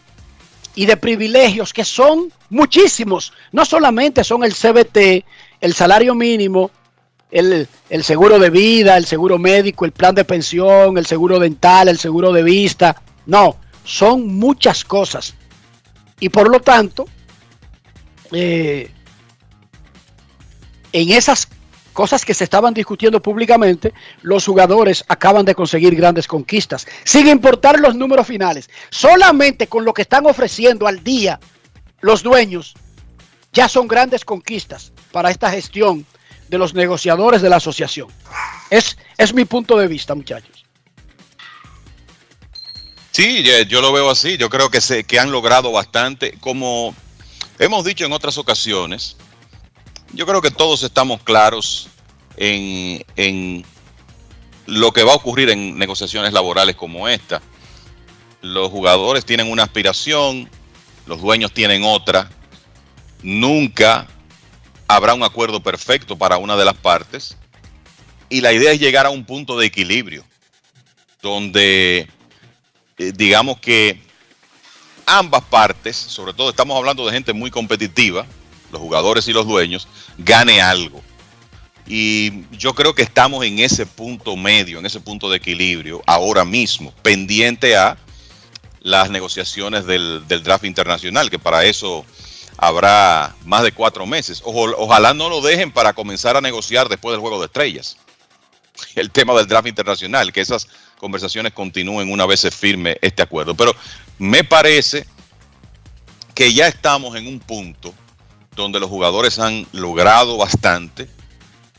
y 0.74 0.86
de 0.86 0.96
privilegios 0.96 1.72
que 1.72 1.84
son 1.84 2.32
muchísimos. 2.48 3.32
No 3.50 3.64
solamente 3.64 4.22
son 4.22 4.44
el 4.44 4.54
CBT, 4.54 5.24
el 5.60 5.74
salario 5.74 6.14
mínimo, 6.14 6.70
el, 7.32 7.66
el, 7.88 8.04
seguro 8.04 8.38
de 8.38 8.50
vida, 8.50 8.96
el 8.96 9.06
seguro 9.06 9.38
médico, 9.38 9.84
el 9.84 9.92
plan 9.92 10.14
de 10.14 10.24
pensión, 10.24 10.98
el 10.98 11.06
seguro 11.06 11.38
dental, 11.38 11.88
el 11.88 11.98
seguro 11.98 12.32
de 12.32 12.42
vista. 12.42 13.02
No, 13.26 13.56
son 13.84 14.26
muchas 14.36 14.84
cosas. 14.84 15.34
Y 16.20 16.28
por 16.28 16.48
lo 16.48 16.60
tanto, 16.60 17.06
eh, 18.30 18.90
en 20.92 21.10
esas 21.10 21.48
cosas 21.92 22.24
que 22.24 22.34
se 22.34 22.44
estaban 22.44 22.74
discutiendo 22.74 23.20
públicamente, 23.20 23.92
los 24.20 24.44
jugadores 24.44 25.04
acaban 25.08 25.44
de 25.44 25.54
conseguir 25.54 25.94
grandes 25.96 26.28
conquistas, 26.28 26.86
sin 27.04 27.28
importar 27.28 27.80
los 27.80 27.94
números 27.94 28.26
finales. 28.26 28.68
Solamente 28.90 29.66
con 29.66 29.84
lo 29.84 29.92
que 29.92 30.02
están 30.02 30.26
ofreciendo 30.26 30.86
al 30.86 31.02
día 31.02 31.40
los 32.00 32.22
dueños, 32.22 32.74
ya 33.52 33.68
son 33.68 33.88
grandes 33.88 34.24
conquistas 34.24 34.92
para 35.12 35.30
esta 35.30 35.50
gestión 35.50 36.06
de 36.52 36.58
los 36.58 36.74
negociadores 36.74 37.40
de 37.40 37.48
la 37.48 37.56
asociación. 37.56 38.08
Es, 38.68 38.98
es 39.16 39.32
mi 39.32 39.46
punto 39.46 39.78
de 39.78 39.88
vista, 39.88 40.14
muchachos. 40.14 40.66
Sí, 43.10 43.42
yo 43.68 43.80
lo 43.80 43.90
veo 43.90 44.10
así. 44.10 44.36
Yo 44.36 44.50
creo 44.50 44.70
que, 44.70 44.82
se, 44.82 45.04
que 45.04 45.18
han 45.18 45.32
logrado 45.32 45.72
bastante. 45.72 46.36
Como 46.40 46.94
hemos 47.58 47.86
dicho 47.86 48.04
en 48.04 48.12
otras 48.12 48.36
ocasiones, 48.36 49.16
yo 50.12 50.26
creo 50.26 50.42
que 50.42 50.50
todos 50.50 50.82
estamos 50.82 51.22
claros 51.22 51.88
en, 52.36 53.02
en 53.16 53.64
lo 54.66 54.92
que 54.92 55.04
va 55.04 55.12
a 55.12 55.16
ocurrir 55.16 55.48
en 55.48 55.78
negociaciones 55.78 56.34
laborales 56.34 56.76
como 56.76 57.08
esta. 57.08 57.40
Los 58.42 58.68
jugadores 58.68 59.24
tienen 59.24 59.50
una 59.50 59.62
aspiración, 59.62 60.50
los 61.06 61.22
dueños 61.22 61.52
tienen 61.52 61.82
otra. 61.82 62.28
Nunca 63.22 64.06
habrá 64.94 65.14
un 65.14 65.22
acuerdo 65.22 65.62
perfecto 65.62 66.16
para 66.16 66.38
una 66.38 66.56
de 66.56 66.64
las 66.64 66.74
partes. 66.74 67.36
Y 68.28 68.40
la 68.40 68.52
idea 68.52 68.72
es 68.72 68.80
llegar 68.80 69.06
a 69.06 69.10
un 69.10 69.24
punto 69.24 69.58
de 69.58 69.66
equilibrio, 69.66 70.24
donde 71.20 72.08
eh, 72.98 73.12
digamos 73.14 73.58
que 73.58 74.00
ambas 75.06 75.42
partes, 75.44 75.96
sobre 75.96 76.32
todo 76.32 76.50
estamos 76.50 76.76
hablando 76.76 77.04
de 77.06 77.12
gente 77.12 77.32
muy 77.32 77.50
competitiva, 77.50 78.26
los 78.70 78.80
jugadores 78.80 79.28
y 79.28 79.32
los 79.32 79.46
dueños, 79.46 79.88
gane 80.16 80.62
algo. 80.62 81.02
Y 81.86 82.46
yo 82.56 82.74
creo 82.74 82.94
que 82.94 83.02
estamos 83.02 83.44
en 83.44 83.58
ese 83.58 83.84
punto 83.84 84.36
medio, 84.36 84.78
en 84.78 84.86
ese 84.86 85.00
punto 85.00 85.28
de 85.28 85.36
equilibrio, 85.36 86.02
ahora 86.06 86.44
mismo, 86.44 86.92
pendiente 87.02 87.76
a 87.76 87.98
las 88.80 89.10
negociaciones 89.10 89.84
del, 89.84 90.26
del 90.26 90.42
draft 90.42 90.64
internacional, 90.64 91.28
que 91.28 91.38
para 91.38 91.64
eso 91.64 92.04
habrá 92.56 93.34
más 93.44 93.62
de 93.62 93.72
cuatro 93.72 94.06
meses. 94.06 94.42
ojalá 94.44 95.14
no 95.14 95.28
lo 95.28 95.40
dejen 95.40 95.72
para 95.72 95.92
comenzar 95.92 96.36
a 96.36 96.40
negociar 96.40 96.88
después 96.88 97.12
del 97.12 97.20
Juego 97.20 97.40
de 97.40 97.46
Estrellas. 97.46 97.96
El 98.94 99.10
tema 99.10 99.34
del 99.34 99.46
draft 99.46 99.68
internacional, 99.68 100.32
que 100.32 100.40
esas 100.40 100.68
conversaciones 100.98 101.52
continúen 101.52 102.10
una 102.10 102.26
vez 102.26 102.40
se 102.40 102.50
firme 102.50 102.96
este 103.02 103.22
acuerdo. 103.22 103.54
Pero 103.54 103.74
me 104.18 104.44
parece 104.44 105.06
que 106.34 106.52
ya 106.52 106.66
estamos 106.68 107.16
en 107.16 107.26
un 107.26 107.40
punto 107.40 107.94
donde 108.54 108.80
los 108.80 108.88
jugadores 108.88 109.38
han 109.38 109.66
logrado 109.72 110.36
bastante, 110.36 111.08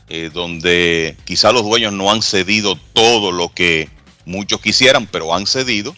eh, 0.08 0.30
donde 0.32 1.16
quizá 1.24 1.52
los 1.52 1.64
dueños 1.64 1.92
no 1.92 2.10
han 2.10 2.22
cedido 2.22 2.76
todo 2.92 3.32
lo 3.32 3.52
que 3.52 3.88
muchos 4.24 4.60
quisieran, 4.60 5.06
pero 5.06 5.34
han 5.34 5.46
cedido, 5.46 5.94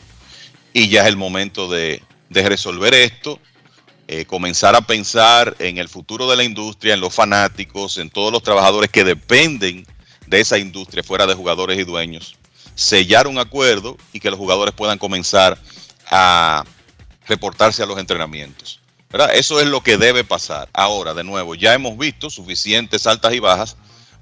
y 0.72 0.88
ya 0.88 1.02
es 1.02 1.08
el 1.08 1.16
momento 1.16 1.68
de, 1.68 2.02
de 2.28 2.48
resolver 2.48 2.94
esto, 2.94 3.40
eh, 4.08 4.24
comenzar 4.24 4.76
a 4.76 4.82
pensar 4.82 5.56
en 5.58 5.78
el 5.78 5.88
futuro 5.88 6.30
de 6.30 6.36
la 6.36 6.44
industria, 6.44 6.94
en 6.94 7.00
los 7.00 7.14
fanáticos, 7.14 7.98
en 7.98 8.10
todos 8.10 8.32
los 8.32 8.42
trabajadores 8.42 8.90
que 8.90 9.04
dependen 9.04 9.86
de 10.26 10.40
esa 10.40 10.58
industria 10.58 11.02
fuera 11.02 11.26
de 11.26 11.34
jugadores 11.34 11.78
y 11.78 11.84
dueños, 11.84 12.36
sellar 12.74 13.26
un 13.26 13.38
acuerdo 13.38 13.96
y 14.12 14.20
que 14.20 14.30
los 14.30 14.38
jugadores 14.38 14.74
puedan 14.74 14.98
comenzar 14.98 15.58
a 16.08 16.64
reportarse 17.26 17.82
a 17.82 17.86
los 17.86 17.98
entrenamientos. 17.98 18.80
Eso 19.32 19.60
es 19.60 19.66
lo 19.66 19.80
que 19.80 19.96
debe 19.96 20.24
pasar. 20.24 20.68
Ahora, 20.72 21.14
de 21.14 21.24
nuevo, 21.24 21.54
ya 21.54 21.74
hemos 21.74 21.96
visto 21.96 22.28
suficientes 22.28 23.06
altas 23.06 23.32
y 23.34 23.40
bajas 23.40 23.76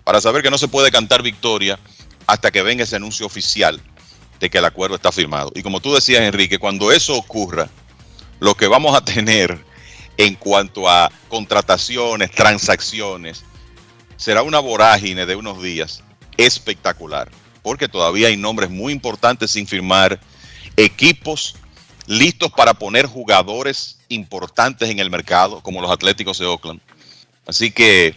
para 0.05 0.21
saber 0.21 0.43
que 0.43 0.51
no 0.51 0.59
se 0.59 0.69
puede 0.69 0.91
cantar 0.91 1.23
victoria 1.23 1.79
hasta 2.27 2.51
que 2.51 2.63
venga 2.63 2.85
ese 2.85 2.97
anuncio 2.97 3.27
oficial 3.27 3.81
de 4.41 4.51
que 4.51 4.59
el 4.59 4.65
acuerdo 4.65 4.97
está 4.97 5.11
firmado. 5.11 5.53
Y 5.55 5.63
como 5.63 5.81
tú 5.81 5.95
decías, 5.95 6.23
Enrique, 6.23 6.59
cuando 6.59 6.93
eso 6.93 7.15
ocurra, 7.15 7.69
lo 8.41 8.55
que 8.55 8.67
vamos 8.67 8.97
a 8.97 9.05
tener 9.05 9.59
en 10.17 10.35
cuanto 10.35 10.89
a 10.89 11.11
contrataciones, 11.29 12.31
transacciones, 12.31 13.45
será 14.17 14.43
una 14.43 14.61
vorágine 14.61 15.27
de 15.27 15.37
unos 15.37 15.63
días 15.63 16.03
espectacular, 16.37 17.31
porque 17.63 17.89
todavía 17.89 18.29
hay 18.29 18.37
nombres 18.37 18.71
muy 18.71 18.93
importantes 18.93 19.51
sin 19.51 19.67
firmar, 19.67 20.21
equipos 20.77 21.57
listos 22.07 22.51
para 22.53 22.75
poner 22.75 23.07
jugadores 23.07 23.99
importantes 24.09 24.91
en 24.91 24.99
el 24.99 25.11
mercado, 25.11 25.61
como 25.63 25.81
los 25.81 25.91
Atléticos 25.91 26.39
de 26.39 26.47
Oakland. 26.47 26.81
Así 27.47 27.71
que 27.71 28.15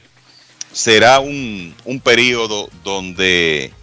será 0.72 1.20
un, 1.20 1.76
un 1.86 2.00
periodo 2.00 2.70
donde 2.84 3.74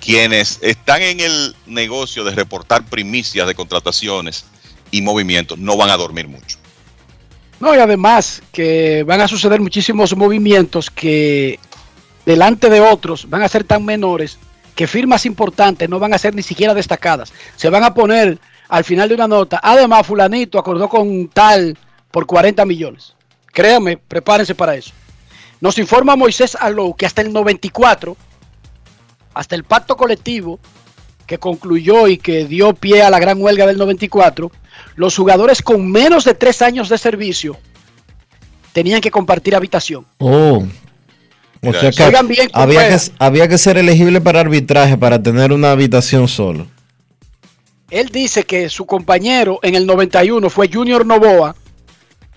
quienes 0.00 0.58
están 0.62 1.02
en 1.02 1.20
el 1.20 1.56
negocio 1.66 2.24
de 2.24 2.34
reportar 2.34 2.84
primicias 2.84 3.46
de 3.46 3.54
contrataciones 3.54 4.44
y 4.90 5.00
movimientos 5.00 5.58
no 5.58 5.76
van 5.76 5.90
a 5.90 5.96
dormir 5.96 6.28
mucho. 6.28 6.58
No, 7.60 7.74
y 7.74 7.78
además 7.78 8.42
que 8.52 9.04
van 9.04 9.20
a 9.20 9.28
suceder 9.28 9.60
muchísimos 9.60 10.16
movimientos 10.16 10.90
que 10.90 11.58
delante 12.26 12.68
de 12.68 12.80
otros 12.80 13.28
van 13.28 13.42
a 13.42 13.48
ser 13.48 13.64
tan 13.64 13.84
menores 13.84 14.38
que 14.74 14.86
firmas 14.86 15.24
importantes 15.24 15.88
no 15.88 15.98
van 15.98 16.14
a 16.14 16.18
ser 16.18 16.34
ni 16.34 16.42
siquiera 16.42 16.74
destacadas. 16.74 17.32
Se 17.56 17.70
van 17.70 17.84
a 17.84 17.94
poner 17.94 18.38
al 18.68 18.84
final 18.84 19.08
de 19.08 19.14
una 19.14 19.28
nota. 19.28 19.60
Además, 19.62 20.06
fulanito 20.06 20.58
acordó 20.58 20.88
con 20.88 21.28
tal 21.28 21.78
por 22.10 22.26
40 22.26 22.64
millones. 22.64 23.14
Créanme, 23.52 23.96
prepárense 23.96 24.54
para 24.54 24.74
eso. 24.74 24.92
Nos 25.60 25.78
informa 25.78 26.16
Moisés 26.16 26.56
Alou 26.60 26.94
que 26.94 27.06
hasta 27.06 27.22
el 27.22 27.32
94, 27.32 28.16
hasta 29.32 29.54
el 29.54 29.64
pacto 29.64 29.96
colectivo 29.96 30.58
que 31.26 31.38
concluyó 31.38 32.06
y 32.08 32.18
que 32.18 32.44
dio 32.44 32.74
pie 32.74 33.02
a 33.02 33.10
la 33.10 33.18
gran 33.18 33.40
huelga 33.40 33.66
del 33.66 33.78
94, 33.78 34.50
los 34.96 35.16
jugadores 35.16 35.62
con 35.62 35.90
menos 35.90 36.24
de 36.24 36.34
tres 36.34 36.62
años 36.62 36.88
de 36.88 36.98
servicio 36.98 37.56
tenían 38.72 39.00
que 39.00 39.10
compartir 39.10 39.54
habitación. 39.54 40.06
Oh. 40.18 40.64
O 41.62 41.72
sea 41.72 41.90
que 41.90 42.02
Oigan 42.02 42.28
bien, 42.28 42.50
había, 42.52 42.74
compañeros. 42.74 43.08
que, 43.10 43.14
había 43.18 43.48
que 43.48 43.58
ser 43.58 43.78
elegible 43.78 44.20
para 44.20 44.40
arbitraje 44.40 44.98
para 44.98 45.22
tener 45.22 45.52
una 45.52 45.70
habitación 45.70 46.28
solo. 46.28 46.66
Él 47.90 48.08
dice 48.08 48.44
que 48.44 48.68
su 48.68 48.86
compañero 48.86 49.60
en 49.62 49.74
el 49.74 49.86
91 49.86 50.50
fue 50.50 50.68
Junior 50.70 51.06
Novoa 51.06 51.54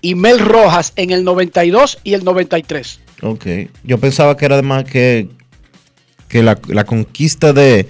y 0.00 0.14
Mel 0.14 0.38
Rojas 0.38 0.92
en 0.96 1.10
el 1.10 1.24
92 1.24 1.98
y 2.04 2.14
el 2.14 2.24
93. 2.24 3.00
Ok. 3.22 3.46
Yo 3.82 3.98
pensaba 3.98 4.36
que 4.36 4.44
era 4.44 4.54
además 4.54 4.84
que, 4.84 5.28
que 6.28 6.42
la, 6.42 6.58
la 6.68 6.84
conquista 6.84 7.52
de, 7.52 7.88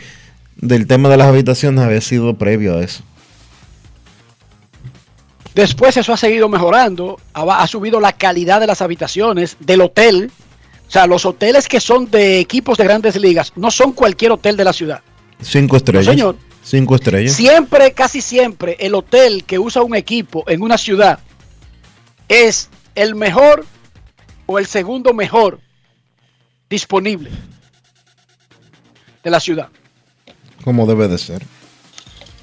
del 0.57 0.87
tema 0.87 1.09
de 1.09 1.19
las 1.19 1.29
habitaciones 1.29 1.85
había 1.85 2.01
sido 2.01 2.35
previo 2.35 2.79
a 2.79 2.83
eso. 2.83 3.03
Después 5.55 5.97
eso 5.97 6.13
ha 6.13 6.17
seguido 6.17 6.49
mejorando, 6.49 7.21
ha, 7.33 7.63
ha 7.63 7.67
subido 7.67 8.01
la 8.01 8.13
calidad 8.13 8.61
de 8.61 8.67
las 8.67 8.83
habitaciones, 8.83 9.57
del 9.61 9.81
hotel. 9.81 10.31
O 10.87 10.91
sea, 10.91 11.07
los 11.07 11.27
hoteles 11.27 11.69
que 11.69 11.81
son 11.81 12.11
de 12.11 12.39
equipos 12.39 12.79
de 12.79 12.85
grandes 12.85 13.17
ligas 13.17 13.53
no 13.57 13.71
son 13.71 13.93
cualquier 13.93 14.33
hotel 14.33 14.57
de 14.57 14.65
la 14.65 14.73
ciudad. 14.73 15.01
Cinco 15.41 15.77
estrellas. 15.77 16.07
señor. 16.07 16.37
Cinco 16.63 16.95
estrellas. 16.95 17.33
Siempre, 17.33 17.93
casi 17.93 18.21
siempre, 18.21 18.77
el 18.79 18.95
hotel 18.95 19.45
que 19.45 19.59
usa 19.59 19.83
un 19.83 19.95
equipo 19.95 20.45
en 20.49 20.63
una 20.63 20.77
ciudad 20.77 21.19
es 22.29 22.69
el 22.95 23.15
mejor 23.15 23.65
o 24.47 24.59
el 24.59 24.67
segundo 24.67 25.15
mejor 25.15 25.61
disponible 26.69 27.31
de 29.23 29.31
la 29.31 29.41
ciudad. 29.41 29.69
Como 30.65 30.87
debe 30.87 31.09
de 31.09 31.19
ser. 31.19 31.43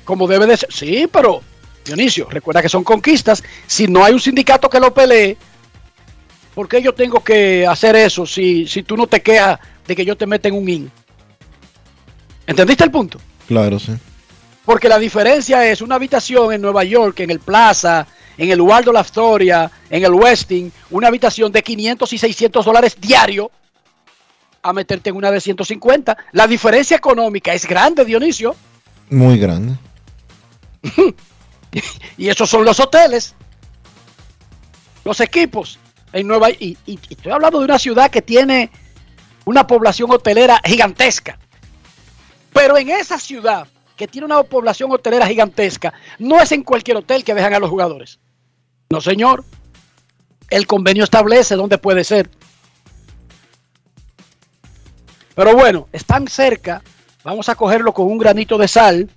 Como 0.04 0.28
debe 0.28 0.48
de 0.48 0.58
ser. 0.58 0.72
Sí, 0.72 1.08
pero 1.12 1.42
Dionisio, 1.86 2.28
recuerda 2.30 2.62
que 2.62 2.70
son 2.70 2.84
conquistas. 2.84 3.44
Si 3.68 3.88
no 3.88 4.04
hay 4.04 4.14
un 4.14 4.20
sindicato 4.20 4.70
que 4.70 4.80
lo 4.80 4.94
pelee, 4.94 5.38
¿por 6.54 6.68
qué 6.68 6.82
yo 6.82 6.94
tengo 6.94 7.24
que 7.24 7.66
hacer 7.66 7.96
eso 7.96 8.26
si, 8.26 8.68
si 8.68 8.84
tú 8.84 8.98
no 8.98 9.08
te 9.08 9.22
quejas 9.22 9.60
de 9.88 9.96
que 9.96 10.04
yo 10.04 10.18
te 10.18 10.26
meta 10.26 10.48
en 10.48 10.56
un 10.56 10.68
IN? 10.68 10.92
¿Entendiste 12.48 12.84
el 12.84 12.92
punto? 12.92 13.20
Claro, 13.48 13.80
sí. 13.80 13.94
Porque 14.66 14.90
la 14.90 14.98
diferencia 14.98 15.66
es 15.68 15.82
una 15.82 15.96
habitación 15.96 16.52
en 16.52 16.62
Nueva 16.62 16.84
York, 16.84 17.20
en 17.20 17.30
el 17.30 17.40
Plaza, 17.40 18.08
en 18.38 18.50
el 18.50 18.60
Waldo 18.60 18.92
La 18.92 19.02
Astoria, 19.02 19.72
en 19.90 20.04
el 20.04 20.12
Westin, 20.12 20.72
una 20.90 21.08
habitación 21.08 21.52
de 21.52 21.62
500 21.62 22.12
y 22.14 22.18
600 22.18 22.66
dólares 22.66 22.98
diario, 23.00 23.52
a 24.64 24.74
meterte 24.74 25.12
en 25.12 25.16
una 25.18 25.30
de 25.30 25.40
150. 25.40 26.18
La 26.32 26.48
diferencia 26.48 26.98
económica 26.98 27.54
es 27.54 27.68
grande, 27.68 28.04
Dionisio. 28.04 28.56
Muy 29.12 29.38
grande. 29.38 29.76
Y 32.18 32.30
esos 32.30 32.50
son 32.50 32.64
los 32.64 32.80
hoteles, 32.80 33.36
los 35.04 35.20
equipos 35.20 35.80
en 36.14 36.28
Nueva 36.28 36.50
y, 36.50 36.78
y, 36.86 36.94
y 36.94 37.00
estoy 37.10 37.32
hablando 37.32 37.60
de 37.60 37.66
una 37.66 37.80
ciudad 37.80 38.10
que 38.10 38.22
tiene 38.22 38.72
una 39.46 39.68
población 39.68 40.12
hotelera 40.12 40.62
gigantesca. 40.64 41.38
Pero 42.54 42.78
en 42.78 42.90
esa 42.90 43.20
ciudad 43.20 43.68
que 43.96 44.08
tiene 44.08 44.26
una 44.26 44.42
población 44.44 44.92
hotelera 44.92 45.28
gigantesca, 45.28 45.94
no 46.20 46.42
es 46.42 46.52
en 46.52 46.64
cualquier 46.64 46.98
hotel 46.98 47.24
que 47.24 47.34
dejan 47.34 47.54
a 47.54 47.60
los 47.60 47.70
jugadores. 47.70 48.20
No, 48.90 49.02
señor. 49.02 49.44
El 50.50 50.68
convenio 50.68 51.04
establece 51.04 51.56
dónde 51.56 51.78
puede 51.78 52.04
ser. 52.04 52.30
Pero 55.34 55.56
bueno, 55.56 55.88
están 55.92 56.28
cerca. 56.28 56.82
Vamos 57.24 57.50
a 57.50 57.56
cogerlo 57.56 57.94
con 57.94 58.08
un 58.08 58.18
granito 58.18 58.58
de 58.58 58.68
sal 58.68 59.10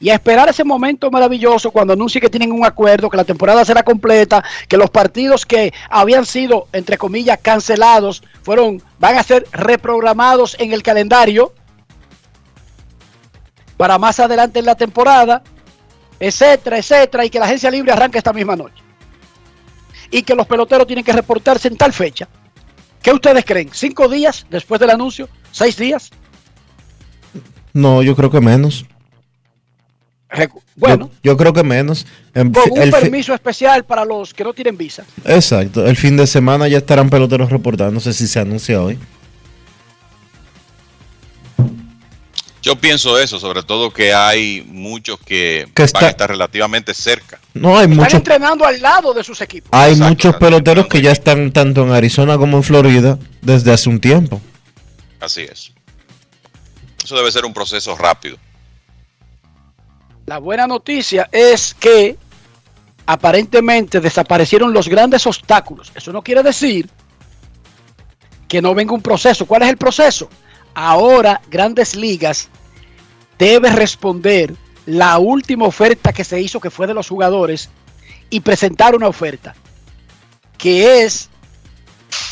y 0.00 0.08
a 0.08 0.14
esperar 0.14 0.48
ese 0.48 0.64
momento 0.64 1.10
maravilloso 1.10 1.70
cuando 1.70 1.92
anuncie 1.92 2.22
que 2.22 2.30
tienen 2.30 2.50
un 2.52 2.64
acuerdo, 2.64 3.10
que 3.10 3.18
la 3.18 3.24
temporada 3.24 3.66
será 3.66 3.82
completa, 3.82 4.42
que 4.66 4.78
los 4.78 4.88
partidos 4.88 5.44
que 5.44 5.74
habían 5.90 6.24
sido, 6.24 6.68
entre 6.72 6.96
comillas, 6.96 7.38
cancelados, 7.40 8.22
fueron, 8.42 8.82
van 8.98 9.18
a 9.18 9.22
ser 9.22 9.46
reprogramados 9.52 10.56
en 10.58 10.72
el 10.72 10.82
calendario 10.82 11.52
para 13.76 13.98
más 13.98 14.18
adelante 14.20 14.58
en 14.58 14.64
la 14.64 14.74
temporada, 14.74 15.42
etcétera, 16.18 16.78
etcétera, 16.78 17.26
y 17.26 17.30
que 17.30 17.38
la 17.38 17.44
agencia 17.44 17.70
libre 17.70 17.92
arranque 17.92 18.18
esta 18.18 18.32
misma 18.32 18.56
noche. 18.56 18.82
Y 20.10 20.22
que 20.22 20.34
los 20.34 20.46
peloteros 20.46 20.86
tienen 20.86 21.04
que 21.04 21.12
reportarse 21.12 21.68
en 21.68 21.76
tal 21.76 21.92
fecha. 21.92 22.26
¿Qué 23.02 23.12
ustedes 23.12 23.44
creen? 23.44 23.68
¿Cinco 23.72 24.08
días 24.08 24.46
después 24.48 24.80
del 24.80 24.90
anuncio? 24.90 25.28
¿Seis 25.52 25.76
días? 25.76 26.10
No, 27.74 28.02
yo 28.02 28.16
creo 28.16 28.30
que 28.30 28.40
menos. 28.40 28.86
Bueno, 30.76 31.10
yo, 31.22 31.30
yo 31.32 31.36
creo 31.36 31.52
que 31.52 31.62
menos. 31.64 32.06
En- 32.34 32.52
con 32.52 32.70
un 32.70 32.80
el 32.82 32.90
permiso 32.90 33.34
especial 33.34 33.84
para 33.84 34.04
los 34.04 34.32
que 34.32 34.44
no 34.44 34.52
tienen 34.52 34.76
visa. 34.76 35.04
Exacto. 35.24 35.84
El 35.86 35.96
fin 35.96 36.16
de 36.16 36.26
semana 36.26 36.68
ya 36.68 36.78
estarán 36.78 37.10
peloteros 37.10 37.50
reportando. 37.50 37.92
No 37.92 38.00
sé 38.00 38.12
si 38.12 38.26
se 38.28 38.38
anuncia 38.40 38.80
hoy. 38.80 38.98
Yo 42.62 42.76
pienso 42.76 43.18
eso, 43.18 43.40
sobre 43.40 43.62
todo 43.62 43.90
que 43.90 44.12
hay 44.12 44.62
muchos 44.68 45.18
que, 45.20 45.66
Que 45.74 45.86
van 45.94 46.04
a 46.04 46.08
estar 46.10 46.28
relativamente 46.28 46.92
cerca. 46.92 47.40
No, 47.54 47.70
hay 47.78 47.84
Están 47.84 47.96
muchos, 47.96 48.14
entrenando 48.14 48.66
al 48.66 48.80
lado 48.82 49.14
de 49.14 49.24
sus 49.24 49.40
equipos. 49.40 49.70
hay 49.72 49.96
muchos 49.96 50.36
peloteros 50.36 50.86
que 50.86 51.00
ya 51.00 51.10
están 51.10 51.52
tanto 51.52 51.82
en 51.84 51.92
Arizona 51.92 52.36
como 52.36 52.58
en 52.58 52.62
Florida 52.62 53.18
desde 53.40 53.72
hace 53.72 53.88
un 53.88 53.98
tiempo. 53.98 54.42
Así 55.20 55.40
es. 55.42 55.72
Eso 57.02 57.16
debe 57.16 57.32
ser 57.32 57.46
un 57.46 57.54
proceso 57.54 57.96
rápido. 57.96 58.36
La 60.30 60.38
buena 60.38 60.68
noticia 60.68 61.28
es 61.32 61.74
que 61.74 62.16
aparentemente 63.04 63.98
desaparecieron 63.98 64.72
los 64.72 64.86
grandes 64.86 65.26
obstáculos. 65.26 65.90
Eso 65.92 66.12
no 66.12 66.22
quiere 66.22 66.44
decir 66.44 66.88
que 68.46 68.62
no 68.62 68.72
venga 68.72 68.94
un 68.94 69.02
proceso. 69.02 69.44
¿Cuál 69.44 69.62
es 69.62 69.70
el 69.70 69.76
proceso? 69.76 70.30
Ahora 70.72 71.40
Grandes 71.50 71.96
Ligas 71.96 72.48
debe 73.40 73.70
responder 73.70 74.54
la 74.86 75.18
última 75.18 75.64
oferta 75.66 76.12
que 76.12 76.22
se 76.22 76.40
hizo, 76.40 76.60
que 76.60 76.70
fue 76.70 76.86
de 76.86 76.94
los 76.94 77.08
jugadores, 77.08 77.68
y 78.30 78.38
presentar 78.38 78.94
una 78.94 79.08
oferta, 79.08 79.56
que 80.56 81.02
es 81.02 81.28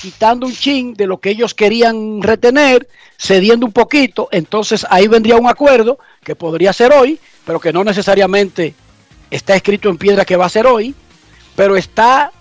quitando 0.02 0.46
un 0.46 0.54
chin 0.54 0.94
de 0.94 1.08
lo 1.08 1.18
que 1.18 1.30
ellos 1.30 1.52
querían 1.52 2.22
retener, 2.22 2.86
cediendo 3.18 3.66
un 3.66 3.72
poquito, 3.72 4.28
entonces 4.30 4.86
ahí 4.88 5.08
vendría 5.08 5.36
un 5.36 5.48
acuerdo 5.48 5.98
que 6.22 6.36
podría 6.36 6.72
ser 6.72 6.92
hoy, 6.92 7.18
pero 7.44 7.58
que 7.58 7.72
no 7.72 7.82
necesariamente 7.82 8.74
está 9.30 9.56
escrito 9.56 9.88
en 9.88 9.98
piedra 9.98 10.24
que 10.24 10.36
va 10.36 10.46
a 10.46 10.50
ser 10.50 10.66
hoy, 10.66 10.94
pero 11.56 11.76
está 11.76 12.32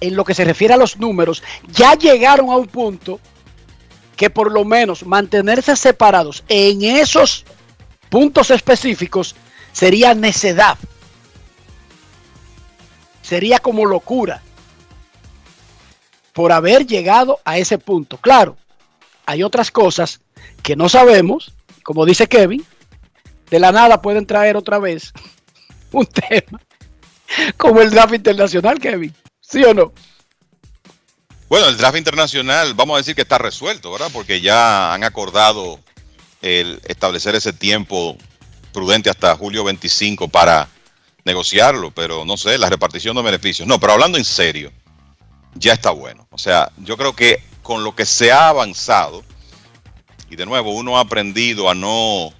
en 0.00 0.16
lo 0.16 0.24
que 0.24 0.34
se 0.34 0.44
refiere 0.44 0.74
a 0.74 0.78
los 0.78 0.96
números, 0.96 1.42
ya 1.68 1.94
llegaron 1.94 2.50
a 2.50 2.56
un 2.56 2.66
punto 2.66 3.20
que 4.16 4.30
por 4.30 4.50
lo 4.50 4.64
menos 4.64 5.04
mantenerse 5.04 5.76
separados 5.76 6.42
en 6.48 6.82
esos 6.82 7.44
puntos 8.08 8.50
específicos 8.50 9.36
sería 9.72 10.14
necedad. 10.14 10.78
sería 13.20 13.58
como 13.58 13.84
locura 13.84 14.40
por 16.32 16.52
haber 16.52 16.86
llegado 16.86 17.40
a 17.44 17.58
ese 17.58 17.76
punto. 17.76 18.18
Claro, 18.18 18.56
hay 19.26 19.42
otras 19.42 19.70
cosas 19.70 20.20
que 20.62 20.76
no 20.76 20.88
sabemos, 20.88 21.52
como 21.82 22.06
dice 22.06 22.28
Kevin, 22.28 22.64
de 23.50 23.60
la 23.60 23.72
nada 23.72 24.00
pueden 24.00 24.26
traer 24.26 24.56
otra 24.56 24.78
vez 24.78 25.12
un 25.92 26.06
tema 26.06 26.60
como 27.56 27.80
el 27.80 27.90
draft 27.90 28.14
internacional, 28.14 28.78
Kevin. 28.78 29.14
¿Sí 29.40 29.62
o 29.64 29.74
no? 29.74 29.92
Bueno, 31.48 31.68
el 31.68 31.76
draft 31.76 31.96
internacional, 31.96 32.74
vamos 32.74 32.94
a 32.94 32.98
decir 32.98 33.14
que 33.14 33.22
está 33.22 33.38
resuelto, 33.38 33.92
¿verdad? 33.92 34.10
Porque 34.12 34.40
ya 34.40 34.92
han 34.92 35.04
acordado 35.04 35.78
el 36.42 36.80
establecer 36.84 37.34
ese 37.34 37.52
tiempo 37.52 38.16
prudente 38.72 39.10
hasta 39.10 39.36
julio 39.36 39.62
25 39.64 40.28
para 40.28 40.68
negociarlo, 41.24 41.92
pero 41.92 42.24
no 42.24 42.36
sé, 42.36 42.58
la 42.58 42.68
repartición 42.68 43.16
de 43.16 43.22
beneficios. 43.22 43.66
No, 43.66 43.78
pero 43.78 43.92
hablando 43.92 44.18
en 44.18 44.24
serio, 44.24 44.72
ya 45.54 45.72
está 45.72 45.90
bueno. 45.90 46.26
O 46.30 46.38
sea, 46.38 46.70
yo 46.78 46.96
creo 46.96 47.14
que 47.14 47.42
con 47.66 47.82
lo 47.82 47.96
que 47.96 48.06
se 48.06 48.30
ha 48.30 48.48
avanzado, 48.48 49.24
y 50.30 50.36
de 50.36 50.46
nuevo, 50.46 50.70
uno 50.70 50.98
ha 50.98 51.00
aprendido 51.00 51.68
a 51.68 51.74
no 51.74 52.32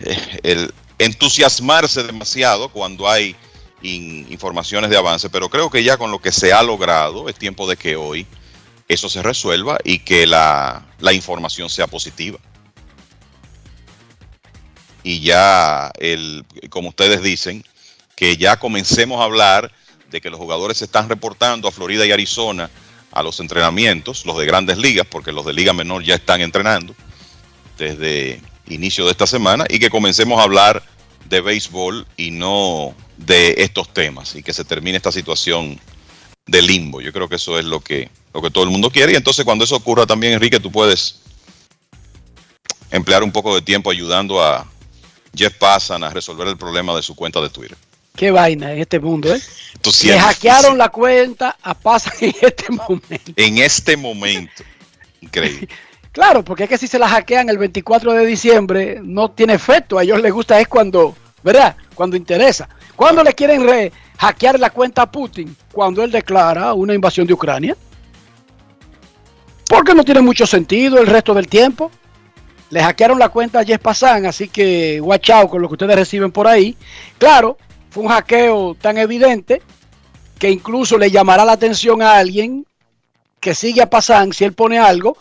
eh, 0.00 0.40
el 0.42 0.74
entusiasmarse 0.98 2.04
demasiado 2.04 2.70
cuando 2.70 3.06
hay 3.06 3.36
informaciones 3.82 4.88
de 4.88 4.96
avance, 4.96 5.28
pero 5.28 5.50
creo 5.50 5.68
que 5.68 5.84
ya 5.84 5.98
con 5.98 6.10
lo 6.10 6.22
que 6.22 6.32
se 6.32 6.54
ha 6.54 6.62
logrado 6.62 7.28
es 7.28 7.34
tiempo 7.34 7.68
de 7.68 7.76
que 7.76 7.96
hoy 7.96 8.26
eso 8.88 9.10
se 9.10 9.22
resuelva 9.22 9.76
y 9.84 9.98
que 9.98 10.26
la, 10.26 10.86
la 11.00 11.12
información 11.12 11.68
sea 11.68 11.86
positiva. 11.86 12.38
Y 15.02 15.20
ya, 15.20 15.92
el, 15.98 16.46
como 16.70 16.88
ustedes 16.88 17.22
dicen, 17.22 17.62
que 18.16 18.38
ya 18.38 18.56
comencemos 18.56 19.20
a 19.20 19.24
hablar 19.24 19.70
de 20.10 20.22
que 20.22 20.30
los 20.30 20.40
jugadores 20.40 20.78
se 20.78 20.86
están 20.86 21.10
reportando 21.10 21.68
a 21.68 21.72
Florida 21.72 22.06
y 22.06 22.12
Arizona 22.12 22.70
a 23.14 23.22
los 23.22 23.40
entrenamientos, 23.40 24.26
los 24.26 24.36
de 24.36 24.44
grandes 24.44 24.76
ligas, 24.76 25.06
porque 25.08 25.32
los 25.32 25.46
de 25.46 25.52
liga 25.52 25.72
menor 25.72 26.02
ya 26.02 26.16
están 26.16 26.40
entrenando 26.40 26.94
desde 27.78 28.40
inicio 28.68 29.04
de 29.04 29.12
esta 29.12 29.26
semana, 29.26 29.64
y 29.68 29.78
que 29.78 29.90
comencemos 29.90 30.38
a 30.38 30.42
hablar 30.42 30.82
de 31.28 31.40
béisbol 31.40 32.06
y 32.16 32.30
no 32.30 32.94
de 33.16 33.54
estos 33.58 33.92
temas, 33.92 34.34
y 34.34 34.42
que 34.42 34.52
se 34.52 34.64
termine 34.64 34.96
esta 34.96 35.12
situación 35.12 35.80
de 36.46 36.62
limbo. 36.62 37.00
Yo 37.00 37.12
creo 37.12 37.28
que 37.28 37.36
eso 37.36 37.58
es 37.58 37.64
lo 37.64 37.80
que, 37.80 38.10
lo 38.34 38.42
que 38.42 38.50
todo 38.50 38.64
el 38.64 38.70
mundo 38.70 38.90
quiere, 38.90 39.12
y 39.12 39.16
entonces 39.16 39.44
cuando 39.44 39.64
eso 39.64 39.76
ocurra 39.76 40.06
también, 40.06 40.34
Enrique, 40.34 40.60
tú 40.60 40.70
puedes 40.70 41.20
emplear 42.90 43.22
un 43.22 43.32
poco 43.32 43.54
de 43.54 43.62
tiempo 43.62 43.90
ayudando 43.90 44.42
a, 44.42 44.66
Jeff 45.36 45.54
Passan 45.54 46.04
a 46.04 46.10
resolver 46.10 46.46
el 46.48 46.56
problema 46.56 46.94
de 46.94 47.02
su 47.02 47.14
cuenta 47.14 47.40
de 47.40 47.50
Twitter. 47.50 47.76
Qué 48.16 48.30
vaina 48.30 48.72
en 48.72 48.78
este 48.78 49.00
mundo, 49.00 49.34
¿eh? 49.34 49.40
Le 50.04 50.18
hackearon 50.18 50.78
la 50.78 50.88
cuenta 50.88 51.56
a 51.60 51.74
Passan 51.74 52.12
en 52.20 52.34
este 52.40 52.72
momento. 52.72 53.32
En 53.34 53.58
este 53.58 53.96
momento. 53.96 54.62
Increíble. 55.20 55.68
claro, 56.12 56.44
porque 56.44 56.64
es 56.64 56.68
que 56.68 56.78
si 56.78 56.86
se 56.86 56.98
la 56.98 57.08
hackean 57.08 57.48
el 57.48 57.58
24 57.58 58.12
de 58.12 58.24
diciembre, 58.24 59.00
no 59.02 59.32
tiene 59.32 59.54
efecto. 59.54 59.98
A 59.98 60.04
ellos 60.04 60.22
les 60.22 60.32
gusta 60.32 60.60
es 60.60 60.68
cuando, 60.68 61.16
¿verdad? 61.42 61.76
Cuando 61.96 62.16
interesa. 62.16 62.68
¿Cuándo 62.94 63.24
le 63.24 63.32
quieren 63.32 63.66
re 63.66 63.90
hackear 64.16 64.60
la 64.60 64.70
cuenta 64.70 65.02
a 65.02 65.10
Putin? 65.10 65.56
Cuando 65.72 66.04
él 66.04 66.12
declara 66.12 66.72
una 66.72 66.94
invasión 66.94 67.26
de 67.26 67.34
Ucrania. 67.34 67.76
Porque 69.68 69.92
no 69.92 70.04
tiene 70.04 70.20
mucho 70.20 70.46
sentido 70.46 71.00
el 71.00 71.08
resto 71.08 71.34
del 71.34 71.48
tiempo. 71.48 71.90
Le 72.70 72.80
hackearon 72.80 73.18
la 73.18 73.28
cuenta 73.28 73.58
a 73.58 73.64
Jess 73.64 74.02
así 74.02 74.48
que 74.48 75.00
out 75.00 75.50
con 75.50 75.60
lo 75.60 75.68
que 75.68 75.74
ustedes 75.74 75.96
reciben 75.96 76.30
por 76.30 76.46
ahí. 76.46 76.76
Claro, 77.18 77.58
fue 77.94 78.02
un 78.02 78.08
hackeo 78.08 78.74
tan 78.74 78.98
evidente 78.98 79.62
que 80.40 80.50
incluso 80.50 80.98
le 80.98 81.12
llamará 81.12 81.44
la 81.44 81.52
atención 81.52 82.02
a 82.02 82.16
alguien 82.16 82.66
que 83.38 83.54
sigue 83.54 83.82
a 83.82 83.88
Passan 83.88 84.32
si 84.32 84.42
él 84.42 84.52
pone 84.52 84.80
algo, 84.80 85.16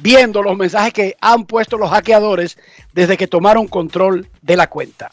viendo 0.00 0.40
los 0.40 0.56
mensajes 0.56 0.92
que 0.92 1.16
han 1.20 1.46
puesto 1.46 1.76
los 1.76 1.90
hackeadores 1.90 2.58
desde 2.92 3.16
que 3.16 3.26
tomaron 3.26 3.66
control 3.66 4.28
de 4.40 4.56
la 4.56 4.68
cuenta. 4.68 5.10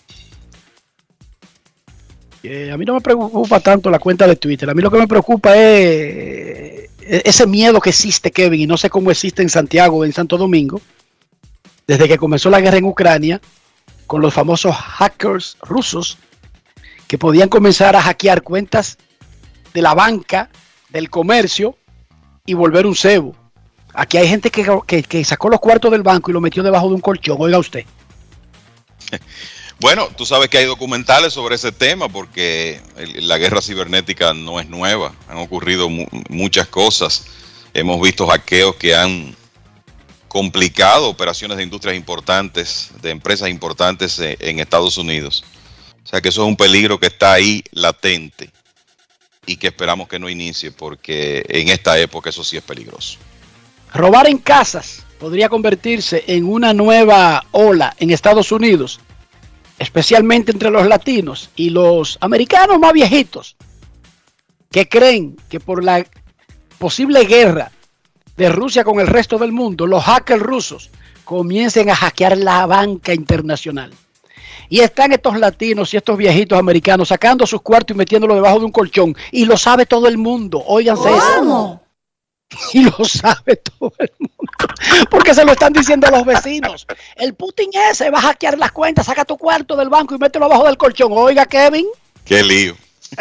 Eh, 2.43 2.69
a 2.71 2.77
mí 2.77 2.85
no 2.85 2.93
me 2.93 3.01
preocupa 3.01 3.59
tanto 3.59 3.89
la 3.89 3.97
cuenta 3.97 4.27
de 4.27 4.35
Twitter. 4.35 4.69
A 4.69 4.75
mí 4.75 4.83
lo 4.83 4.91
que 4.91 4.99
me 4.99 5.07
preocupa 5.07 5.55
es 5.55 5.61
eh, 5.61 6.89
ese 6.99 7.47
miedo 7.47 7.81
que 7.81 7.89
existe, 7.89 8.29
Kevin, 8.29 8.61
y 8.61 8.67
no 8.67 8.77
sé 8.77 8.91
cómo 8.91 9.09
existe 9.09 9.41
en 9.41 9.49
Santiago 9.49 9.97
o 9.97 10.05
en 10.05 10.13
Santo 10.13 10.37
Domingo, 10.37 10.79
desde 11.87 12.07
que 12.07 12.19
comenzó 12.19 12.51
la 12.51 12.61
guerra 12.61 12.77
en 12.77 12.85
Ucrania, 12.85 13.41
con 14.05 14.21
los 14.21 14.31
famosos 14.31 14.75
hackers 14.75 15.57
rusos 15.61 16.19
que 17.09 17.17
podían 17.17 17.49
comenzar 17.49 17.95
a 17.95 18.03
hackear 18.03 18.43
cuentas 18.43 18.99
de 19.73 19.81
la 19.81 19.95
banca, 19.95 20.47
del 20.89 21.09
comercio 21.09 21.75
y 22.45 22.53
volver 22.53 22.85
un 22.85 22.95
cebo. 22.95 23.35
Aquí 23.95 24.17
hay 24.17 24.27
gente 24.27 24.51
que, 24.51 25.25
sacó 25.25 25.49
los 25.49 25.59
cuartos 25.59 25.89
del 25.89 26.03
banco 26.03 26.29
y 26.29 26.35
lo 26.35 26.39
metió 26.39 26.61
debajo 26.61 26.87
de 26.87 26.93
un 26.93 27.01
colchón, 27.01 27.37
oiga 27.39 27.57
usted. 27.57 27.83
Bueno, 29.81 30.09
tú 30.09 30.25
sabes 30.25 30.49
que 30.49 30.57
hay 30.57 30.65
documentales 30.65 31.31
sobre 31.31 31.55
ese 31.55 31.71
tema 31.71 32.09
porque 32.09 32.81
la 33.15 33.37
guerra 33.37 33.61
cibernética 33.61 34.33
no 34.33 34.59
es 34.59 34.67
nueva, 34.67 35.13
han 35.29 35.37
ocurrido 35.37 35.87
muchas 36.27 36.67
cosas. 36.67 37.27
Hemos 37.73 38.01
visto 38.01 38.27
hackeos 38.27 38.75
que 38.75 38.93
han 38.93 39.37
complicado 40.27 41.07
operaciones 41.07 41.55
de 41.55 41.63
industrias 41.63 41.95
importantes, 41.95 42.89
de 43.01 43.11
empresas 43.11 43.47
importantes 43.47 44.19
eh, 44.19 44.35
en 44.41 44.59
Estados 44.59 44.97
Unidos. 44.97 45.45
O 46.03 46.07
sea 46.07 46.21
que 46.21 46.29
eso 46.29 46.43
es 46.43 46.47
un 46.47 46.55
peligro 46.55 46.99
que 46.99 47.07
está 47.07 47.33
ahí 47.33 47.63
latente 47.71 48.49
y 49.45 49.57
que 49.57 49.67
esperamos 49.67 50.07
que 50.07 50.19
no 50.19 50.29
inicie 50.29 50.71
porque 50.71 51.45
en 51.47 51.69
esta 51.69 51.97
época 51.99 52.29
eso 52.29 52.43
sí 52.43 52.57
es 52.57 52.63
peligroso. 52.63 53.19
Robar 53.93 54.27
en 54.27 54.37
casas 54.37 55.05
podría 55.19 55.49
convertirse 55.49 56.23
en 56.27 56.45
una 56.45 56.73
nueva 56.73 57.45
ola 57.51 57.95
en 57.99 58.11
Estados 58.11 58.51
Unidos, 58.51 58.99
especialmente 59.77 60.51
entre 60.51 60.69
los 60.69 60.87
latinos 60.87 61.49
y 61.55 61.71
los 61.71 62.17
americanos 62.21 62.79
más 62.79 62.93
viejitos, 62.93 63.55
que 64.71 64.87
creen 64.87 65.35
que 65.49 65.59
por 65.59 65.83
la 65.83 66.05
posible 66.77 67.25
guerra 67.25 67.71
de 68.37 68.49
Rusia 68.49 68.83
con 68.83 68.99
el 68.99 69.07
resto 69.07 69.37
del 69.37 69.51
mundo, 69.51 69.85
los 69.85 70.03
hackers 70.03 70.41
rusos 70.41 70.89
comiencen 71.25 71.89
a 71.89 71.95
hackear 71.95 72.37
la 72.37 72.65
banca 72.65 73.13
internacional. 73.13 73.91
Y 74.67 74.81
están 74.81 75.11
estos 75.11 75.39
latinos 75.39 75.93
y 75.93 75.97
estos 75.97 76.17
viejitos 76.17 76.59
americanos 76.59 77.07
sacando 77.07 77.45
sus 77.47 77.61
cuartos 77.61 77.95
y 77.95 77.97
metiéndolo 77.97 78.35
debajo 78.35 78.59
de 78.59 78.65
un 78.65 78.71
colchón. 78.71 79.15
Y 79.31 79.45
lo 79.45 79.57
sabe 79.57 79.85
todo 79.85 80.07
el 80.07 80.17
mundo. 80.17 80.61
Óiganse 80.65 81.09
eso. 81.09 81.81
Y 82.73 82.81
lo 82.81 83.05
sabe 83.05 83.57
todo 83.57 83.93
el 83.99 84.11
mundo. 84.17 84.35
Porque 85.09 85.35
se 85.35 85.45
lo 85.45 85.51
están 85.51 85.71
diciendo 85.71 86.07
a 86.07 86.11
los 86.11 86.25
vecinos. 86.25 86.87
El 87.15 87.35
Putin 87.35 87.69
ese 87.91 88.09
va 88.09 88.17
a 88.17 88.23
hackear 88.23 88.57
las 88.57 88.71
cuentas, 88.71 89.05
saca 89.05 89.23
tu 89.23 89.37
cuarto 89.37 89.75
del 89.75 89.89
banco 89.89 90.15
y 90.15 90.17
mételo 90.17 90.45
abajo 90.45 90.65
del 90.65 90.77
colchón. 90.77 91.11
Oiga, 91.11 91.45
Kevin. 91.45 91.85
Qué 92.25 92.43
lío. 92.43 92.75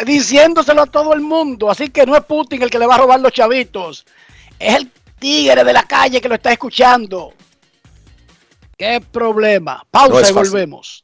Diciéndoselo 0.05 0.81
a 0.81 0.85
todo 0.87 1.13
el 1.13 1.21
mundo. 1.21 1.69
Así 1.69 1.89
que 1.89 2.05
no 2.05 2.15
es 2.15 2.23
Putin 2.23 2.63
el 2.63 2.69
que 2.69 2.79
le 2.79 2.87
va 2.87 2.95
a 2.95 2.99
robar 2.99 3.19
los 3.19 3.31
chavitos. 3.31 4.05
Es 4.57 4.75
el 4.75 4.91
tigre 5.19 5.63
de 5.63 5.73
la 5.73 5.83
calle 5.83 6.21
que 6.21 6.29
lo 6.29 6.35
está 6.35 6.51
escuchando. 6.51 7.33
¿Qué 8.77 9.01
problema? 9.01 9.85
Pausa 9.91 10.29
y 10.29 10.33
volvemos. 10.33 11.03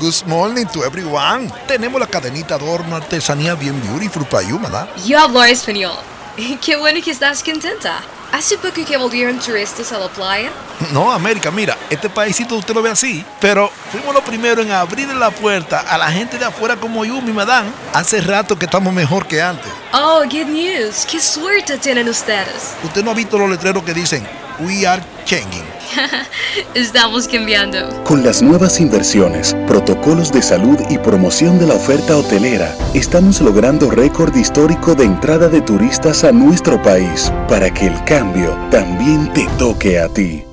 Good 0.00 0.26
morning 0.26 0.66
to 0.66 0.84
everyone. 0.84 1.50
Tenemos 1.66 1.98
la 2.00 2.06
cadenita 2.06 2.54
adorno 2.54 2.94
artesanía 2.94 3.56
bien 3.56 3.80
beautiful 3.82 4.24
para 4.24 4.46
you, 4.46 4.56
¿verdad? 4.60 4.88
Yo 5.04 5.18
hablo 5.18 5.42
español. 5.42 5.96
Qué 6.64 6.76
bueno 6.76 7.00
que 7.02 7.10
estás 7.10 7.42
contenta. 7.42 7.98
¿Hace 8.30 8.58
poco 8.58 8.84
que 8.86 8.96
volvieron 8.96 9.40
turistas 9.40 9.90
a 9.92 9.98
la 9.98 10.08
playa? 10.08 10.50
No, 10.92 11.10
América, 11.10 11.50
mira, 11.50 11.76
este 11.90 12.08
paísito 12.08 12.54
usted 12.54 12.72
lo 12.74 12.82
ve 12.82 12.90
así, 12.90 13.24
pero 13.40 13.68
fuimos 13.90 14.14
los 14.14 14.22
primeros 14.22 14.64
en 14.64 14.70
abrir 14.70 15.08
la 15.08 15.32
puerta 15.32 15.80
a 15.80 15.98
la 15.98 16.12
gente 16.12 16.38
de 16.38 16.44
afuera 16.44 16.76
como 16.76 17.04
Yumi, 17.04 17.32
madame. 17.32 17.68
Hace 17.92 18.20
rato 18.20 18.56
que 18.56 18.66
estamos 18.66 18.94
mejor 18.94 19.26
que 19.26 19.42
antes. 19.42 19.72
Oh, 19.92 20.20
good 20.22 20.46
news. 20.46 21.04
Qué 21.10 21.18
suerte 21.18 21.76
tienen 21.78 22.08
ustedes. 22.08 22.74
Usted 22.84 23.02
no 23.02 23.10
ha 23.10 23.14
visto 23.14 23.36
los 23.36 23.50
letreros 23.50 23.82
que 23.82 23.94
dicen 23.94 24.24
We 24.60 24.86
are 24.86 25.02
changing. 25.24 25.64
Estamos 26.74 27.28
cambiando. 27.28 28.02
Con 28.04 28.22
las 28.24 28.42
nuevas 28.42 28.80
inversiones, 28.80 29.54
protocolos 29.66 30.32
de 30.32 30.42
salud 30.42 30.78
y 30.90 30.98
promoción 30.98 31.58
de 31.58 31.66
la 31.66 31.74
oferta 31.74 32.16
hotelera, 32.16 32.76
estamos 32.94 33.40
logrando 33.40 33.90
récord 33.90 34.34
histórico 34.36 34.94
de 34.94 35.04
entrada 35.04 35.48
de 35.48 35.60
turistas 35.60 36.24
a 36.24 36.32
nuestro 36.32 36.82
país 36.82 37.32
para 37.48 37.72
que 37.72 37.86
el 37.86 38.04
cambio 38.04 38.56
también 38.70 39.32
te 39.32 39.46
toque 39.58 39.98
a 39.98 40.08
ti. 40.08 40.44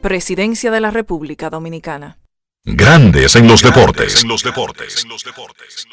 Presidencia 0.00 0.70
de 0.70 0.80
la 0.80 0.90
República 0.90 1.50
Dominicana. 1.50 2.18
Grandes 2.64 3.36
en 3.36 3.48
los 3.48 3.62
deportes. 3.62 4.22
En 4.22 4.28
los 4.28 4.42
deportes. 4.42 5.02
En 5.02 5.08
los 5.10 5.24
deportes. 5.24 5.86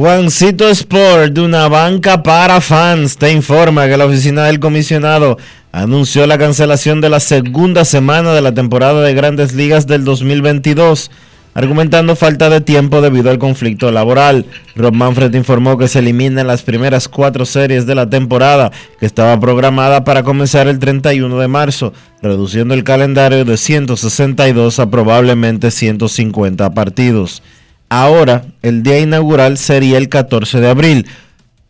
Juancito 0.00 0.66
Sport, 0.66 1.34
de 1.34 1.42
una 1.42 1.68
banca 1.68 2.22
para 2.22 2.62
fans, 2.62 3.18
te 3.18 3.30
informa 3.32 3.86
que 3.86 3.98
la 3.98 4.06
oficina 4.06 4.44
del 4.44 4.58
comisionado 4.58 5.36
anunció 5.72 6.26
la 6.26 6.38
cancelación 6.38 7.02
de 7.02 7.10
la 7.10 7.20
segunda 7.20 7.84
semana 7.84 8.32
de 8.32 8.40
la 8.40 8.54
temporada 8.54 9.02
de 9.02 9.12
grandes 9.12 9.52
ligas 9.52 9.86
del 9.86 10.06
2022, 10.06 11.10
argumentando 11.52 12.16
falta 12.16 12.48
de 12.48 12.62
tiempo 12.62 13.02
debido 13.02 13.28
al 13.28 13.38
conflicto 13.38 13.92
laboral. 13.92 14.46
Rob 14.74 14.94
Manfred 14.94 15.34
informó 15.34 15.76
que 15.76 15.86
se 15.86 15.98
eliminan 15.98 16.46
las 16.46 16.62
primeras 16.62 17.06
cuatro 17.06 17.44
series 17.44 17.84
de 17.84 17.94
la 17.94 18.08
temporada, 18.08 18.72
que 18.98 19.04
estaba 19.04 19.38
programada 19.38 20.02
para 20.04 20.22
comenzar 20.22 20.66
el 20.66 20.78
31 20.78 21.38
de 21.38 21.48
marzo, 21.48 21.92
reduciendo 22.22 22.72
el 22.72 22.84
calendario 22.84 23.44
de 23.44 23.58
162 23.58 24.78
a 24.78 24.88
probablemente 24.88 25.70
150 25.70 26.72
partidos. 26.72 27.42
Ahora, 27.90 28.44
el 28.62 28.84
día 28.84 29.00
inaugural 29.00 29.58
sería 29.58 29.98
el 29.98 30.08
14 30.08 30.60
de 30.60 30.70
abril. 30.70 31.06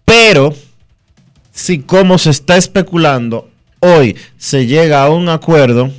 Pero, 0.04 0.54
si 1.50 1.80
como 1.80 2.18
se 2.18 2.28
está 2.28 2.58
especulando, 2.58 3.48
hoy 3.80 4.16
se 4.36 4.66
llega 4.66 5.02
a 5.02 5.08
un 5.08 5.30
acuerdo, 5.30 5.90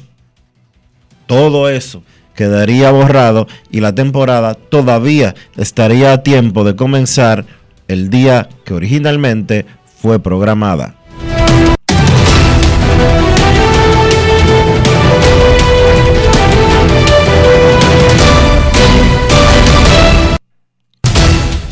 todo 1.25 1.69
eso 1.69 2.03
quedaría 2.35 2.91
borrado 2.91 3.47
y 3.71 3.79
la 3.79 3.95
temporada 3.95 4.53
todavía 4.53 5.33
estaría 5.57 6.13
a 6.13 6.21
tiempo 6.21 6.63
de 6.63 6.75
comenzar 6.75 7.45
el 7.87 8.11
día 8.11 8.47
que 8.63 8.75
originalmente 8.75 9.65
fue 10.01 10.19
programada. 10.19 11.00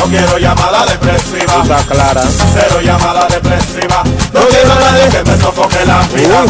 No 0.00 0.06
quiero 0.06 0.38
llamada 0.38 0.86
depresiva. 0.86 1.62
Está 1.62 1.84
clara. 1.86 2.22
Cero 2.54 2.80
llamada 2.82 3.28
depresiva. 3.28 4.02
No 4.32 4.40
quiero 4.48 4.72
a 4.72 4.80
nadie 4.80 5.10
que 5.10 5.22
me 5.30 5.36
sofoque 5.36 5.84
la 5.84 6.00
vida. 6.14 6.46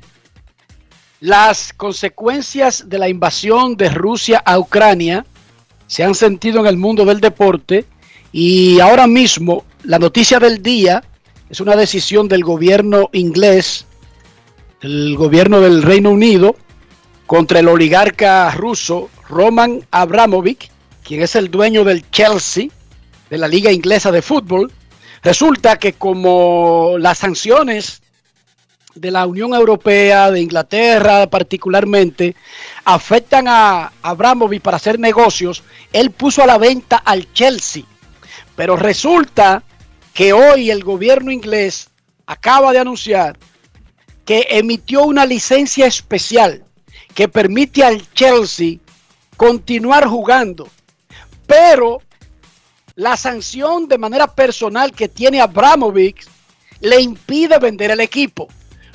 Las 1.22 1.74
consecuencias 1.74 2.88
de 2.88 3.00
la 3.00 3.10
invasión 3.10 3.76
de 3.78 3.90
Rusia 3.90 4.44
a 4.46 4.60
Ucrania 4.60 5.26
se 5.88 6.04
han 6.04 6.14
sentido 6.14 6.60
en 6.60 6.68
el 6.68 6.78
mundo 6.78 7.04
del 7.04 7.20
deporte 7.20 7.88
y 8.34 8.80
ahora 8.80 9.08
mismo 9.08 9.64
la 9.84 10.00
noticia 10.00 10.40
del 10.40 10.62
día 10.62 11.04
es 11.50 11.60
una 11.60 11.76
decisión 11.76 12.28
del 12.28 12.44
gobierno 12.44 13.10
inglés, 13.12 13.86
el 14.82 15.16
gobierno 15.16 15.60
del 15.62 15.84
Reino 15.84 16.12
Unido, 16.12 16.56
contra 17.26 17.60
el 17.60 17.68
oligarca 17.68 18.50
ruso 18.52 19.10
Roman 19.28 19.86
Abramovich, 19.92 20.72
quien 21.04 21.22
es 21.22 21.36
el 21.36 21.52
dueño 21.52 21.84
del 21.84 22.10
Chelsea, 22.12 22.68
de 23.30 23.38
la 23.38 23.48
Liga 23.48 23.72
Inglesa 23.72 24.12
de 24.12 24.22
Fútbol. 24.22 24.72
Resulta 25.22 25.78
que 25.78 25.94
como 25.94 26.96
las 26.98 27.20
sanciones 27.20 28.02
de 28.96 29.12
la 29.12 29.26
Unión 29.26 29.54
Europea, 29.54 30.32
de 30.32 30.42
Inglaterra 30.42 31.28
particularmente, 31.28 32.36
afectan 32.86 33.48
a 33.48 33.92
Abramovich 34.02 34.62
para 34.62 34.78
hacer 34.78 35.00
negocios, 35.00 35.64
él 35.92 36.12
puso 36.12 36.44
a 36.44 36.48
la 36.48 36.58
venta 36.58 36.98
al 36.98 37.32
Chelsea. 37.34 37.84
Pero 38.56 38.76
resulta 38.76 39.64
que 40.14 40.34
hoy 40.34 40.70
el 40.70 40.84
gobierno 40.84 41.32
inglés 41.32 41.90
acaba 42.26 42.72
de 42.72 42.80
anunciar 42.80 43.38
que 44.26 44.48
emitió 44.52 45.04
una 45.04 45.26
licencia 45.26 45.86
especial 45.86 46.64
que 47.14 47.28
permite 47.28 47.84
al 47.84 48.12
Chelsea 48.14 48.78
continuar 49.36 50.08
jugando. 50.08 50.70
Pero 51.46 52.02
la 52.96 53.18
sanción 53.18 53.88
de 53.88 53.98
manera 53.98 54.28
personal 54.28 54.94
que 54.94 55.10
tiene 55.10 55.42
Abramovich 55.42 56.26
le 56.80 57.02
impide 57.02 57.58
vender 57.60 57.92
el 57.92 58.00
equipo. 58.00 58.48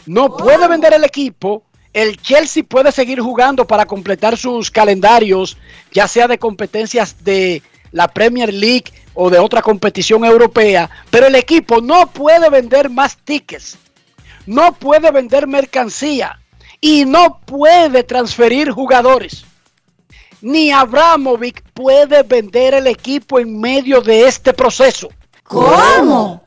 No 0.07 0.37
puede 0.37 0.67
vender 0.69 0.95
el 0.95 1.05
equipo. 1.05 1.65
El 1.93 2.17
Chelsea 2.21 2.63
puede 2.63 2.93
seguir 2.93 3.21
jugando 3.21 3.67
para 3.67 3.87
completar 3.87 4.37
sus 4.37 4.71
calendarios, 4.71 5.57
ya 5.93 6.07
sea 6.07 6.29
de 6.29 6.39
competencias 6.39 7.25
de 7.25 7.63
la 7.93 8.09
Premier 8.09 8.53
League 8.53 8.93
o 9.21 9.31
de 9.31 9.39
otra 9.41 9.63
competición 9.63 10.25
europea, 10.25 10.89
pero 11.11 11.27
el 11.27 11.35
equipo 11.35 11.81
no 11.81 12.07
puede 12.07 12.49
vender 12.51 12.89
más 12.89 13.17
tickets, 13.17 13.77
no 14.47 14.73
puede 14.75 15.11
vender 15.11 15.49
mercancía 15.49 16.39
y 16.81 17.05
no 17.05 17.41
puede 17.41 18.05
transferir 18.05 18.71
jugadores. 18.71 19.45
Ni 20.41 20.71
Abramovich 20.71 21.63
puede 21.75 22.23
vender 22.23 22.75
el 22.75 22.87
equipo 22.87 23.41
en 23.41 23.61
medio 23.61 24.01
de 24.01 24.29
este 24.29 24.53
proceso. 24.53 25.09
¿Cómo? 25.43 26.45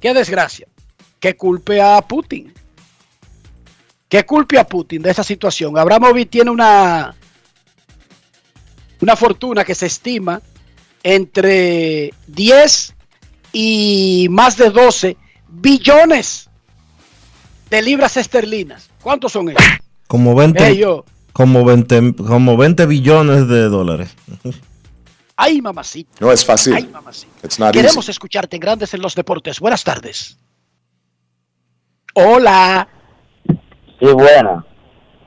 Qué 0.00 0.12
desgracia. 0.12 0.66
Que 1.20 1.36
culpe 1.36 1.80
a 1.80 2.02
Putin. 2.02 2.52
Que 4.08 4.26
culpe 4.26 4.58
a 4.58 4.66
Putin 4.66 5.00
de 5.00 5.12
esa 5.12 5.22
situación. 5.22 5.78
Abramovich 5.78 6.28
tiene 6.28 6.50
una, 6.50 7.14
una 9.00 9.14
fortuna 9.14 9.64
que 9.64 9.76
se 9.76 9.86
estima 9.86 10.42
entre 11.04 12.12
10 12.26 12.94
y 13.52 14.26
más 14.30 14.56
de 14.56 14.70
12 14.70 15.16
billones 15.48 16.50
de 17.70 17.82
libras 17.82 18.16
esterlinas. 18.16 18.90
¿Cuántos 19.00 19.30
son 19.32 19.50
ellos? 19.50 19.62
Como 20.08 20.34
20, 20.34 20.66
Eh, 20.68 20.76
yo. 20.78 21.04
como 21.32 21.64
20, 21.64 22.14
como 22.16 22.56
20 22.56 22.86
billones 22.86 23.46
de 23.48 23.68
dólares. 23.68 24.16
Ay, 25.36 25.60
mamacita. 25.60 26.10
No 26.20 26.32
es 26.32 26.44
fácil. 26.44 26.74
Ay, 26.74 26.86
mamacita. 26.86 27.32
It's 27.44 27.58
not 27.58 27.72
Queremos 27.72 27.96
easy. 28.04 28.10
escucharte 28.12 28.56
en 28.56 28.60
Grandes 28.60 28.94
en 28.94 29.02
los 29.02 29.14
Deportes. 29.14 29.60
Buenas 29.60 29.84
tardes. 29.84 30.38
Hola. 32.14 32.88
Sí, 33.98 34.06
buena. 34.06 34.64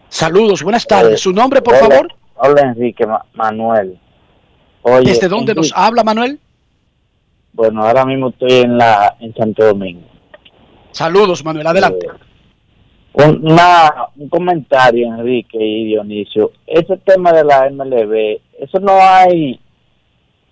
Saludos, 0.09 0.63
buenas 0.63 0.85
tardes. 0.87 1.19
¿Su 1.21 1.33
nombre, 1.33 1.61
por 1.61 1.75
Hola, 1.75 1.87
favor? 1.87 2.07
Hola, 2.35 2.61
Enrique 2.61 3.05
Ma- 3.05 3.25
Manuel. 3.33 3.99
Oye, 4.81 5.09
¿Desde 5.11 5.27
dónde 5.27 5.53
nos 5.53 5.71
habla, 5.75 6.03
Manuel? 6.03 6.39
Bueno, 7.53 7.83
ahora 7.83 8.05
mismo 8.05 8.29
estoy 8.29 8.59
en 8.61 8.77
la 8.77 9.15
en 9.19 9.33
Santo 9.33 9.65
Domingo. 9.65 10.07
Saludos, 10.91 11.43
Manuel, 11.43 11.67
adelante. 11.67 12.07
Un, 13.13 13.51
una- 13.51 14.07
un 14.15 14.29
comentario, 14.29 15.07
Enrique 15.07 15.57
y 15.59 15.85
Dionisio. 15.85 16.51
Ese 16.67 16.97
tema 16.97 17.31
de 17.33 17.43
la 17.43 17.67
MLB, 17.69 18.39
eso 18.59 18.79
no 18.79 18.91
hay 19.01 19.59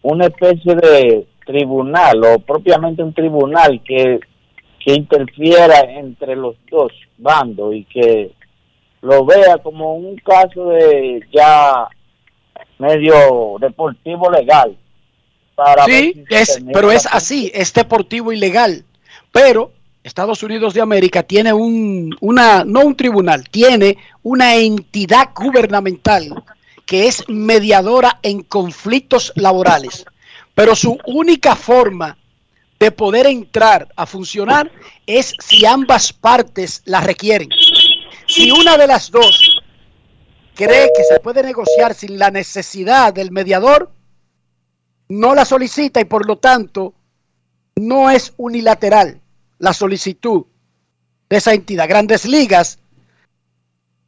una 0.01 0.25
especie 0.25 0.75
de 0.75 1.27
tribunal 1.45 2.23
o 2.23 2.39
propiamente 2.39 3.03
un 3.03 3.13
tribunal 3.13 3.81
que, 3.83 4.19
que 4.83 4.93
interfiera 4.93 5.79
entre 5.81 6.35
los 6.35 6.55
dos 6.71 6.91
bandos 7.17 7.75
y 7.75 7.83
que 7.85 8.31
lo 9.01 9.23
vea 9.25 9.57
como 9.59 9.93
un 9.95 10.15
caso 10.17 10.69
de 10.69 11.21
ya 11.31 11.87
medio 12.77 13.55
deportivo 13.59 14.29
legal. 14.29 14.77
Para 15.55 15.85
Sí, 15.85 16.25
si 16.27 16.35
es, 16.35 16.59
pero 16.73 16.91
es 16.91 17.05
así, 17.05 17.51
es 17.53 17.73
deportivo 17.73 18.31
y 18.31 18.37
legal. 18.37 18.83
Pero 19.31 19.71
Estados 20.03 20.43
Unidos 20.43 20.73
de 20.73 20.81
América 20.81 21.23
tiene 21.23 21.53
un, 21.53 22.15
una, 22.19 22.63
no 22.63 22.81
un 22.81 22.95
tribunal, 22.95 23.49
tiene 23.49 23.97
una 24.23 24.55
entidad 24.55 25.29
gubernamental 25.33 26.43
que 26.85 27.07
es 27.07 27.23
mediadora 27.27 28.19
en 28.21 28.43
conflictos 28.43 29.33
laborales. 29.35 30.05
Pero 30.53 30.75
su 30.75 30.97
única 31.07 31.55
forma 31.55 32.17
de 32.79 32.91
poder 32.91 33.25
entrar 33.25 33.87
a 33.95 34.05
funcionar 34.05 34.71
es 35.07 35.33
si 35.39 35.65
ambas 35.65 36.13
partes 36.13 36.81
la 36.85 37.01
requieren. 37.01 37.49
Si 38.27 38.51
una 38.51 38.77
de 38.77 38.87
las 38.87 39.09
dos 39.09 39.44
cree 40.55 40.89
que 40.95 41.03
se 41.03 41.19
puede 41.19 41.43
negociar 41.43 41.93
sin 41.93 42.17
la 42.17 42.31
necesidad 42.31 43.13
del 43.13 43.31
mediador, 43.31 43.91
no 45.09 45.35
la 45.35 45.45
solicita 45.45 45.99
y 45.99 46.05
por 46.05 46.25
lo 46.25 46.37
tanto 46.37 46.93
no 47.75 48.09
es 48.09 48.33
unilateral 48.37 49.21
la 49.59 49.73
solicitud 49.73 50.45
de 51.29 51.37
esa 51.37 51.53
entidad. 51.53 51.87
Grandes 51.87 52.25
Ligas 52.25 52.79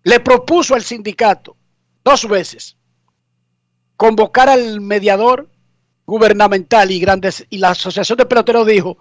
le 0.03 0.19
propuso 0.19 0.73
al 0.73 0.83
sindicato 0.83 1.55
dos 2.03 2.27
veces 2.27 2.77
convocar 3.97 4.47
al 4.49 4.79
mediador 4.79 5.49
gubernamental 6.05 6.89
y 6.91 6.99
grandes 6.99 7.45
y 7.49 7.57
la 7.57 7.71
asociación 7.71 8.17
de 8.17 8.25
peloteros 8.25 8.65
dijo 8.65 8.97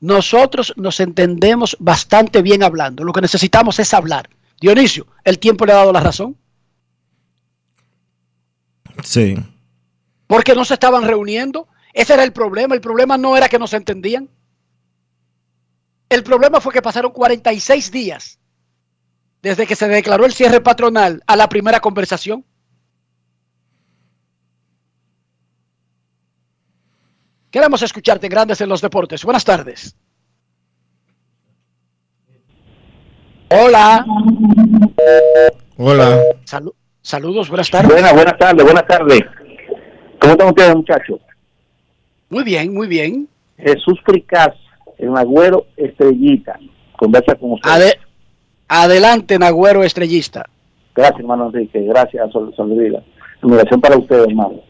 nosotros 0.00 0.72
nos 0.76 0.98
entendemos 1.00 1.76
bastante 1.78 2.40
bien 2.40 2.62
hablando. 2.62 3.04
Lo 3.04 3.12
que 3.12 3.20
necesitamos 3.20 3.78
es 3.78 3.92
hablar 3.92 4.30
Dionisio 4.58 5.06
el 5.24 5.38
tiempo 5.38 5.66
le 5.66 5.72
ha 5.72 5.76
dado 5.76 5.92
la 5.92 6.00
razón 6.00 6.36
Sí. 9.04 9.36
porque 10.26 10.54
no 10.54 10.64
se 10.64 10.74
estaban 10.74 11.04
reuniendo. 11.04 11.68
Ese 11.92 12.14
era 12.14 12.22
el 12.24 12.32
problema. 12.32 12.74
El 12.74 12.80
problema 12.80 13.18
no 13.18 13.36
era 13.36 13.48
que 13.48 13.58
no 13.58 13.66
se 13.66 13.76
entendían. 13.76 14.28
El 16.08 16.22
problema 16.22 16.60
fue 16.60 16.72
que 16.72 16.82
pasaron 16.82 17.12
46 17.12 17.90
días 17.90 18.38
desde 19.42 19.66
que 19.66 19.74
se 19.76 19.88
declaró 19.88 20.24
el 20.26 20.32
cierre 20.32 20.60
patronal 20.60 21.22
a 21.26 21.34
la 21.36 21.48
primera 21.48 21.80
conversación. 21.80 22.44
Queremos 27.50 27.82
escucharte 27.82 28.26
en 28.26 28.30
Grandes 28.30 28.60
en 28.60 28.68
los 28.68 28.80
Deportes. 28.80 29.24
Buenas 29.24 29.44
tardes. 29.44 29.96
Hola. 33.50 34.04
Hola. 35.76 36.20
Salu- 36.44 36.74
saludos, 37.02 37.48
buenas 37.48 37.70
tardes. 37.70 37.90
Buenas, 37.92 38.12
buenas 38.14 38.38
tardes, 38.38 38.64
buenas 38.64 38.86
tardes. 38.86 39.20
¿Cómo 40.20 40.32
están 40.32 40.48
ustedes, 40.48 40.76
muchachos? 40.76 41.20
Muy 42.28 42.44
bien, 42.44 42.72
muy 42.74 42.86
bien. 42.86 43.28
Jesús 43.58 43.98
Fricaz, 44.04 44.54
el 44.98 45.16
Agüero 45.16 45.66
Estrellita, 45.76 46.58
conversa 46.96 47.34
con 47.34 47.52
ustedes. 47.52 47.74
Ade- 47.74 47.98
adelante, 48.68 49.38
Nagüero 49.38 49.82
Estrellista. 49.82 50.44
Gracias, 50.94 51.20
hermano 51.20 51.46
Enrique. 51.46 51.80
Gracias, 51.82 52.30
Sol, 52.32 52.52
Solvida. 52.56 53.02
Admiración 53.42 53.80
para 53.80 53.96
ustedes, 53.96 54.26
hermano. 54.28 54.60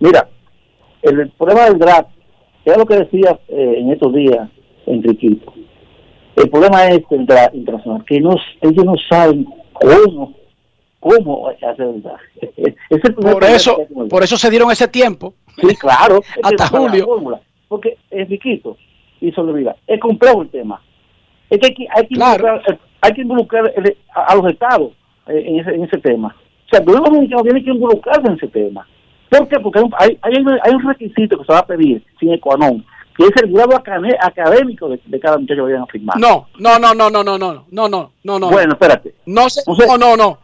Mira, 0.00 0.28
el, 1.02 1.20
el 1.20 1.30
problema 1.30 1.64
del 1.66 1.78
draft, 1.78 2.08
era 2.64 2.76
lo 2.76 2.86
que 2.86 2.96
decía 2.96 3.38
eh, 3.48 3.74
en 3.78 3.90
estos 3.92 4.12
días 4.14 4.48
Enriquito. 4.86 5.52
El 6.36 6.48
problema 6.50 6.88
es 6.88 7.00
el 7.10 7.26
draft 7.26 7.54
internacional, 7.54 8.04
que 8.06 8.20
no, 8.20 8.34
ellos 8.60 8.84
no 8.84 8.94
saben 9.08 9.46
cómo, 9.72 10.34
cómo 11.00 11.48
hacer 11.48 11.80
el 11.80 12.02
es 12.88 13.00
Por 13.14 13.44
eso, 13.44 13.78
por 14.08 14.22
eso 14.22 14.36
se 14.36 14.50
dieron 14.50 14.70
ese 14.70 14.86
tiempo. 14.88 15.34
Sí, 15.60 15.74
claro. 15.76 16.20
Hasta 16.42 16.64
la 16.64 16.70
julio. 16.70 17.04
fórmula. 17.06 17.40
Porque 17.68 17.96
es 18.10 18.28
riquito 18.28 18.76
y 19.20 19.30
se 19.32 19.40
olvida. 19.40 19.76
Es 19.86 20.00
complejo 20.00 20.42
el 20.42 20.50
tema. 20.50 20.80
Es 21.48 21.58
que 21.58 21.66
hay 21.66 21.74
que, 21.74 21.86
hay 21.90 22.06
que 22.06 22.14
involucrar, 22.14 22.62
eh, 22.68 22.78
hay 23.00 23.12
que 23.12 23.20
involucrar 23.22 23.72
el- 23.76 23.96
a, 24.14 24.24
a 24.24 24.34
los 24.36 24.46
estados 24.52 24.92
eh, 25.28 25.42
en, 25.46 25.60
ese, 25.60 25.70
en 25.74 25.84
ese 25.84 25.98
tema. 25.98 26.34
O 26.66 26.68
sea, 26.70 26.80
el 26.80 26.86
gobierno 26.86 27.08
dominicano 27.10 27.42
tiene 27.42 27.64
que 27.64 27.70
involucrarse 27.70 28.26
en 28.28 28.34
ese 28.34 28.48
tema. 28.48 28.86
¿Por 29.28 29.48
qué? 29.48 29.58
Porque 29.60 29.78
hay, 29.78 29.84
un- 29.84 29.94
hay, 29.98 30.18
hay, 30.22 30.34
un- 30.42 30.58
hay 30.62 30.74
un 30.74 30.86
requisito 30.88 31.38
que 31.38 31.44
se 31.44 31.52
va 31.52 31.58
a 31.60 31.66
pedir 31.66 32.02
sin 32.18 32.32
econom, 32.32 32.82
que 33.16 33.24
es 33.24 33.30
el 33.42 33.52
grado 33.52 33.70
acadé- 33.72 34.16
académico 34.20 34.88
de, 34.88 35.00
de 35.04 35.20
cada 35.20 35.38
muchacho 35.38 35.56
que 35.66 35.72
vayan 35.72 35.82
a 35.82 35.86
firmar. 35.86 36.18
No, 36.18 36.46
no, 36.58 36.78
no, 36.78 36.94
no, 36.94 37.10
no, 37.10 37.22
no, 37.24 37.38
no, 37.38 37.64
no, 37.70 37.88
no, 37.88 38.12
no, 38.24 38.38
no. 38.38 38.50
Bueno, 38.50 38.72
espérate. 38.74 39.14
No, 39.26 39.48
se- 39.50 39.62
no, 39.86 39.98
no, 39.98 40.16
no. 40.16 40.38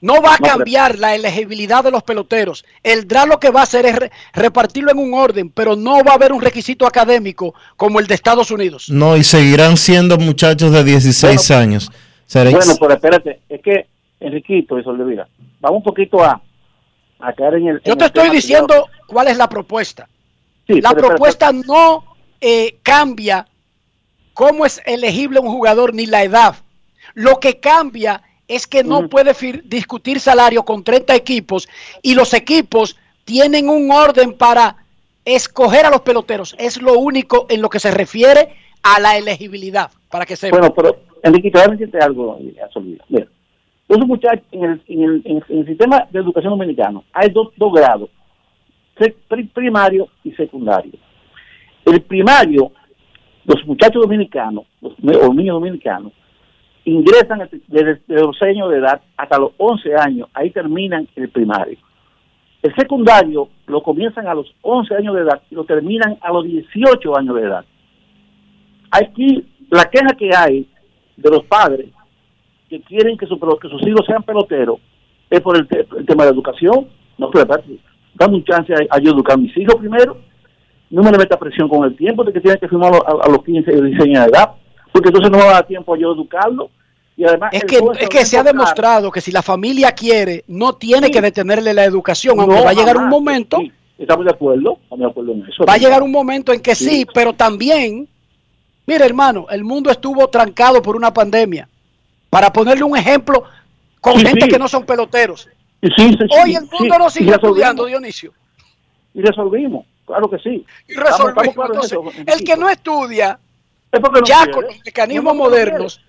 No 0.00 0.20
va 0.22 0.34
a 0.34 0.38
cambiar 0.38 0.98
la 0.98 1.14
elegibilidad 1.14 1.82
de 1.82 1.90
los 1.90 2.02
peloteros. 2.02 2.64
El 2.82 3.06
DRA 3.08 3.26
lo 3.26 3.40
que 3.40 3.50
va 3.50 3.60
a 3.60 3.64
hacer 3.64 3.84
es 3.86 3.96
re- 3.96 4.10
repartirlo 4.32 4.90
en 4.92 4.98
un 4.98 5.14
orden, 5.14 5.50
pero 5.50 5.74
no 5.76 6.02
va 6.04 6.12
a 6.12 6.14
haber 6.14 6.32
un 6.32 6.40
requisito 6.40 6.86
académico 6.86 7.54
como 7.76 7.98
el 8.00 8.06
de 8.06 8.14
Estados 8.14 8.50
Unidos. 8.50 8.88
No, 8.90 9.16
y 9.16 9.24
seguirán 9.24 9.76
siendo 9.76 10.16
muchachos 10.18 10.72
de 10.72 10.84
16 10.84 11.50
años. 11.50 11.90
Será 12.26 12.50
Bueno, 12.50 12.74
pero 12.80 12.94
espérate, 12.94 13.40
es 13.48 13.60
que 13.62 13.86
Enriquito 14.20 14.78
y 14.78 14.84
Soldevila, 14.84 15.28
vamos 15.60 15.78
un 15.78 15.84
poquito 15.84 16.22
a, 16.22 16.40
a 17.20 17.32
caer 17.32 17.54
en 17.54 17.68
el. 17.68 17.82
Yo 17.84 17.92
en 17.92 17.98
te 17.98 18.04
el 18.04 18.08
estoy 18.08 18.28
que 18.30 18.36
diciendo 18.36 18.86
cuál 19.06 19.28
es 19.28 19.36
la 19.36 19.48
propuesta. 19.48 20.08
Sí, 20.66 20.80
la 20.80 20.90
pero 20.90 21.08
propuesta 21.08 21.50
no 21.52 22.04
eh, 22.40 22.78
cambia 22.82 23.46
cómo 24.34 24.66
es 24.66 24.80
elegible 24.84 25.40
un 25.40 25.48
jugador 25.48 25.94
ni 25.94 26.06
la 26.06 26.22
edad. 26.22 26.56
Lo 27.14 27.40
que 27.40 27.58
cambia 27.58 28.22
es 28.48 28.66
que 28.66 28.82
no 28.82 29.08
puede 29.08 29.32
discutir 29.64 30.18
salario 30.20 30.64
con 30.64 30.82
30 30.82 31.14
equipos 31.14 31.68
y 32.02 32.14
los 32.14 32.32
equipos 32.32 32.96
tienen 33.24 33.68
un 33.68 33.90
orden 33.92 34.32
para 34.32 34.76
escoger 35.24 35.84
a 35.84 35.90
los 35.90 36.00
peloteros. 36.00 36.56
Es 36.58 36.80
lo 36.80 36.98
único 36.98 37.46
en 37.50 37.60
lo 37.60 37.68
que 37.68 37.78
se 37.78 37.90
refiere 37.90 38.54
a 38.82 38.98
la 39.00 39.18
elegibilidad, 39.18 39.90
para 40.10 40.24
que 40.24 40.34
sepa. 40.34 40.56
Bueno, 40.58 40.74
pero 40.74 40.96
decirte 41.22 41.98
algo, 41.98 42.38
eh, 42.40 42.56
a 42.64 42.72
Soldevila. 42.72 43.04
Mira, 43.10 43.26
esos 43.88 44.06
muchachos 44.06 44.44
en 44.50 44.64
el, 44.64 44.82
en, 44.88 45.02
el, 45.02 45.22
en 45.26 45.42
el- 45.58 45.66
sistema 45.66 46.06
de 46.10 46.20
educación 46.20 46.52
dominicano 46.52 47.04
hay 47.12 47.28
dos, 47.30 47.48
dos 47.56 47.72
grados, 47.72 48.08
primario 49.52 50.08
y 50.24 50.32
secundario. 50.32 50.92
El 51.84 52.00
primario, 52.02 52.72
los 53.44 53.64
muchachos 53.66 54.02
dominicanos, 54.02 54.64
los, 54.80 54.92
o 55.22 55.34
niños 55.34 55.54
dominicanos, 55.54 56.12
ingresan 56.90 57.48
desde, 57.68 58.00
los 58.08 58.36
6 58.38 58.56
años 58.56 58.70
de 58.70 58.78
edad 58.78 59.00
hasta 59.16 59.38
los 59.38 59.52
11 59.58 59.94
años, 59.96 60.28
ahí 60.34 60.50
terminan 60.50 61.08
el 61.16 61.28
primario. 61.28 61.78
El 62.62 62.74
secundario 62.74 63.48
lo 63.66 63.82
comienzan 63.82 64.26
a 64.26 64.34
los 64.34 64.52
11 64.62 64.94
años 64.96 65.14
de 65.14 65.22
edad 65.22 65.40
y 65.50 65.54
lo 65.54 65.64
terminan 65.64 66.18
a 66.20 66.32
los 66.32 66.44
18 66.44 67.16
años 67.16 67.34
de 67.36 67.42
edad. 67.42 67.64
Aquí 68.90 69.46
la 69.70 69.84
queja 69.84 70.16
que 70.18 70.30
hay 70.34 70.66
de 71.16 71.30
los 71.30 71.44
padres 71.44 71.88
que 72.68 72.80
quieren 72.82 73.16
que, 73.16 73.26
su- 73.26 73.38
que 73.38 73.68
sus 73.68 73.86
hijos 73.86 74.04
sean 74.06 74.22
peloteros 74.22 74.78
es 75.30 75.40
por 75.40 75.56
el, 75.56 75.66
te- 75.68 75.86
el 75.96 76.06
tema 76.06 76.24
de 76.24 76.30
la 76.30 76.34
educación. 76.34 76.88
No, 77.18 77.30
pero 77.30 77.44
dame 78.14 78.34
un 78.36 78.44
chance 78.44 78.72
a, 78.90 78.98
yo 78.98 79.10
educar 79.12 79.34
a 79.34 79.40
mis 79.40 79.56
hijos 79.56 79.76
primero. 79.76 80.18
No 80.90 81.02
me 81.02 81.12
le 81.12 81.18
meta 81.18 81.38
presión 81.38 81.68
con 81.68 81.84
el 81.84 81.96
tiempo 81.96 82.24
de 82.24 82.32
que 82.32 82.40
tienen 82.40 82.58
que 82.58 82.68
firmar 82.68 82.92
a, 82.94 83.26
a 83.26 83.28
los 83.28 83.44
15 83.44 83.70
y 83.70 83.74
16 83.82 84.00
años 84.04 84.24
de 84.24 84.30
edad, 84.38 84.50
porque 84.92 85.08
entonces 85.10 85.30
no 85.30 85.38
va 85.38 85.50
a 85.50 85.54
dar 85.54 85.66
tiempo 85.66 85.94
a 85.94 85.98
yo 85.98 86.12
educarlo. 86.12 86.70
Y 87.18 87.24
además, 87.24 87.50
Es 87.52 87.64
que, 87.64 87.80
es 87.98 88.08
que 88.08 88.24
se 88.24 88.38
ha 88.38 88.44
demostrado 88.44 89.10
que 89.10 89.20
si 89.20 89.32
la 89.32 89.42
familia 89.42 89.90
quiere, 89.90 90.44
no 90.46 90.76
tiene 90.76 91.10
que 91.10 91.20
detenerle 91.20 91.74
la 91.74 91.84
educación, 91.84 92.38
aunque 92.38 92.60
va 92.60 92.70
a 92.70 92.74
llegar 92.74 92.96
un 92.96 93.08
momento, 93.08 93.58
Sí, 93.58 93.72
estamos 93.98 94.24
de 94.24 94.30
acuerdo, 94.30 94.78
estamos 94.84 95.00
de 95.00 95.10
acuerdo 95.10 95.32
en 95.32 95.42
eso. 95.48 95.64
va 95.66 95.72
a 95.72 95.78
llegar 95.78 96.00
un 96.00 96.12
momento 96.12 96.52
en 96.52 96.60
que 96.60 96.76
sí, 96.76 97.04
pero 97.12 97.32
también, 97.32 98.08
mire 98.86 99.04
hermano, 99.04 99.46
el 99.50 99.64
mundo 99.64 99.90
estuvo 99.90 100.28
trancado 100.28 100.80
por 100.80 100.94
una 100.94 101.12
pandemia. 101.12 101.68
Para 102.30 102.52
ponerle 102.52 102.84
un 102.84 102.96
ejemplo 102.96 103.42
con 104.00 104.16
gente 104.20 104.46
que 104.46 104.58
no 104.58 104.68
son 104.68 104.86
peloteros. 104.86 105.48
Sí, 105.82 105.88
sí, 105.96 106.10
sí, 106.12 106.26
Hoy 106.40 106.54
el 106.54 106.68
mundo 106.70 106.98
no 107.00 107.10
sigue 107.10 107.32
estudiando, 107.32 107.86
Dionisio. 107.86 108.32
Y 109.12 109.22
resolvimos, 109.22 109.86
claro 110.06 110.30
que 110.30 110.38
sí. 110.38 110.64
Y 110.86 110.94
resolvimos. 110.94 111.48
estamos 111.48 112.14
Entonces, 112.14 112.38
el 112.38 112.44
que 112.44 112.56
no 112.56 112.68
estudia, 112.68 113.40
Es 113.90 114.00
no 114.00 114.24
ya 114.24 114.36
quiere. 114.44 114.52
con 114.52 114.64
los 114.66 114.76
mecanismos 114.84 115.24
No, 115.24 115.32
no, 115.32 115.44
no 115.44 115.50
modernos, 115.50 116.00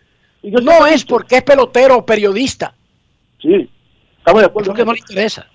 Y 0.42 0.52
yo 0.52 0.60
No 0.60 0.86
es 0.88 1.04
porque 1.06 1.38
es 1.38 1.44
pelotero 1.44 1.98
o 1.98 2.06
periodista. 2.06 2.74
Sí, 3.42 3.70
estamos 4.18 4.42
de 4.42 4.48
acuerdo. 4.48 4.74
Que 4.74 4.86
no 4.86 4.94
le 4.94 5.00
interesa. 5.00 5.46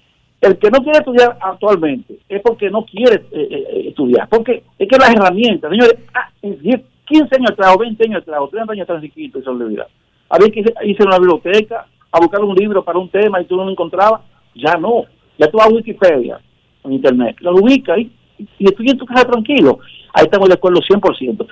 El 0.41 0.59
que 0.59 0.71
no 0.71 0.83
quiere 0.83 0.99
estudiar 0.99 1.39
actualmente 1.41 2.19
es 2.29 2.43
porque 2.43 2.69
no 2.71 2.85
quiere 2.85 3.25
eh, 3.33 3.49
eh, 3.51 3.85
estudiar. 3.89 4.29
Porque 4.29 4.63
es 4.79 4.89
que 4.89 4.97
las 4.99 5.11
herramientas, 5.11 5.71
señores, 5.71 5.95
ah, 6.13 6.29
en 6.43 6.61
10, 6.61 6.81
15 7.07 7.37
años 7.37 7.51
atrás, 7.53 7.75
o 7.75 7.79
20 7.79 8.05
años 8.05 8.23
atrás, 8.23 8.41
o 8.43 8.49
30 8.49 8.73
años 8.73 8.85
atrás, 8.85 9.03
chiquito, 9.03 9.41
se 9.43 9.49
olvida. 9.49 9.87
Había 10.29 10.51
que 10.51 10.63
irse- 10.63 11.01
a 11.01 11.07
una 11.07 11.19
biblioteca 11.19 11.87
a 12.13 12.19
buscar 12.21 12.43
un 12.45 12.55
libro 12.55 12.85
para 12.85 12.99
un 12.99 13.09
tema 13.09 13.41
y 13.41 13.47
tú 13.47 13.57
no 13.57 13.65
lo 13.65 13.71
encontrabas. 13.71 14.21
Ya 14.55 14.75
no. 14.77 15.05
Ya 15.39 15.51
tú 15.51 15.57
vas 15.59 15.67
a 15.67 15.71
Wikipedia 15.71 16.39
en 16.85 16.93
Internet, 16.93 17.37
lo 17.41 17.55
ubicas 17.55 17.99
y, 17.99 18.13
y 18.59 18.67
estudias 18.67 18.93
en 18.93 18.99
tu 18.99 19.07
casa 19.07 19.25
tranquilo. 19.25 19.79
Ahí 20.13 20.25
estamos 20.25 20.49
de 20.49 20.55
acuerdo 20.55 20.81
100%. 20.81 21.47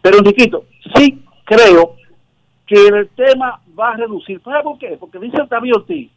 Pero, 0.00 0.18
Enriquito, 0.18 0.64
sí 0.94 1.18
creo 1.44 1.96
que 2.68 2.86
el 2.86 3.08
tema 3.16 3.60
va 3.78 3.90
a 3.92 3.96
reducir. 3.96 4.40
¿Sabes 4.44 4.62
por 4.62 4.78
qué? 4.78 4.96
Porque 5.00 5.18
dice 5.18 5.40
Octavio 5.40 5.76
Ortiz, 5.76 6.10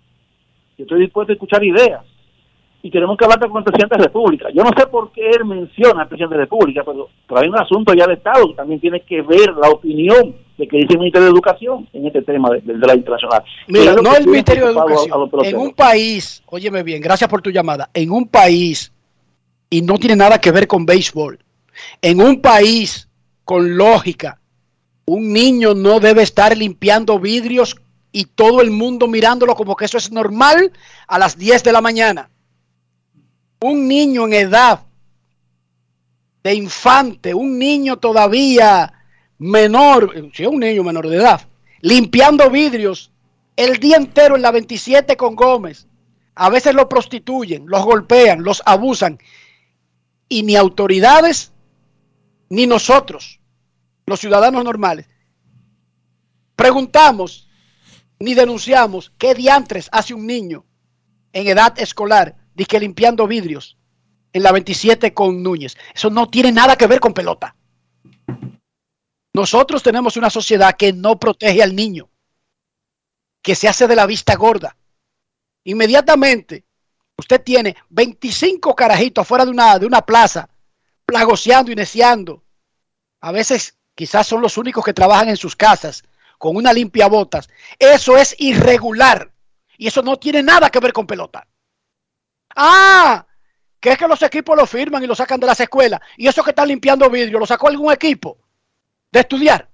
yo 0.77 0.83
estoy 0.83 0.99
dispuesto 1.01 1.31
a 1.31 1.35
escuchar 1.35 1.63
ideas 1.63 2.03
y 2.83 2.89
tenemos 2.91 3.15
que 3.17 3.23
hablar 3.25 3.39
con 3.47 3.57
el 3.59 3.63
presidente 3.63 3.95
de 3.95 3.99
la 4.01 4.05
República. 4.07 4.47
Yo 4.53 4.63
no 4.63 4.71
sé 4.75 4.87
por 4.87 5.11
qué 5.11 5.29
él 5.29 5.45
menciona 5.45 6.01
al 6.01 6.07
presidente 6.09 6.33
de 6.35 6.39
la 6.39 6.45
República, 6.45 6.83
pero, 6.83 7.07
pero 7.27 7.39
hay 7.41 7.47
un 7.47 7.57
asunto 7.59 7.93
ya 7.93 8.05
de 8.07 8.15
Estado 8.15 8.49
que 8.49 8.55
también 8.55 8.79
tiene 8.81 9.01
que 9.01 9.21
ver 9.21 9.53
la 9.61 9.69
opinión 9.69 10.35
de 10.57 10.67
que 10.67 10.77
dice 10.77 10.93
el 10.93 10.99
Ministerio 10.99 11.25
de 11.27 11.31
Educación 11.31 11.87
en 11.93 12.07
este 12.07 12.21
tema 12.23 12.49
de, 12.49 12.61
de- 12.61 12.77
de 12.77 12.87
la 12.87 12.95
internacional. 12.95 13.43
Mira, 13.67 13.95
Que 13.95 14.01
no 14.01 14.11
que 14.11 14.17
el 14.17 14.27
Ministerio 14.27 14.63
de 14.65 14.79
a- 14.79 14.81
a 14.81 14.85
Educación. 14.85 15.29
los 15.31 15.47
En 15.47 15.57
un 15.57 15.71
país, 15.71 16.43
óyeme 16.47 16.83
bien, 16.83 17.01
gracias 17.01 17.29
por 17.29 17.41
tu 17.41 17.49
llamada. 17.51 17.89
En 17.93 18.11
un 18.11 18.27
país, 18.27 18.91
y 19.69 19.81
no 19.83 19.97
tiene 19.97 20.15
nada 20.17 20.41
que 20.41 20.51
ver 20.51 20.67
con 20.67 20.85
béisbol, 20.85 21.39
en 22.01 22.19
un 22.19 22.41
país 22.41 23.07
con 23.45 23.77
lógica, 23.77 24.39
un 25.05 25.33
niño 25.33 25.73
no 25.73 25.99
debe 25.99 26.23
estar 26.23 26.55
limpiando 26.55 27.19
vidrios 27.19 27.75
y 28.11 28.25
todo 28.25 28.61
el 28.61 28.71
mundo 28.71 29.07
mirándolo 29.07 29.55
como 29.55 29.75
que 29.75 29.85
eso 29.85 29.97
es 29.97 30.11
normal 30.11 30.71
a 31.07 31.19
las 31.19 31.37
10 31.37 31.63
de 31.63 31.71
la 31.71 31.81
mañana. 31.81 32.29
Un 33.59 33.87
niño 33.87 34.25
en 34.25 34.33
edad 34.33 34.81
de 36.43 36.53
infante, 36.55 37.33
un 37.33 37.57
niño 37.57 37.97
todavía 37.97 38.93
menor, 39.37 40.31
si 40.33 40.45
un 40.45 40.59
niño 40.59 40.83
menor 40.83 41.07
de 41.07 41.17
edad, 41.17 41.41
limpiando 41.81 42.49
vidrios 42.49 43.11
el 43.55 43.77
día 43.77 43.97
entero 43.97 44.35
en 44.35 44.41
la 44.41 44.51
27 44.51 45.17
con 45.17 45.35
Gómez. 45.35 45.87
A 46.35 46.49
veces 46.49 46.73
lo 46.73 46.87
prostituyen, 46.87 47.65
los 47.67 47.83
golpean, 47.83 48.43
los 48.43 48.63
abusan. 48.65 49.19
Y 50.29 50.43
ni 50.43 50.55
autoridades, 50.55 51.51
ni 52.49 52.65
nosotros, 52.65 53.40
los 54.11 54.19
ciudadanos 54.19 54.63
normales, 54.63 55.07
preguntamos 56.55 57.49
ni 58.19 58.35
denunciamos 58.35 59.11
qué 59.17 59.33
diantres 59.33 59.89
hace 59.91 60.13
un 60.13 60.27
niño 60.27 60.65
en 61.33 61.47
edad 61.47 61.79
escolar, 61.79 62.41
que 62.65 62.79
limpiando 62.79 63.27
vidrios 63.27 63.77
en 64.33 64.43
la 64.43 64.51
27 64.51 65.13
con 65.13 65.41
Núñez. 65.43 65.77
Eso 65.93 66.09
no 66.09 66.29
tiene 66.29 66.51
nada 66.51 66.75
que 66.75 66.87
ver 66.87 66.99
con 66.99 67.13
pelota. 67.13 67.55
Nosotros 69.33 69.81
tenemos 69.81 70.17
una 70.17 70.29
sociedad 70.29 70.75
que 70.75 70.93
no 70.93 71.17
protege 71.17 71.63
al 71.63 71.75
niño, 71.75 72.09
que 73.41 73.55
se 73.55 73.67
hace 73.67 73.87
de 73.87 73.95
la 73.95 74.05
vista 74.05 74.35
gorda. 74.35 74.77
Inmediatamente, 75.63 76.65
usted 77.17 77.41
tiene 77.41 77.75
25 77.89 78.75
carajitos 78.75 79.21
afuera 79.21 79.45
de 79.45 79.51
una, 79.51 79.79
de 79.79 79.85
una 79.85 80.01
plaza, 80.01 80.49
plagoseando 81.05 81.71
y 81.71 81.75
neciando. 81.75 82.43
A 83.21 83.31
veces 83.31 83.77
quizás 84.01 84.25
son 84.25 84.41
los 84.41 84.57
únicos 84.57 84.83
que 84.83 84.95
trabajan 84.95 85.29
en 85.29 85.37
sus 85.37 85.55
casas 85.55 86.03
con 86.39 86.55
una 86.55 86.73
limpia 86.73 87.05
botas. 87.05 87.47
Eso 87.77 88.17
es 88.17 88.35
irregular 88.39 89.31
y 89.77 89.85
eso 89.85 90.01
no 90.01 90.17
tiene 90.17 90.41
nada 90.41 90.71
que 90.71 90.79
ver 90.79 90.91
con 90.91 91.05
pelota. 91.05 91.45
Ah, 92.55 93.23
que 93.79 93.91
es 93.91 93.99
que 93.99 94.07
los 94.07 94.19
equipos 94.23 94.57
lo 94.57 94.65
firman 94.65 95.03
y 95.03 95.05
lo 95.05 95.13
sacan 95.13 95.39
de 95.39 95.45
las 95.45 95.59
escuelas. 95.59 95.99
Y 96.17 96.27
eso 96.27 96.43
que 96.43 96.49
están 96.49 96.69
limpiando 96.69 97.07
vidrio, 97.11 97.37
¿lo 97.37 97.45
sacó 97.45 97.67
algún 97.67 97.93
equipo 97.93 98.39
de 99.11 99.19
estudiar? 99.19 99.69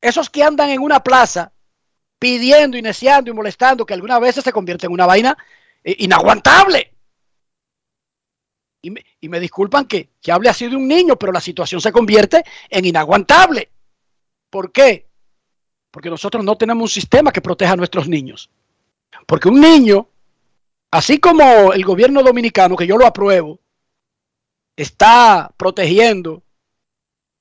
Esos 0.00 0.28
que 0.28 0.42
andan 0.42 0.70
en 0.70 0.82
una 0.82 0.98
plaza 0.98 1.52
pidiendo, 2.18 2.76
iniciando 2.76 3.30
y 3.30 3.34
molestando, 3.34 3.86
que 3.86 3.94
algunas 3.94 4.18
veces 4.20 4.42
se 4.42 4.52
convierte 4.52 4.86
en 4.86 4.92
una 4.92 5.06
vaina 5.06 5.38
eh, 5.84 5.94
inaguantable. 6.00 6.94
Y 8.80 8.90
me, 8.90 9.04
y 9.20 9.28
me 9.28 9.40
disculpan 9.40 9.86
que, 9.86 10.10
que 10.20 10.30
hable 10.30 10.48
así 10.48 10.68
de 10.68 10.76
un 10.76 10.86
niño, 10.86 11.16
pero 11.16 11.32
la 11.32 11.40
situación 11.40 11.80
se 11.80 11.92
convierte 11.92 12.44
en 12.70 12.84
inaguantable. 12.84 13.70
¿Por 14.50 14.70
qué? 14.72 15.08
Porque 15.90 16.10
nosotros 16.10 16.44
no 16.44 16.56
tenemos 16.56 16.82
un 16.82 16.88
sistema 16.88 17.32
que 17.32 17.40
proteja 17.40 17.72
a 17.72 17.76
nuestros 17.76 18.08
niños. 18.08 18.50
Porque 19.26 19.48
un 19.48 19.60
niño 19.60 20.08
Así 20.90 21.18
como 21.18 21.72
el 21.72 21.84
gobierno 21.84 22.22
dominicano, 22.22 22.76
que 22.76 22.86
yo 22.86 22.96
lo 22.96 23.06
apruebo, 23.06 23.60
está 24.74 25.52
protegiendo 25.56 26.42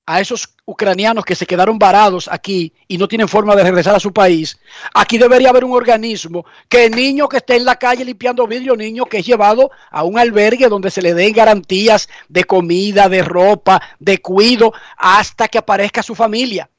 a 0.09 0.21
esos 0.21 0.49
ucranianos 0.65 1.25
que 1.25 1.35
se 1.35 1.45
quedaron 1.45 1.77
varados 1.77 2.29
aquí 2.31 2.71
y 2.87 2.97
no 2.97 3.09
tienen 3.09 3.27
forma 3.27 3.55
de 3.57 3.63
regresar 3.63 3.93
a 3.93 3.99
su 3.99 4.13
país, 4.13 4.57
aquí 4.93 5.17
debería 5.17 5.49
haber 5.49 5.65
un 5.65 5.73
organismo 5.73 6.45
que 6.69 6.85
el 6.85 6.95
niño 6.95 7.27
que 7.27 7.37
esté 7.37 7.57
en 7.57 7.65
la 7.65 7.75
calle 7.75 8.05
limpiando 8.05 8.47
vidrio, 8.47 8.75
niño 8.77 9.05
que 9.05 9.17
es 9.19 9.25
llevado 9.25 9.69
a 9.91 10.03
un 10.03 10.17
albergue 10.17 10.69
donde 10.69 10.89
se 10.91 11.01
le 11.01 11.13
den 11.13 11.33
garantías 11.33 12.07
de 12.29 12.45
comida, 12.45 13.09
de 13.09 13.21
ropa, 13.21 13.81
de 13.99 14.19
cuido, 14.19 14.73
hasta 14.97 15.49
que 15.49 15.57
aparezca 15.57 16.01
su 16.01 16.15
familia 16.15 16.69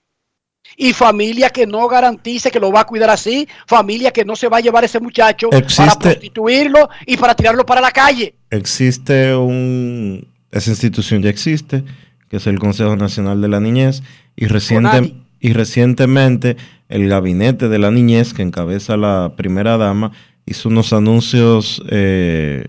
y 0.76 0.92
familia 0.92 1.50
que 1.50 1.66
no 1.66 1.86
garantice 1.86 2.50
que 2.50 2.60
lo 2.60 2.72
va 2.72 2.80
a 2.80 2.86
cuidar 2.86 3.10
así, 3.10 3.46
familia 3.66 4.10
que 4.10 4.24
no 4.24 4.36
se 4.36 4.48
va 4.48 4.58
a 4.58 4.60
llevar 4.60 4.84
a 4.84 4.86
ese 4.86 5.00
muchacho 5.00 5.50
Existe- 5.50 5.86
para 5.86 5.98
prostituirlo 5.98 6.88
y 7.06 7.16
para 7.18 7.34
tirarlo 7.34 7.66
para 7.66 7.80
la 7.82 7.90
calle. 7.90 8.34
Existe 8.50 9.34
un. 9.34 10.26
Esa 10.50 10.70
institución 10.70 11.22
ya 11.22 11.28
existe, 11.28 11.84
que 12.28 12.36
es 12.38 12.46
el 12.46 12.58
Consejo 12.58 12.96
Nacional 12.96 13.40
de 13.40 13.48
la 13.48 13.60
Niñez, 13.60 14.02
y, 14.36 14.46
reciente- 14.46 14.90
CONANI. 14.90 15.24
y 15.40 15.52
recientemente 15.52 16.56
el 16.88 17.08
Gabinete 17.08 17.68
de 17.68 17.78
la 17.78 17.90
Niñez, 17.90 18.34
que 18.34 18.42
encabeza 18.42 18.96
la 18.96 19.32
primera 19.36 19.76
dama, 19.76 20.12
hizo 20.46 20.68
unos 20.68 20.92
anuncios 20.92 21.82
eh, 21.90 22.68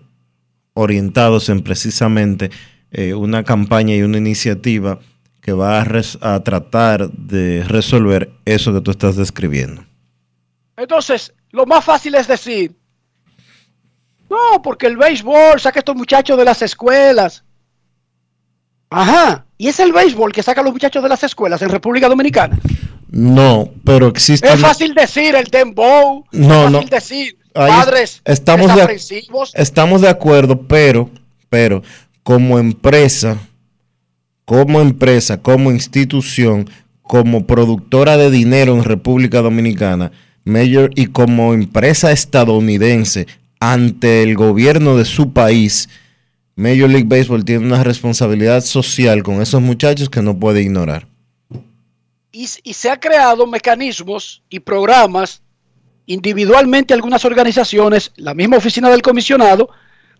orientados 0.73 1.49
en 1.49 1.61
precisamente 1.61 2.52
eh, 2.91 3.14
una 3.14 3.44
campaña 3.44 3.95
y 3.95 4.02
una 4.02 4.18
iniciativa 4.18 4.99
que 5.41 5.53
va 5.53 5.80
a, 5.81 5.84
res- 5.86 6.18
a 6.22 6.41
tratar 6.44 7.10
de 7.11 7.64
resolver 7.65 8.31
eso 8.45 8.73
que 8.73 8.81
tú 8.81 8.91
estás 8.91 9.15
describiendo. 9.15 9.84
Entonces, 10.77 11.34
lo 11.52 11.65
más 11.65 11.84
fácil 11.86 12.15
es 12.15 12.27
decir, 12.27 12.76
no, 14.30 14.61
porque 14.64 14.88
el 14.88 14.98
béisbol 14.98 15.60
saca 15.60 15.80
a 15.80 15.81
estos 15.81 15.95
muchachos 15.95 16.38
de 16.38 16.45
las 16.45 16.61
escuelas. 16.61 17.44
Ajá, 18.90 19.45
y 19.57 19.68
es 19.68 19.80
el 19.80 19.91
béisbol 19.94 20.32
que 20.32 20.41
saca 20.41 20.61
a 20.61 20.64
los 20.64 20.74
muchachos 20.74 21.03
de 21.03 21.10
las 21.10 21.24
escuelas 21.24 21.61
en 21.61 21.70
República 21.70 22.10
Dominicana. 22.10 22.57
No, 23.10 23.70
pero 23.84 24.07
existe. 24.07 24.48
Es 24.48 24.60
fácil 24.60 24.94
decir 24.94 25.36
el 25.36 25.45
dembow, 25.45 26.26
No, 26.32 26.66
es 26.66 26.72
no. 26.72 26.78
fácil 26.80 26.90
decir 26.90 27.38
Ahí 27.56 27.72
padres 27.72 28.22
estamos 28.26 28.74
de, 28.76 29.02
estamos 29.56 30.02
de 30.02 30.10
acuerdo, 30.10 30.61
pero, 30.68 31.10
pero 31.49 31.82
como 32.24 32.60
empresa, 32.60 33.38
como 34.45 34.82
empresa, 34.82 35.41
como 35.41 35.72
institución, 35.72 36.70
como 37.02 37.48
productora 37.48 38.18
de 38.18 38.30
dinero 38.30 38.76
en 38.76 38.84
República 38.84 39.41
Dominicana, 39.41 40.11
Major 40.45 40.91
y 40.95 41.07
como 41.07 41.53
empresa 41.53 42.11
estadounidense 42.11 43.28
ante 43.60 44.24
el 44.24 44.36
gobierno 44.36 44.95
de 44.95 45.06
su 45.06 45.34
país, 45.34 45.90
Major 46.60 46.90
League 46.90 47.07
Baseball 47.07 47.45
tiene 47.45 47.65
una 47.65 47.84
responsabilidad 47.84 48.61
social 48.61 49.23
con 49.23 49.41
esos 49.41 49.61
muchachos 49.61 50.10
que 50.10 50.22
no 50.22 50.38
puede 50.38 50.61
ignorar. 50.61 51.07
y, 52.31 52.48
y 52.64 52.73
se 52.73 52.90
ha 52.90 52.99
creado 52.99 53.48
mecanismos 53.48 54.44
y 54.49 54.60
programas 54.60 55.41
individualmente 56.06 56.94
algunas 56.94 57.23
organizaciones, 57.26 58.11
la 58.15 58.34
misma 58.34 58.57
oficina 58.57 58.90
del 58.90 59.02
comisionado, 59.02 59.69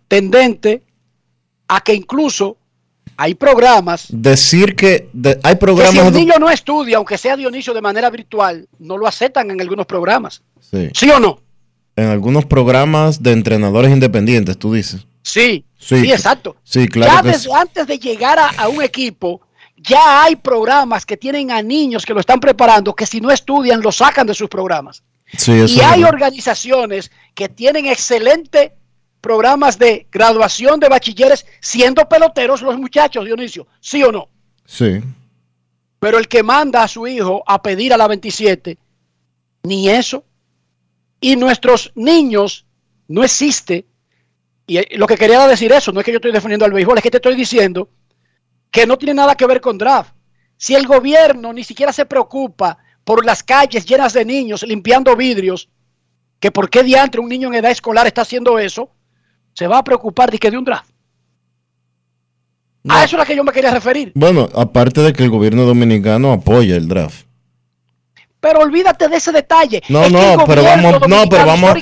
tendente 0.08 0.82
a 1.68 1.80
que 1.80 1.94
incluso 1.94 2.56
hay 3.16 3.34
programas 3.34 4.06
Decir 4.08 4.74
que 4.76 5.08
de- 5.12 5.38
hay 5.42 5.54
que 5.54 5.58
si 5.58 5.58
programas... 5.58 6.06
el 6.06 6.12
niño 6.14 6.34
no 6.38 6.48
estudia, 6.50 6.96
aunque 6.96 7.18
sea 7.18 7.36
Dionisio 7.36 7.74
de 7.74 7.82
manera 7.82 8.08
virtual, 8.08 8.66
no 8.78 8.96
lo 8.96 9.06
aceptan 9.06 9.50
en 9.50 9.60
algunos 9.60 9.86
programas. 9.86 10.42
Sí. 10.70 10.88
¿Sí 10.94 11.10
o 11.10 11.20
no? 11.20 11.40
En 11.96 12.06
algunos 12.06 12.46
programas 12.46 13.22
de 13.22 13.32
entrenadores 13.32 13.90
independientes, 13.92 14.56
tú 14.56 14.72
dices. 14.72 15.06
Sí, 15.22 15.64
Sí, 15.80 16.02
sí, 16.02 16.12
exacto. 16.12 16.56
Sí, 16.62 16.86
claro. 16.86 17.10
ya 17.10 17.22
que 17.22 17.28
desde 17.28 17.44
sí. 17.44 17.50
antes 17.54 17.86
de 17.86 17.98
llegar 17.98 18.38
a, 18.38 18.48
a 18.48 18.68
un 18.68 18.82
equipo, 18.82 19.40
ya 19.76 20.24
hay 20.24 20.36
programas 20.36 21.06
que 21.06 21.16
tienen 21.16 21.50
a 21.50 21.62
niños 21.62 22.04
que 22.04 22.12
lo 22.12 22.20
están 22.20 22.38
preparando, 22.38 22.94
que 22.94 23.06
si 23.06 23.20
no 23.20 23.30
estudian, 23.30 23.80
lo 23.80 23.90
sacan 23.90 24.26
de 24.26 24.34
sus 24.34 24.48
programas. 24.48 25.02
Sí, 25.36 25.52
y 25.52 25.80
hay 25.80 26.04
organizaciones 26.04 27.10
que 27.34 27.48
tienen 27.48 27.86
excelentes 27.86 28.72
programas 29.20 29.78
de 29.78 30.06
graduación 30.10 30.80
de 30.80 30.88
bachilleres 30.88 31.46
siendo 31.60 32.08
peloteros 32.08 32.62
los 32.62 32.76
muchachos, 32.78 33.24
Dionisio, 33.24 33.66
¿sí 33.80 34.02
o 34.02 34.12
no? 34.12 34.28
Sí. 34.66 35.00
Pero 35.98 36.18
el 36.18 36.28
que 36.28 36.42
manda 36.42 36.82
a 36.82 36.88
su 36.88 37.06
hijo 37.06 37.42
a 37.46 37.62
pedir 37.62 37.94
a 37.94 37.96
la 37.96 38.08
27, 38.08 38.76
ni 39.62 39.88
eso. 39.88 40.24
Y 41.20 41.36
nuestros 41.36 41.92
niños, 41.94 42.66
no 43.08 43.22
existe. 43.22 43.86
Y 44.70 44.78
eh, 44.78 44.88
lo 44.92 45.08
que 45.08 45.16
quería 45.16 45.44
decir 45.48 45.72
eso, 45.72 45.90
no 45.90 45.98
es 45.98 46.06
que 46.06 46.12
yo 46.12 46.18
estoy 46.18 46.30
defendiendo 46.30 46.64
al 46.64 46.72
béisbol, 46.72 46.96
es 46.96 47.02
que 47.02 47.10
te 47.10 47.16
estoy 47.16 47.34
diciendo 47.34 47.88
que 48.70 48.86
no 48.86 48.96
tiene 48.96 49.14
nada 49.14 49.34
que 49.34 49.44
ver 49.44 49.60
con 49.60 49.76
draft. 49.76 50.14
Si 50.56 50.76
el 50.76 50.86
gobierno 50.86 51.52
ni 51.52 51.64
siquiera 51.64 51.92
se 51.92 52.06
preocupa 52.06 52.78
por 53.02 53.26
las 53.26 53.42
calles 53.42 53.84
llenas 53.84 54.12
de 54.12 54.24
niños 54.24 54.62
limpiando 54.62 55.16
vidrios, 55.16 55.68
que 56.38 56.52
por 56.52 56.70
qué 56.70 56.84
diantre 56.84 57.20
un 57.20 57.28
niño 57.28 57.48
en 57.48 57.56
edad 57.56 57.72
escolar 57.72 58.06
está 58.06 58.22
haciendo 58.22 58.60
eso, 58.60 58.92
se 59.54 59.66
va 59.66 59.78
a 59.78 59.82
preocupar 59.82 60.30
de 60.30 60.38
que 60.38 60.52
de 60.52 60.58
un 60.58 60.64
draft. 60.64 60.92
A 62.88 63.02
eso 63.02 63.06
es 63.06 63.14
a 63.14 63.16
lo 63.16 63.24
que 63.24 63.34
yo 63.34 63.42
me 63.42 63.50
quería 63.50 63.72
referir. 63.72 64.12
Bueno, 64.14 64.48
aparte 64.54 65.00
de 65.00 65.12
que 65.12 65.24
el 65.24 65.30
gobierno 65.30 65.64
dominicano 65.64 66.30
apoya 66.30 66.76
el 66.76 66.86
draft. 66.86 67.26
Pero 68.40 68.60
olvídate 68.60 69.08
de 69.08 69.16
ese 69.16 69.32
detalle. 69.32 69.82
No, 69.88 70.04
Es 70.04 70.12
no, 70.12 70.44
pero 70.46 70.62
vamos, 70.64 70.92
no, 71.08 71.28
pero 71.28 71.44
vamos, 71.46 71.74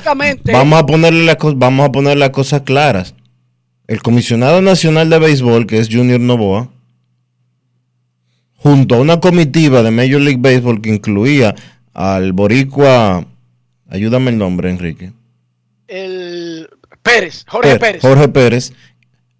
vamos 0.52 0.78
a 0.80 0.86
ponerle 0.86 1.24
las 1.24 1.36
vamos 1.55 1.89
a 1.89 1.93
poner 1.93 2.16
las 2.18 2.30
cosas 2.30 2.62
claras. 2.62 3.14
El 3.86 4.02
comisionado 4.02 4.60
nacional 4.60 5.09
de 5.09 5.18
béisbol, 5.18 5.66
que 5.66 5.78
es 5.78 5.89
Junior 5.89 6.20
Novoa, 6.20 6.68
junto 8.56 8.97
a 8.97 8.98
una 9.01 9.20
comitiva 9.20 9.82
de 9.82 9.90
Major 9.90 10.20
League 10.20 10.40
Baseball 10.40 10.80
que 10.80 10.90
incluía 10.90 11.55
al 11.94 12.32
boricua, 12.32 13.24
ayúdame 13.89 14.30
el 14.30 14.39
nombre, 14.39 14.70
Enrique. 14.70 15.12
El 15.86 16.68
Pérez, 17.02 17.44
Jorge 17.47 17.76
Pérez. 17.78 18.02
Jorge 18.02 18.28
Pérez 18.28 18.72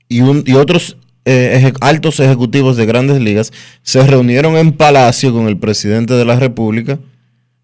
y, 0.09 0.21
un- 0.21 0.45
y 0.47 0.55
otros 0.55 0.97
eh, 1.25 1.61
eje- 1.61 1.77
altos 1.83 2.21
ejecutivos 2.21 2.77
de 2.77 2.87
grandes 2.87 3.21
ligas 3.21 3.53
se 3.83 4.03
reunieron 4.07 4.57
en 4.57 4.73
Palacio 4.73 5.33
con 5.33 5.47
el 5.49 5.59
presidente 5.59 6.15
de 6.15 6.25
la 6.25 6.37
República 6.37 6.99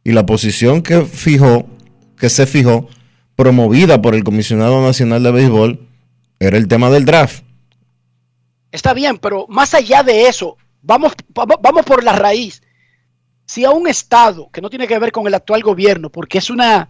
y 0.05 0.13
la 0.13 0.27
posición 0.27 0.83
que 0.83 1.07
fijó, 1.07 1.67
que 2.19 2.29
se 2.29 2.47
fijó, 2.47 2.89
promovida 3.35 4.01
por 4.01 4.15
el 4.15 4.23
comisionado 4.23 4.81
nacional 4.83 5.23
de 5.23 5.33
béisbol, 5.33 5.89
era 6.39 6.59
el 6.59 6.69
tema 6.69 6.91
del 6.91 7.07
draft. 7.07 7.43
Está 8.71 8.93
bien, 8.93 9.19
pero 9.19 9.47
más 9.49 9.73
allá 9.73 10.03
de 10.03 10.29
eso, 10.29 10.57
vamos, 10.83 11.15
vamos, 11.33 11.85
por 11.87 12.05
la 12.05 12.13
raíz. 12.13 12.63
Si 13.47 13.65
a 13.65 13.71
un 13.71 13.89
Estado, 13.89 14.51
que 14.53 14.61
no 14.61 14.71
tiene 14.71 14.87
que 14.87 14.99
ver 14.99 15.11
con 15.11 15.27
el 15.27 15.35
actual 15.35 15.63
gobierno, 15.63 16.11
porque 16.11 16.39
es 16.39 16.51
una, 16.51 16.89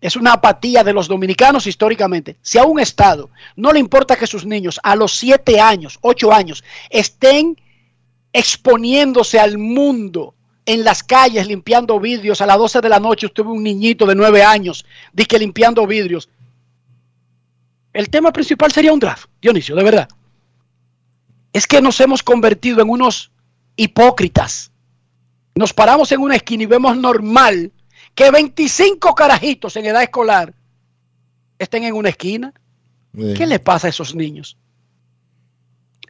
es 0.00 0.16
una 0.16 0.34
apatía 0.34 0.84
de 0.84 0.92
los 0.92 1.08
dominicanos 1.08 1.66
históricamente, 1.66 2.36
si 2.42 2.58
a 2.58 2.64
un 2.64 2.78
Estado 2.78 3.30
no 3.56 3.72
le 3.72 3.80
importa 3.80 4.16
que 4.16 4.26
sus 4.26 4.46
niños 4.46 4.78
a 4.82 4.94
los 4.96 5.16
7 5.16 5.60
años, 5.60 5.98
8 6.02 6.32
años, 6.32 6.62
estén 6.90 7.60
exponiéndose 8.32 9.38
al 9.38 9.58
mundo 9.58 10.34
en 10.66 10.84
las 10.84 11.02
calles 11.02 11.46
limpiando 11.46 12.00
vidrios 12.00 12.40
a 12.40 12.46
las 12.46 12.58
12 12.58 12.80
de 12.80 12.88
la 12.88 13.00
noche, 13.00 13.26
usted 13.26 13.44
ve 13.44 13.50
un 13.50 13.62
niñito 13.62 14.06
de 14.06 14.14
9 14.14 14.42
años, 14.42 14.84
que 15.28 15.38
limpiando 15.38 15.86
vidrios. 15.86 16.28
El 17.92 18.08
tema 18.08 18.32
principal 18.32 18.72
sería 18.72 18.92
un 18.92 19.00
draft, 19.00 19.28
Dionisio, 19.40 19.76
de 19.76 19.84
verdad 19.84 20.08
es 21.54 21.68
que 21.68 21.80
nos 21.80 21.98
hemos 22.00 22.22
convertido 22.22 22.82
en 22.82 22.90
unos 22.90 23.30
hipócritas. 23.76 24.72
Nos 25.54 25.72
paramos 25.72 26.10
en 26.10 26.20
una 26.20 26.34
esquina 26.34 26.64
y 26.64 26.66
vemos 26.66 26.96
normal 26.96 27.72
que 28.14 28.30
25 28.30 29.14
carajitos 29.14 29.76
en 29.76 29.86
edad 29.86 30.02
escolar 30.02 30.52
estén 31.58 31.84
en 31.84 31.94
una 31.94 32.08
esquina. 32.10 32.52
¿Qué 33.12 33.46
le 33.46 33.60
pasa 33.60 33.86
a 33.86 33.90
esos 33.90 34.16
niños? 34.16 34.56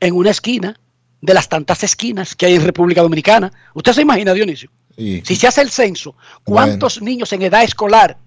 En 0.01 0.15
una 0.15 0.31
esquina 0.31 0.81
de 1.25 1.33
las 1.33 1.49
tantas 1.49 1.83
esquinas 1.83 2.37
que 2.37 2.45
hay 2.45 2.55
en 2.55 2.65
República 2.65 3.01
Dominicana. 3.01 3.51
¿Usted 3.73 3.95
se 3.95 4.03
imagina, 4.03 4.35
Dionisio? 4.35 4.71
Si 4.95 5.37
se 5.37 5.47
hace 5.47 5.63
el 5.63 5.71
censo, 5.71 6.15
¿cuántos 6.45 7.01
niños 7.01 7.33
en 7.33 7.41
edad 7.41 7.65
escolar 7.65 8.19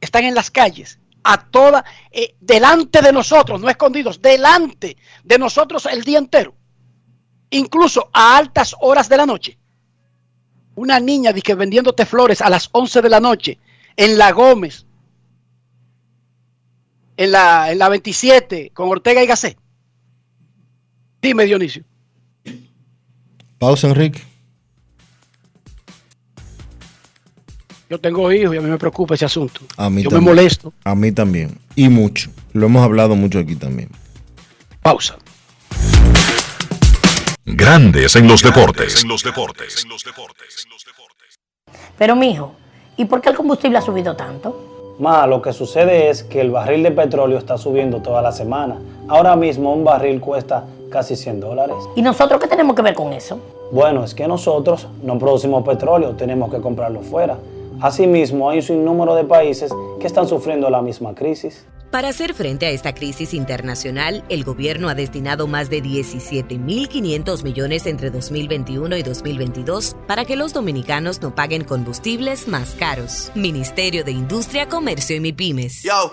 están 0.00 0.24
en 0.24 0.34
las 0.34 0.48
calles? 0.48 1.00
A 1.24 1.44
toda, 1.50 1.84
eh, 2.12 2.36
delante 2.40 3.02
de 3.02 3.12
nosotros, 3.12 3.60
no 3.60 3.68
escondidos, 3.68 4.22
delante 4.22 4.96
de 5.24 5.38
nosotros 5.38 5.86
el 5.86 6.04
día 6.04 6.18
entero. 6.18 6.54
Incluso 7.50 8.08
a 8.12 8.38
altas 8.38 8.76
horas 8.80 9.08
de 9.08 9.16
la 9.16 9.26
noche. 9.26 9.58
Una 10.76 11.00
niña 11.00 11.32
que 11.32 11.56
vendiéndote 11.56 12.06
flores 12.06 12.40
a 12.40 12.48
las 12.48 12.68
11 12.70 13.02
de 13.02 13.08
la 13.08 13.18
noche 13.18 13.58
en 13.96 14.16
La 14.16 14.30
Gómez, 14.30 14.86
en 17.16 17.32
la, 17.32 17.72
en 17.72 17.78
la 17.78 17.88
27, 17.88 18.70
con 18.72 18.88
Ortega 18.88 19.20
y 19.20 19.26
Gasset. 19.26 19.58
Dime, 21.20 21.44
Dionisio. 21.44 21.82
Pausa, 23.58 23.88
Enrique. 23.88 24.20
Yo 27.90 27.98
tengo 27.98 28.30
hijos 28.30 28.54
y 28.54 28.58
a 28.58 28.60
mí 28.60 28.68
me 28.68 28.78
preocupa 28.78 29.14
ese 29.14 29.24
asunto. 29.24 29.62
A 29.76 29.88
mí 29.88 30.02
Yo 30.02 30.10
me 30.10 30.16
también. 30.16 30.36
molesto. 30.36 30.72
A 30.84 30.94
mí 30.94 31.10
también. 31.10 31.58
Y 31.74 31.88
mucho. 31.88 32.30
Lo 32.52 32.66
hemos 32.66 32.82
hablado 32.84 33.16
mucho 33.16 33.38
aquí 33.38 33.56
también. 33.56 33.88
Pausa. 34.82 35.16
Grandes 37.46 38.14
en 38.16 38.28
los 38.28 38.42
deportes. 38.42 39.02
En 39.02 39.08
los 39.08 39.22
deportes. 39.22 39.86
Pero 41.96 42.14
mijo, 42.14 42.54
¿y 42.98 43.06
por 43.06 43.22
qué 43.22 43.30
el 43.30 43.36
combustible 43.36 43.78
ha 43.78 43.82
subido 43.82 44.14
tanto? 44.14 44.96
Ma, 45.00 45.26
lo 45.26 45.40
que 45.40 45.52
sucede 45.52 46.10
es 46.10 46.22
que 46.24 46.40
el 46.42 46.50
barril 46.50 46.82
de 46.82 46.90
petróleo 46.90 47.38
está 47.38 47.56
subiendo 47.56 48.02
toda 48.02 48.20
la 48.20 48.32
semana. 48.32 48.76
Ahora 49.08 49.34
mismo 49.34 49.72
un 49.72 49.82
barril 49.84 50.20
cuesta 50.20 50.64
casi 50.90 51.16
100 51.16 51.40
dólares. 51.40 51.76
¿Y 51.96 52.02
nosotros 52.02 52.40
qué 52.40 52.48
tenemos 52.48 52.74
que 52.74 52.82
ver 52.82 52.94
con 52.94 53.12
eso? 53.12 53.38
Bueno, 53.70 54.04
es 54.04 54.14
que 54.14 54.26
nosotros 54.26 54.88
no 55.02 55.18
producimos 55.18 55.64
petróleo, 55.64 56.14
tenemos 56.16 56.50
que 56.50 56.60
comprarlo 56.60 57.00
fuera. 57.00 57.36
Asimismo, 57.80 58.50
hay 58.50 58.58
un 58.58 58.62
sinnúmero 58.62 59.14
de 59.14 59.24
países 59.24 59.72
que 60.00 60.06
están 60.06 60.26
sufriendo 60.26 60.68
la 60.70 60.82
misma 60.82 61.14
crisis. 61.14 61.64
Para 61.90 62.08
hacer 62.08 62.34
frente 62.34 62.66
a 62.66 62.70
esta 62.70 62.94
crisis 62.94 63.32
internacional, 63.32 64.22
el 64.28 64.44
gobierno 64.44 64.90
ha 64.90 64.94
destinado 64.94 65.46
más 65.46 65.70
de 65.70 65.82
17.500 65.82 67.42
millones 67.42 67.86
entre 67.86 68.10
2021 68.10 68.94
y 68.98 69.02
2022 69.02 69.96
para 70.06 70.26
que 70.26 70.36
los 70.36 70.52
dominicanos 70.52 71.22
no 71.22 71.34
paguen 71.34 71.64
combustibles 71.64 72.46
más 72.46 72.74
caros. 72.74 73.32
Ministerio 73.34 74.04
de 74.04 74.12
Industria, 74.12 74.68
Comercio 74.68 75.16
y 75.16 75.20
MIPIMES. 75.20 75.82
Yo, 75.82 76.12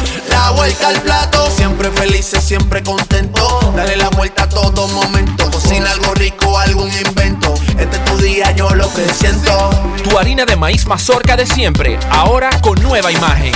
La 0.31 0.51
vuelta 0.51 0.87
al 0.87 1.01
plato, 1.01 1.49
siempre 1.51 1.91
felices, 1.91 2.43
siempre 2.43 2.81
contento. 2.81 3.73
Dale 3.75 3.97
la 3.97 4.09
vuelta 4.09 4.43
a 4.43 4.49
todo 4.49 4.87
momento. 4.87 5.49
Cocina 5.51 5.91
algo 5.91 6.13
rico, 6.13 6.57
algún 6.57 6.89
invento. 7.05 7.53
Este 7.77 7.97
es 7.97 8.05
tu 8.05 8.17
día, 8.17 8.51
yo 8.51 8.69
lo 8.69 8.91
que 8.93 9.07
siento. 9.13 9.69
Tu 10.03 10.17
harina 10.17 10.45
de 10.45 10.55
maíz 10.55 10.85
mazorca 10.87 11.35
de 11.35 11.45
siempre, 11.45 11.99
ahora 12.09 12.49
con 12.61 12.81
nueva 12.81 13.11
imagen. 13.11 13.53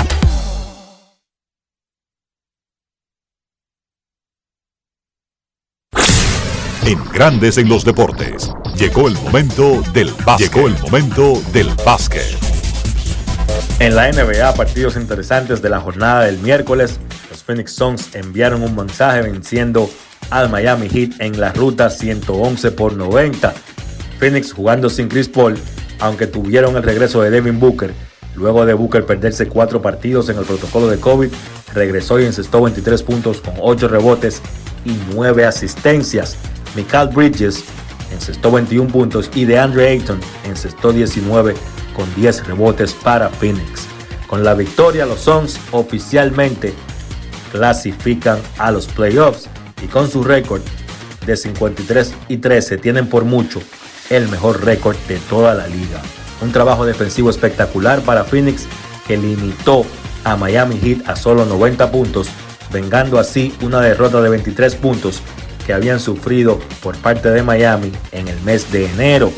En 6.85 7.03
Grandes 7.11 7.57
en 7.57 7.67
los 7.67 7.83
deportes. 7.83 8.51
Llegó 8.77 9.07
el 9.07 9.15
momento 9.15 9.81
del 9.93 10.13
básquet. 10.25 10.53
Llegó 10.53 10.67
el 10.67 10.77
momento 10.79 11.41
del 11.51 11.69
básquet. 11.83 12.54
En 13.79 13.93
la 13.93 14.09
NBA, 14.09 14.53
partidos 14.53 14.95
interesantes 14.95 15.61
de 15.61 15.69
la 15.69 15.81
jornada 15.81 16.23
del 16.23 16.39
miércoles, 16.39 16.97
los 17.29 17.43
Phoenix 17.43 17.73
Suns 17.73 18.15
enviaron 18.15 18.63
un 18.63 18.73
mensaje 18.73 19.21
venciendo 19.21 19.89
al 20.29 20.49
Miami 20.49 20.87
Heat 20.87 21.19
en 21.19 21.39
la 21.41 21.51
ruta 21.51 21.89
111 21.89 22.71
por 22.71 22.95
90. 22.95 23.53
Phoenix 24.17 24.53
jugando 24.53 24.89
sin 24.89 25.09
Chris 25.09 25.27
Paul, 25.27 25.57
aunque 25.99 26.25
tuvieron 26.25 26.77
el 26.77 26.83
regreso 26.83 27.21
de 27.21 27.29
Devin 27.29 27.59
Booker, 27.59 27.93
luego 28.33 28.65
de 28.65 28.73
Booker 28.73 29.05
perderse 29.05 29.47
cuatro 29.47 29.81
partidos 29.81 30.29
en 30.29 30.37
el 30.37 30.45
protocolo 30.45 30.87
de 30.87 30.97
COVID, 30.97 31.29
regresó 31.73 32.17
y 32.21 32.25
encestó 32.25 32.61
23 32.61 33.03
puntos 33.03 33.41
con 33.41 33.55
8 33.59 33.89
rebotes 33.89 34.41
y 34.85 34.97
9 35.13 35.45
asistencias. 35.45 36.37
Michael 36.77 37.09
Bridges 37.09 37.65
encestó 38.13 38.51
21 38.51 38.89
puntos 38.89 39.29
y 39.35 39.43
DeAndre 39.43 39.89
Ayton 39.89 40.21
encestó 40.45 40.93
19 40.93 41.55
con 41.95 42.13
10 42.15 42.47
rebotes 42.47 42.93
para 42.93 43.29
Phoenix. 43.29 43.87
Con 44.27 44.43
la 44.43 44.53
victoria, 44.53 45.05
los 45.05 45.21
Suns 45.21 45.59
oficialmente 45.71 46.73
clasifican 47.51 48.39
a 48.57 48.71
los 48.71 48.87
playoffs 48.87 49.47
y 49.83 49.87
con 49.87 50.09
su 50.09 50.23
récord 50.23 50.61
de 51.25 51.37
53 51.37 52.13
y 52.27 52.37
13 52.37 52.77
tienen 52.77 53.07
por 53.07 53.25
mucho 53.25 53.61
el 54.09 54.27
mejor 54.29 54.63
récord 54.63 54.95
de 55.07 55.17
toda 55.29 55.53
la 55.53 55.67
liga. 55.67 56.01
Un 56.41 56.51
trabajo 56.51 56.85
defensivo 56.85 57.29
espectacular 57.29 58.01
para 58.01 58.23
Phoenix 58.23 58.67
que 59.07 59.17
limitó 59.17 59.85
a 60.23 60.35
Miami 60.35 60.77
Heat 60.79 61.07
a 61.07 61.15
solo 61.15 61.45
90 61.45 61.91
puntos, 61.91 62.27
vengando 62.71 63.19
así 63.19 63.55
una 63.61 63.79
derrota 63.79 64.21
de 64.21 64.29
23 64.29 64.75
puntos 64.75 65.21
que 65.65 65.73
habían 65.73 65.99
sufrido 65.99 66.59
por 66.81 66.95
parte 66.97 67.31
de 67.31 67.41
Miami 67.41 67.91
en 68.11 68.27
el 68.27 68.39
mes 68.41 68.71
de 68.71 68.85
enero. 68.85 69.31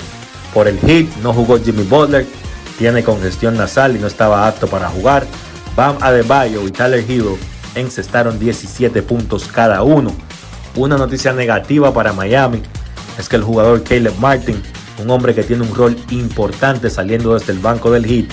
Por 0.54 0.68
el 0.68 0.80
Heat 0.80 1.08
no 1.22 1.34
jugó 1.34 1.60
Jimmy 1.60 1.84
Butler, 1.84 2.26
tiene 2.78 3.04
congestión 3.04 3.58
nasal 3.58 3.96
y 3.96 4.00
no 4.00 4.08
estaba 4.08 4.48
apto 4.48 4.68
para 4.68 4.90
jugar. 4.90 5.26
Bam 5.76 5.98
Adebayo 6.02 6.66
y 6.66 6.72
Tyler 6.72 7.04
Hero 7.08 7.38
encestaron 7.76 8.40
17 8.40 9.02
puntos 9.04 9.48
cada 9.48 9.84
uno. 9.84 10.16
Una 10.76 10.98
noticia 10.98 11.34
negativa 11.34 11.94
para 11.94 12.14
Miami 12.14 12.62
es 13.18 13.30
que 13.30 13.36
el 13.36 13.44
jugador 13.44 13.84
Caleb 13.84 14.16
Martin, 14.20 14.62
un 15.02 15.10
hombre 15.10 15.34
que 15.34 15.44
tiene 15.44 15.64
un 15.64 15.74
rol 15.74 15.98
importante 16.12 16.90
saliendo 16.90 17.34
desde 17.34 17.52
el 17.54 17.60
banco 17.60 17.92
del 17.92 18.06
Heat, 18.06 18.28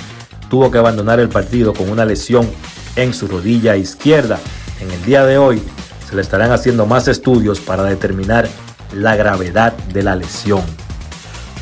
tuvo 0.49 0.71
que 0.71 0.79
abandonar 0.79 1.21
el 1.21 1.29
partido 1.29 1.73
con 1.73 1.91
una 1.91 2.05
lesión 2.05 2.49
en 2.97 3.15
su 3.15 3.27
rodilla 3.27 3.77
izquierda. 3.77 4.39
En 4.81 4.91
el 4.91 5.05
día 5.05 5.25
de 5.25 5.39
hoy 5.39 5.62
se 6.09 6.15
le 6.15 6.23
estarán 6.23 6.53
haciendo 6.53 6.87
más 6.87 7.09
estudios 7.09 7.61
para 7.61 7.85
determinar 7.85 8.49
la 8.93 9.16
gravedad 9.16 9.73
de 9.93 10.03
la 10.03 10.16
lesión. 10.16 10.62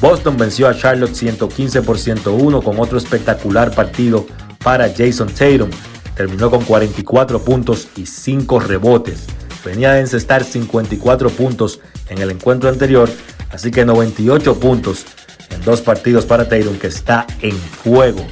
Boston 0.02 0.36
venció 0.36 0.66
a 0.66 0.76
Charlotte 0.76 1.14
115 1.14 1.80
por 1.82 1.96
101 1.96 2.60
con 2.62 2.80
otro 2.80 2.98
espectacular 2.98 3.72
partido 3.72 4.26
para 4.64 4.92
Jason 4.92 5.28
Tatum. 5.28 5.70
Terminó 6.16 6.50
con 6.50 6.64
44 6.64 7.44
puntos 7.44 7.86
y 7.94 8.06
5 8.06 8.58
rebotes. 8.58 9.26
Venía 9.64 9.92
de 9.92 10.00
encestar 10.00 10.42
54 10.42 11.30
puntos 11.30 11.78
en 12.08 12.18
el 12.18 12.32
encuentro 12.32 12.68
anterior, 12.68 13.08
así 13.52 13.70
que 13.70 13.84
98 13.84 14.58
puntos 14.58 15.06
en 15.50 15.62
dos 15.62 15.80
partidos 15.82 16.26
para 16.26 16.48
Tatum 16.48 16.78
que 16.80 16.88
está 16.88 17.24
en 17.40 17.56
fuego. 17.56 18.26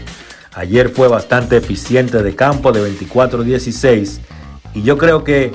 Ayer 0.54 0.88
fue 0.88 1.06
bastante 1.06 1.58
eficiente 1.58 2.24
de 2.24 2.34
campo 2.34 2.72
de 2.72 2.82
24-16 2.98 4.18
y 4.74 4.82
yo 4.82 4.98
creo 4.98 5.22
que 5.22 5.52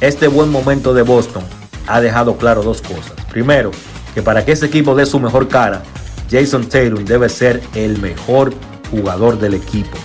este 0.00 0.28
buen 0.28 0.52
momento 0.52 0.94
de 0.94 1.02
Boston 1.02 1.42
ha 1.88 2.00
dejado 2.00 2.36
claro 2.36 2.62
dos 2.62 2.80
cosas. 2.80 3.14
Primero, 3.32 3.72
que 4.14 4.22
para 4.22 4.44
que 4.44 4.52
ese 4.52 4.66
equipo 4.66 4.94
dé 4.94 5.06
su 5.06 5.18
mejor 5.20 5.48
cara, 5.48 5.82
Jason 6.30 6.68
Tatum 6.68 7.04
debe 7.04 7.28
ser 7.28 7.62
el 7.74 7.98
mejor 7.98 8.52
jugador 8.90 9.38
del 9.38 9.54
equipo. 9.54 9.96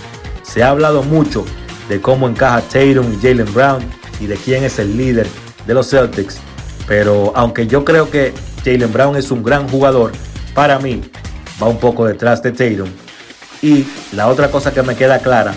Se 0.42 0.62
ha 0.62 0.70
hablado 0.70 1.02
mucho 1.02 1.44
de 1.88 2.00
cómo 2.00 2.28
encaja 2.28 2.60
Tatum 2.62 3.12
y 3.12 3.16
Jalen 3.20 3.52
Brown 3.52 3.82
y 4.20 4.26
de 4.26 4.36
quién 4.36 4.64
es 4.64 4.78
el 4.78 4.96
líder 4.96 5.26
de 5.66 5.74
los 5.74 5.90
Celtics, 5.90 6.38
pero 6.86 7.32
aunque 7.34 7.66
yo 7.66 7.84
creo 7.84 8.10
que 8.10 8.32
Jalen 8.64 8.92
Brown 8.92 9.16
es 9.16 9.30
un 9.30 9.42
gran 9.42 9.68
jugador, 9.68 10.12
para 10.54 10.78
mí 10.78 11.02
va 11.62 11.68
un 11.68 11.78
poco 11.78 12.06
detrás 12.06 12.42
de 12.42 12.52
Tatum. 12.52 12.88
Y 13.62 13.86
la 14.12 14.28
otra 14.28 14.50
cosa 14.50 14.72
que 14.72 14.82
me 14.82 14.94
queda 14.94 15.18
clara 15.18 15.54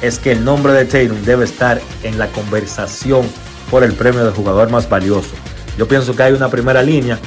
es 0.00 0.18
que 0.18 0.32
el 0.32 0.44
nombre 0.44 0.72
de 0.72 0.84
Tatum 0.84 1.22
debe 1.24 1.44
estar 1.44 1.80
en 2.02 2.18
la 2.18 2.28
conversación 2.28 3.26
por 3.70 3.84
el 3.84 3.92
premio 3.92 4.24
de 4.24 4.30
jugador 4.30 4.70
más 4.70 4.88
valioso. 4.88 5.30
Yo 5.76 5.86
pienso 5.86 6.14
que 6.14 6.22
hay 6.22 6.32
una 6.32 6.48
primera 6.48 6.82
línea 6.82 7.18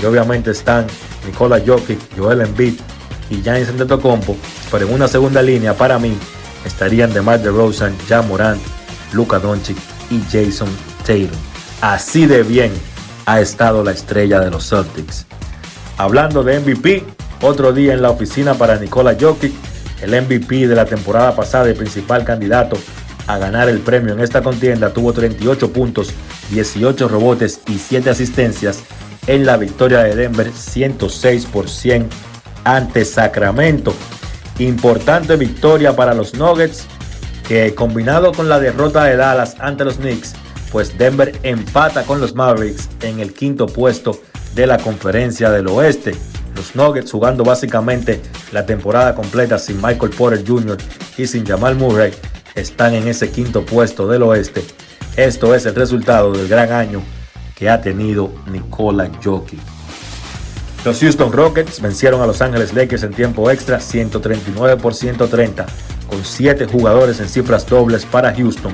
donde 0.00 0.08
obviamente 0.08 0.50
están 0.50 0.86
Nikola 1.26 1.60
Jokic, 1.64 1.98
Joel 2.16 2.40
Embiid 2.40 2.74
y 3.28 3.42
Giannis 3.42 3.68
Antetokounmpo, 3.68 4.34
pero 4.70 4.86
en 4.86 4.94
una 4.94 5.06
segunda 5.06 5.42
línea 5.42 5.74
para 5.74 5.98
mí 5.98 6.16
estarían 6.64 7.12
DeMar 7.12 7.40
DeRozan, 7.40 7.94
Jan 8.08 8.26
Morant, 8.26 8.60
Luka 9.12 9.38
Doncic 9.38 9.76
y 10.10 10.20
Jason 10.30 10.68
Tatum. 11.06 11.28
Así 11.82 12.26
de 12.26 12.42
bien 12.42 12.72
ha 13.26 13.40
estado 13.40 13.84
la 13.84 13.92
estrella 13.92 14.40
de 14.40 14.50
los 14.50 14.68
Celtics. 14.68 15.26
Hablando 15.98 16.42
de 16.42 16.60
MVP, 16.60 17.04
otro 17.42 17.72
día 17.72 17.92
en 17.92 18.02
la 18.02 18.10
oficina 18.10 18.54
para 18.54 18.78
Nikola 18.78 19.16
Jokic, 19.20 19.52
el 20.00 20.22
MVP 20.22 20.66
de 20.66 20.74
la 20.74 20.86
temporada 20.86 21.36
pasada 21.36 21.70
y 21.70 21.74
principal 21.74 22.24
candidato 22.24 22.78
a 23.26 23.36
ganar 23.36 23.68
el 23.68 23.80
premio 23.80 24.14
en 24.14 24.20
esta 24.20 24.42
contienda, 24.42 24.92
tuvo 24.92 25.12
38 25.12 25.72
puntos, 25.72 26.08
18 26.50 27.06
rebotes 27.06 27.60
y 27.68 27.78
7 27.78 28.08
asistencias 28.10 28.82
en 29.26 29.46
la 29.46 29.56
victoria 29.56 30.02
de 30.02 30.14
Denver 30.14 30.50
106 30.52 31.46
por 31.46 31.68
100 31.68 32.08
ante 32.64 33.04
Sacramento. 33.04 33.94
Importante 34.58 35.36
victoria 35.36 35.94
para 35.94 36.14
los 36.14 36.34
Nuggets 36.34 36.86
que 37.46 37.74
combinado 37.74 38.32
con 38.32 38.48
la 38.48 38.60
derrota 38.60 39.04
de 39.04 39.16
Dallas 39.16 39.56
ante 39.58 39.84
los 39.84 39.96
Knicks, 39.96 40.34
pues 40.70 40.96
Denver 40.96 41.36
empata 41.42 42.04
con 42.04 42.20
los 42.20 42.34
Mavericks 42.34 42.88
en 43.02 43.18
el 43.18 43.32
quinto 43.32 43.66
puesto 43.66 44.20
de 44.54 44.66
la 44.66 44.78
conferencia 44.78 45.50
del 45.50 45.66
oeste. 45.68 46.14
Los 46.54 46.76
Nuggets 46.76 47.10
jugando 47.10 47.42
básicamente 47.42 48.20
la 48.52 48.66
temporada 48.66 49.14
completa 49.14 49.58
sin 49.58 49.80
Michael 49.82 50.12
Porter 50.16 50.46
Jr. 50.46 50.76
y 51.16 51.26
sin 51.26 51.44
Jamal 51.44 51.74
Murray 51.74 52.12
están 52.54 52.94
en 52.94 53.08
ese 53.08 53.30
quinto 53.30 53.64
puesto 53.64 54.06
del 54.06 54.22
oeste. 54.22 54.62
Esto 55.16 55.54
es 55.54 55.66
el 55.66 55.74
resultado 55.74 56.32
del 56.32 56.46
gran 56.46 56.70
año 56.70 57.02
que 57.60 57.68
ha 57.68 57.82
tenido 57.82 58.32
Nikola 58.50 59.10
Jokic. 59.22 59.60
Los 60.82 60.98
Houston 61.00 61.30
Rockets 61.30 61.78
vencieron 61.82 62.22
a 62.22 62.26
Los 62.26 62.40
Ángeles 62.40 62.72
Lakers 62.72 63.02
en 63.02 63.12
tiempo 63.12 63.50
extra 63.50 63.78
139 63.78 64.80
por 64.80 64.94
130, 64.94 65.66
con 66.08 66.24
7 66.24 66.64
jugadores 66.64 67.20
en 67.20 67.28
cifras 67.28 67.66
dobles 67.66 68.06
para 68.06 68.34
Houston, 68.34 68.72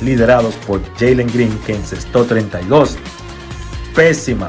liderados 0.00 0.54
por 0.66 0.80
Jalen 0.94 1.26
Green 1.26 1.58
que 1.66 1.74
encestó 1.74 2.24
32. 2.24 2.96
Pésima 3.94 4.48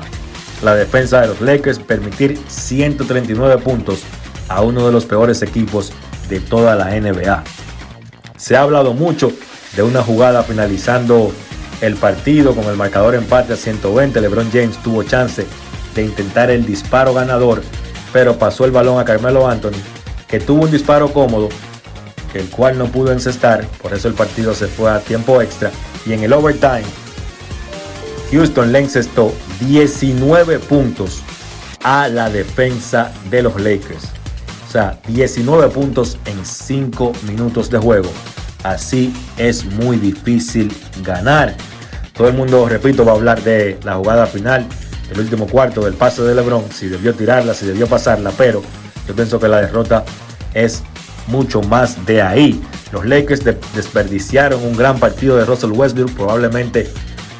la 0.61 0.76
defensa 0.76 1.19
de 1.19 1.27
los 1.27 1.41
Lakers 1.41 1.80
permitir 1.80 2.39
139 2.47 3.61
puntos 3.61 4.03
a 4.47 4.61
uno 4.61 4.85
de 4.85 4.93
los 4.93 5.05
peores 5.05 5.41
equipos 5.41 5.91
de 6.30 6.39
toda 6.39 6.76
la 6.76 6.97
NBA. 6.97 7.43
Se 8.38 8.55
ha 8.55 8.61
hablado 8.61 8.93
mucho 8.93 9.34
de 9.76 9.84
una 9.84 10.01
jugada 10.01 10.41
finalizando 10.43 11.34
el 11.84 11.97
partido 11.97 12.55
con 12.55 12.64
el 12.65 12.77
marcador 12.77 13.14
empate 13.14 13.53
a 13.53 13.57
120. 13.57 14.22
LeBron 14.22 14.49
James 14.51 14.81
tuvo 14.81 15.03
chance 15.03 15.45
de 15.93 16.01
intentar 16.01 16.49
el 16.49 16.65
disparo 16.65 17.14
ganador, 17.14 17.61
pero 18.14 18.39
pasó 18.39 18.64
el 18.64 18.72
balón 18.72 18.99
a 18.99 19.05
Carmelo 19.05 19.49
Anthony, 19.49 19.81
que 20.30 20.39
tuvo 20.39 20.64
un 20.64 20.72
disparo 20.72 21.11
cómodo, 21.11 21.49
el 22.34 22.49
cual 22.49 22.77
no 22.77 22.85
pudo 22.85 23.11
encestar, 23.11 23.68
por 23.81 23.93
eso 23.93 24.07
el 24.07 24.14
partido 24.14 24.53
se 24.53 24.68
fue 24.68 24.89
a 24.89 24.99
tiempo 25.01 25.41
extra. 25.41 25.72
Y 26.05 26.14
en 26.14 26.23
el 26.23 26.31
overtime, 26.31 26.85
Houston 28.31 28.72
le 28.72 28.80
encestó 28.80 29.34
19 29.60 30.60
puntos 30.60 31.22
a 31.84 32.07
la 32.07 32.30
defensa 32.30 33.11
de 33.30 33.43
los 33.43 33.60
Lakers. 33.60 34.05
O 34.69 34.72
sea, 34.72 34.97
19 35.10 35.68
puntos 35.68 36.18
en 36.26 36.45
5 36.45 37.11
minutos 37.27 37.69
de 37.69 37.77
juego. 37.77 38.10
Así 38.64 39.14
es 39.38 39.65
muy 39.65 39.97
difícil 39.97 40.73
ganar. 41.03 41.55
Todo 42.14 42.27
el 42.27 42.35
mundo, 42.35 42.68
repito, 42.69 43.03
va 43.03 43.14
a 43.14 43.15
hablar 43.15 43.41
de 43.41 43.80
la 43.84 43.95
jugada 43.95 44.27
final, 44.27 44.68
del 45.10 45.19
último 45.19 45.48
cuarto, 45.48 45.84
del 45.84 45.95
pase 45.95 46.22
de 46.22 46.35
LeBron, 46.35 46.72
si 46.72 46.88
debió 46.88 47.14
tirarla, 47.14 47.53
si 47.53 47.65
debió 47.65 47.88
pasarla, 47.88 48.31
pero 48.38 48.61
yo 49.07 49.15
pienso 49.15 49.40
que 49.40 49.48
la 49.48 49.61
derrota 49.61 50.06
es 50.53 50.84
mucho 51.27 51.61
más 51.61 52.06
de 52.06 52.22
ahí. 52.22 52.61
Los 52.91 53.06
Lakers 53.06 53.44
desperdiciaron 53.73 54.64
un 54.64 54.77
gran 54.77 54.99
partido 54.99 55.38
de 55.38 55.45
Russell 55.45 55.72
Westbrook, 55.72 56.11
probablemente 56.11 56.91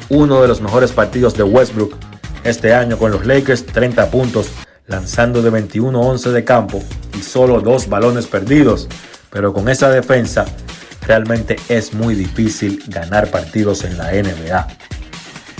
uno 0.08 0.42
de 0.42 0.48
los 0.48 0.60
mejores 0.60 0.90
partidos 0.90 1.36
de 1.36 1.44
Westbrook 1.44 1.96
este 2.42 2.74
año 2.74 2.98
con 2.98 3.12
los 3.12 3.24
Lakers, 3.24 3.64
30 3.66 4.10
puntos, 4.10 4.48
lanzando 4.86 5.40
de 5.40 5.50
21-11 5.50 6.30
de 6.30 6.44
campo 6.44 6.82
y 7.16 7.22
solo 7.22 7.60
dos 7.60 7.88
balones 7.88 8.26
perdidos. 8.26 8.88
Pero 9.30 9.52
con 9.52 9.68
esa 9.68 9.90
defensa 9.90 10.44
realmente 11.06 11.56
es 11.68 11.94
muy 11.94 12.14
difícil 12.14 12.82
ganar 12.88 13.30
partidos 13.30 13.84
en 13.84 13.98
la 13.98 14.10
NBA. 14.12 14.66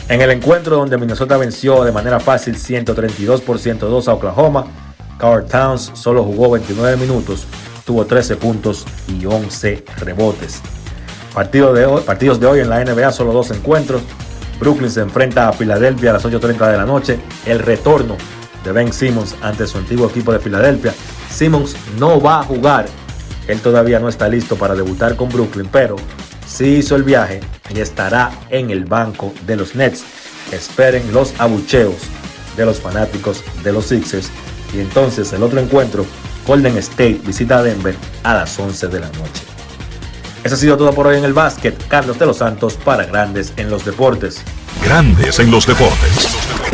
En 0.08 0.20
el 0.20 0.30
encuentro 0.30 0.76
donde 0.76 0.98
Minnesota 0.98 1.36
venció 1.36 1.82
de 1.84 1.92
manera 1.92 2.20
fácil 2.20 2.56
132 2.56 3.40
por 3.40 3.58
102 3.58 4.08
a 4.08 4.14
Oklahoma, 4.14 4.66
Carl 5.18 5.46
Towns 5.46 5.92
solo 5.94 6.24
jugó 6.24 6.50
29 6.50 6.96
minutos, 6.96 7.46
tuvo 7.86 8.04
13 8.04 8.36
puntos 8.36 8.84
y 9.08 9.24
11 9.24 9.84
rebotes. 9.98 10.60
De 11.34 11.86
hoy, 11.86 12.02
partidos 12.02 12.38
de 12.38 12.46
hoy 12.46 12.60
en 12.60 12.68
la 12.68 12.84
NBA, 12.84 13.10
solo 13.10 13.32
dos 13.32 13.50
encuentros. 13.50 14.02
Brooklyn 14.60 14.88
se 14.88 15.00
enfrenta 15.00 15.48
a 15.48 15.52
Filadelfia 15.52 16.10
a 16.10 16.12
las 16.12 16.24
8.30 16.24 16.70
de 16.70 16.76
la 16.76 16.84
noche. 16.84 17.18
El 17.44 17.58
retorno 17.58 18.16
de 18.62 18.70
Ben 18.70 18.92
Simmons 18.92 19.34
ante 19.42 19.66
su 19.66 19.78
antiguo 19.78 20.08
equipo 20.08 20.32
de 20.32 20.38
Filadelfia. 20.38 20.94
Simmons 21.28 21.74
no 21.98 22.20
va 22.20 22.40
a 22.40 22.44
jugar 22.44 22.86
él 23.48 23.60
todavía 23.60 24.00
no 24.00 24.08
está 24.08 24.28
listo 24.28 24.56
para 24.56 24.74
debutar 24.74 25.16
con 25.16 25.28
Brooklyn, 25.28 25.68
pero 25.70 25.96
sí 26.46 26.76
hizo 26.76 26.96
el 26.96 27.02
viaje 27.02 27.40
y 27.74 27.80
estará 27.80 28.30
en 28.50 28.70
el 28.70 28.84
banco 28.84 29.32
de 29.46 29.56
los 29.56 29.74
Nets. 29.74 30.04
Esperen 30.52 31.12
los 31.12 31.38
abucheos 31.38 31.96
de 32.56 32.64
los 32.64 32.80
fanáticos 32.80 33.42
de 33.62 33.72
los 33.72 33.86
Sixers. 33.86 34.30
Y 34.72 34.80
entonces 34.80 35.32
el 35.32 35.42
otro 35.42 35.60
encuentro, 35.60 36.04
Golden 36.46 36.76
State 36.78 37.20
visita 37.24 37.58
a 37.58 37.62
Denver 37.62 37.94
a 38.22 38.34
las 38.34 38.58
11 38.58 38.88
de 38.88 39.00
la 39.00 39.08
noche. 39.08 39.42
Eso 40.42 40.56
ha 40.56 40.58
sido 40.58 40.76
todo 40.76 40.92
por 40.92 41.06
hoy 41.06 41.16
en 41.16 41.24
el 41.24 41.32
básquet. 41.32 41.74
Carlos 41.88 42.18
de 42.18 42.26
los 42.26 42.38
Santos 42.38 42.74
para 42.74 43.06
Grandes 43.06 43.52
en 43.56 43.70
los 43.70 43.84
Deportes. 43.84 44.42
Grandes 44.84 45.38
en 45.38 45.50
los 45.50 45.66
Deportes. 45.66 46.73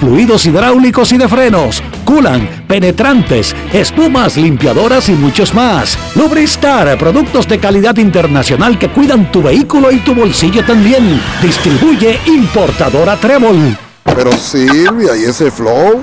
fluidos 0.00 0.46
hidráulicos 0.46 1.12
y 1.12 1.18
de 1.18 1.28
frenos, 1.28 1.82
culan, 2.04 2.64
penetrantes, 2.66 3.54
espumas, 3.72 4.36
limpiadoras 4.36 5.08
y 5.08 5.12
muchos 5.12 5.54
más. 5.54 5.98
Lubristar, 6.14 6.98
productos 6.98 7.48
de 7.48 7.58
calidad 7.58 7.96
internacional 7.96 8.78
que 8.78 8.88
cuidan 8.88 9.30
tu 9.30 9.42
vehículo 9.42 9.90
y 9.90 9.98
tu 9.98 10.14
bolsillo 10.14 10.64
también. 10.64 11.20
Distribuye 11.42 12.18
importadora 12.26 13.16
Trébol. 13.16 13.76
Pero 14.04 14.32
Silvia, 14.32 15.16
¿y 15.16 15.24
ese 15.24 15.50
flow? 15.50 16.02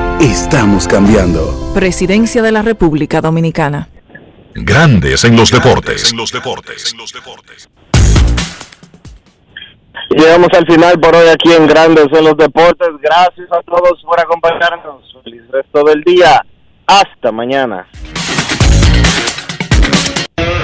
Estamos 0.21 0.87
cambiando. 0.87 1.51
Presidencia 1.73 2.43
de 2.43 2.51
la 2.51 2.61
República 2.61 3.21
Dominicana. 3.21 3.89
Grandes 4.53 5.23
en 5.23 5.35
los 5.35 5.49
deportes. 5.49 6.13
Llegamos 10.11 10.49
al 10.53 10.67
final 10.67 10.99
por 10.99 11.15
hoy 11.15 11.27
aquí 11.27 11.51
en 11.51 11.65
Grandes 11.65 12.05
en 12.11 12.23
los 12.23 12.37
Deportes. 12.37 12.89
Gracias 13.01 13.47
a 13.51 13.63
todos 13.63 13.99
por 14.03 14.19
acompañarnos. 14.19 15.01
Feliz 15.23 15.41
resto 15.49 15.83
del 15.85 16.03
día. 16.03 16.45
Hasta 16.85 17.31
mañana. 17.31 17.87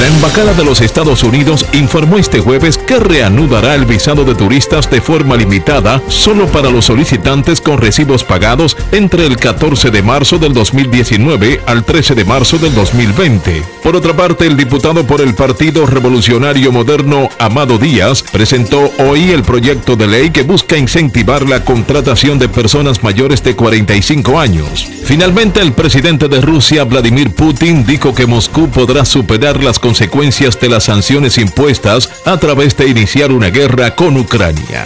La 0.00 0.06
Embajada 0.06 0.54
de 0.54 0.64
los 0.64 0.80
Estados 0.80 1.22
Unidos 1.22 1.66
informó 1.74 2.16
este 2.16 2.40
jueves 2.40 2.78
que 2.78 2.98
reanudará 2.98 3.74
el 3.74 3.84
visado 3.84 4.24
de 4.24 4.34
turistas 4.34 4.90
de 4.90 5.00
forma 5.02 5.36
limitada 5.36 6.00
solo 6.08 6.46
para 6.46 6.70
los 6.70 6.86
solicitantes 6.86 7.60
con 7.60 7.78
recibos 7.78 8.24
pagados 8.24 8.76
entre 8.92 9.26
el 9.26 9.36
14 9.36 9.90
de 9.90 10.02
marzo 10.02 10.38
del 10.38 10.54
2019 10.54 11.60
al 11.66 11.84
13 11.84 12.14
de 12.14 12.24
marzo 12.24 12.58
del 12.58 12.74
2020. 12.74 13.62
Por 13.82 13.94
otra 13.94 14.16
parte, 14.16 14.46
el 14.46 14.56
diputado 14.56 15.06
por 15.06 15.20
el 15.20 15.34
Partido 15.34 15.86
Revolucionario 15.86 16.72
Moderno, 16.72 17.28
Amado 17.38 17.78
Díaz, 17.78 18.22
presentó 18.22 18.90
hoy 18.98 19.30
el 19.30 19.42
proyecto 19.42 19.96
de 19.96 20.06
ley 20.06 20.30
que 20.30 20.42
busca 20.42 20.78
incentivar 20.78 21.46
la 21.48 21.64
contratación 21.64 22.38
de 22.38 22.48
personas 22.48 23.02
mayores 23.02 23.42
de 23.42 23.54
45 23.54 24.40
años. 24.40 24.86
Finalmente, 25.04 25.60
el 25.60 25.72
presidente 25.72 26.28
de 26.28 26.40
Rusia, 26.40 26.84
Vladimir 26.84 27.34
Putin, 27.34 27.84
dijo 27.84 28.14
que 28.14 28.26
Moscú 28.26 28.68
podrá 28.68 29.04
superar 29.04 29.59
las 29.62 29.78
consecuencias 29.78 30.58
de 30.60 30.68
las 30.68 30.84
sanciones 30.84 31.38
impuestas 31.38 32.10
a 32.24 32.36
través 32.38 32.76
de 32.76 32.88
iniciar 32.88 33.32
una 33.32 33.48
guerra 33.50 33.94
con 33.94 34.16
Ucrania. 34.16 34.84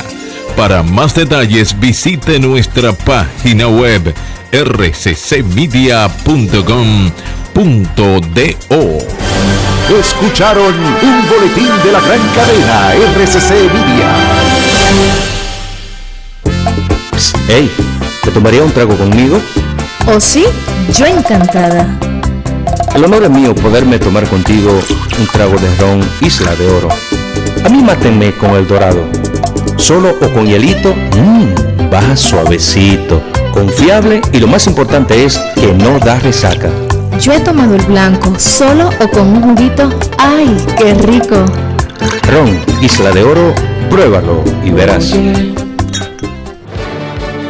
Para 0.56 0.82
más 0.82 1.14
detalles 1.14 1.78
visite 1.78 2.38
nuestra 2.38 2.92
página 2.92 3.68
web 3.68 4.14
rccmedia.com.do. 4.52 5.64
Escucharon 10.00 10.74
un 10.74 11.28
boletín 11.28 11.70
de 11.84 11.92
la 11.92 12.00
gran 12.00 12.20
cadena 12.34 12.94
RCC 12.94 13.50
Media. 13.72 14.14
Hey, 17.48 17.70
¿te 18.22 18.30
tomaría 18.30 18.62
un 18.62 18.72
trago 18.72 18.96
conmigo? 18.96 19.40
¿Oh 20.06 20.20
sí? 20.20 20.46
Yo 20.92 21.06
encantada. 21.06 21.86
El 22.94 23.04
honor 23.04 23.24
es 23.24 23.30
mío 23.30 23.54
poderme 23.56 23.98
tomar 23.98 24.24
contigo 24.28 24.70
un 25.18 25.26
trago 25.26 25.56
de 25.56 25.74
ron 25.76 26.00
Isla 26.20 26.54
de 26.54 26.68
Oro. 26.68 26.88
A 27.64 27.68
mí 27.68 27.82
mátenme 27.82 28.32
con 28.36 28.52
el 28.52 28.68
dorado. 28.68 29.04
Solo 29.76 30.14
o 30.20 30.28
con 30.32 30.46
hielito, 30.46 30.94
mmm, 30.94 31.90
baja 31.90 32.16
suavecito, 32.16 33.20
confiable 33.52 34.22
y 34.32 34.38
lo 34.38 34.46
más 34.46 34.68
importante 34.68 35.24
es 35.24 35.38
que 35.56 35.72
no 35.72 35.98
da 35.98 36.20
resaca. 36.20 36.70
Yo 37.20 37.32
he 37.32 37.40
tomado 37.40 37.74
el 37.74 37.82
blanco, 37.82 38.32
solo 38.38 38.88
o 39.00 39.08
con 39.08 39.26
un 39.26 39.42
juguito. 39.42 39.90
¡Ay, 40.16 40.56
qué 40.78 40.94
rico! 40.94 41.44
Ron 42.30 42.60
Isla 42.80 43.10
de 43.10 43.24
Oro, 43.24 43.54
pruébalo 43.90 44.44
y 44.64 44.70
verás. 44.70 45.12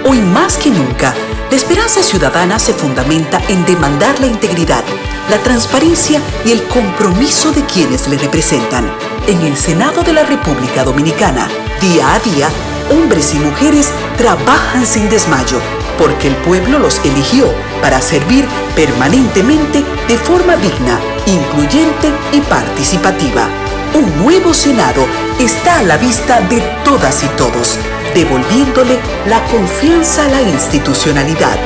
Hoy 0.06 0.20
más 0.20 0.56
que 0.56 0.70
nunca, 0.70 1.14
la 1.50 1.56
esperanza 1.56 2.02
ciudadana 2.02 2.58
se 2.58 2.72
fundamenta 2.72 3.42
en 3.48 3.64
demandar 3.66 4.18
la 4.20 4.26
integridad, 4.26 4.84
la 5.30 5.38
transparencia 5.38 6.20
y 6.44 6.52
el 6.52 6.62
compromiso 6.64 7.52
de 7.52 7.64
quienes 7.64 8.08
le 8.08 8.18
representan. 8.18 8.90
En 9.26 9.40
el 9.40 9.56
Senado 9.56 10.02
de 10.02 10.12
la 10.12 10.24
República 10.24 10.84
Dominicana, 10.84 11.48
día 11.80 12.14
a 12.14 12.18
día, 12.20 12.48
hombres 12.90 13.34
y 13.34 13.38
mujeres 13.38 13.90
trabajan 14.18 14.86
sin 14.86 15.08
desmayo, 15.08 15.58
porque 15.98 16.28
el 16.28 16.36
pueblo 16.36 16.78
los 16.78 17.00
eligió 17.04 17.52
para 17.80 18.00
servir 18.00 18.46
permanentemente 18.76 19.84
de 20.08 20.18
forma 20.18 20.56
digna, 20.56 20.98
incluyente 21.26 22.10
y 22.32 22.40
participativa. 22.40 23.48
Un 23.94 24.24
nuevo 24.24 24.52
Senado 24.52 25.06
está 25.38 25.78
a 25.78 25.82
la 25.82 25.96
vista 25.96 26.40
de 26.42 26.60
todas 26.84 27.22
y 27.22 27.28
todos, 27.36 27.78
devolviéndole 28.14 28.98
la 29.26 29.42
confianza 29.44 30.26
a 30.26 30.28
la 30.28 30.42
institucionalidad. 30.42 31.58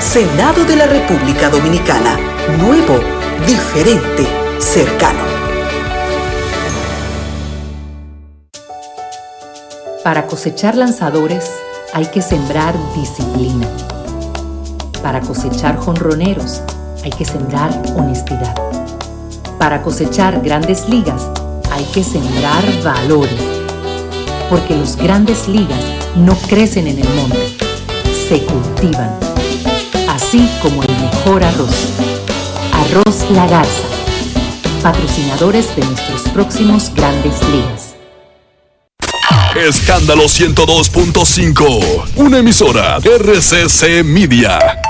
Senado 0.00 0.64
de 0.64 0.76
la 0.76 0.86
República 0.86 1.50
Dominicana, 1.50 2.18
nuevo, 2.58 2.98
diferente, 3.46 4.26
cercano. 4.58 5.20
Para 10.02 10.26
cosechar 10.26 10.74
lanzadores 10.74 11.52
hay 11.92 12.06
que 12.06 12.22
sembrar 12.22 12.74
disciplina. 12.96 13.68
Para 15.02 15.20
cosechar 15.20 15.76
jonroneros 15.76 16.62
hay 17.04 17.10
que 17.10 17.26
sembrar 17.26 17.70
honestidad. 17.94 18.54
Para 19.58 19.82
cosechar 19.82 20.40
grandes 20.40 20.88
ligas 20.88 21.28
hay 21.70 21.84
que 21.84 22.02
sembrar 22.02 22.64
valores. 22.82 23.40
Porque 24.48 24.74
los 24.74 24.96
grandes 24.96 25.46
ligas 25.46 25.84
no 26.16 26.34
crecen 26.48 26.88
en 26.88 26.98
el 26.98 27.08
monte, 27.10 27.56
se 28.28 28.44
cultivan. 28.46 29.29
Así 30.22 30.46
como 30.60 30.82
el 30.82 30.92
mejor 30.98 31.42
arroz. 31.42 31.74
Arroz 32.72 33.30
La 33.30 33.46
Garza. 33.46 33.88
Patrocinadores 34.82 35.74
de 35.74 35.82
nuestros 35.82 36.20
próximos 36.34 36.92
grandes 36.94 37.34
ligas. 37.48 37.94
Escándalo 39.56 40.24
102.5. 40.24 42.04
Una 42.16 42.38
emisora 42.38 42.98
RCC 42.98 44.04
Media. 44.04 44.89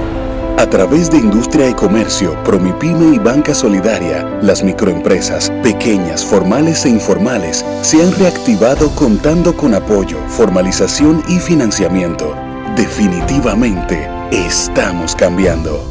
A 0.61 0.69
través 0.69 1.09
de 1.09 1.17
Industria 1.17 1.67
y 1.67 1.73
Comercio, 1.73 2.37
Promipyme 2.43 3.15
y 3.15 3.17
Banca 3.17 3.55
Solidaria, 3.55 4.23
las 4.43 4.63
microempresas, 4.63 5.49
pequeñas, 5.63 6.23
formales 6.23 6.85
e 6.85 6.89
informales, 6.89 7.65
se 7.81 7.99
han 7.99 8.13
reactivado 8.13 8.93
contando 8.95 9.57
con 9.57 9.73
apoyo, 9.73 10.19
formalización 10.27 11.23
y 11.27 11.39
financiamiento. 11.39 12.35
Definitivamente, 12.75 14.07
estamos 14.31 15.15
cambiando. 15.15 15.83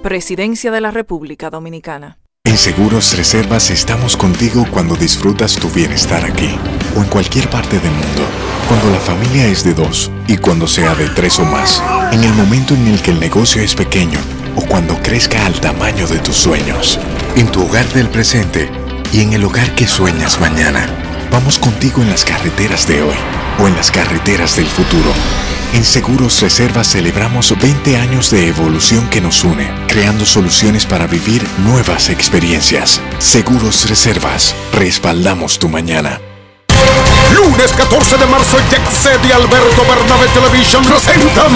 Presidencia 0.00 0.70
de 0.70 0.80
la 0.80 0.92
República 0.92 1.50
Dominicana. 1.50 2.18
En 2.46 2.56
Seguros 2.56 3.16
Reservas 3.16 3.70
estamos 3.70 4.16
contigo 4.16 4.64
cuando 4.70 4.94
disfrutas 4.94 5.56
tu 5.56 5.68
bienestar 5.68 6.24
aquí 6.24 6.56
o 6.96 7.02
en 7.02 7.08
cualquier 7.08 7.50
parte 7.50 7.76
del 7.80 7.90
mundo, 7.90 8.22
cuando 8.68 8.88
la 8.88 9.00
familia 9.00 9.48
es 9.48 9.64
de 9.64 9.74
dos 9.74 10.12
y 10.28 10.36
cuando 10.36 10.68
sea 10.68 10.94
de 10.94 11.08
tres 11.08 11.40
o 11.40 11.44
más, 11.44 11.82
en 12.12 12.22
el 12.22 12.32
momento 12.34 12.74
en 12.74 12.86
el 12.86 13.02
que 13.02 13.10
el 13.10 13.18
negocio 13.18 13.60
es 13.60 13.74
pequeño 13.74 14.20
o 14.54 14.60
cuando 14.62 14.96
crezca 15.02 15.44
al 15.44 15.60
tamaño 15.60 16.06
de 16.06 16.20
tus 16.20 16.36
sueños, 16.36 17.00
en 17.34 17.48
tu 17.48 17.64
hogar 17.64 17.88
del 17.92 18.08
presente 18.08 18.70
y 19.12 19.22
en 19.22 19.32
el 19.32 19.42
hogar 19.42 19.74
que 19.74 19.88
sueñas 19.88 20.38
mañana. 20.38 20.86
Vamos 21.36 21.58
contigo 21.58 22.00
en 22.00 22.08
las 22.08 22.24
carreteras 22.24 22.88
de 22.88 23.02
hoy 23.02 23.16
o 23.60 23.68
en 23.68 23.76
las 23.76 23.90
carreteras 23.90 24.56
del 24.56 24.64
futuro 24.64 25.12
en 25.74 25.84
Seguros 25.84 26.40
Reservas 26.40 26.88
celebramos 26.88 27.54
20 27.60 27.98
años 27.98 28.30
de 28.30 28.48
evolución 28.48 29.06
que 29.10 29.20
nos 29.20 29.44
une, 29.44 29.68
creando 29.88 30.24
soluciones 30.24 30.86
para 30.86 31.06
vivir 31.06 31.42
nuevas 31.58 32.08
experiencias. 32.08 33.00
Seguros 33.18 33.86
Reservas, 33.90 34.54
respaldamos 34.72 35.58
tu 35.58 35.68
mañana. 35.68 36.18
Lunes 37.34 37.72
14 37.72 38.18
de 38.18 38.26
marzo, 38.26 38.56
Jet 38.70 39.24
y 39.24 39.32
Alberto 39.32 39.84
Bernabé 39.88 40.28
Television 40.28 40.84
presentan 40.84 41.52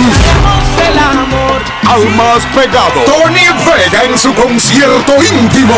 el 0.87 0.99
amor 0.99 1.63
al 1.91 2.09
más 2.11 2.47
pegado. 2.55 3.03
Tony 3.05 3.49
Vega 3.67 4.05
en 4.05 4.17
su 4.17 4.33
concierto 4.35 5.17
íntimo. 5.23 5.75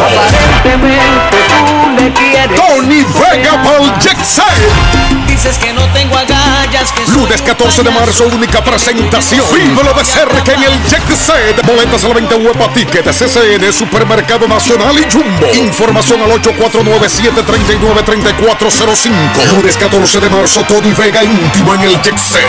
Tony 2.57 3.03
Vega 3.03 3.63
por 3.63 3.99
Jet 3.99 4.19
Dices 5.27 5.57
que 5.57 5.73
no 5.73 5.89
tengo 5.95 6.19
agallas. 6.19 6.93
Que 6.93 7.07
Lunes 7.13 7.41
14 7.41 7.83
de 7.83 7.91
marzo, 7.91 8.27
única 8.27 8.63
presentación. 8.63 9.47
Vívelo 9.55 9.95
de 9.95 10.05
cerca 10.05 10.53
en 10.53 10.63
el 10.63 10.85
Jet 10.85 11.17
Set. 11.17 11.65
Boletas 11.67 12.05
a 12.05 12.09
la 12.09 12.15
venta 12.15 12.37
web 12.37 12.63
a 12.63 12.69
ticket, 12.75 13.07
CCN, 13.07 13.73
Supermercado 13.73 14.47
Nacional 14.47 14.95
y 14.99 15.11
Jumbo. 15.11 15.47
Información 15.55 16.21
al 16.21 16.33
849-739-3405. 16.43 19.32
Lunes 19.51 19.77
14 19.77 20.21
de 20.21 20.31
marzo, 20.31 20.63
Tony 20.69 20.93
Vega 20.93 21.23
íntimo 21.23 21.75
en 21.75 21.81
el 21.83 22.03
Jet 22.03 22.19
Set. 22.19 22.43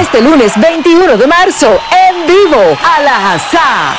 Este 0.00 0.20
lunes 0.20 0.52
21 0.56 1.16
de 1.16 1.26
marzo, 1.26 1.78
en 1.90 2.26
vivo, 2.26 2.76
a 2.82 3.00
la 3.02 3.32
Hazá. 3.32 3.96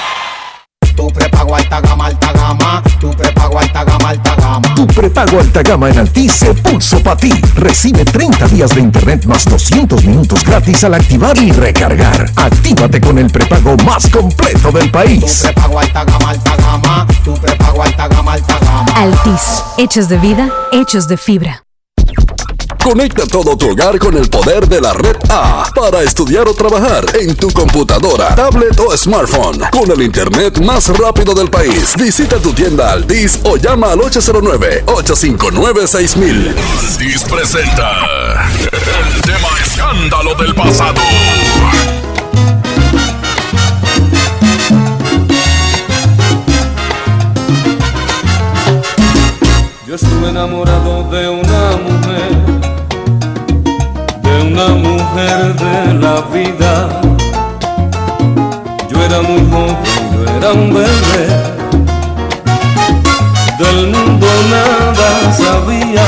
Tu 0.96 1.08
prepago 1.10 1.56
alta 1.56 1.80
gama, 1.80 2.08
alta 2.08 2.32
gama. 2.34 2.84
Tu 3.00 3.12
prepago 3.12 3.60
alta 3.60 3.84
gama, 3.84 4.10
alta 4.10 4.36
gama. 4.36 4.76
Tu 4.76 4.88
prepago 4.88 5.40
alta 5.40 5.62
gama 5.62 5.90
en 5.90 6.00
Altis 6.00 6.32
se 6.32 6.54
puso 6.56 7.04
para 7.04 7.18
ti. 7.18 7.32
Recibe 7.56 8.04
30 8.04 8.48
días 8.48 8.74
de 8.74 8.82
internet 8.82 9.26
más 9.26 9.46
200 9.46 10.04
minutos 10.06 10.44
gratis 10.44 10.84
al 10.84 10.96
activar 10.96 11.38
y 11.38 11.52
recargar. 11.52 12.32
Actívate 12.36 13.00
con 13.00 13.20
el 13.20 13.30
prepago 13.30 13.78
más 13.86 14.10
completo 14.10 14.72
del 14.72 14.90
país. 14.90 15.42
Tu 15.42 15.48
prepago 15.54 15.80
alta 15.80 16.04
gama, 16.04 16.30
alta 16.30 16.56
gama. 16.56 17.08
Tu 17.24 17.34
prepago 17.36 17.84
alta 17.84 18.08
gama, 18.08 18.34
alta 18.34 18.58
gama. 18.60 18.92
Altis, 18.96 19.64
hechos 19.78 20.10
de 20.10 20.18
vida, 20.18 20.50
hechos 20.72 21.08
de 21.08 21.18
fibra. 21.18 21.67
Conecta 22.88 23.28
todo 23.28 23.58
tu 23.58 23.72
hogar 23.72 24.00
con 24.00 24.16
el 24.16 24.30
poder 24.30 24.70
de 24.70 24.80
la 24.80 24.94
red 24.94 25.18
A 25.30 25.70
para 25.76 26.04
estudiar 26.04 26.48
o 26.48 26.54
trabajar 26.54 27.04
en 27.20 27.36
tu 27.36 27.52
computadora, 27.52 28.34
tablet 28.34 28.80
o 28.80 28.96
smartphone 28.96 29.60
con 29.72 29.92
el 29.92 30.04
internet 30.04 30.58
más 30.62 30.88
rápido 30.98 31.34
del 31.34 31.50
país. 31.50 31.96
Visita 31.98 32.38
tu 32.38 32.54
tienda 32.54 32.94
Altis 32.94 33.42
o 33.44 33.58
llama 33.58 33.92
al 33.92 34.00
809-859-6000. 34.00 36.56
Altis 36.80 37.26
presenta 37.26 37.92
el 38.72 39.22
tema 39.22 39.50
escándalo 39.62 40.34
del 40.36 40.56
pasado. 40.56 41.02
Yo 49.88 49.96
estuve 49.96 50.30
enamorado 50.30 51.10
de 51.10 51.30
una 51.30 51.78
mujer, 51.78 52.27
una 54.58 54.74
mujer 54.74 55.54
de 55.56 55.94
la 55.94 56.22
vida. 56.34 56.90
Yo 58.90 59.04
era 59.04 59.22
muy 59.22 59.42
joven, 59.52 59.78
yo 60.14 60.38
era 60.38 60.52
un 60.52 60.74
bebé, 60.74 61.26
del 63.60 63.88
mundo 63.94 64.28
nada 64.50 65.32
sabía. 65.32 66.06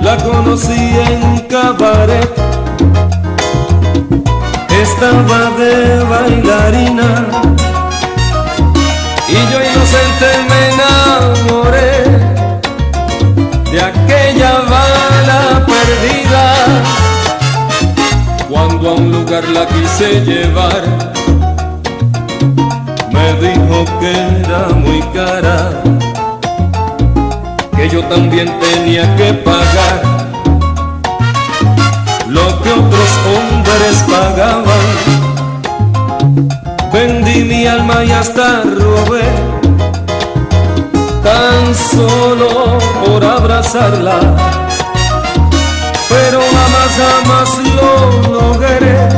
La 0.00 0.16
conocí 0.18 0.92
en 1.08 1.40
cabaret, 1.48 2.30
estaba 4.70 5.50
de 5.58 6.04
bailarina 6.04 7.26
y 9.28 9.34
yo 9.50 9.58
inocente 9.68 10.28
me 10.48 10.60
enamoré 10.74 12.19
Cuando 18.80 19.02
a 19.02 19.04
un 19.04 19.12
lugar 19.12 19.44
la 19.50 19.66
quise 19.66 20.24
llevar, 20.24 20.82
me 23.12 23.34
dijo 23.34 23.84
que 24.00 24.10
era 24.10 24.68
muy 24.74 25.02
cara, 25.12 25.82
que 27.76 27.90
yo 27.90 28.02
también 28.04 28.50
tenía 28.58 29.14
que 29.16 29.34
pagar 29.34 30.02
lo 32.28 32.46
que 32.62 32.72
otros 32.72 33.10
hombres 33.34 34.02
pagaban. 34.08 34.86
Vendí 36.90 37.44
mi 37.44 37.66
alma 37.66 38.02
y 38.02 38.12
hasta 38.12 38.62
robé, 38.62 39.28
tan 41.22 41.74
solo 41.74 42.78
por 43.04 43.22
abrazarla, 43.22 44.69
pero 46.22 46.40
jamás, 46.40 46.92
jamás 47.02 47.50
lo 47.76 47.92
logré, 48.30 49.08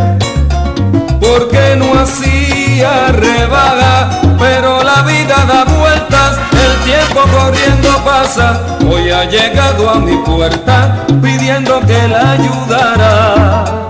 porque 1.20 1.76
no 1.76 1.98
hacía 1.98 3.08
rebaja, 3.08 4.20
pero 4.38 4.82
la 4.82 5.02
vida 5.02 5.36
da 5.46 5.64
vueltas, 5.64 6.38
el 6.64 6.74
tiempo 6.84 7.20
corriendo 7.36 7.88
pasa, 8.04 8.60
hoy 8.88 9.10
ha 9.10 9.24
llegado 9.24 9.90
a 9.90 9.96
mi 9.96 10.16
puerta 10.18 11.04
pidiendo 11.20 11.80
que 11.80 12.08
la 12.08 12.32
ayudara. 12.32 13.81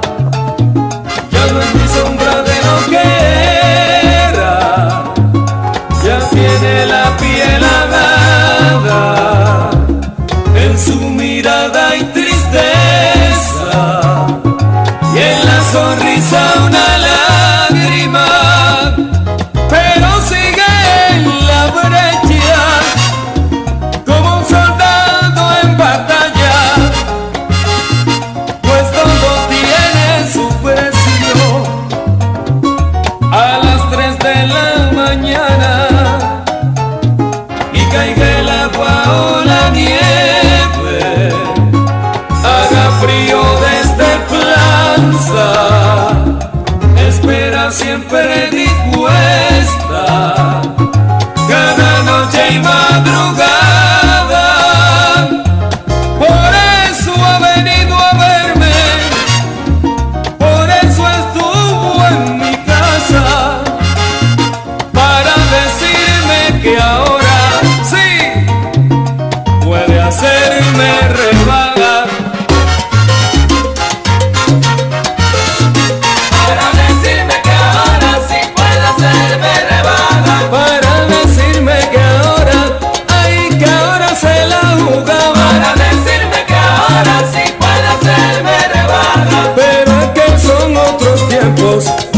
close. 91.63 92.12